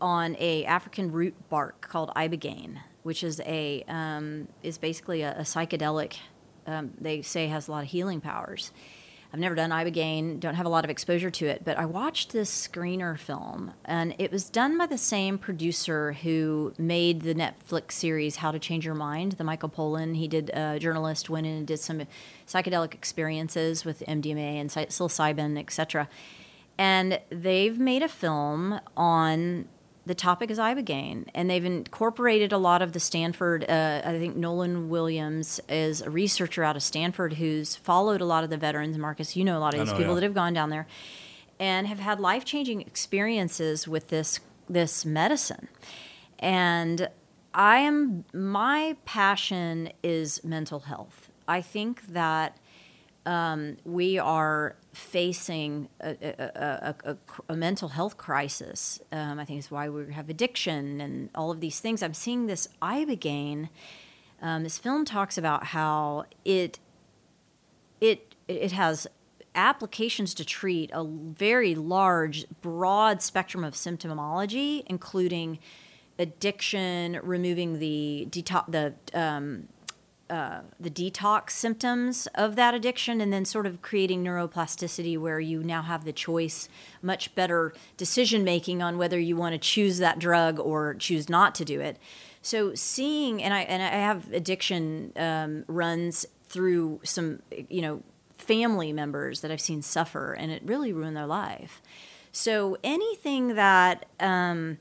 on 0.00 0.36
a 0.38 0.64
African 0.64 1.10
root 1.10 1.34
bark 1.48 1.80
called 1.88 2.10
ibogaine, 2.14 2.78
which 3.02 3.24
is 3.24 3.40
a 3.40 3.84
um, 3.88 4.46
is 4.62 4.78
basically 4.78 5.22
a, 5.22 5.32
a 5.38 5.42
psychedelic. 5.42 6.18
Um, 6.64 6.92
they 7.00 7.22
say 7.22 7.48
has 7.48 7.66
a 7.66 7.72
lot 7.72 7.82
of 7.82 7.90
healing 7.90 8.20
powers. 8.20 8.70
I've 9.32 9.40
never 9.40 9.54
done 9.54 9.70
ibogaine, 9.70 10.40
don't 10.40 10.56
have 10.56 10.66
a 10.66 10.68
lot 10.68 10.84
of 10.84 10.90
exposure 10.90 11.30
to 11.30 11.46
it, 11.46 11.64
but 11.64 11.78
I 11.78 11.86
watched 11.86 12.32
this 12.32 12.50
screener 12.50 13.18
film, 13.18 13.72
and 13.84 14.14
it 14.18 14.30
was 14.30 14.50
done 14.50 14.76
by 14.76 14.86
the 14.86 14.98
same 14.98 15.38
producer 15.38 16.12
who 16.12 16.74
made 16.76 17.22
the 17.22 17.34
Netflix 17.34 17.92
series 17.92 18.36
How 18.36 18.50
to 18.50 18.58
Change 18.58 18.84
Your 18.84 18.94
Mind. 18.94 19.32
The 19.32 19.44
Michael 19.44 19.70
Pollan, 19.70 20.16
he 20.16 20.28
did 20.28 20.50
a 20.50 20.78
journalist 20.78 21.30
went 21.30 21.46
in 21.46 21.56
and 21.56 21.66
did 21.66 21.80
some 21.80 22.02
psychedelic 22.46 22.92
experiences 22.92 23.86
with 23.86 24.02
MDMA 24.06 24.60
and 24.60 24.68
psilocybin, 24.68 25.58
etc 25.58 26.08
and 26.78 27.20
they've 27.30 27.78
made 27.78 28.02
a 28.02 28.08
film 28.08 28.80
on 28.96 29.68
the 30.04 30.14
topic 30.14 30.50
is 30.50 30.58
ibogaine 30.58 31.26
and 31.34 31.48
they've 31.48 31.64
incorporated 31.64 32.52
a 32.52 32.58
lot 32.58 32.82
of 32.82 32.92
the 32.92 33.00
stanford 33.00 33.64
uh, 33.68 34.02
i 34.04 34.18
think 34.18 34.36
nolan 34.36 34.88
williams 34.88 35.60
is 35.68 36.00
a 36.02 36.10
researcher 36.10 36.64
out 36.64 36.76
of 36.76 36.82
stanford 36.82 37.34
who's 37.34 37.76
followed 37.76 38.20
a 38.20 38.24
lot 38.24 38.44
of 38.44 38.50
the 38.50 38.56
veterans 38.56 38.98
marcus 38.98 39.36
you 39.36 39.44
know 39.44 39.58
a 39.58 39.60
lot 39.60 39.74
of 39.74 39.80
these 39.80 39.90
know, 39.90 39.98
people 39.98 40.12
yeah. 40.12 40.14
that 40.16 40.22
have 40.22 40.34
gone 40.34 40.52
down 40.52 40.70
there 40.70 40.86
and 41.60 41.86
have 41.86 41.98
had 41.98 42.18
life-changing 42.18 42.80
experiences 42.80 43.86
with 43.86 44.08
this 44.08 44.40
this 44.68 45.04
medicine 45.04 45.68
and 46.38 47.08
i 47.54 47.78
am 47.78 48.24
my 48.32 48.96
passion 49.04 49.90
is 50.02 50.42
mental 50.42 50.80
health 50.80 51.30
i 51.46 51.60
think 51.60 52.06
that 52.08 52.56
um, 53.24 53.76
we 53.84 54.18
are 54.18 54.74
facing 54.92 55.88
a, 56.00 56.10
a, 56.10 56.94
a, 57.04 57.16
a, 57.48 57.56
mental 57.56 57.88
health 57.88 58.18
crisis. 58.18 59.00
Um, 59.10 59.38
I 59.38 59.44
think 59.44 59.58
it's 59.58 59.70
why 59.70 59.88
we 59.88 60.12
have 60.12 60.28
addiction 60.28 61.00
and 61.00 61.30
all 61.34 61.50
of 61.50 61.60
these 61.60 61.80
things. 61.80 62.02
I'm 62.02 62.12
seeing 62.12 62.46
this 62.46 62.68
ibogaine. 62.82 63.70
Um, 64.42 64.64
this 64.64 64.78
film 64.78 65.04
talks 65.04 65.38
about 65.38 65.66
how 65.66 66.24
it 66.44 66.78
it 68.00 68.34
it 68.48 68.72
has 68.72 69.06
applications 69.54 70.34
to 70.34 70.44
treat 70.44 70.90
a 70.92 71.04
very 71.04 71.74
large, 71.74 72.46
broad 72.60 73.22
spectrum 73.22 73.64
of 73.64 73.74
symptomology, 73.74 74.82
including 74.86 75.58
addiction, 76.18 77.18
removing 77.22 77.78
the 77.78 78.26
deto- 78.30 78.70
the 78.70 78.94
um, 79.18 79.68
the 80.32 80.90
detox 80.90 81.50
symptoms 81.50 82.26
of 82.34 82.56
that 82.56 82.74
addiction, 82.74 83.20
and 83.20 83.32
then 83.32 83.44
sort 83.44 83.66
of 83.66 83.82
creating 83.82 84.24
neuroplasticity 84.24 85.18
where 85.18 85.40
you 85.40 85.62
now 85.62 85.82
have 85.82 86.04
the 86.04 86.12
choice, 86.12 86.68
much 87.02 87.34
better 87.34 87.74
decision 87.96 88.42
making 88.44 88.82
on 88.82 88.98
whether 88.98 89.18
you 89.18 89.36
want 89.36 89.52
to 89.52 89.58
choose 89.58 89.98
that 89.98 90.18
drug 90.18 90.58
or 90.58 90.94
choose 90.94 91.28
not 91.28 91.54
to 91.54 91.64
do 91.64 91.80
it. 91.80 91.98
So 92.40 92.74
seeing, 92.74 93.42
and 93.42 93.52
I 93.54 93.60
and 93.60 93.82
I 93.82 93.88
have 93.88 94.32
addiction 94.32 95.12
um, 95.16 95.64
runs 95.68 96.26
through 96.48 97.00
some, 97.04 97.42
you 97.68 97.82
know, 97.82 98.02
family 98.38 98.92
members 98.92 99.40
that 99.40 99.50
I've 99.50 99.60
seen 99.60 99.82
suffer, 99.82 100.32
and 100.32 100.50
it 100.50 100.62
really 100.64 100.92
ruined 100.92 101.16
their 101.16 101.26
life. 101.26 101.82
So 102.32 102.76
anything 102.82 103.54
that 103.56 104.06
um, 104.18 104.78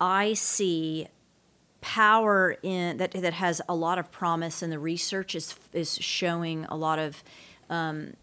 I 0.00 0.34
see 0.34 1.08
power 1.80 2.56
in 2.62 2.96
that 2.98 3.12
that 3.12 3.34
has 3.34 3.60
a 3.68 3.74
lot 3.74 3.98
of 3.98 4.10
promise, 4.10 4.62
and 4.62 4.72
the 4.72 4.78
research 4.78 5.34
is 5.34 5.54
is 5.72 5.96
showing 5.98 6.64
a 6.66 6.76
lot 6.76 6.98
of 6.98 7.22
um, 7.70 8.14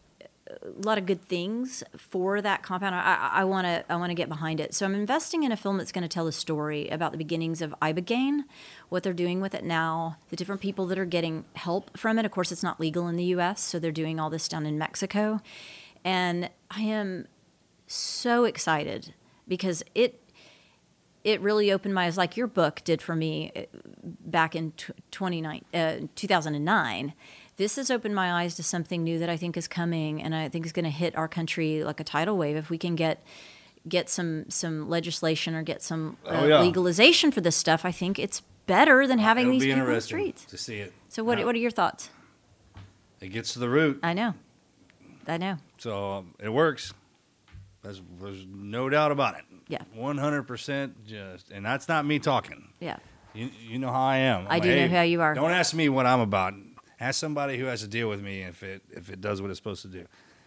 a 0.47 0.85
lot 0.85 0.97
of 0.97 1.05
good 1.05 1.21
things 1.21 1.83
for 1.97 2.41
that 2.41 2.61
compound. 2.61 2.95
I 2.95 3.43
want 3.45 3.65
to 3.65 3.83
I 3.89 3.95
want 3.95 4.11
to 4.11 4.15
get 4.15 4.29
behind 4.29 4.59
it. 4.59 4.73
So 4.73 4.85
I'm 4.85 4.93
investing 4.93 5.43
in 5.43 5.51
a 5.51 5.57
film 5.57 5.77
that's 5.77 5.91
going 5.91 6.03
to 6.03 6.07
tell 6.07 6.27
a 6.27 6.31
story 6.31 6.87
about 6.89 7.11
the 7.11 7.17
beginnings 7.17 7.61
of 7.61 7.73
ibogaine, 7.81 8.43
what 8.89 9.03
they're 9.03 9.13
doing 9.13 9.41
with 9.41 9.55
it 9.55 9.63
now, 9.63 10.17
the 10.29 10.35
different 10.35 10.61
people 10.61 10.85
that 10.87 10.99
are 10.99 11.05
getting 11.05 11.45
help 11.55 11.97
from 11.97 12.19
it. 12.19 12.25
Of 12.25 12.31
course, 12.31 12.51
it's 12.51 12.63
not 12.63 12.79
legal 12.79 13.07
in 13.07 13.15
the 13.15 13.25
U.S., 13.25 13.61
so 13.61 13.79
they're 13.79 13.91
doing 13.91 14.19
all 14.19 14.29
this 14.29 14.47
down 14.47 14.65
in 14.65 14.77
Mexico, 14.77 15.41
and 16.03 16.49
I 16.69 16.81
am 16.81 17.27
so 17.87 18.45
excited 18.45 19.13
because 19.47 19.83
it 19.93 20.21
it 21.25 21.41
really 21.41 21.71
opened 21.73 21.93
my 21.93 22.05
eyes, 22.05 22.17
like 22.17 22.37
your 22.37 22.47
book 22.47 22.81
did 22.85 23.01
for 23.01 23.15
me 23.15 23.51
uh, 23.55 23.61
back 24.03 24.55
in 24.55 24.71
t- 24.73 24.93
29, 25.11 25.65
uh, 25.73 25.95
2009. 26.15 27.13
This 27.57 27.75
has 27.77 27.89
opened 27.89 28.13
my 28.15 28.31
eyes 28.43 28.55
to 28.55 28.63
something 28.63 29.03
new 29.03 29.17
that 29.19 29.29
I 29.29 29.35
think 29.35 29.57
is 29.57 29.67
coming, 29.67 30.21
and 30.21 30.33
I 30.35 30.47
think 30.49 30.65
is 30.65 30.71
going 30.71 30.85
to 30.85 30.91
hit 30.91 31.15
our 31.17 31.27
country 31.27 31.83
like 31.83 31.99
a 31.99 32.03
tidal 32.03 32.37
wave 32.37 32.55
if 32.55 32.69
we 32.69 32.77
can 32.77 32.95
get 32.95 33.21
get 33.87 34.09
some 34.09 34.49
some 34.49 34.89
legislation 34.89 35.53
or 35.55 35.63
get 35.63 35.81
some 35.81 36.17
uh, 36.25 36.29
Oh, 36.41 36.47
yeah. 36.47 36.61
legalization 36.61 37.31
for 37.31 37.41
this 37.41 37.55
stuff. 37.55 37.85
I 37.85 37.91
think 37.91 38.17
it's 38.19 38.41
better 38.67 39.05
than 39.07 39.19
having 39.19 39.43
It'll 39.43 39.51
these 39.53 39.63
be 39.63 39.73
people 39.73 39.87
in 39.87 39.93
the 39.93 40.01
streets. 40.01 40.45
to 40.45 40.57
see 40.57 40.77
it. 40.77 40.91
So 41.09 41.23
what 41.23 41.37
Yeah. 41.39 41.45
what 41.45 41.55
are 41.55 41.59
your 41.59 41.71
thoughts? 41.71 42.09
It 43.21 43.29
gets 43.29 43.53
to 43.53 43.59
the 43.59 43.69
root, 43.69 43.99
I 44.03 44.13
know, 44.13 44.33
I 45.27 45.37
know. 45.37 45.57
so 45.77 46.11
um, 46.13 46.35
it 46.39 46.49
works. 46.49 46.93
There's, 47.83 48.01
there's 48.21 48.45
no 48.47 48.89
doubt 48.89 49.11
about 49.11 49.35
it. 49.37 49.45
Yeah. 49.67 49.81
One 49.93 50.17
hundred 50.17 50.43
percent. 50.43 51.05
Just, 51.05 51.51
and 51.51 51.65
that's 51.65 51.87
not 51.87 52.05
me 52.05 52.19
talking. 52.19 52.67
Yeah. 52.79 52.97
You, 53.33 53.49
you 53.67 53.79
know 53.79 53.91
how 53.91 54.01
I 54.03 54.17
am. 54.17 54.45
I 54.47 54.55
I'm 54.57 54.61
do 54.61 54.69
like, 54.69 54.89
know 54.91 54.97
how 54.97 55.03
you 55.03 55.21
are. 55.21 55.33
Don't 55.33 55.51
ask 55.51 55.73
me 55.73 55.89
what 55.89 56.05
I'm 56.05 56.19
about. 56.21 56.53
Ask 56.99 57.19
somebody 57.19 57.57
who 57.57 57.65
has 57.65 57.81
to 57.81 57.87
deal 57.87 58.07
with 58.07 58.21
me 58.21 58.41
if 58.43 58.63
it 58.63 58.81
if 58.91 59.09
it 59.09 59.19
does 59.21 59.41
what 59.41 59.49
it's 59.51 59.59
supposed 59.59 59.81
to 59.81 59.87
do. 59.89 60.05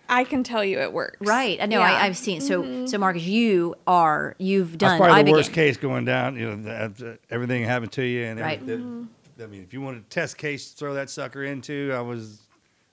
I 0.08 0.24
can 0.24 0.42
tell 0.42 0.64
you 0.64 0.80
it 0.80 0.92
works. 0.94 1.18
Right. 1.20 1.60
I 1.60 1.66
know. 1.66 1.80
Yeah. 1.80 1.92
I, 1.92 2.06
I've 2.06 2.16
seen. 2.16 2.40
So, 2.40 2.62
mm-hmm. 2.62 2.86
so 2.86 2.96
Marcus, 2.96 3.24
you 3.24 3.74
are 3.86 4.34
you've 4.38 4.78
That's 4.78 4.92
done. 4.92 4.98
probably 4.98 5.22
the 5.22 5.30
Ibogaine. 5.30 5.32
worst 5.34 5.52
case 5.52 5.76
going 5.76 6.06
down. 6.06 6.36
You 6.36 6.50
know, 6.56 6.62
that- 6.62 6.80
uh, 6.82 6.88
that 7.04 7.18
everything 7.28 7.62
happened 7.64 7.92
to 7.92 8.02
you, 8.02 8.24
and 8.24 8.40
Right. 8.40 8.58
everything- 8.62 9.08
I 9.42 9.46
mean, 9.46 9.62
if 9.62 9.72
you 9.74 9.80
wanted 9.82 10.00
a 10.00 10.06
test 10.06 10.38
case 10.38 10.70
to 10.70 10.76
throw 10.78 10.94
that 10.94 11.10
sucker 11.10 11.44
into, 11.44 11.92
I 11.94 12.00
was, 12.00 12.40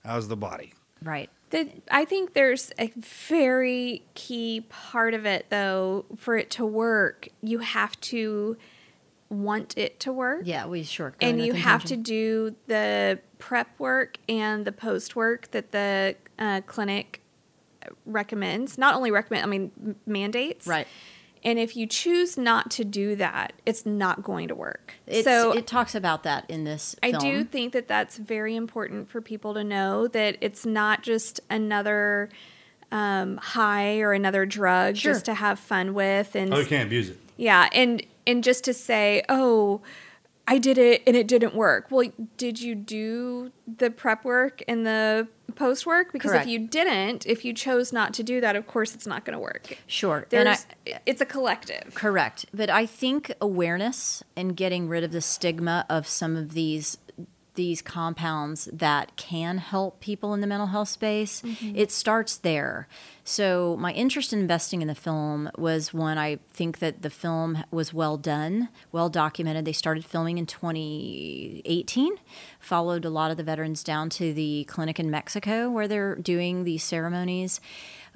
I 0.03 0.15
was 0.15 0.27
the 0.27 0.35
body. 0.35 0.73
Right. 1.01 1.29
The, 1.51 1.69
I 1.91 2.05
think 2.05 2.33
there's 2.33 2.71
a 2.79 2.91
very 2.97 4.03
key 4.13 4.65
part 4.67 5.13
of 5.13 5.25
it, 5.25 5.47
though, 5.49 6.05
for 6.17 6.37
it 6.37 6.49
to 6.51 6.65
work. 6.65 7.29
You 7.41 7.59
have 7.59 7.99
to 8.01 8.57
want 9.29 9.77
it 9.77 9.99
to 10.01 10.11
work. 10.11 10.41
Yeah. 10.45 10.65
We 10.65 10.83
sure. 10.83 11.13
and 11.21 11.41
you 11.43 11.53
have 11.53 11.83
to 11.85 11.95
do 11.95 12.55
the 12.67 13.19
prep 13.37 13.67
work 13.79 14.17
and 14.27 14.65
the 14.65 14.71
post 14.71 15.15
work 15.15 15.51
that 15.51 15.71
the 15.71 16.15
uh, 16.39 16.61
clinic 16.65 17.21
recommends. 18.05 18.77
Not 18.77 18.95
only 18.95 19.11
recommend, 19.11 19.43
I 19.43 19.47
mean 19.47 19.71
m- 19.81 19.95
mandates. 20.05 20.67
Right. 20.67 20.87
And 21.45 21.59
if 21.59 21.77
you 21.77 21.85
choose 21.87 22.37
not 22.37 22.71
to 22.71 22.83
do 22.83 23.15
that, 23.17 23.53
it's 23.67 23.85
not 23.85 24.23
going 24.23 24.47
to 24.49 24.55
work. 24.55 24.95
It's, 25.05 25.25
so 25.25 25.51
it 25.51 25.67
talks 25.67 25.93
about 25.95 26.23
that 26.23 26.43
in 26.49 26.63
this. 26.63 26.95
I 27.03 27.11
film. 27.11 27.21
do 27.23 27.43
think 27.43 27.71
that 27.73 27.87
that's 27.87 28.17
very 28.17 28.55
important 28.55 29.07
for 29.09 29.21
people 29.21 29.53
to 29.53 29.63
know 29.63 30.07
that 30.07 30.37
it's 30.41 30.65
not 30.65 31.03
just 31.03 31.39
another 31.49 32.29
um, 32.91 33.37
high 33.37 33.99
or 33.99 34.13
another 34.13 34.45
drug 34.47 34.97
Sure. 34.97 35.13
just 35.13 35.25
to 35.25 35.35
have 35.35 35.59
fun 35.59 35.93
with 35.93 36.35
and 36.35 36.51
Oh, 36.53 36.57
you 36.59 36.65
can't 36.65 36.87
abuse 36.87 37.09
it. 37.09 37.19
yeah, 37.37 37.69
and 37.73 38.03
and 38.27 38.43
just 38.43 38.63
to 38.63 38.73
say, 38.73 39.21
oh, 39.29 39.81
I 40.47 40.59
did 40.59 40.77
it 40.77 41.01
and 41.07 41.15
it 41.15 41.27
didn't 41.27 41.55
work. 41.55 41.87
Well, 41.89 42.11
did 42.37 42.61
you 42.61 42.75
do 42.75 43.51
the 43.67 43.89
prep 43.89 44.23
work 44.23 44.61
and 44.67 44.85
the 44.85 45.27
post 45.55 45.85
work? 45.85 46.13
Because 46.13 46.31
Correct. 46.31 46.45
if 46.45 46.51
you 46.51 46.59
didn't, 46.67 47.25
if 47.25 47.43
you 47.43 47.53
chose 47.53 47.91
not 47.91 48.13
to 48.15 48.23
do 48.23 48.39
that, 48.41 48.55
of 48.55 48.67
course 48.67 48.93
it's 48.93 49.07
not 49.07 49.25
going 49.25 49.33
to 49.33 49.39
work. 49.39 49.77
Sure. 49.87 50.27
And 50.31 50.49
I, 50.49 50.57
it's 51.05 51.21
a 51.21 51.25
collective. 51.25 51.95
correct. 51.95 52.45
But 52.53 52.69
I 52.69 52.85
think 52.85 53.33
awareness 53.41 54.23
and 54.35 54.55
getting 54.55 54.87
rid 54.87 55.03
of 55.03 55.11
the 55.11 55.21
stigma 55.21 55.85
of 55.89 56.07
some 56.07 56.35
of 56.35 56.53
these 56.53 56.97
these 57.55 57.81
compounds 57.81 58.65
that 58.71 59.15
can 59.15 59.57
help 59.57 60.01
people 60.01 60.33
in 60.33 60.41
the 60.41 60.47
mental 60.47 60.67
health 60.67 60.89
space, 60.89 61.41
mm-hmm. 61.41 61.73
it 61.73 61.89
starts 61.89 62.37
there. 62.37 62.87
So 63.27 63.75
my 63.79 63.91
interest 63.91 64.33
in 64.33 64.39
investing 64.39 64.83
in 64.83 64.87
the 64.87 64.93
film 64.93 65.49
was 65.57 65.91
one 65.91 66.19
I 66.19 66.37
think 66.51 66.77
that 66.77 67.01
the 67.01 67.09
film 67.09 67.63
was 67.71 67.91
well 67.91 68.17
done, 68.17 68.69
well 68.91 69.09
documented. 69.09 69.65
They 69.65 69.73
started 69.73 70.05
filming 70.05 70.37
in 70.37 70.45
2018, 70.45 72.17
followed 72.59 73.03
a 73.03 73.09
lot 73.09 73.31
of 73.31 73.37
the 73.37 73.43
veterans 73.43 73.83
down 73.83 74.11
to 74.11 74.31
the 74.31 74.65
clinic 74.65 74.99
in 74.99 75.09
Mexico 75.09 75.71
where 75.71 75.87
they're 75.87 76.13
doing 76.17 76.65
these 76.65 76.83
ceremonies. 76.83 77.59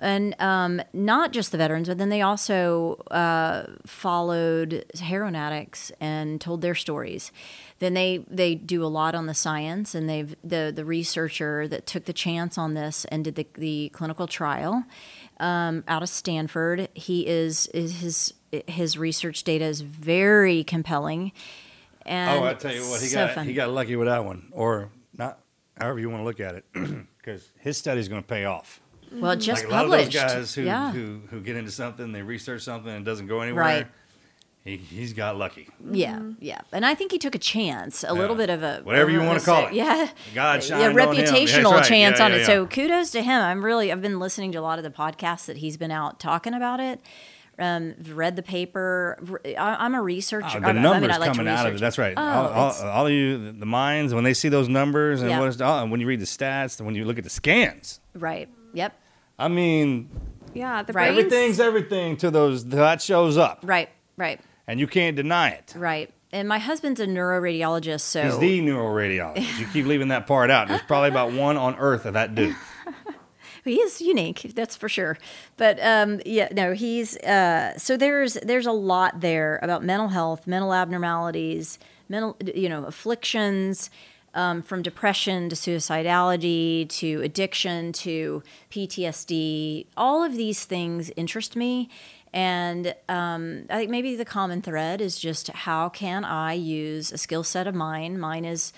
And 0.01 0.35
um, 0.39 0.81
not 0.93 1.33
just 1.33 1.51
the 1.51 1.57
veterans, 1.57 1.87
but 1.89 1.97
then 1.97 2.09
they 2.09 2.21
also 2.21 3.03
uh, 3.11 3.65
followed 3.85 4.85
heroin 4.99 5.35
addicts 5.35 5.91
and 5.99 6.39
told 6.39 6.61
their 6.61 6.75
stories. 6.75 7.31
Then 7.79 7.95
they 7.95 8.23
they 8.29 8.55
do 8.55 8.83
a 8.83 8.87
lot 8.87 9.15
on 9.15 9.25
the 9.25 9.33
science, 9.33 9.95
and 9.95 10.09
they've 10.09 10.35
the 10.43 10.71
the 10.73 10.85
researcher 10.85 11.67
that 11.67 11.85
took 11.85 12.05
the 12.05 12.13
chance 12.13 12.57
on 12.57 12.75
this 12.75 13.05
and 13.05 13.25
did 13.25 13.35
the, 13.35 13.47
the 13.55 13.89
clinical 13.89 14.27
trial 14.27 14.85
um, 15.39 15.83
out 15.87 16.03
of 16.03 16.09
Stanford. 16.09 16.89
He 16.93 17.27
is, 17.27 17.67
is 17.67 17.99
his 17.99 18.33
his 18.67 18.97
research 18.97 19.43
data 19.43 19.65
is 19.65 19.81
very 19.81 20.63
compelling. 20.63 21.31
And 22.05 22.39
Oh, 22.39 22.43
I 22.45 22.53
tell 22.55 22.73
you 22.73 22.81
what, 22.89 22.99
he 23.01 23.07
so 23.07 23.25
got 23.27 23.35
fun. 23.35 23.45
he 23.45 23.53
got 23.53 23.69
lucky 23.69 23.95
with 23.95 24.07
that 24.07 24.25
one, 24.25 24.47
or 24.51 24.89
not, 25.15 25.39
however 25.79 25.99
you 25.99 26.09
want 26.09 26.21
to 26.21 26.25
look 26.25 26.39
at 26.39 26.55
it, 26.55 26.65
because 27.17 27.47
his 27.59 27.77
study 27.77 27.99
is 27.99 28.07
going 28.07 28.21
to 28.23 28.27
pay 28.27 28.45
off. 28.45 28.81
well, 29.11 29.35
just 29.35 29.63
like 29.65 29.71
a 29.71 29.75
lot 29.75 29.81
published. 29.83 30.07
of 30.07 30.13
those 30.13 30.33
guys 30.33 30.55
who, 30.55 30.63
yeah. 30.63 30.91
who 30.91 31.21
who 31.29 31.41
get 31.41 31.55
into 31.57 31.69
something, 31.71 32.11
they 32.11 32.21
research 32.23 32.63
something, 32.63 32.91
and 32.91 33.05
it 33.05 33.09
doesn't 33.09 33.27
go 33.27 33.41
anywhere. 33.41 33.63
Right. 33.63 33.87
He 34.65 34.75
he's 34.77 35.13
got 35.13 35.37
lucky. 35.37 35.69
Yeah, 35.89 36.19
yeah, 36.39 36.59
and 36.73 36.85
I 36.85 36.93
think 36.93 37.11
he 37.11 37.17
took 37.17 37.33
a 37.33 37.39
chance, 37.39 38.03
a 38.07 38.13
little 38.13 38.35
bit 38.35 38.49
of 38.49 38.61
a 38.61 38.81
Whatever 38.83 39.09
you 39.09 39.21
uh, 39.21 39.25
wanna 39.25 39.39
call 39.39 39.67
it. 39.67 39.73
Yeah, 39.73 40.09
God 40.35 40.55
yeah, 40.55 40.59
shined 40.59 40.83
on 40.99 41.07
reputational 41.07 41.71
right. 41.71 41.85
chance 41.85 42.19
Yeah, 42.19 42.25
on 42.25 42.31
yeah, 42.31 42.37
it. 42.37 42.39
yeah. 42.41 42.45
So 42.45 42.67
kudos 42.67 43.11
to 43.11 43.21
him. 43.21 43.41
I'm 43.41 43.63
really 43.63 43.91
I've 43.91 44.01
been 44.01 44.19
listening 44.19 44.51
to 44.51 44.57
a 44.59 44.61
lot 44.61 44.77
of 44.77 44.83
the 44.83 44.89
podcasts 44.91 45.45
that 45.45 45.57
he's 45.57 45.77
been 45.77 45.91
out 45.91 46.19
talking 46.19 46.53
about 46.53 46.79
it. 46.81 46.99
Um, 47.57 47.95
read 48.13 48.35
the 48.37 48.43
paper. 48.43 49.17
I, 49.45 49.77
I'm 49.83 49.93
a 49.95 50.01
researcher. 50.01 50.45
Oh, 50.45 50.57
I- 50.57 50.59
the 50.59 50.67
I 50.67 50.73
mean, 50.73 50.81
numbers 50.81 51.11
I 51.11 51.17
like 51.17 51.31
to 51.31 51.37
coming 51.37 51.51
out 51.53 51.65
of 51.65 51.75
it. 51.75 51.79
That's 51.79 51.97
right. 51.97 52.13
Oh, 52.15 52.21
all, 52.21 52.47
all, 52.49 52.87
all 52.87 53.07
of 53.07 53.11
you, 53.11 53.51
the 53.51 53.65
minds, 53.65 54.13
when 54.13 54.23
they 54.23 54.33
see 54.33 54.47
those 54.49 54.69
numbers 54.69 55.21
and 55.21 55.29
Yeah. 55.29 55.39
what 55.39 55.49
is, 55.49 55.61
oh, 55.61 55.81
and 55.81 55.91
when 55.91 55.99
you 55.99 56.07
read 56.07 56.21
the 56.21 56.25
stats, 56.25 56.79
and 56.79 56.85
when 56.85 56.95
you 56.95 57.03
look 57.05 57.17
at 57.17 57.25
the 57.25 57.29
scans, 57.29 57.99
right. 58.13 58.47
Yep. 58.73 58.93
I 59.37 59.47
mean, 59.49 60.09
Yeah, 60.53 60.83
the 60.83 60.93
Right. 60.93 61.09
everything's 61.09 61.59
everything 61.59 62.15
to 62.17 62.31
those 62.31 62.65
that 62.67 63.01
shows 63.01 63.37
up, 63.37 63.59
Right. 63.63 63.89
Right. 64.17 64.39
And 64.69 64.79
you 64.79 64.85
can't 64.85 65.15
deny 65.15 65.49
it. 65.49 65.73
Right. 65.75 66.13
And 66.31 66.47
my 66.47 66.59
husband's 66.59 66.99
a 66.99 67.07
neuroradiologist, 67.07 68.01
so 68.01 68.23
He's 68.23 68.37
the 68.37 68.61
neuroradiologist. 68.61 69.59
you 69.59 69.65
keep 69.73 69.87
leaving 69.87 70.09
that 70.09 70.27
part 70.27 70.51
out. 70.51 70.67
There's 70.67 70.83
probably 70.83 71.09
about 71.09 71.33
one 71.33 71.57
on 71.57 71.75
Earth 71.77 72.05
of 72.05 72.13
that 72.13 72.35
dude. 72.35 72.55
he 73.65 73.75
is 73.75 74.01
unique 74.01 74.51
that's 74.55 74.75
for 74.75 74.89
sure 74.89 75.17
but 75.57 75.79
um, 75.83 76.19
yeah 76.25 76.47
no 76.51 76.73
he's 76.73 77.17
uh, 77.17 77.77
so 77.77 77.97
there's 77.97 78.33
there's 78.35 78.65
a 78.65 78.71
lot 78.71 79.21
there 79.21 79.59
about 79.61 79.83
mental 79.83 80.07
health 80.07 80.47
mental 80.47 80.73
abnormalities 80.73 81.77
mental 82.07 82.35
you 82.55 82.69
know 82.69 82.85
afflictions 82.85 83.89
um, 84.33 84.61
from 84.61 84.81
depression 84.81 85.49
to 85.49 85.55
suicidality 85.55 86.87
to 86.89 87.21
addiction 87.21 87.91
to 87.91 88.41
ptsd 88.71 89.85
all 89.97 90.23
of 90.23 90.35
these 90.35 90.65
things 90.65 91.11
interest 91.15 91.55
me 91.55 91.89
and 92.33 92.93
um, 93.07 93.65
i 93.69 93.77
think 93.77 93.89
maybe 93.89 94.15
the 94.15 94.25
common 94.25 94.61
thread 94.61 95.01
is 95.01 95.17
just 95.19 95.47
how 95.49 95.89
can 95.89 96.23
i 96.23 96.53
use 96.53 97.11
a 97.11 97.17
skill 97.17 97.43
set 97.43 97.65
of 97.67 97.73
mine 97.75 98.19
mine 98.19 98.45
is 98.45 98.71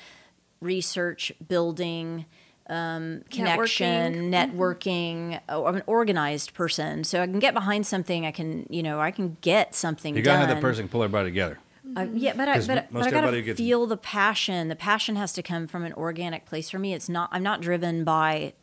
research 0.61 1.31
building 1.47 2.25
um, 2.69 3.23
connection, 3.29 4.31
networking. 4.31 5.41
Oh, 5.49 5.65
I'm 5.65 5.75
an 5.75 5.83
organized 5.87 6.53
person, 6.53 7.03
so 7.03 7.21
I 7.21 7.25
can 7.25 7.39
get 7.39 7.53
behind 7.53 7.85
something. 7.85 8.25
I 8.25 8.31
can, 8.31 8.65
you 8.69 8.81
know, 8.81 9.01
I 9.01 9.11
can 9.11 9.35
get 9.41 9.75
something 9.75 10.15
You 10.15 10.21
done. 10.21 10.35
gotta 10.39 10.47
have 10.47 10.55
that 10.55 10.61
person 10.61 10.87
pull 10.87 11.03
everybody 11.03 11.29
together. 11.31 11.59
Uh, 11.97 12.05
yeah, 12.13 12.31
but 12.33 12.47
I 12.47 12.53
'Cause 12.53 12.67
but, 12.67 12.87
but 12.89 13.03
I 13.03 13.11
gotta 13.11 13.41
gets- 13.41 13.57
feel 13.57 13.87
the 13.87 13.97
passion. 13.97 14.69
The 14.69 14.77
passion 14.77 15.17
has 15.17 15.33
to 15.33 15.43
come 15.43 15.67
from 15.67 15.83
an 15.83 15.91
organic 15.93 16.45
place 16.45 16.69
for 16.69 16.79
me. 16.79 16.93
It's 16.93 17.09
not. 17.09 17.27
I'm 17.33 17.43
not 17.43 17.59
driven 17.61 18.05
by. 18.05 18.53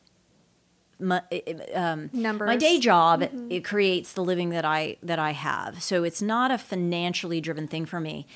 My, 1.01 1.23
um, 1.75 2.11
Numbers. 2.12 2.47
my 2.47 2.57
day 2.57 2.81
job 2.81 3.23
it 3.51 3.65
creates 3.65 4.12
the 4.15 4.23
living 4.25 4.51
that 4.51 4.65
I 4.65 4.97
that 5.03 5.19
I 5.19 5.31
have. 5.31 5.83
So 5.83 6.03
it's 6.05 6.20
not 6.20 6.51
a 6.51 6.59
financially 6.59 7.41
driven 7.41 7.69
thing 7.69 7.87
for 7.87 8.01
me. 8.01 8.27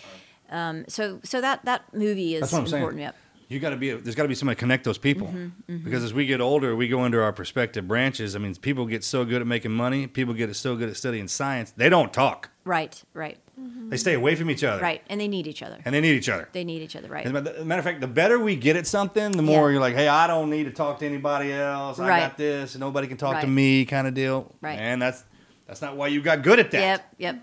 Um, 0.50 0.84
so 0.88 1.18
so 1.24 1.40
that 1.40 1.64
that 1.64 1.92
movie 1.94 2.34
is 2.34 2.40
That's 2.42 2.52
what 2.52 2.58
I'm 2.60 2.66
saying. 2.68 2.82
important. 2.82 3.02
Yep. 3.02 3.16
You 3.48 3.58
got 3.60 3.70
to 3.70 3.76
be. 3.76 3.90
There's 3.90 4.14
got 4.14 4.22
to 4.22 4.28
be 4.28 4.34
somebody 4.34 4.56
to 4.56 4.60
connect 4.60 4.84
those 4.84 4.96
people. 4.96 5.26
Mm-hmm, 5.26 5.78
Because 5.84 6.02
as 6.04 6.14
we 6.14 6.24
get 6.24 6.40
older, 6.40 6.74
we 6.74 6.88
go 6.88 7.04
into 7.04 7.20
our 7.22 7.34
prospective 7.34 7.86
branches. 7.86 8.34
I 8.34 8.38
mean, 8.38 8.54
people 8.54 8.86
get 8.86 9.04
so 9.04 9.26
good 9.26 9.42
at 9.42 9.46
making 9.46 9.72
money. 9.72 10.06
People 10.06 10.32
get 10.32 10.54
so 10.56 10.74
good 10.74 10.88
at 10.88 10.96
studying 10.96 11.28
science. 11.28 11.70
They 11.72 11.90
don't 11.90 12.14
talk. 12.14 12.48
Right. 12.64 13.02
Right. 13.12 13.36
They 13.90 13.96
stay 13.98 14.14
away 14.14 14.34
from 14.36 14.50
each 14.50 14.64
other. 14.64 14.80
Right. 14.82 15.02
And 15.10 15.20
they 15.20 15.28
need 15.28 15.46
each 15.46 15.62
other. 15.62 15.78
And 15.84 15.94
they 15.94 16.00
need 16.00 16.14
each 16.16 16.28
other. 16.28 16.48
They 16.52 16.64
need 16.64 16.80
each 16.82 16.96
other. 16.96 17.08
Right. 17.08 17.26
As 17.26 17.30
a 17.30 17.64
matter- 17.64 17.78
of 17.80 17.84
fact, 17.84 18.00
the 18.00 18.06
better 18.06 18.38
we 18.38 18.56
get 18.56 18.76
at 18.76 18.86
something, 18.86 19.32
the 19.32 19.42
more 19.42 19.68
Yeah. 19.68 19.72
you're 19.74 19.80
like, 19.80 19.94
hey, 19.94 20.08
I 20.08 20.26
don't 20.26 20.48
need 20.48 20.64
to 20.64 20.70
talk 20.70 20.98
to 21.00 21.06
anybody 21.06 21.52
else. 21.52 21.98
I 21.98 22.08
Right. 22.08 22.20
got 22.20 22.36
this, 22.38 22.74
and 22.74 22.80
nobody 22.80 23.06
can 23.06 23.18
talk 23.18 23.40
to 23.42 23.46
me, 23.46 23.84
kind 23.84 24.06
of 24.06 24.14
deal. 24.14 24.54
Right. 24.62 24.78
And 24.78 25.00
that's 25.02 25.24
that's 25.66 25.80
not 25.80 25.96
why 25.96 26.08
you 26.08 26.20
got 26.20 26.42
good 26.42 26.58
at 26.58 26.70
that. 26.72 27.06
Yep. 27.18 27.40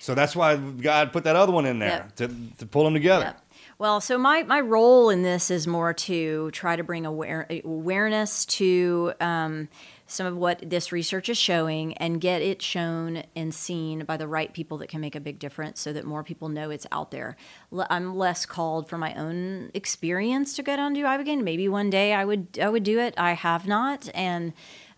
So 0.00 0.14
that's 0.14 0.36
why 0.36 0.56
God 0.56 1.12
put 1.12 1.24
that 1.24 1.34
other 1.36 1.50
one 1.52 1.66
in 1.66 1.78
there 1.80 1.88
Yep. 1.88 2.16
to, 2.16 2.30
to 2.58 2.66
pull 2.66 2.84
them 2.84 2.94
together. 2.94 3.24
Yep. 3.24 3.40
Well, 3.78 4.00
so 4.00 4.16
my, 4.18 4.42
my 4.44 4.60
role 4.60 5.10
in 5.10 5.22
this 5.22 5.50
is 5.50 5.66
more 5.66 5.92
to 5.92 6.50
try 6.52 6.76
to 6.76 6.84
bring 6.84 7.04
aware, 7.06 7.46
awareness 7.64 8.44
to 8.46 9.12
um, 9.20 9.68
some 10.06 10.26
of 10.26 10.36
what 10.36 10.62
this 10.70 10.92
research 10.92 11.28
is 11.28 11.36
showing 11.36 11.94
and 11.94 12.20
get 12.20 12.40
it 12.42 12.62
shown 12.62 13.24
and 13.34 13.52
seen 13.52 14.04
by 14.04 14.16
the 14.16 14.28
right 14.28 14.52
people 14.52 14.78
that 14.78 14.88
can 14.88 15.00
make 15.00 15.14
a 15.16 15.20
big 15.20 15.38
difference 15.38 15.80
so 15.80 15.92
that 15.92 16.04
more 16.04 16.22
people 16.22 16.48
know 16.48 16.70
it's 16.70 16.86
out 16.92 17.10
there. 17.10 17.36
L- 17.72 17.86
I'm 17.90 18.14
less 18.14 18.46
called 18.46 18.88
for 18.88 18.98
my 18.98 19.14
own 19.14 19.70
experience 19.74 20.54
to 20.54 20.62
go 20.62 20.76
down 20.76 20.94
to 20.94 21.00
Ibogaine. 21.00 21.42
Maybe 21.42 21.68
one 21.68 21.90
day 21.90 22.12
I 22.14 22.24
would 22.24 22.58
I 22.62 22.68
would 22.68 22.84
do 22.84 22.98
it. 23.00 23.14
I 23.18 23.32
have 23.32 23.66
not, 23.66 24.08
and 24.14 24.52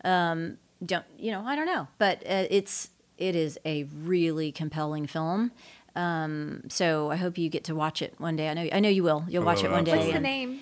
um, 0.04 0.58
don't 0.84 1.06
you 1.18 1.32
know? 1.32 1.42
I 1.46 1.56
don't 1.56 1.66
know, 1.66 1.88
but 1.98 2.18
uh, 2.26 2.44
it's 2.50 2.90
it 3.16 3.34
is 3.34 3.58
a 3.64 3.84
really 3.84 4.52
compelling 4.52 5.06
film. 5.06 5.52
Um, 5.96 6.62
so 6.68 7.10
I 7.10 7.16
hope 7.16 7.38
you 7.38 7.48
get 7.48 7.64
to 7.64 7.74
watch 7.74 8.02
it 8.02 8.14
one 8.18 8.36
day. 8.36 8.48
I 8.48 8.54
know 8.54 8.68
I 8.72 8.78
know 8.80 8.88
you 8.90 9.02
will. 9.02 9.24
You'll 9.28 9.44
watch 9.44 9.64
it 9.64 9.68
will, 9.68 9.76
one 9.76 9.84
day. 9.84 9.92
What's 9.96 10.06
the 10.06 10.12
and- 10.14 10.22
name? 10.22 10.60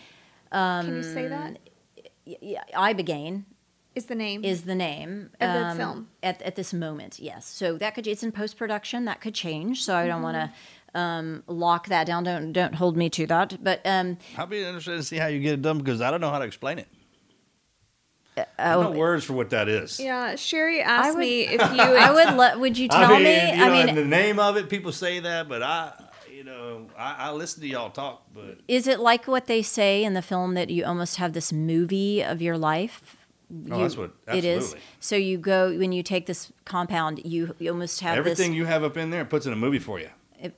Can 0.52 0.96
you 0.96 1.02
say 1.02 1.26
that? 1.28 1.50
Um, 1.50 1.56
Yeah, 2.24 2.62
Ibogaine 2.74 3.44
Is 3.96 4.04
the 4.06 4.14
name? 4.14 4.44
is 4.44 4.62
the 4.64 4.74
name 4.74 5.30
Of 5.40 5.52
the 5.54 5.64
um, 5.68 5.76
film. 5.76 6.08
at 6.22 6.40
at 6.42 6.54
this 6.54 6.72
moment. 6.74 7.18
Yes, 7.18 7.46
so 7.46 7.78
that 7.78 7.94
could 7.94 8.06
it's 8.06 8.22
in 8.22 8.30
post 8.30 8.56
production. 8.58 9.06
That 9.06 9.22
could 9.22 9.34
change. 9.34 9.82
So 9.84 9.96
I 9.96 10.06
don't 10.06 10.22
want 10.22 10.36
to 10.36 11.00
um, 11.00 11.42
lock 11.46 11.88
that 11.88 12.06
down. 12.06 12.24
Don't 12.24 12.52
don't 12.52 12.74
hold 12.74 12.96
me 12.96 13.08
to 13.10 13.26
that. 13.28 13.56
But 13.64 13.80
um, 13.86 14.18
I'll 14.36 14.46
be 14.46 14.62
interested 14.62 14.96
to 14.98 15.02
see 15.02 15.16
how 15.16 15.28
you 15.28 15.40
get 15.40 15.54
it 15.54 15.62
done 15.62 15.78
because 15.78 16.02
I 16.02 16.10
don't 16.10 16.20
know 16.20 16.30
how 16.30 16.38
to 16.38 16.44
explain 16.44 16.78
it. 16.78 16.88
There's 18.36 18.46
oh, 18.58 18.82
no 18.82 18.90
words 18.90 19.24
for 19.24 19.32
what 19.32 19.48
that 19.50 19.66
is. 19.66 19.98
yeah, 19.98 20.36
Sherri 20.36 20.82
asked 20.82 21.14
would- 21.14 21.20
me 21.20 21.40
if 21.46 21.60
you. 21.72 21.80
I 21.80 22.12
would. 22.12 22.34
Let, 22.36 22.60
would 22.60 22.76
you 22.76 22.88
tell 22.88 23.00
I 23.02 23.14
mean, 23.14 23.22
me? 23.24 23.32
you 23.56 23.64
I 23.64 23.68
know, 23.68 23.86
mean, 23.86 23.94
the 23.94 24.04
name 24.04 24.38
of 24.38 24.58
it, 24.58 24.68
people 24.68 24.92
say 24.92 25.20
that, 25.20 25.48
but 25.48 25.62
I, 25.62 25.92
you 26.30 26.44
know, 26.44 26.86
I, 26.98 27.28
I 27.28 27.32
listen 27.32 27.62
to 27.62 27.66
y'all 27.68 27.88
talk, 27.88 28.24
but 28.34 28.58
is 28.68 28.86
it 28.86 29.00
like 29.00 29.26
what 29.26 29.46
they 29.46 29.62
say 29.62 30.04
in 30.04 30.12
the 30.12 30.20
film 30.20 30.52
that 30.52 30.68
you 30.68 30.84
almost 30.84 31.16
have 31.16 31.32
this 31.32 31.50
movie 31.50 32.22
of 32.22 32.42
your 32.42 32.58
life? 32.58 33.15
Oh, 33.70 33.80
that's 33.80 33.96
what- 33.96 34.12
it 34.28 34.44
is. 34.44 34.74
So 35.00 35.14
you 35.16 35.38
go 35.38 35.76
when 35.78 35.92
you 35.92 36.02
take 36.02 36.26
this 36.26 36.52
compound, 36.64 37.22
you, 37.24 37.54
you 37.58 37.70
almost 37.70 38.00
have 38.00 38.18
everything 38.18 38.50
this. 38.50 38.56
you 38.56 38.64
have 38.64 38.82
up 38.82 38.96
in 38.96 39.10
there 39.10 39.24
puts 39.24 39.46
in 39.46 39.52
a 39.52 39.56
movie 39.56 39.78
for 39.78 40.00
you. 40.00 40.08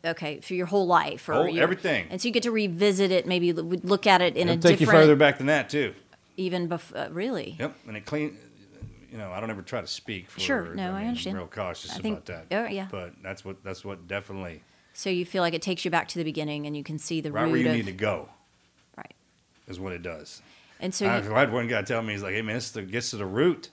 okay, 0.05 0.41
for 0.41 0.55
your 0.55 0.67
whole 0.67 0.87
life, 0.87 1.29
or 1.29 1.35
Oh, 1.35 1.45
your- 1.45 1.63
everything. 1.63 2.07
and 2.11 2.21
so 2.21 2.29
you 2.29 2.33
get 2.33 2.43
to 2.45 2.51
revisit 2.51 3.11
it. 3.13 3.27
Maybe 3.27 3.53
look 3.53 4.07
at 4.07 4.21
it 4.23 4.37
in 4.37 4.49
It'll 4.49 4.59
a 4.59 4.71
take 4.73 4.81
you 4.81 4.87
further 4.87 5.17
back 5.17 5.39
than 5.39 5.47
that 5.49 5.69
too. 5.71 5.95
even 6.37 6.67
before. 6.67 6.99
Uh, 6.99 7.09
really? 7.11 7.57
Yep, 7.59 7.77
and 7.87 7.97
it 7.97 8.07
clean. 8.07 8.37
You 9.13 9.17
know, 9.19 9.31
I 9.33 9.41
don't 9.41 9.51
ever 9.51 9.63
try 9.63 9.81
to 9.81 9.87
speak 9.87 10.29
for. 10.31 10.41
Sure, 10.41 10.75
no, 10.75 10.93
I 10.93 10.99
mean, 11.01 11.09
understand. 11.09 11.37
I'm 11.37 11.43
real 11.43 11.49
cautious 11.49 11.93
I 11.93 11.99
think- 12.01 12.19
about 12.29 12.49
that. 12.51 12.57
oh, 12.57 12.67
yeah. 12.69 12.89
But 12.91 13.15
that's 13.23 13.45
what 13.45 13.63
that's 13.65 13.85
what 13.85 14.07
definitely 14.09 14.63
So 14.95 15.09
you 15.11 15.25
feel 15.25 15.43
like 15.43 15.55
it 15.55 15.63
takes 15.63 15.85
you 15.85 15.91
back 15.91 16.09
to 16.09 16.19
the 16.19 16.25
beginning, 16.25 16.67
and 16.67 16.77
you 16.77 16.83
can 16.85 16.99
see 16.99 17.21
the 17.21 17.31
right 17.33 17.45
root 17.45 17.51
where 17.53 17.61
you 17.61 17.69
of 17.71 17.77
need 17.77 17.87
to 17.87 17.93
go 17.93 18.29
right. 18.97 19.15
is 19.67 19.79
what 19.79 19.93
it 19.93 20.03
does. 20.03 20.43
And 20.81 20.95
so 20.95 21.07
I, 21.07 21.21
you, 21.21 21.31
had 21.31 21.53
one 21.53 21.67
guy 21.67 21.83
tell 21.83 22.03
me 22.03 22.13
he's 22.13 22.23
like, 22.23 22.35
"Hey 22.35 22.43
man, 22.43 22.55
this 22.57 22.71
the, 22.71 22.83
gets 22.83 23.11
to 23.11 23.17
the 23.17 23.27
root. 23.27 23.71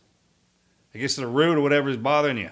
It 0.94 1.00
gets 1.00 1.16
to 1.16 1.22
the 1.22 1.28
root 1.28 1.58
of 1.58 1.64
whatever 1.64 1.90
is 1.90 1.98
bothering 1.98 2.38
you. 2.38 2.52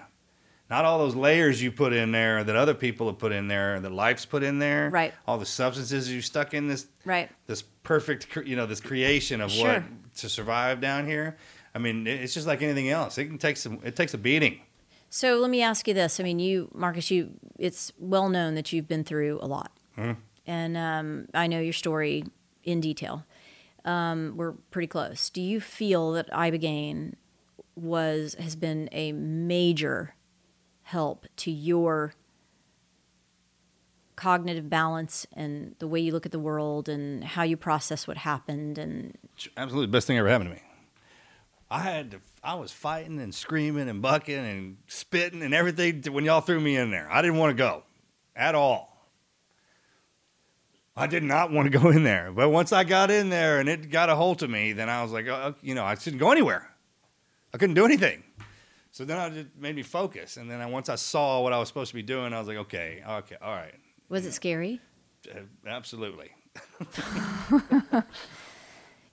Not 0.70 0.86
all 0.86 0.98
those 1.00 1.16
layers 1.16 1.62
you 1.62 1.72
put 1.72 1.94
in 1.94 2.12
there 2.12 2.44
that 2.44 2.56
other 2.56 2.74
people 2.74 3.08
have 3.08 3.20
put 3.20 3.32
in 3.32 3.48
there, 3.48 3.80
that 3.80 3.92
life's 3.92 4.26
put 4.26 4.44
in 4.44 4.60
there. 4.60 4.90
Right. 4.90 5.14
All 5.28 5.38
the 5.38 5.46
substances 5.46 6.12
you 6.12 6.22
stuck 6.22 6.54
in 6.54 6.68
this 6.68 6.88
right. 7.06 7.30
this 7.48 7.62
perfect, 7.62 8.36
you 8.46 8.56
know, 8.56 8.66
this 8.66 8.82
creation 8.82 9.42
of 9.42 9.52
Sure. 9.52 9.74
what 9.74 9.84
to 10.18 10.30
survive 10.30 10.82
down 10.82 11.06
here. 11.06 11.38
I 11.76 11.80
mean, 11.80 12.06
it's 12.08 12.34
just 12.34 12.48
like 12.48 12.62
anything 12.62 12.90
else. 12.90 13.18
It 13.18 13.26
can 13.26 13.38
take 13.38 13.58
some. 13.58 13.80
It 13.84 13.96
takes 13.96 14.14
a 14.14 14.18
beating. 14.18 14.62
So 15.10 15.38
let 15.38 15.50
me 15.50 15.62
ask 15.62 15.88
you 15.88 15.94
this. 15.94 16.20
I 16.20 16.24
mean, 16.24 16.40
you, 16.40 16.70
Marcus, 16.74 17.12
you, 17.12 17.32
it's 17.60 17.92
well 18.00 18.30
known 18.30 18.56
that 18.56 18.74
you've 18.74 18.88
been 18.88 19.04
through 19.04 19.40
a 19.42 19.46
lot. 19.46 19.72
Mm-hmm. 19.98 20.20
And 20.48 20.76
um, 20.76 21.28
I 21.36 21.46
know 21.46 21.60
your 21.60 21.74
story 21.74 22.24
in 22.64 22.82
detail. 22.82 23.24
Um, 23.86 24.34
we're 24.38 24.54
pretty 24.72 24.88
close. 24.88 25.30
Do 25.30 25.42
you 25.42 25.60
feel 25.60 26.14
that 26.14 26.30
Ibogaine 26.32 27.16
was, 27.76 28.36
has 28.36 28.56
been 28.56 28.88
a 28.92 29.12
major 29.12 30.16
help 30.84 31.26
to 31.38 31.52
your 31.52 32.14
cognitive 34.16 34.70
balance 34.70 35.26
and 35.34 35.76
the 35.80 35.88
way 35.88 36.00
you 36.00 36.12
look 36.12 36.26
at 36.26 36.32
the 36.32 36.40
world 36.40 36.88
and 36.88 37.24
how 37.24 37.44
you 37.44 37.58
process 37.58 38.08
what 38.08 38.18
happened 38.18 38.78
and 38.78 39.18
absolutely 39.58 39.88
best 39.88 40.08
thing 40.08 40.18
ever 40.18 40.30
happened 40.30 40.52
to 40.52 40.56
me. 40.56 40.62
I 41.70 41.80
had 41.80 42.12
to, 42.12 42.22
I 42.44 42.54
was 42.54 42.72
fighting 42.72 43.20
and 43.20 43.34
screaming 43.34 43.90
and 43.90 44.02
bucking 44.02 44.38
and 44.38 44.78
spitting 44.88 45.42
and 45.42 45.54
everything 45.54 46.04
when 46.14 46.24
y'all 46.24 46.42
threw 46.42 46.60
me 46.60 46.78
in 46.78 46.92
there. 46.92 47.10
I 47.12 47.22
didn't 47.24 47.38
want 47.38 47.50
to 47.50 47.62
go 47.62 47.84
at 48.36 48.54
all. 48.54 48.93
I 50.96 51.08
did 51.08 51.24
not 51.24 51.52
want 51.52 51.72
to 51.72 51.78
go 51.78 51.90
in 51.90 52.04
there. 52.04 52.32
But 52.32 52.50
once 52.50 52.72
I 52.72 52.84
got 52.84 53.10
in 53.10 53.30
there 53.30 53.60
and 53.60 53.68
it 53.68 53.90
got 53.90 54.10
a 54.10 54.16
hold 54.16 54.44
of 54.44 54.50
me, 54.50 54.74
then 54.74 54.90
I 54.90 55.02
was 55.02 55.12
like, 55.12 55.28
oh, 55.28 55.56
you 55.62 55.76
know, 55.76 55.84
I 55.84 55.96
shouldn't 55.96 56.20
go 56.20 56.32
anywhere. 56.32 56.70
I 57.54 57.58
couldn't 57.58 57.76
do 57.76 57.86
anything. 57.86 58.24
So 58.92 59.06
then 59.06 59.18
I 59.18 59.30
just 59.30 59.48
made 59.58 59.76
me 59.76 59.82
focus. 59.82 60.38
And 60.38 60.50
then 60.50 60.62
I, 60.62 60.68
once 60.68 60.90
I 60.90 60.96
saw 60.96 61.42
what 61.42 61.52
I 61.52 61.58
was 61.58 61.68
supposed 61.68 61.90
to 61.90 61.96
be 61.96 62.04
doing, 62.04 62.32
I 62.34 62.40
was 62.40 62.48
like, 62.48 62.58
okay, 62.58 63.04
okay, 63.08 63.38
all 63.42 63.56
right. 63.56 63.74
was 64.10 64.26
it 64.26 64.34
scary? 64.34 64.82
Uh, 65.30 65.40
Absolutely. 65.66 66.30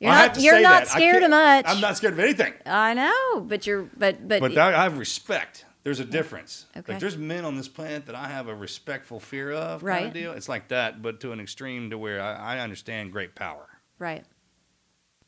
You're 0.00 0.12
I 0.12 0.26
not, 0.28 0.40
you're 0.40 0.60
not 0.62 0.88
scared 0.88 1.22
of 1.22 1.30
much. 1.30 1.66
I'm 1.68 1.80
not 1.80 1.94
scared 1.98 2.14
of 2.14 2.20
anything. 2.20 2.54
I 2.64 2.94
know, 2.94 3.40
but 3.42 3.66
you're, 3.66 3.82
but, 3.98 4.26
but, 4.26 4.40
But 4.40 4.54
that, 4.54 4.74
I 4.74 4.84
have 4.84 4.96
respect. 4.96 5.66
There's 5.82 6.00
a 6.00 6.04
difference. 6.04 6.66
Okay. 6.76 6.92
Like 6.92 7.00
there's 7.00 7.16
men 7.16 7.44
on 7.44 7.56
this 7.56 7.68
planet 7.68 8.06
that 8.06 8.14
I 8.14 8.28
have 8.28 8.48
a 8.48 8.54
respectful 8.54 9.18
fear 9.18 9.50
of, 9.52 9.80
kind 9.80 9.82
Right. 9.82 10.06
of 10.06 10.12
deal. 10.12 10.32
It's 10.32 10.48
like 10.48 10.68
that, 10.68 11.00
but 11.00 11.20
to 11.20 11.32
an 11.32 11.40
extreme 11.40 11.88
to 11.90 11.96
where 11.98 12.20
I, 12.20 12.56
I 12.56 12.58
understand 12.60 13.12
great 13.12 13.34
power. 13.34 13.66
right. 13.98 14.24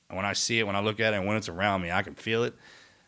And 0.08 0.16
when 0.18 0.26
I 0.26 0.34
see 0.34 0.58
it, 0.58 0.66
when 0.66 0.76
I 0.76 0.80
look 0.80 1.00
at 1.00 1.14
it, 1.14 1.16
and 1.16 1.26
when 1.26 1.38
it's 1.38 1.48
around 1.48 1.80
me, 1.80 1.90
I 1.90 2.02
can 2.02 2.14
feel 2.14 2.44
it. 2.44 2.54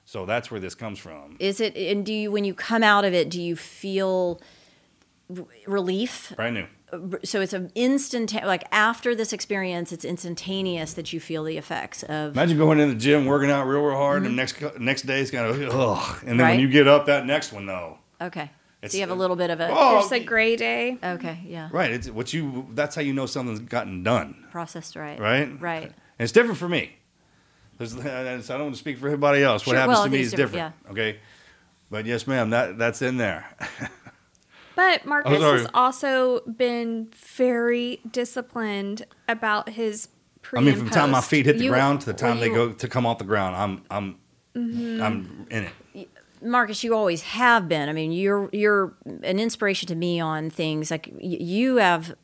So 0.06 0.24
that's 0.24 0.50
where 0.50 0.58
this 0.58 0.74
comes 0.74 0.98
from. 0.98 1.36
Is 1.38 1.60
it, 1.60 1.76
and 1.76 2.04
do 2.06 2.14
you, 2.14 2.30
when 2.32 2.44
you 2.44 2.54
come 2.54 2.82
out 2.82 3.04
of 3.04 3.12
it, 3.12 3.28
do 3.28 3.42
you 3.42 3.56
feel 3.56 4.40
relief? 5.66 6.32
Brand 6.36 6.54
new. 6.54 6.66
So 7.24 7.40
it's 7.40 7.52
an 7.52 7.72
instant, 7.74 8.32
like 8.44 8.64
after 8.70 9.14
this 9.16 9.32
experience, 9.32 9.90
it's 9.90 10.04
instantaneous 10.04 10.92
that 10.94 11.12
you 11.12 11.18
feel 11.18 11.42
the 11.42 11.56
effects 11.58 12.02
of, 12.04 12.32
Imagine 12.34 12.56
going 12.56 12.78
in 12.78 12.88
the 12.88 12.94
gym, 12.94 13.26
working 13.26 13.50
out 13.50 13.66
real, 13.66 13.80
real 13.80 13.96
hard, 13.96 14.24
and 14.24 14.36
next 14.36 14.62
next 14.78 15.02
day 15.02 15.20
it's 15.20 15.30
kind 15.32 15.46
of 15.46 15.74
ugh. 15.74 16.18
And 16.20 16.28
then 16.28 16.36
Mm-hmm. 16.36 16.40
Right. 16.40 16.50
when 16.52 16.60
you 16.60 16.68
get 16.68 16.86
up 16.86 17.06
that 17.06 17.26
next 17.26 17.52
one, 17.52 17.66
though, 17.66 17.98
okay. 18.20 18.50
It's- 18.80 18.92
So 18.92 18.98
you 18.98 19.00
have 19.00 19.10
a 19.10 19.14
little 19.14 19.34
bit 19.34 19.50
of 19.50 19.60
a, 19.60 19.68
Oh, 19.72 20.00
There's 20.08 20.12
a 20.12 20.24
gray 20.24 20.54
day. 20.56 20.98
okay, 21.02 21.40
yeah. 21.46 21.68
right? 21.72 21.90
It's 21.90 22.08
what 22.10 22.32
you. 22.32 22.68
That's 22.74 22.94
how 22.94 23.02
you 23.02 23.12
know 23.14 23.26
something's 23.26 23.60
gotten 23.60 24.02
done. 24.04 24.44
Processed 24.52 24.94
right. 24.94 25.18
right? 25.18 25.60
Right. 25.60 25.84
And 25.84 25.92
it's 26.20 26.32
different 26.32 26.58
for 26.58 26.68
me. 26.68 26.92
There's, 27.78 27.96
I 27.98 28.36
don't 28.36 28.48
want 28.60 28.74
to 28.74 28.78
speak 28.78 28.98
for 28.98 29.06
everybody 29.06 29.42
else. 29.42 29.66
What 29.66 29.72
Sure, 29.72 29.80
happens 29.80 29.96
well, 29.96 30.04
to 30.04 30.10
me 30.10 30.20
is 30.20 30.26
is 30.28 30.32
different, 30.34 30.74
different. 30.84 30.92
Okay. 30.98 31.18
But 31.90 32.06
yes, 32.06 32.26
ma'am, 32.28 32.50
that 32.50 32.78
that's 32.78 33.02
in 33.02 33.16
there. 33.16 33.46
But 34.76 35.06
Marcus 35.06 35.40
sorry. 35.40 35.58
has 35.60 35.68
also 35.74 36.40
been 36.40 37.08
very 37.14 38.00
disciplined 38.10 39.04
about 39.28 39.68
his 39.70 40.08
pre 40.42 40.58
I 40.60 40.62
mean, 40.62 40.76
from 40.76 40.86
the 40.86 40.90
time 40.94 41.10
my 41.10 41.20
feet 41.20 41.46
hit 41.46 41.58
the 41.58 41.64
You- 41.64 41.70
ground 41.70 42.00
to 42.00 42.06
the 42.06 42.12
time 42.14 42.32
well, 42.32 42.40
they 42.40 42.46
you- 42.48 42.54
go 42.54 42.72
to 42.72 42.88
come 42.88 43.06
off 43.06 43.18
the 43.18 43.24
ground, 43.24 43.56
I'm 43.56 43.82
I'm 43.90 44.16
Mm-hmm. 44.56 45.02
I'm 45.02 45.46
in 45.50 45.64
it. 45.94 46.08
Marcus, 46.40 46.84
you 46.84 46.94
always 46.94 47.22
have 47.22 47.68
been. 47.68 47.88
I 47.88 47.92
mean, 47.92 48.12
you're 48.12 48.48
you're 48.52 48.94
an 49.24 49.40
inspiration 49.40 49.88
to 49.88 49.96
me 49.96 50.20
on 50.20 50.48
things 50.50 50.92
like 50.92 51.12
you 51.18 51.76
have 51.76 52.14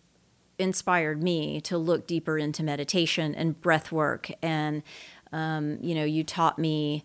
inspired 0.59 1.23
me 1.25 1.61
to 1.63 1.77
look 1.79 2.07
deeper 2.07 2.39
into 2.39 2.63
meditation 2.63 3.35
and 3.35 3.61
breath 3.61 3.91
work, 3.91 4.31
and 4.43 4.85
um, 5.33 5.79
you 5.81 5.95
know, 5.97 6.05
you 6.05 6.23
taught 6.23 6.57
me 6.59 7.03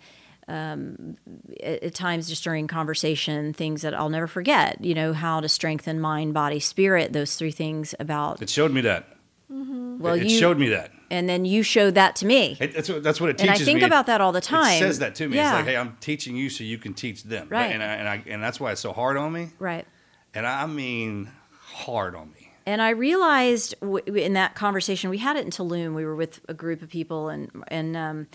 um, 0.48 1.16
at, 1.64 1.84
at 1.84 1.94
times 1.96 2.28
just 2.30 2.44
during 2.44 2.68
conversation, 2.68 3.54
things 3.54 3.82
that 3.82 3.94
I'll 3.94 4.10
never 4.10 4.28
forget. 4.28 4.84
You 4.84 4.94
know, 4.94 5.14
how 5.14 5.40
to 5.42 5.50
strengthen 5.50 6.00
mind, 6.00 6.34
body, 6.34 6.60
spirit. 6.60 7.14
Those 7.14 7.36
three 7.36 7.52
things 7.52 7.96
about. 8.00 8.42
It 8.42 8.50
showed 8.50 8.72
me 8.72 8.82
that. 8.82 9.08
Well, 9.50 10.16
it 10.16 10.24
you 10.24 10.38
showed 10.38 10.58
me 10.60 10.70
that. 10.70 10.92
and 11.10 11.30
then 11.30 11.46
you 11.46 11.64
showed 11.64 11.96
that 11.96 12.16
to 12.18 12.26
me. 12.26 12.58
It, 12.60 12.74
that's 12.74 12.90
what 12.90 13.02
that's 13.04 13.22
what 13.22 13.30
it 13.30 13.40
And 13.42 13.50
I 13.50 13.56
think 13.58 13.80
me. 13.80 13.86
about 13.86 14.08
that 14.08 14.20
all 14.20 14.32
the 14.34 14.42
time. 14.42 14.76
It 14.76 14.80
says 14.80 15.00
that 15.00 15.16
to 15.16 15.28
me. 15.30 15.38
Yeah. 15.38 15.50
It's 15.52 15.56
like, 15.60 15.66
hey, 15.68 15.78
I'm 15.78 15.96
teaching 16.02 16.36
you 16.36 16.50
so 16.50 16.64
you 16.64 16.78
can 16.78 16.94
teach 16.94 17.24
them. 17.24 17.48
Right. 17.50 17.72
And 17.72 17.82
I, 17.82 17.86
and 17.94 18.10
I 18.10 18.24
and 18.28 18.44
that's 18.44 18.60
why 18.60 18.72
it's 18.74 18.82
so 18.82 18.92
hard 18.92 19.16
on 19.18 19.32
me. 19.32 19.50
right. 19.60 19.86
And 20.34 20.46
I 20.46 20.66
mean 20.66 21.30
hard 21.52 22.14
on 22.16 22.32
me. 22.32 22.52
And 22.66 22.82
I 22.82 22.90
realized 22.90 23.76
w- 23.80 24.04
in 24.16 24.34
that 24.34 24.56
conversation 24.56 25.10
we 25.10 25.20
had 25.20 25.38
it 25.38 25.46
in 25.46 25.52
Tulum. 25.52 25.94
We 25.96 26.04
were 26.04 26.16
with 26.16 26.42
a 26.50 26.54
group 26.54 26.82
of 26.82 26.90
people, 26.90 27.30
and 27.30 27.50
and 27.70 27.96
um, 27.96 28.28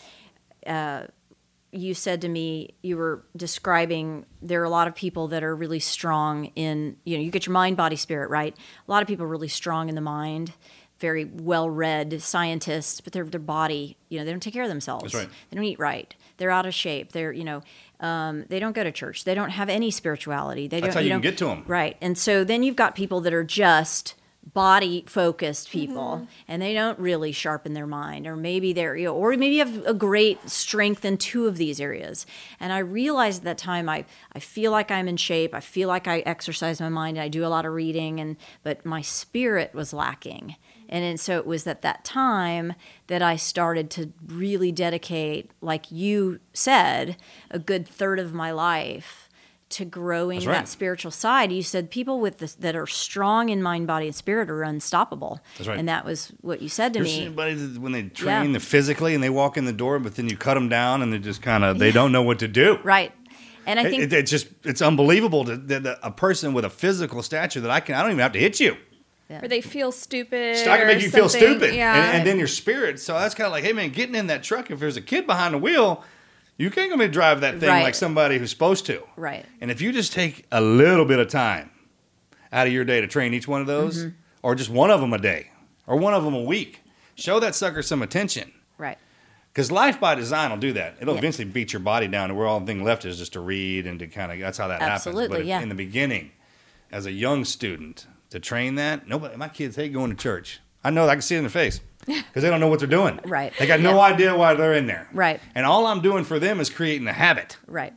uh, 0.67 1.03
you 1.73 1.95
said 1.95 2.21
to 2.23 2.29
me 2.29 2.75
you 2.83 2.97
were 2.97 3.25
describing 3.37 4.27
there 4.43 4.61
are 4.61 4.65
a 4.65 4.71
lot 4.71 4.89
of 4.89 4.95
people 4.95 5.29
that 5.29 5.43
are 5.45 5.55
really 5.55 5.79
strong 5.81 6.47
in 6.57 6.97
you 7.05 7.17
know 7.17 7.23
you 7.23 7.31
get 7.31 7.47
your 7.47 7.53
mind, 7.53 7.77
body, 7.77 7.97
spirit 7.97 8.31
right. 8.31 8.57
A 8.87 8.91
lot 8.91 9.03
of 9.03 9.09
people 9.09 9.25
are 9.25 9.29
really 9.29 9.49
strong 9.49 9.89
in 9.89 9.95
the 9.95 10.01
mind, 10.01 10.53
very 10.99 11.25
well 11.25 11.71
read 11.71 12.21
scientists, 12.23 13.01
but 13.01 13.13
their 13.13 13.25
their 13.25 13.41
body 13.41 13.97
you 14.09 14.19
know 14.19 14.25
they 14.25 14.31
don't 14.31 14.41
take 14.41 14.55
care 14.55 14.65
of 14.65 14.69
themselves. 14.69 15.13
That's 15.13 15.27
right. 15.27 15.29
They 15.51 15.55
don't 15.57 15.65
eat 15.65 15.79
right. 15.79 16.15
They're 16.39 16.51
out 16.51 16.67
of 16.67 16.75
shape. 16.75 17.13
They're 17.13 17.33
you 17.33 17.45
know. 17.45 17.63
Um, 18.01 18.47
they 18.49 18.59
don't 18.61 18.73
go 18.75 18.83
to 18.83 18.91
church. 18.91 19.25
They 19.25 19.35
don't 19.35 19.51
have 19.51 19.69
any 19.69 19.91
spirituality. 19.91 20.69
They 20.69 20.81
That's 20.81 20.95
don't. 20.95 21.03
how 21.03 21.05
you 21.05 21.11
know, 21.11 21.17
can 21.17 21.23
get 21.23 21.37
to 21.39 21.51
'em. 21.51 21.65
Right. 21.67 21.99
And 22.01 22.17
so 22.17 22.45
then 22.45 22.63
you've 22.63 22.75
got 22.77 22.95
people 22.95 23.21
that 23.21 23.35
are 23.35 23.45
just 23.45 24.15
body 24.53 25.05
focused 25.07 25.71
people 25.71 26.17
mm-hmm. 26.17 26.25
and 26.49 26.61
they 26.61 26.73
don't 26.73 26.99
really 26.99 27.33
sharpen 27.33 27.75
their 27.75 27.87
mind 27.87 28.27
or 28.27 28.37
maybe 28.37 28.73
they're 28.73 28.97
you 28.97 29.05
know, 29.05 29.15
or 29.15 29.31
maybe 29.37 29.57
you 29.57 29.65
have 29.65 29.87
a 29.87 29.95
great 29.95 30.49
strength 30.49 31.05
in 31.05 31.17
two 31.17 31.47
of 31.47 31.57
these 31.57 31.81
areas. 31.81 32.27
And 32.59 32.73
i 32.73 32.79
realized 32.79 33.41
at 33.41 33.45
that 33.45 33.59
time 33.59 33.89
i 33.89 34.05
i 34.33 34.39
feel 34.39 34.73
like 34.73 34.91
i'm 34.91 35.09
in 35.09 35.17
shape 35.17 35.55
i 35.55 35.61
feel 35.61 35.89
like 35.89 36.09
i 36.09 36.21
exercise 36.21 36.81
my 36.81 36.89
mind 36.89 37.19
i 37.19 37.29
do 37.29 37.45
a 37.45 37.49
lot 37.49 37.67
of 37.67 37.73
reading 37.73 38.21
and 38.21 38.37
but 38.63 38.85
my 38.85 39.03
spirit 39.03 39.75
was 39.75 39.93
lacking. 39.93 40.57
And, 40.89 41.05
and 41.05 41.21
so 41.21 41.37
it 41.39 41.47
was 41.47 41.67
at 41.67 41.83
that 41.83 42.05
time 42.05 42.75
that 43.07 43.23
i 43.23 43.37
started 43.37 43.91
to 43.91 44.13
really 44.27 44.73
dedicate 44.73 45.51
like 45.61 45.91
you 45.93 46.41
said 46.53 47.17
a 47.51 47.59
good 47.59 47.87
third 47.87 48.19
of 48.19 48.35
my 48.35 48.51
life 48.51 49.30
to 49.71 49.85
growing 49.85 50.39
right. 50.41 50.53
that 50.55 50.69
spiritual 50.69 51.11
side. 51.11 51.53
You 51.53 51.63
said 51.63 51.91
people 51.91 52.21
with 52.21 52.39
this 52.39 52.55
that 52.57 52.75
are 52.77 52.87
strong 52.87 53.49
in 53.49 53.63
mind, 53.63 53.87
body, 53.87 54.07
and 54.07 54.15
spirit 54.15 54.51
are 54.51 54.63
unstoppable. 54.63 55.41
That's 55.59 55.69
right. 55.69 55.79
And 55.79 55.89
that 55.89 56.05
was 56.05 56.33
what 56.41 56.61
you 56.61 56.69
said 56.69 56.93
to 56.95 56.99
There's 57.01 57.17
me. 57.17 57.27
anybody 57.27 57.55
that 57.55 57.81
when 57.81 57.93
they 57.93 58.03
train 58.05 58.53
Yeah. 58.53 58.59
physically 58.59 59.15
and 59.15 59.23
they 59.23 59.31
walk 59.31 59.57
in 59.57 59.65
the 59.65 59.73
door, 59.73 59.99
but 59.99 60.17
then 60.17 60.29
you 60.29 60.37
cut 60.37 60.55
them 60.55 60.69
down 60.69 61.03
and 61.03 61.13
they 61.13 61.19
just 61.19 61.41
kind 61.43 61.65
of 61.65 61.79
they 61.79 61.93
don't 61.93 62.13
know 62.13 62.23
what 62.23 62.41
to 62.41 62.49
do. 62.49 62.79
Right. 62.83 63.13
And 63.67 63.79
I 63.79 63.85
think 63.85 64.03
it- 64.03 64.13
it's 64.13 64.31
just 64.31 64.49
it's 64.65 64.83
unbelievable 64.83 65.45
to, 65.45 65.57
that 65.57 65.83
that 65.85 65.99
a 66.03 66.11
person 66.11 66.53
with 66.53 66.65
a 66.65 66.71
physical 66.71 67.23
stature 67.23 67.61
that 67.61 67.71
I 67.71 67.81
can 67.81 67.95
I 67.95 68.03
don't 68.03 68.11
even 68.11 68.21
have 68.23 68.33
to 68.33 68.41
hit 68.41 68.59
you. 68.61 68.77
Or 69.31 69.47
they 69.47 69.61
feel 69.61 69.93
stupid. 69.93 70.57
I 70.67 70.79
can 70.79 70.87
make 70.89 71.01
you 71.03 71.09
feel 71.11 71.29
stupid, 71.29 71.73
Yeah. 71.77 71.95
and, 71.95 72.17
and 72.19 72.27
then 72.27 72.37
your 72.39 72.49
spirit. 72.49 72.99
So 72.99 73.13
that's 73.17 73.37
kind 73.37 73.47
of 73.47 73.53
like, 73.53 73.63
hey 73.63 73.73
man, 73.73 73.91
getting 73.91 74.17
in 74.17 74.27
that 74.27 74.43
truck. 74.43 74.73
If 74.73 74.81
there's 74.81 74.97
a 74.97 75.01
kid 75.01 75.25
behind 75.29 75.55
the 75.55 75.59
wheel, 75.59 76.03
you 76.61 76.71
can't 76.71 76.91
gonna 76.91 77.09
drive 77.09 77.41
that 77.41 77.59
thing 77.61 77.69
Right. 77.69 77.83
like 77.83 77.95
somebody 77.95 78.39
who's 78.39 78.51
supposed 78.51 78.87
to. 78.87 79.03
Right. 79.17 79.45
And 79.61 79.71
if 79.71 79.81
you 79.81 79.93
just 79.93 80.13
take 80.13 80.47
a 80.53 80.61
little 80.61 81.05
bit 81.05 81.19
of 81.19 81.29
time 81.29 81.71
out 82.53 82.67
of 82.67 82.73
your 82.73 82.85
day 82.85 83.01
to 83.01 83.07
train 83.07 83.33
each 83.35 83.49
one 83.49 83.61
of 83.61 83.67
those, 83.67 83.99
Mm-hmm. 83.99 84.09
or 84.43 84.55
just 84.55 84.71
one 84.71 84.91
of 84.91 85.01
them 85.01 85.13
a 85.13 85.19
day, 85.19 85.51
or 85.87 85.97
one 85.97 86.15
of 86.15 86.25
them 86.25 86.35
a 86.35 86.43
week, 86.43 86.81
show 87.15 87.41
that 87.41 87.55
sucker 87.55 87.83
some 87.83 88.03
attention. 88.03 88.53
right. 88.79 88.99
Because 89.53 89.73
life 89.73 89.99
by 89.99 90.15
design 90.15 90.51
will 90.51 90.59
do 90.59 90.73
that. 90.75 90.95
It'll 91.01 91.15
Yeah. 91.15 91.19
eventually 91.19 91.45
beat 91.45 91.73
your 91.73 91.81
body 91.81 92.07
down, 92.07 92.31
and 92.31 92.39
where 92.39 92.47
all 92.47 92.61
the 92.61 92.67
thing 92.67 92.85
left 92.85 93.05
is 93.05 93.19
just 93.19 93.33
to 93.33 93.41
read 93.41 93.85
and 93.87 93.99
to 93.99 94.07
kind 94.07 94.31
of. 94.31 94.39
That's 94.39 94.57
how 94.59 94.69
that 94.69 94.81
happens. 94.81 95.07
Absolutely, 95.09 95.39
But 95.39 95.45
yeah. 95.47 95.61
in 95.61 95.69
the 95.69 95.75
beginning, 95.75 96.31
as 96.93 97.05
a 97.05 97.11
young 97.11 97.45
student, 97.45 98.07
to 98.31 98.39
train 98.39 98.77
that, 98.77 99.09
nobody. 99.09 99.37
My 99.37 99.49
kids 99.49 99.75
hate 99.75 99.93
going 99.93 100.11
to 100.11 100.17
church. 100.17 100.61
I 100.85 100.91
know. 100.91 101.09
I 101.09 101.15
can 101.15 101.23
see 101.23 101.35
it 101.35 101.39
in 101.39 101.45
their 101.45 101.51
face 101.51 101.81
because 102.29 102.43
they 102.43 102.51
don't 102.51 102.61
know 102.61 102.69
what 102.69 102.79
they're 102.81 102.89
doing. 102.89 103.21
Right. 103.25 103.53
They 103.59 103.67
got 103.67 103.81
no 103.81 103.95
Yeah. 103.97 104.01
idea 104.15 104.37
why 104.37 104.55
they're 104.55 104.75
in 104.75 104.87
there. 104.87 105.09
Right. 105.13 105.41
And 105.55 105.65
all 105.67 105.87
I'm 105.87 106.01
doing 106.01 106.25
for 106.25 106.39
them 106.39 106.61
is 106.61 106.71
creating 106.71 107.07
a 107.09 107.13
habit. 107.13 107.57
Right. 107.67 107.93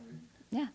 Yeah. 0.50 0.66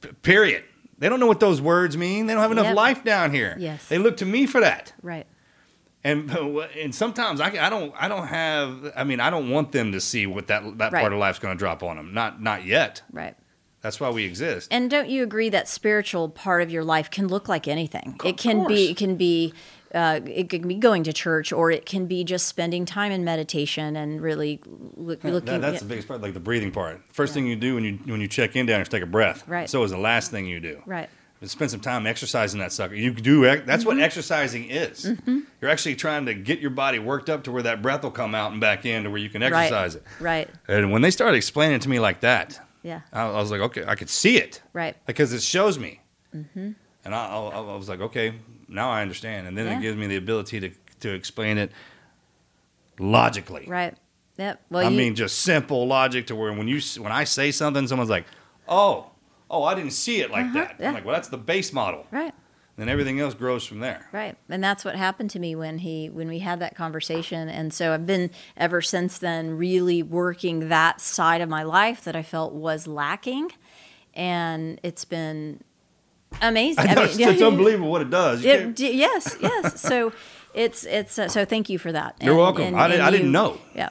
P- 0.00 0.12
period. 0.22 0.64
They 0.98 1.08
don't 1.08 1.18
know 1.20 1.26
what 1.26 1.40
those 1.40 1.60
words 1.60 1.96
mean. 1.96 2.26
They 2.26 2.34
don't 2.34 2.42
have 2.42 2.52
enough 2.52 2.66
Yep. 2.66 2.76
life 2.76 3.04
down 3.04 3.32
here. 3.32 3.56
Yes. 3.58 3.86
They 3.88 3.98
look 3.98 4.16
to 4.18 4.26
me 4.26 4.46
for 4.46 4.60
that. 4.60 4.92
Right. 5.02 5.26
And 6.04 6.30
and 6.80 6.94
sometimes 6.94 7.40
I, 7.40 7.46
I 7.66 7.70
don't 7.70 7.92
I 7.98 8.08
don't 8.08 8.26
have 8.28 8.92
I 8.96 9.04
mean 9.04 9.20
I 9.20 9.30
don't 9.30 9.50
want 9.50 9.72
them 9.72 9.92
to 9.92 10.00
see 10.00 10.26
what 10.26 10.46
that 10.48 10.62
that 10.78 10.92
Right. 10.92 11.00
part 11.00 11.12
of 11.12 11.18
life's 11.18 11.38
going 11.38 11.54
to 11.56 11.58
drop 11.58 11.82
on 11.82 11.96
them. 11.96 12.12
Not 12.14 12.40
not 12.42 12.64
yet. 12.64 13.02
Right. 13.12 13.34
That's 13.80 13.98
why 13.98 14.10
we 14.10 14.24
exist. 14.24 14.68
And 14.70 14.88
don't 14.88 15.08
you 15.08 15.24
agree 15.24 15.48
that 15.48 15.66
spiritual 15.68 16.28
part 16.28 16.62
of 16.62 16.70
your 16.70 16.84
life 16.84 17.10
can 17.10 17.26
look 17.26 17.48
like 17.48 17.66
anything? 17.66 18.14
Of 18.20 18.26
it 18.26 18.36
can 18.36 18.58
course. 18.58 18.68
be. 18.68 18.90
It 18.90 18.96
can 18.96 19.16
be. 19.16 19.54
Uh, 19.94 20.20
it 20.26 20.48
can 20.48 20.66
be 20.66 20.74
going 20.76 21.02
to 21.04 21.12
church, 21.12 21.52
or 21.52 21.70
it 21.70 21.84
can 21.84 22.06
be 22.06 22.24
just 22.24 22.46
spending 22.46 22.84
time 22.86 23.12
in 23.12 23.24
meditation 23.24 23.94
and 23.96 24.20
really 24.22 24.60
look, 24.96 25.22
looking. 25.24 25.44
That- 25.46 25.60
that's 25.60 25.80
the 25.80 25.86
biggest 25.88 26.08
part, 26.08 26.22
like 26.22 26.34
the 26.34 26.40
breathing 26.40 26.70
part. 26.70 27.00
First 27.12 27.34
thing 27.34 27.46
you 27.46 27.56
do 27.56 27.74
when 27.74 27.84
you 27.84 27.98
when 28.06 28.20
you 28.20 28.28
check 28.28 28.56
in 28.56 28.66
down 28.66 28.80
is 28.80 28.88
take 28.88 29.02
a 29.02 29.06
breath. 29.06 29.46
Right. 29.46 29.68
So 29.68 29.82
is 29.84 29.90
the 29.90 29.98
last 29.98 30.30
thing 30.30 30.46
you 30.46 30.60
do. 30.60 30.82
right. 30.86 31.08
Spend 31.44 31.72
some 31.72 31.80
time 31.80 32.06
exercising 32.06 32.60
that 32.60 32.70
sucker. 32.72 32.94
You 32.94 33.12
do. 33.12 33.42
That's 33.42 33.82
Mm-hmm. 33.82 33.84
what 33.88 33.98
exercising 34.00 34.70
is. 34.70 35.12
You're 35.60 35.70
actually 35.70 35.96
trying 35.96 36.26
to 36.26 36.34
get 36.34 36.60
your 36.60 36.70
body 36.70 37.00
worked 37.00 37.28
up 37.28 37.42
to 37.44 37.50
where 37.50 37.64
that 37.64 37.82
breath 37.82 38.04
will 38.04 38.12
come 38.12 38.32
out 38.36 38.52
and 38.52 38.60
back 38.60 38.86
in 38.86 39.02
to 39.02 39.10
where 39.10 39.18
you 39.18 39.28
can 39.28 39.42
exercise 39.42 39.96
it. 39.96 40.04
Right. 40.20 40.48
And 40.68 40.92
when 40.92 41.02
they 41.02 41.10
started 41.10 41.36
explaining 41.36 41.74
it 41.76 41.82
to 41.82 41.88
me 41.88 41.98
like 41.98 42.20
that, 42.20 42.60
Yeah. 42.84 43.00
I, 43.12 43.22
I 43.22 43.40
was 43.40 43.50
like, 43.50 43.60
okay, 43.60 43.84
I 43.84 43.96
could 43.96 44.08
see 44.08 44.36
it. 44.36 44.62
Right. 44.72 44.94
because 45.04 45.32
it 45.32 45.42
shows 45.42 45.80
me. 45.80 46.00
Mm-hmm. 46.32 46.70
And 47.04 47.12
I, 47.14 47.26
I, 47.26 47.48
I 47.48 47.76
was 47.76 47.88
like, 47.88 48.00
okay, 48.00 48.34
now 48.72 48.90
I 48.90 49.02
understand. 49.02 49.46
And 49.46 49.56
then 49.56 49.66
Yeah. 49.66 49.78
it 49.78 49.82
gives 49.82 49.96
me 49.96 50.06
the 50.06 50.16
ability 50.16 50.60
to, 50.60 50.70
to 51.00 51.12
explain 51.14 51.58
it 51.58 51.70
logically. 52.98 53.66
Right. 53.68 53.96
Yep. 54.38 54.62
Well, 54.70 54.86
I 54.86 54.90
you, 54.90 54.96
mean, 54.96 55.14
just 55.14 55.40
simple 55.40 55.86
logic 55.86 56.26
to 56.28 56.36
where 56.36 56.52
when 56.52 56.68
you 56.68 56.80
when 56.98 57.12
I 57.12 57.24
say 57.24 57.50
something, 57.50 57.86
someone's 57.86 58.10
like, 58.10 58.24
oh, 58.68 59.10
oh, 59.50 59.62
I 59.64 59.74
didn't 59.74 59.92
see 59.92 60.20
it 60.20 60.30
like 60.30 60.52
that. 60.54 60.64
Uh-huh, 60.66 60.74
yeah. 60.80 60.88
I'm 60.88 60.94
like, 60.94 61.04
well, 61.04 61.14
that's 61.14 61.28
the 61.28 61.38
base 61.38 61.72
model. 61.72 62.06
right. 62.10 62.34
Then 62.78 62.88
everything 62.88 63.20
else 63.20 63.34
grows 63.34 63.66
from 63.66 63.80
there. 63.80 64.08
Right. 64.12 64.34
And 64.48 64.64
that's 64.64 64.82
what 64.82 64.96
happened 64.96 65.28
to 65.32 65.38
me 65.38 65.54
when 65.54 65.76
he 65.78 66.08
when 66.08 66.26
we 66.26 66.38
had 66.38 66.58
that 66.60 66.74
conversation. 66.74 67.50
And 67.50 67.72
so 67.72 67.92
I've 67.92 68.06
been 68.06 68.30
ever 68.56 68.80
since 68.80 69.18
then 69.18 69.58
really 69.58 70.02
working 70.02 70.70
that 70.70 70.98
side 70.98 71.42
of 71.42 71.50
my 71.50 71.64
life 71.64 72.02
that 72.04 72.16
I 72.16 72.22
felt 72.22 72.54
was 72.54 72.86
lacking. 72.86 73.50
And 74.14 74.80
it's 74.82 75.04
been 75.04 75.62
amazing. 76.40 76.88
I 76.88 76.94
know, 76.94 77.00
mean, 77.02 77.10
it's, 77.10 77.18
it's 77.18 77.42
unbelievable 77.42 77.90
what 77.90 78.02
it 78.02 78.10
does. 78.10 78.44
It, 78.44 78.74
d- 78.76 78.92
yes, 78.92 79.36
yes. 79.40 79.80
So 79.88 80.12
it's 80.54 80.84
it's 80.84 81.18
uh, 81.18 81.28
so 81.28 81.44
thank 81.44 81.68
you 81.70 81.78
for 81.78 81.92
that. 81.92 82.16
You're 82.20 82.36
welcome. 82.36 82.74
I 82.74 82.88
didn't- 82.88 83.02
I 83.06 83.10
didn't 83.10 83.32
know. 83.32 83.58
Yeah. 83.74 83.88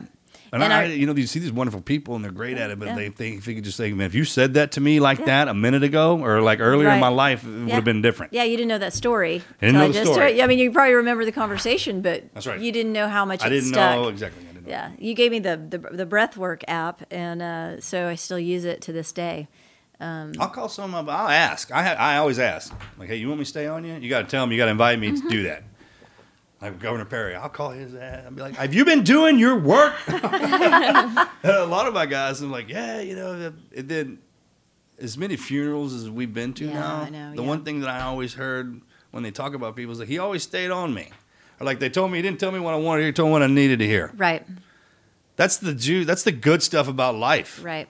And, 0.54 0.62
And 0.62 0.74
I, 0.74 0.82
I- 0.82 0.86
you 0.88 1.06
know, 1.06 1.16
you 1.16 1.28
see 1.28 1.40
these 1.40 1.52
wonderful 1.54 1.82
people 1.82 2.14
and 2.16 2.24
they're 2.26 2.32
great 2.32 2.58
at 2.58 2.72
it, 2.72 2.78
but 2.78 2.90
Yeah. 2.90 2.96
they 2.96 3.08
think 3.10 3.38
if 3.38 3.48
you 3.48 3.56
could 3.56 3.64
just 3.64 3.78
say, 3.78 3.94
man, 3.94 4.06
if 4.06 4.14
you 4.14 4.26
said 4.26 4.56
that 4.56 4.74
to 4.74 4.82
me 4.82 5.00
like 5.00 5.24
that 5.26 5.48
a 5.48 5.54
minute 5.54 5.82
ago 5.82 6.20
or 6.22 6.42
like 6.42 6.60
earlier 6.60 6.90
in 6.90 7.00
my 7.00 7.08
life, 7.08 7.46
it 7.46 7.50
would 7.50 7.70
have 7.70 7.86
been 7.86 8.02
different. 8.02 8.34
Yeah, 8.34 8.44
you 8.44 8.58
didn't 8.58 8.68
know 8.68 8.78
that 8.80 8.92
story. 8.94 9.42
didn't 9.62 9.62
till 9.62 9.72
know 9.74 9.84
I 9.86 9.88
the 9.88 9.94
just 9.94 10.12
story. 10.12 10.42
I 10.42 10.48
mean, 10.48 10.60
you 10.60 10.72
probably 10.72 10.94
remember 10.96 11.24
the 11.24 11.32
conversation, 11.32 12.02
but 12.02 12.26
That's 12.34 12.48
right. 12.48 12.60
you 12.60 12.72
didn't 12.74 12.92
know 12.92 13.08
how 13.08 13.24
much 13.24 13.44
I 13.44 13.48
it 13.48 13.52
didn't 13.52 13.70
stuck. 13.70 13.96
know 13.96 14.08
exactly. 14.10 14.44
I 14.44 14.52
didn't 14.54 14.66
know. 14.66 14.70
Yeah, 14.72 14.92
you 15.00 15.14
gave 15.14 15.32
me 15.32 15.40
the 15.40 15.56
the, 15.70 15.78
the 15.78 16.06
breathwork 16.06 16.64
app, 16.68 17.02
and 17.10 17.42
uh, 17.42 17.80
so 17.80 18.08
I 18.10 18.16
still 18.16 18.38
use 18.40 18.66
it 18.66 18.82
to 18.82 18.92
this 18.92 19.12
day. 19.14 19.48
I'll 20.02 20.49
call 20.49 20.68
some 20.69 20.95
of. 20.95 21.07
I'll 21.10 21.28
ask. 21.30 21.72
I 21.72 21.84
ha- 21.84 21.95
I 21.99 22.18
always 22.18 22.40
ask. 22.40 22.73
Like, 22.98 23.07
hey, 23.10 23.18
you 23.18 23.28
want 23.28 23.40
me 23.40 23.45
to 23.45 23.49
stay 23.49 23.68
on 23.68 23.84
you? 23.86 23.94
You 23.95 24.10
got 24.10 24.22
to 24.23 24.28
tell 24.28 24.44
them. 24.44 24.52
You 24.52 24.57
got 24.57 24.65
to 24.65 24.72
invite 24.72 24.99
me 24.99 25.10
Mm-hmm. 25.11 25.28
to 25.28 25.30
do 25.30 25.44
that. 25.44 25.64
Like 26.61 26.80
Governor 26.80 27.06
Perry, 27.06 27.36
I'll 27.36 27.49
call 27.49 27.72
his 27.72 27.95
ass. 27.95 28.23
I'll 28.26 28.32
be 28.32 28.41
like, 28.41 28.56
have 28.56 28.73
you 28.73 28.86
been 28.86 29.03
doing 29.03 29.40
your 29.40 29.57
work? 29.57 29.95
a 30.07 31.65
lot 31.68 31.88
of 31.88 31.94
my 31.94 32.06
guys, 32.06 32.41
I'm 32.41 32.52
like, 32.52 32.69
yeah, 32.69 33.02
you 33.02 33.15
know. 33.15 33.52
It 33.72 33.88
did 33.88 34.18
as 34.99 35.18
many 35.18 35.36
funerals 35.38 35.94
as 35.94 36.10
we've 36.10 36.34
been 36.34 36.53
to 36.53 36.65
Yeah, 36.65 36.73
now. 36.73 37.06
Know, 37.06 37.36
the 37.36 37.41
yeah. 37.41 37.48
one 37.48 37.64
thing 37.64 37.80
that 37.82 37.90
I 37.90 38.02
always 38.02 38.36
heard 38.36 38.80
when 39.11 39.23
they 39.23 39.32
talk 39.32 39.53
about 39.56 39.76
people 39.76 39.91
is 39.94 39.98
that 39.98 40.07
he 40.07 40.19
always 40.19 40.44
stayed 40.44 40.69
on 40.72 40.94
me. 40.94 41.10
Or 41.60 41.65
like 41.65 41.80
they 41.80 41.90
told 41.90 42.11
me, 42.11 42.18
he 42.19 42.22
didn't 42.22 42.40
tell 42.40 42.52
me 42.52 42.60
what 42.60 42.73
I 42.73 42.78
wanted 42.78 42.99
to 42.99 43.03
hear, 43.06 43.10
he 43.10 43.14
told 43.14 43.30
me 43.30 43.32
what 43.34 43.41
I 43.44 43.48
needed 43.48 43.80
to 43.80 43.88
hear. 43.88 44.11
Right, 44.15 44.45
That's 45.36 45.57
the 45.57 45.73
Jew. 45.73 46.06
That's 46.06 46.23
the 46.23 46.32
good 46.32 46.61
stuff 46.61 46.88
about 46.88 47.15
life. 47.15 47.60
right, 47.64 47.88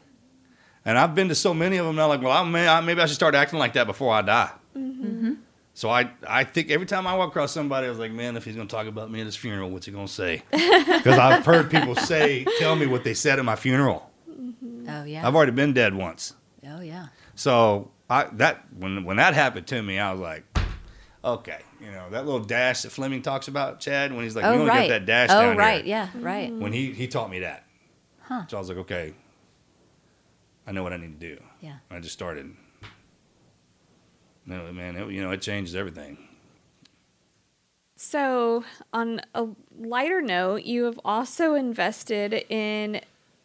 And 0.86 0.98
I've 0.98 1.14
been 1.14 1.28
to 1.30 1.36
so 1.36 1.54
many 1.54 1.78
of 1.78 1.86
them 1.86 1.96
now. 1.96 2.08
Like, 2.08 2.22
well, 2.22 2.32
I 2.32 2.44
may, 2.44 2.68
I, 2.68 2.82
maybe 2.82 3.02
I 3.02 3.06
should 3.06 3.16
start 3.16 3.36
acting 3.36 3.60
like 3.60 3.74
that 3.74 3.86
before 3.88 4.14
I 4.14 4.22
die. 4.22 4.52
Mm-hmm. 4.76 5.34
So 5.74 5.90
I, 5.90 6.12
I 6.28 6.44
think 6.44 6.70
every 6.70 6.86
time 6.88 7.08
I 7.08 7.16
walk 7.16 7.30
across 7.30 7.52
somebody, 7.52 7.88
I 7.88 7.90
was 7.90 8.00
like, 8.00 8.12
man, 8.12 8.36
if 8.36 8.44
he's 8.46 8.56
going 8.56 8.68
to 8.68 8.76
talk 8.76 8.88
about 8.88 9.10
me 9.12 9.20
at 9.22 9.26
his 9.26 9.36
funeral, 9.36 9.70
what's 9.70 9.86
he 9.86 9.92
going 9.92 10.08
to 10.08 10.12
say? 10.12 10.44
Because 10.52 11.18
I've 11.18 11.46
heard 11.46 11.72
people 11.72 11.96
say, 11.96 12.46
tell 12.60 12.76
me 12.76 12.86
what 12.88 13.04
they 13.04 13.14
said 13.14 13.40
at 13.40 13.46
my 13.46 13.56
funeral. 13.56 14.12
oh 14.88 15.04
yeah, 15.04 15.26
I've 15.28 15.36
already 15.36 15.52
been 15.54 15.74
dead 15.74 15.96
once. 15.96 16.34
oh 16.68 16.82
yeah, 16.82 17.08
So 17.36 17.90
I 18.10 18.26
that 18.34 18.66
when 18.78 19.04
when 19.06 19.18
that 19.18 19.34
happened 19.34 19.66
to 19.68 19.82
me, 19.82 19.98
I 19.98 20.12
was 20.12 20.20
like, 20.22 20.44
okay, 21.24 21.60
you 21.80 21.90
know 21.92 22.10
that 22.12 22.26
little 22.26 22.42
dash 22.42 22.82
that 22.84 22.92
Fleming 22.92 23.22
talks 23.22 23.48
about, 23.48 23.80
Chad, 23.80 24.14
when 24.14 24.24
he's 24.24 24.36
like, 24.36 24.44
you 24.44 24.50
oh 24.52 24.54
only 24.56 24.68
right, 24.68 24.88
get 24.90 25.00
that 25.00 25.06
dash 25.06 25.30
oh 25.32 25.42
down 25.42 25.58
right, 25.58 25.86
here. 25.86 26.10
yeah, 26.14 26.22
right, 26.22 26.54
When 26.54 26.74
he 26.74 26.92
he 26.92 27.08
taught 27.08 27.30
me 27.32 27.40
that, 27.40 27.66
Huh. 28.24 28.44
so 28.48 28.58
I 28.58 28.60
was 28.60 28.70
like, 28.70 28.80
okay, 28.80 29.14
I 30.66 30.72
know 30.72 30.84
what 30.84 30.94
I 30.94 30.98
need 30.98 31.20
to 31.20 31.36
do. 31.36 31.42
Yeah. 31.60 31.78
I 31.90 32.00
just 32.00 32.14
started. 32.14 32.56
No, 34.46 34.72
man, 34.72 34.96
it, 34.96 35.12
you 35.12 35.22
know, 35.22 35.32
it 35.32 35.42
changed 35.42 35.76
everything. 35.76 36.18
So, 37.96 38.64
on 38.92 39.22
a 39.36 39.48
lighter 39.78 40.22
note, 40.22 40.64
you 40.64 40.86
have 40.86 41.00
also 41.06 41.54
invested 41.54 42.46
in 42.50 43.02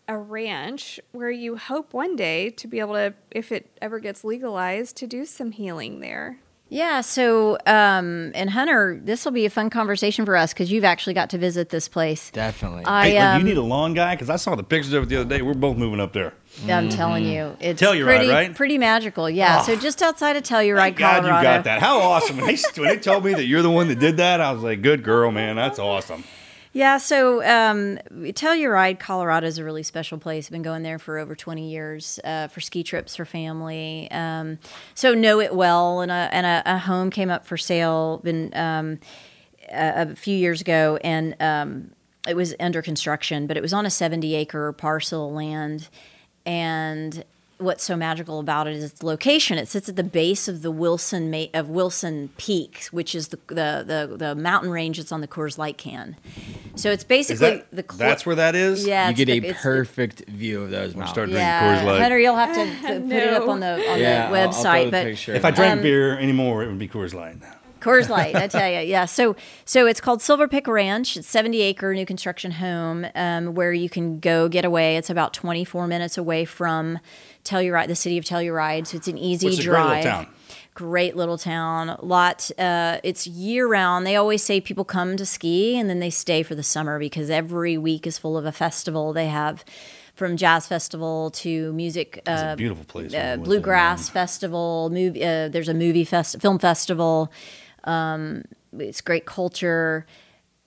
a 0.08 0.16
ranch 0.16 0.98
where 1.12 1.30
you 1.30 1.56
hope 1.56 1.92
one 1.92 2.16
day 2.16 2.50
to 2.50 2.66
be 2.66 2.80
able 2.80 2.94
to, 2.94 3.14
if 3.30 3.52
it 3.52 3.76
ever 3.82 3.98
gets 3.98 4.24
legalized, 4.24 4.96
to 4.96 5.06
do 5.06 5.26
some 5.26 5.52
healing 5.52 6.00
there. 6.00 6.38
Yeah. 6.68 7.00
So, 7.00 7.58
um, 7.66 8.32
and 8.34 8.50
Hunter, 8.50 9.00
this 9.02 9.24
will 9.24 9.32
be 9.32 9.46
a 9.46 9.50
fun 9.50 9.70
conversation 9.70 10.24
for 10.24 10.36
us 10.36 10.52
because 10.52 10.70
you've 10.72 10.84
actually 10.84 11.14
got 11.14 11.30
to 11.30 11.38
visit 11.38 11.68
this 11.68 11.88
place. 11.88 12.30
Definitely. 12.30 12.84
I, 12.84 13.08
hey, 13.08 13.14
look, 13.14 13.22
um, 13.22 13.40
you 13.40 13.44
need 13.46 13.56
a 13.56 13.62
lawn 13.62 13.94
guy 13.94 14.14
because 14.14 14.30
I 14.30 14.36
saw 14.36 14.54
the 14.54 14.64
pictures 14.64 14.92
of 14.92 15.04
it 15.04 15.08
the 15.08 15.20
other 15.20 15.28
day. 15.28 15.42
We're 15.42 15.54
both 15.54 15.76
moving 15.76 16.00
up 16.00 16.12
there. 16.12 16.32
I'm 16.68 16.88
telling 16.88 17.24
you, 17.24 17.56
it's 17.60 17.80
Telluride, 17.80 18.04
pretty, 18.04 18.28
right? 18.28 18.54
pretty 18.54 18.78
magical. 18.78 19.28
Yeah. 19.28 19.62
So 19.62 19.76
just 19.76 20.02
outside 20.02 20.36
of 20.36 20.42
Telluride, 20.42 20.76
Thank 20.76 20.96
God 20.96 21.24
you 21.24 21.30
got 21.30 21.64
that. 21.64 21.80
How 21.80 22.00
awesome! 22.00 22.38
When 22.38 22.46
they, 22.46 22.56
when 22.76 22.88
they 22.88 22.96
told 22.96 23.24
me 23.24 23.34
that 23.34 23.44
you're 23.44 23.62
the 23.62 23.70
one 23.70 23.88
that 23.88 23.98
did 23.98 24.16
that, 24.16 24.40
I 24.40 24.52
was 24.52 24.62
like, 24.62 24.80
"Good 24.80 25.02
girl, 25.02 25.30
man. 25.30 25.56
That's 25.56 25.78
awesome." 25.78 26.24
Yeah, 26.76 26.98
so 26.98 27.42
um, 27.42 27.98
Telluride, 28.12 28.98
Colorado 28.98 29.46
is 29.46 29.56
a 29.56 29.64
really 29.64 29.82
special 29.82 30.18
place. 30.18 30.44
I've 30.44 30.50
been 30.50 30.60
going 30.60 30.82
there 30.82 30.98
for 30.98 31.16
over 31.16 31.34
20 31.34 31.70
years 31.70 32.20
uh, 32.22 32.48
for 32.48 32.60
ski 32.60 32.82
trips 32.82 33.16
for 33.16 33.24
family. 33.24 34.10
Um, 34.10 34.58
so 34.94 35.14
know 35.14 35.40
it 35.40 35.54
well, 35.54 36.02
and 36.02 36.12
a, 36.12 36.28
and 36.32 36.44
a, 36.44 36.62
a 36.66 36.76
home 36.76 37.08
came 37.08 37.30
up 37.30 37.46
for 37.46 37.56
sale 37.56 38.20
been 38.22 38.54
um, 38.54 38.98
a, 39.72 40.10
a 40.10 40.16
few 40.16 40.36
years 40.36 40.60
ago, 40.60 40.98
and 41.02 41.34
um, 41.40 41.92
it 42.28 42.36
was 42.36 42.54
under 42.60 42.82
construction, 42.82 43.46
but 43.46 43.56
it 43.56 43.62
was 43.62 43.72
on 43.72 43.86
a 43.86 43.90
70 43.90 44.34
acre 44.34 44.70
parcel 44.74 45.28
of 45.28 45.34
land, 45.34 45.88
and 46.44 47.24
what's 47.58 47.82
so 47.84 47.96
magical 47.96 48.38
about 48.38 48.66
it 48.66 48.74
is 48.76 48.84
its 48.84 49.02
location. 49.02 49.56
It 49.58 49.68
sits 49.68 49.88
at 49.88 49.96
the 49.96 50.02
base 50.04 50.46
of 50.48 50.62
the 50.62 50.70
Wilson 50.70 51.30
Ma- 51.30 51.46
of 51.54 51.68
Wilson 51.70 52.28
Peak, 52.36 52.84
which 52.90 53.14
is 53.14 53.28
the, 53.28 53.38
the 53.48 53.84
the 54.08 54.16
the 54.16 54.34
mountain 54.34 54.70
range 54.70 54.98
that's 54.98 55.12
on 55.12 55.20
the 55.22 55.28
Coors 55.28 55.56
Light 55.58 55.78
can. 55.78 56.16
So 56.74 56.90
it's 56.90 57.04
basically 57.04 57.48
that 57.58 57.66
the 57.72 57.82
clo- 57.82 57.98
that's 57.98 58.26
where 58.26 58.36
that 58.36 58.54
is? 58.54 58.86
yeah. 58.86 59.06
you 59.06 59.10
it's 59.12 59.16
get 59.18 59.26
the- 59.26 59.32
a 59.32 59.36
it's 59.50 59.58
the- 59.58 59.62
perfect 59.62 60.28
view 60.28 60.62
of 60.62 60.70
those 60.70 60.94
mountains. 60.94 61.10
start 61.10 61.28
drinking 61.30 61.38
yeah, 61.46 61.80
Coors 61.82 61.86
Light. 61.86 62.00
Hunter, 62.02 62.18
you'll 62.18 62.36
have 62.36 62.54
to 62.54 62.86
put, 62.86 63.02
put 63.08 63.12
it 63.12 63.32
up 63.32 63.48
on 63.48 63.60
the 63.60 63.72
on 63.90 63.98
yeah, 64.00 64.30
the 64.30 64.36
I'll- 64.38 64.46
I'll 64.48 64.52
throw 64.52 64.70
website. 64.70 64.84
the 64.84 64.90
but. 65.26 65.36
If 65.36 65.44
I 65.44 65.50
drank 65.50 65.72
Um, 65.78 65.82
beer 65.82 66.18
anymore, 66.18 66.62
it 66.62 66.66
would 66.68 66.78
be 66.78 66.88
Coors 66.88 67.14
Light. 67.14 67.36
Coors 67.86 68.08
Light, 68.08 68.34
I 68.34 68.48
tell 68.48 68.68
you, 68.70 68.80
yeah. 68.80 69.04
So, 69.04 69.36
so 69.64 69.86
it's 69.86 70.00
called 70.00 70.20
Silver 70.20 70.48
Pick 70.48 70.66
Ranch. 70.66 71.16
It's 71.16 71.28
70 71.28 71.60
acre 71.62 71.94
new 71.94 72.04
construction 72.04 72.50
home 72.50 73.06
um, 73.14 73.54
where 73.54 73.72
you 73.72 73.88
can 73.88 74.18
go 74.18 74.48
get 74.48 74.64
away. 74.64 74.96
It's 74.96 75.10
about 75.10 75.32
24 75.32 75.86
minutes 75.86 76.18
away 76.18 76.44
from 76.44 76.98
Telluride, 77.44 77.86
the 77.88 77.94
city 77.94 78.18
of 78.18 78.24
Telluride. 78.24 78.86
So 78.88 78.96
it's 78.96 79.08
an 79.08 79.18
easy 79.18 79.46
Which 79.46 79.60
is 79.60 79.66
a 79.66 79.70
great 79.70 79.78
little 79.78 79.92
drive. 80.02 80.04
town. 80.04 80.26
Great 80.74 81.16
little 81.16 81.38
town. 81.38 81.96
Lot. 82.02 82.50
Uh, 82.58 82.98
it's 83.02 83.26
year 83.26 83.66
round. 83.66 84.04
They 84.06 84.16
always 84.16 84.42
say 84.42 84.60
people 84.60 84.84
come 84.84 85.16
to 85.16 85.24
ski 85.24 85.78
and 85.78 85.88
then 85.88 86.00
they 86.00 86.10
stay 86.10 86.42
for 86.42 86.54
the 86.54 86.62
summer 86.62 86.98
because 86.98 87.30
every 87.30 87.78
week 87.78 88.06
is 88.06 88.18
full 88.18 88.36
of 88.36 88.44
a 88.44 88.52
festival. 88.52 89.12
They 89.14 89.28
have 89.28 89.64
from 90.14 90.36
jazz 90.36 90.66
festival 90.66 91.30
to 91.30 91.72
music. 91.72 92.22
Uh, 92.26 92.48
a 92.52 92.56
beautiful 92.56 92.84
place. 92.84 93.10
uh, 93.12 93.16
there, 93.16 93.36
bluegrass 93.38 94.08
festival. 94.10 94.90
Movie. 94.90 95.24
Uh, 95.24 95.48
there's 95.48 95.68
a 95.68 95.74
movie 95.74 96.04
fest, 96.04 96.40
film 96.40 96.58
festival. 96.58 97.32
Um, 97.86 98.44
it's 98.78 99.00
great 99.00 99.26
culture. 99.26 100.06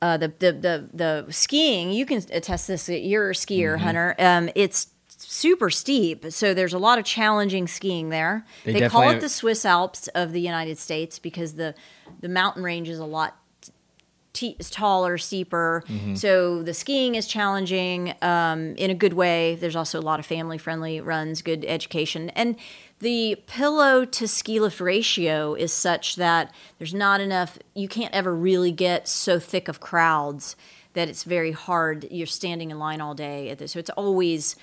Uh, 0.02 0.16
the, 0.18 0.30
the 0.40 0.52
the 0.54 0.90
the 0.94 1.26
skiing. 1.32 1.92
You 1.92 2.06
can 2.06 2.24
attest 2.32 2.68
this. 2.68 2.88
You're 2.88 3.32
a 3.32 3.34
skier, 3.34 3.76
Mm-hmm. 3.76 3.84
Hunter. 3.84 4.16
Um, 4.18 4.50
it's 4.56 4.88
super 5.10 5.70
steep, 5.70 6.28
so 6.30 6.54
there's 6.54 6.74
a 6.74 6.80
lot 6.80 6.98
of 6.98 7.04
challenging 7.04 7.68
skiing 7.68 8.08
there. 8.10 8.46
They 8.64 8.74
They, 8.80 8.88
call 8.90 9.10
it 9.10 9.20
the 9.20 9.28
Swiss 9.28 9.66
Alps 9.66 10.08
of 10.10 10.32
the 10.32 10.40
United 10.40 10.78
States 10.78 11.20
because 11.20 11.56
the 11.56 11.76
the 12.22 12.30
mountain 12.30 12.64
range 12.64 12.88
is 12.88 13.00
a 13.00 13.06
lot 13.06 13.36
t- 14.32 14.56
is 14.58 14.70
taller, 14.70 15.18
steeper. 15.18 15.84
Mm-hmm. 15.88 16.16
So 16.16 16.64
the 16.64 16.74
skiing 16.74 17.16
is 17.16 17.28
challenging 17.28 18.14
um, 18.22 18.76
in 18.76 18.90
a 18.90 18.96
good 18.96 19.14
way. 19.14 19.56
There's 19.56 19.76
also 19.76 20.00
a 20.00 20.02
lot 20.02 20.20
of 20.20 20.26
family 20.26 20.58
friendly 20.58 21.02
runs, 21.02 21.42
good 21.42 21.66
education, 21.66 22.30
and 22.30 22.56
the 23.00 23.38
pillow 23.48 24.06
to 24.06 24.28
ski 24.28 24.60
lift 24.60 24.80
ratio 24.82 25.54
is 25.54 25.72
such 25.72 26.18
that 26.18 26.54
there's 26.78 26.94
not 26.94 27.22
enough. 27.22 27.58
You 27.74 27.88
can't 27.88 28.14
ever 28.14 28.36
really 28.36 28.72
get 28.72 29.08
so 29.08 29.40
thick 29.40 29.68
of 29.68 29.80
crowds 29.80 30.56
that 30.94 31.08
it's 31.08 31.24
very 31.24 31.52
hard. 31.52 32.08
You're 32.12 32.28
standing 32.28 32.72
in 32.72 32.80
line 32.80 33.00
all 33.02 33.16
day, 33.16 33.56
so 33.66 33.80
it's 33.80 33.90
always. 33.92 34.56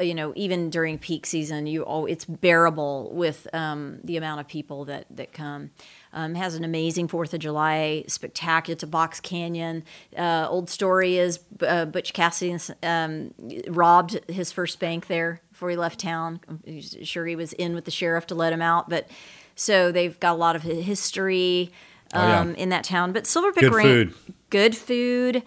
You 0.00 0.14
know, 0.14 0.32
even 0.36 0.70
during 0.70 0.96
peak 0.96 1.26
season, 1.26 1.66
you 1.66 1.84
oh, 1.84 2.06
it's 2.06 2.24
bearable 2.24 3.10
with 3.12 3.48
um, 3.52 3.98
the 4.04 4.16
amount 4.16 4.38
of 4.38 4.46
people 4.46 4.84
that 4.84 5.06
that 5.10 5.32
come. 5.32 5.72
Um, 6.12 6.36
has 6.36 6.54
an 6.54 6.62
amazing 6.62 7.08
Fourth 7.08 7.34
of 7.34 7.40
July 7.40 8.04
spectacular. 8.06 8.74
It's 8.74 8.84
a 8.84 8.86
box 8.86 9.18
canyon. 9.18 9.82
Uh, 10.16 10.46
old 10.48 10.70
story 10.70 11.18
is 11.18 11.40
uh, 11.66 11.84
Butch 11.86 12.12
Cassidy 12.12 12.56
um, 12.84 13.34
robbed 13.66 14.20
his 14.28 14.52
first 14.52 14.78
bank 14.78 15.08
there 15.08 15.42
before 15.56 15.70
he 15.70 15.76
left 15.76 15.98
town. 15.98 16.38
He's 16.66 16.94
sure 17.04 17.24
he 17.24 17.34
was 17.34 17.54
in 17.54 17.74
with 17.74 17.86
the 17.86 17.90
sheriff 17.90 18.26
to 18.26 18.34
let 18.34 18.52
him 18.52 18.60
out, 18.60 18.90
but 18.90 19.08
so 19.54 19.90
they've 19.90 20.20
got 20.20 20.32
a 20.34 20.38
lot 20.38 20.54
of 20.54 20.62
hi- 20.62 20.68
history 20.74 21.72
Oh, 22.14 22.20
yeah. 22.28 22.40
um, 22.40 22.54
in 22.56 22.68
that 22.68 22.84
town. 22.84 23.12
But 23.12 23.26
Silver 23.26 23.52
Pick 23.52 23.62
Good 23.62 23.74
Ranch, 23.74 24.12
food. 24.12 24.34
good 24.50 24.76
food. 24.76 25.42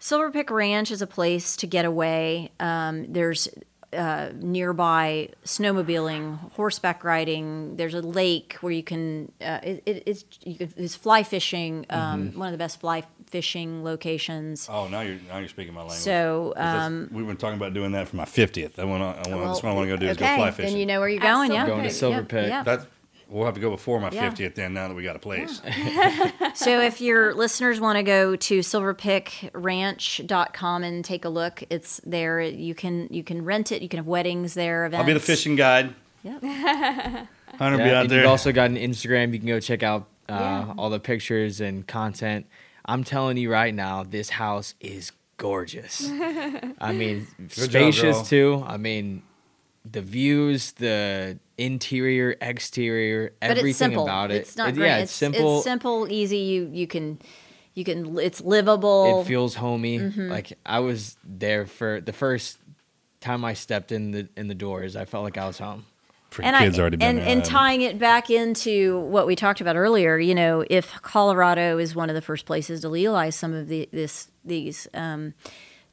Silver 0.00 0.30
Pick 0.32 0.50
Ranch 0.50 0.90
is 0.90 1.00
a 1.00 1.06
place 1.06 1.54
to 1.56 1.66
get 1.68 1.84
away. 1.84 2.50
Um, 2.60 3.10
there's 3.12 3.48
uh, 3.92 4.30
nearby 4.34 5.28
snowmobiling, 5.44 6.52
horseback 6.52 7.04
riding. 7.04 7.76
There's 7.76 7.94
a 7.94 8.00
lake 8.02 8.56
where 8.60 8.72
you 8.72 8.82
can. 8.82 9.30
Uh, 9.40 9.60
it, 9.62 9.82
it, 9.86 10.02
it's 10.06 10.24
you 10.44 10.56
can, 10.56 10.72
it's 10.76 10.96
fly 10.96 11.22
fishing. 11.22 11.86
Um, 11.88 12.28
Mm-hmm. 12.30 12.38
One 12.38 12.48
of 12.48 12.52
the 12.52 12.58
best 12.58 12.80
fly 12.80 13.04
fishing 13.32 13.82
locations. 13.82 14.68
Oh, 14.70 14.86
now 14.86 15.00
you're 15.00 15.18
now 15.28 15.38
you're 15.38 15.48
speaking 15.48 15.74
my 15.74 15.80
language. 15.80 15.98
So 15.98 16.52
um, 16.56 17.08
we've 17.10 17.26
been 17.26 17.36
talking 17.36 17.56
about 17.56 17.74
doing 17.74 17.90
that 17.92 18.06
for 18.06 18.14
my 18.16 18.24
fiftieth. 18.26 18.78
I 18.78 18.84
want 18.84 19.02
to. 19.02 19.28
I 19.30 19.34
want. 19.34 19.46
that's 19.48 19.62
what 19.64 19.70
I 19.70 19.74
want 19.74 19.88
to 19.88 19.94
go 19.94 19.96
do 19.96 20.06
is 20.06 20.16
okay, 20.16 20.36
go 20.36 20.42
fly 20.42 20.50
fishing. 20.52 20.70
Then 20.72 20.78
you 20.80 20.86
know 20.86 21.00
where 21.00 21.08
you're 21.08 21.20
going. 21.20 21.50
Yeah, 21.52 21.66
Going 21.66 21.82
to 21.82 21.90
Silver 21.90 22.18
Yep, 22.18 22.28
Pick. 22.28 22.46
Yeah. 22.48 22.62
That 22.62 22.86
we'll 23.28 23.46
have 23.46 23.54
to 23.54 23.60
go 23.60 23.70
before 23.70 23.98
my 23.98 24.10
Yeah. 24.10 24.28
fiftieth. 24.28 24.54
Then 24.54 24.74
now 24.74 24.88
that 24.88 24.94
we 24.94 25.02
got 25.02 25.16
a 25.16 25.18
place. 25.18 25.60
So 26.54 26.80
if 26.82 27.00
your 27.00 27.32
listeners 27.34 27.80
want 27.80 27.96
to 27.96 28.02
go 28.02 28.36
to 28.36 28.62
silverpickranch.com 29.52 30.84
and 30.84 31.04
take 31.04 31.24
a 31.24 31.28
look, 31.28 31.62
it's 31.70 32.00
there. 32.04 32.40
You 32.40 32.74
can 32.74 33.08
you 33.10 33.22
can 33.24 33.44
rent 33.44 33.72
it. 33.72 33.82
You 33.82 33.88
can 33.88 33.98
have 33.98 34.06
weddings 34.06 34.54
there. 34.54 34.86
Events. 34.86 35.00
I'll 35.00 35.06
be 35.06 35.12
the 35.14 35.20
fishing 35.20 35.56
guide. 35.56 35.94
Yep. 36.22 36.42
Hunter 37.58 37.76
will 37.76 37.84
be 37.84 37.90
Yeah, 37.90 37.96
out 37.98 38.02
and 38.02 38.10
there. 38.10 38.20
you've 38.20 38.30
also 38.30 38.52
got 38.52 38.70
an 38.70 38.76
Instagram. 38.76 39.32
You 39.32 39.38
can 39.38 39.48
go 39.48 39.60
check 39.60 39.82
out 39.82 40.08
uh, 40.28 40.32
Yeah. 40.68 40.74
all 40.78 40.90
the 40.90 41.00
pictures 41.00 41.60
and 41.60 41.86
content. 41.86 42.46
I'm 42.84 43.04
telling 43.04 43.36
you 43.36 43.50
right 43.50 43.74
now, 43.74 44.02
this 44.04 44.30
house 44.30 44.74
is 44.80 45.12
gorgeous. 45.36 46.08
I 46.80 46.92
mean, 46.94 47.26
job, 47.48 47.50
spacious 47.70 48.16
girl. 48.16 48.24
too. 48.24 48.64
I 48.66 48.76
mean, 48.76 49.22
the 49.90 50.00
views, 50.02 50.72
the 50.72 51.38
interior, 51.58 52.36
exterior, 52.40 53.32
But 53.40 53.58
everything 53.58 53.92
it's 53.92 54.00
about 54.02 54.30
it. 54.30 54.36
It's 54.36 54.56
not 54.56 54.70
It- 54.70 54.74
great. 54.76 54.86
Yeah, 54.86 54.96
it's, 54.98 55.04
it's 55.04 55.12
simple. 55.12 55.56
It's 55.56 55.64
simple, 55.64 56.10
easy. 56.10 56.38
You 56.38 56.70
you 56.72 56.86
can 56.86 57.18
you 57.74 57.84
can. 57.84 58.18
It's 58.18 58.40
livable. 58.40 59.20
It 59.22 59.26
feels 59.26 59.54
homey. 59.54 59.98
Mm-hmm. 59.98 60.28
Like 60.30 60.52
I 60.66 60.80
was 60.80 61.16
there 61.24 61.66
for 61.66 62.00
the 62.00 62.12
first 62.12 62.58
time 63.20 63.44
I 63.44 63.54
stepped 63.54 63.92
in 63.92 64.10
the 64.10 64.28
in 64.36 64.48
the 64.48 64.54
doors. 64.54 64.94
I 64.96 65.04
felt 65.04 65.24
like 65.24 65.38
I 65.38 65.46
was 65.46 65.58
home. 65.58 65.86
Pretty 66.32 66.48
and 66.48 66.56
kids 66.56 66.78
I, 66.78 66.80
already 66.80 66.96
been 66.96 67.18
and, 67.18 67.28
and 67.28 67.44
tying 67.44 67.82
it 67.82 67.98
back 67.98 68.30
into 68.30 69.00
what 69.00 69.26
we 69.26 69.36
talked 69.36 69.60
about 69.60 69.76
earlier, 69.76 70.18
you 70.18 70.34
know, 70.34 70.64
if 70.68 70.92
Colorado 71.02 71.78
is 71.78 71.94
one 71.94 72.08
of 72.08 72.14
the 72.14 72.22
first 72.22 72.46
places 72.46 72.80
to 72.80 72.88
legalize 72.88 73.36
some 73.36 73.52
of 73.52 73.68
the 73.68 73.88
this 73.92 74.28
these 74.44 74.88
um, 74.94 75.34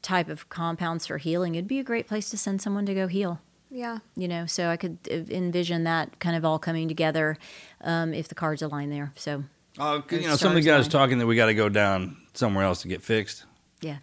type 0.02 0.28
of 0.28 0.48
compounds 0.48 1.06
for 1.06 1.18
healing, 1.18 1.54
it'd 1.54 1.68
be 1.68 1.78
a 1.78 1.84
great 1.84 2.08
place 2.08 2.30
to 2.30 2.38
send 2.38 2.60
someone 2.62 2.86
to 2.86 2.94
go 2.94 3.06
heal. 3.06 3.40
Yeah. 3.70 3.98
You 4.16 4.26
know, 4.26 4.46
so 4.46 4.68
I 4.68 4.76
could 4.76 4.98
uh, 5.10 5.14
envision 5.32 5.84
that 5.84 6.18
kind 6.18 6.34
of 6.36 6.44
all 6.44 6.58
coming 6.58 6.88
together 6.88 7.36
um, 7.82 8.12
if 8.14 8.26
the 8.28 8.34
cards 8.34 8.62
align 8.62 8.90
there. 8.90 9.12
So 9.14 9.44
Oh, 9.78 10.02
you 10.10 10.22
know, 10.26 10.34
some 10.36 10.50
of 10.50 10.56
the 10.56 10.62
guys 10.62 10.84
line. 10.84 10.90
talking 10.90 11.18
that 11.18 11.26
we 11.26 11.36
got 11.36 11.46
to 11.46 11.54
go 11.54 11.68
down 11.68 12.16
somewhere 12.34 12.64
else 12.64 12.82
to 12.82 12.88
get 12.88 13.02
fixed. 13.02 13.44
yeah, 13.80 13.98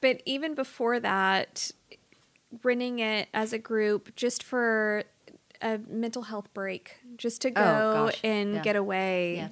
But 0.00 0.22
even 0.24 0.54
before 0.54 0.98
that, 1.00 1.70
renting 2.62 2.98
it 3.00 3.28
as 3.34 3.52
a 3.52 3.58
group 3.58 4.16
just 4.16 4.42
for 4.42 5.04
a 5.62 5.78
mental 5.88 6.22
health 6.22 6.52
break, 6.54 6.96
just 7.16 7.42
to 7.42 7.50
go 7.50 7.62
Oh, 8.10 8.10
and 8.22 8.54
Yeah. 8.54 8.62
get 8.62 8.76
away. 8.76 9.36
Yeah. 9.36 9.48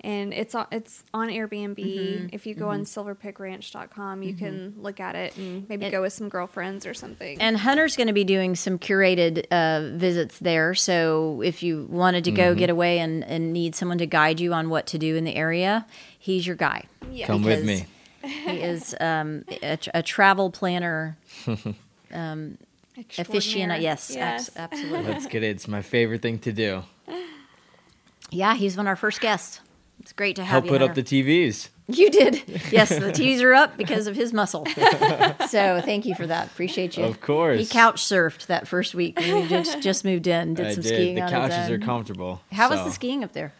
And 0.00 0.34
it's 0.34 0.54
on, 0.54 0.66
it's 0.70 1.02
on 1.14 1.28
Airbnb. 1.28 1.76
Mm-hmm. 1.78 2.26
If 2.32 2.46
you 2.46 2.54
go 2.54 2.68
on 2.68 2.84
silverpickranch.com, 2.84 4.22
you 4.22 4.34
can 4.34 4.74
look 4.76 5.00
at 5.00 5.14
it 5.16 5.34
and 5.38 5.66
maybe 5.66 5.86
And- 5.86 5.92
go 5.92 6.02
with 6.02 6.12
some 6.12 6.28
girlfriends 6.28 6.84
or 6.84 6.92
something. 6.92 7.40
and 7.40 7.56
Hunter's 7.56 7.96
going 7.96 8.08
to 8.08 8.12
be 8.12 8.24
doing 8.24 8.54
some 8.54 8.78
curated 8.78 9.46
uh, 9.50 9.96
visits 9.96 10.38
there. 10.40 10.74
So 10.74 11.40
if 11.42 11.62
you 11.62 11.86
wanted 11.90 12.24
to 12.24 12.30
Mm-hmm. 12.32 12.36
go 12.36 12.54
get 12.54 12.68
away 12.68 12.98
and, 12.98 13.24
and 13.24 13.52
need 13.54 13.74
someone 13.74 13.96
to 13.98 14.06
guide 14.06 14.40
you 14.40 14.52
on 14.52 14.68
what 14.68 14.86
to 14.88 14.98
do 14.98 15.16
in 15.16 15.24
the 15.24 15.34
area, 15.36 15.86
he's 16.18 16.46
your 16.46 16.56
guy. 16.56 16.84
yeah. 17.10 17.26
Come 17.26 17.42
with 17.42 17.64
me. 17.64 17.86
He 18.22 18.60
is 18.60 18.94
um, 19.00 19.44
a, 19.62 19.78
a 19.94 20.02
travel 20.02 20.50
planner. 20.50 21.16
um, 22.12 22.58
Aficionado, 22.96 23.34
extraordinaire. 23.34 23.80
yes, 23.80 24.10
ex- 24.10 24.16
Yes. 24.16 24.50
absolutely. 24.56 25.12
Let's 25.12 25.26
get 25.26 25.42
it. 25.42 25.48
It's 25.48 25.68
my 25.68 25.82
favorite 25.82 26.22
thing 26.22 26.38
to 26.40 26.52
do. 26.52 26.82
yeah, 28.30 28.54
he's 28.54 28.76
one 28.76 28.86
of 28.86 28.88
our 28.90 28.96
first 28.96 29.20
guests. 29.20 29.60
It's 30.00 30.12
great 30.12 30.36
to 30.36 30.42
have 30.44 30.50
Help 30.50 30.64
you 30.64 30.70
put 30.70 30.80
here. 30.80 30.90
up 30.90 30.94
the 30.96 31.02
TVs. 31.02 31.68
You 31.86 32.10
did. 32.10 32.42
Yes, 32.72 32.88
the 32.88 33.12
T's 33.12 33.40
are 33.42 33.52
up 33.54 33.76
because 33.76 34.06
of 34.06 34.16
his 34.16 34.32
muscle. 34.32 34.66
so 35.48 35.80
thank 35.84 36.04
you 36.06 36.14
for 36.14 36.26
that. 36.26 36.46
Appreciate 36.48 36.96
you. 36.96 37.04
Of 37.04 37.20
course. 37.20 37.58
He 37.60 37.66
couch 37.66 38.02
surfed 38.02 38.46
that 38.46 38.66
first 38.66 38.94
week 38.94 39.18
when 39.18 39.42
he 39.42 39.48
just, 39.48 39.80
just 39.80 40.04
moved 40.04 40.26
in, 40.26 40.54
did 40.54 40.66
I 40.66 40.74
some 40.74 40.82
did. 40.82 40.88
skiing 40.88 41.14
The 41.16 41.22
on 41.22 41.30
couches 41.30 41.56
his 41.56 41.70
are 41.70 41.78
comfortable. 41.78 42.40
How 42.52 42.70
was 42.70 42.80
the 42.84 42.90
skiing 42.90 43.22
up 43.22 43.32
there? 43.32 43.52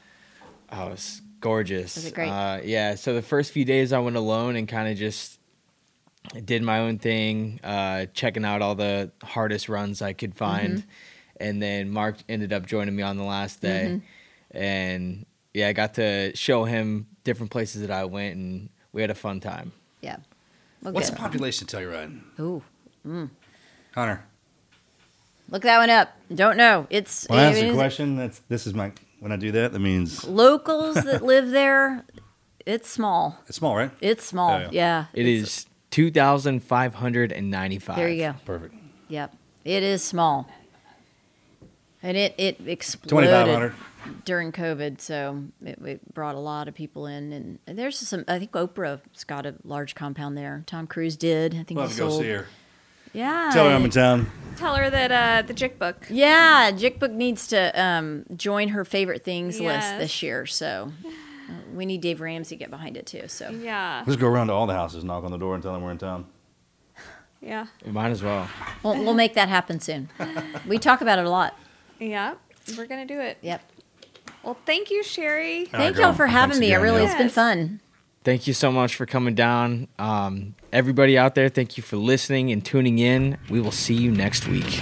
Oh, 0.72 0.88
it's 0.88 1.20
gorgeous. 1.40 1.94
Was 1.96 2.06
it 2.06 2.14
great? 2.14 2.28
Uh, 2.30 2.60
yeah. 2.64 2.94
So 2.96 3.14
the 3.14 3.22
first 3.22 3.52
few 3.52 3.64
days 3.64 3.92
I 3.92 3.98
went 4.00 4.16
alone 4.16 4.56
and 4.56 4.66
kind 4.66 4.88
of 4.90 4.96
just 4.98 5.38
did 6.44 6.62
my 6.62 6.80
own 6.80 6.98
thing, 6.98 7.60
uh, 7.62 8.06
checking 8.14 8.44
out 8.44 8.62
all 8.62 8.74
the 8.74 9.10
hardest 9.22 9.68
runs 9.68 10.02
I 10.02 10.12
could 10.12 10.34
find, 10.34 10.78
Mm-hmm. 10.78 10.88
and 11.40 11.62
then 11.62 11.90
Mark 11.90 12.16
ended 12.28 12.52
up 12.52 12.66
joining 12.66 12.94
me 12.96 13.02
on 13.02 13.16
the 13.16 13.24
last 13.24 13.60
day, 13.60 14.00
Mm-hmm. 14.52 14.56
and 14.56 15.26
yeah, 15.52 15.68
I 15.68 15.72
got 15.72 15.94
to 15.94 16.34
show 16.36 16.64
him 16.64 17.06
different 17.22 17.50
places 17.52 17.82
that 17.82 17.90
I 17.90 18.04
went, 18.04 18.36
and 18.36 18.68
we 18.92 19.00
had 19.02 19.10
a 19.10 19.14
fun 19.14 19.40
time. 19.40 19.72
Yeah. 20.00 20.16
Well, 20.82 20.92
What's 20.92 21.10
the 21.10 21.16
population 21.16 21.64
of 21.66 21.70
Telluride? 21.70 22.20
Ooh, 22.40 22.62
Hunter. 23.94 24.24
look 25.48 25.62
that 25.62 25.78
one 25.78 25.90
up. 25.90 26.10
Don't 26.34 26.56
know. 26.56 26.86
It's 26.90 27.26
When 27.28 27.38
I 27.38 27.44
ask 27.44 27.58
it 27.58 27.64
a 27.64 27.68
is- 27.68 27.74
question, 27.74 28.16
that's 28.16 28.40
this 28.48 28.66
is 28.66 28.74
my 28.74 28.92
when 29.20 29.32
I 29.32 29.36
do 29.36 29.52
that, 29.52 29.72
that 29.72 29.78
means 29.78 30.24
locals 30.26 30.96
that 30.96 31.22
live 31.32 31.50
there. 31.50 32.04
It's 32.66 32.88
small. 32.90 33.38
it's 33.46 33.56
small, 33.58 33.76
right? 33.76 33.90
It's 34.00 34.24
small. 34.26 34.52
Oh, 34.54 34.58
yeah. 34.58 34.68
yeah. 34.72 35.04
It 35.14 35.26
is 35.26 35.66
two 35.94 36.10
thousand 36.10 36.60
five 36.60 36.92
hundred 36.92 37.30
and 37.30 37.52
ninety-five. 37.52 37.94
There 37.94 38.08
you 38.08 38.32
go. 38.32 38.34
Perfect. 38.44 38.74
Yep. 39.06 39.32
It 39.64 39.84
is 39.84 40.02
small. 40.02 40.48
And 42.02 42.16
it, 42.16 42.34
it 42.36 42.60
exploded 42.66 43.72
during 44.24 44.50
COVID, 44.50 45.00
so 45.00 45.44
it, 45.64 45.78
it 45.82 46.14
brought 46.14 46.34
a 46.34 46.40
lot 46.40 46.66
of 46.66 46.74
people 46.74 47.06
in. 47.06 47.32
And, 47.32 47.58
and 47.68 47.78
there's 47.78 47.96
some, 47.96 48.24
I 48.26 48.40
think 48.40 48.50
Oprah's 48.50 49.22
got 49.22 49.46
a 49.46 49.54
large 49.62 49.94
compound 49.94 50.36
there. 50.36 50.64
Tom 50.66 50.88
Cruise 50.88 51.16
did. 51.16 51.54
I 51.54 51.62
think 51.62 51.78
We'll 51.78 51.86
he 51.86 51.94
have 51.94 51.96
to 51.96 52.02
go 52.02 52.20
see 52.20 52.28
her. 52.28 52.46
Yeah. 53.12 53.50
Tell 53.54 53.68
her 53.70 53.74
I'm 53.74 53.84
in 53.84 53.90
town. 53.90 54.30
Tell 54.56 54.74
her 54.74 54.90
that 54.90 55.12
uh, 55.12 55.46
the 55.46 55.54
JIC 55.54 55.78
book. 55.78 56.08
Yeah, 56.10 56.72
JIC 56.72 56.98
Book 56.98 57.12
needs 57.12 57.46
to 57.48 57.80
um, 57.80 58.24
join 58.36 58.70
her 58.70 58.84
favorite 58.84 59.22
things 59.22 59.60
list 59.60 59.98
this 59.98 60.22
year. 60.24 60.44
So 60.44 60.92
we 61.74 61.86
need 61.86 62.00
Dave 62.00 62.20
Ramsey 62.20 62.56
to 62.56 62.58
get 62.58 62.70
behind 62.70 62.96
it 62.96 63.06
too. 63.06 63.28
So 63.28 63.50
Yeah. 63.50 64.04
Let's 64.06 64.20
go 64.20 64.28
around 64.28 64.48
to 64.48 64.52
all 64.52 64.66
the 64.66 64.74
houses, 64.74 65.04
knock 65.04 65.24
on 65.24 65.30
the 65.30 65.36
door, 65.38 65.54
and 65.54 65.62
tell 65.62 65.72
them 65.72 65.82
we're 65.82 65.90
in 65.92 65.98
town. 65.98 66.26
Yeah. 67.40 67.66
We 67.84 67.92
might 67.92 68.10
as 68.10 68.22
well. 68.22 68.48
we'll, 68.82 68.94
we'll 69.04 69.14
make 69.14 69.34
that 69.34 69.48
happen 69.48 69.78
soon. 69.80 70.08
We 70.66 70.78
talk 70.78 71.02
about 71.02 71.18
it 71.18 71.26
a 71.26 71.30
lot. 71.30 71.54
Yeah. 71.98 72.34
We're 72.76 72.86
going 72.86 73.06
to 73.06 73.14
do 73.14 73.20
it. 73.20 73.36
Yep. 73.42 73.62
Well, 74.42 74.56
thank 74.64 74.90
you, 74.90 75.02
Sherri. 75.02 75.56
All 75.56 75.62
right, 75.64 75.70
Thank 75.72 75.96
girl. 75.96 76.06
y'all 76.06 76.14
for 76.14 76.26
having 76.26 76.54
Thanks 76.54 76.60
me. 76.60 76.72
It 76.72 76.78
really 76.78 77.02
yeah. 77.02 77.08
has 77.08 77.18
been 77.18 77.28
fun. 77.28 77.80
Thank 78.24 78.46
you 78.46 78.54
so 78.54 78.72
much 78.72 78.94
for 78.94 79.04
coming 79.04 79.34
down. 79.34 79.88
Um, 79.98 80.54
everybody 80.72 81.18
out 81.18 81.34
there, 81.34 81.50
thank 81.50 81.76
you 81.76 81.82
for 81.82 81.96
listening 81.98 82.50
and 82.50 82.64
tuning 82.64 82.98
in. 82.98 83.36
We 83.50 83.60
will 83.60 83.72
see 83.72 83.94
you 83.94 84.10
next 84.10 84.48
week. 84.48 84.80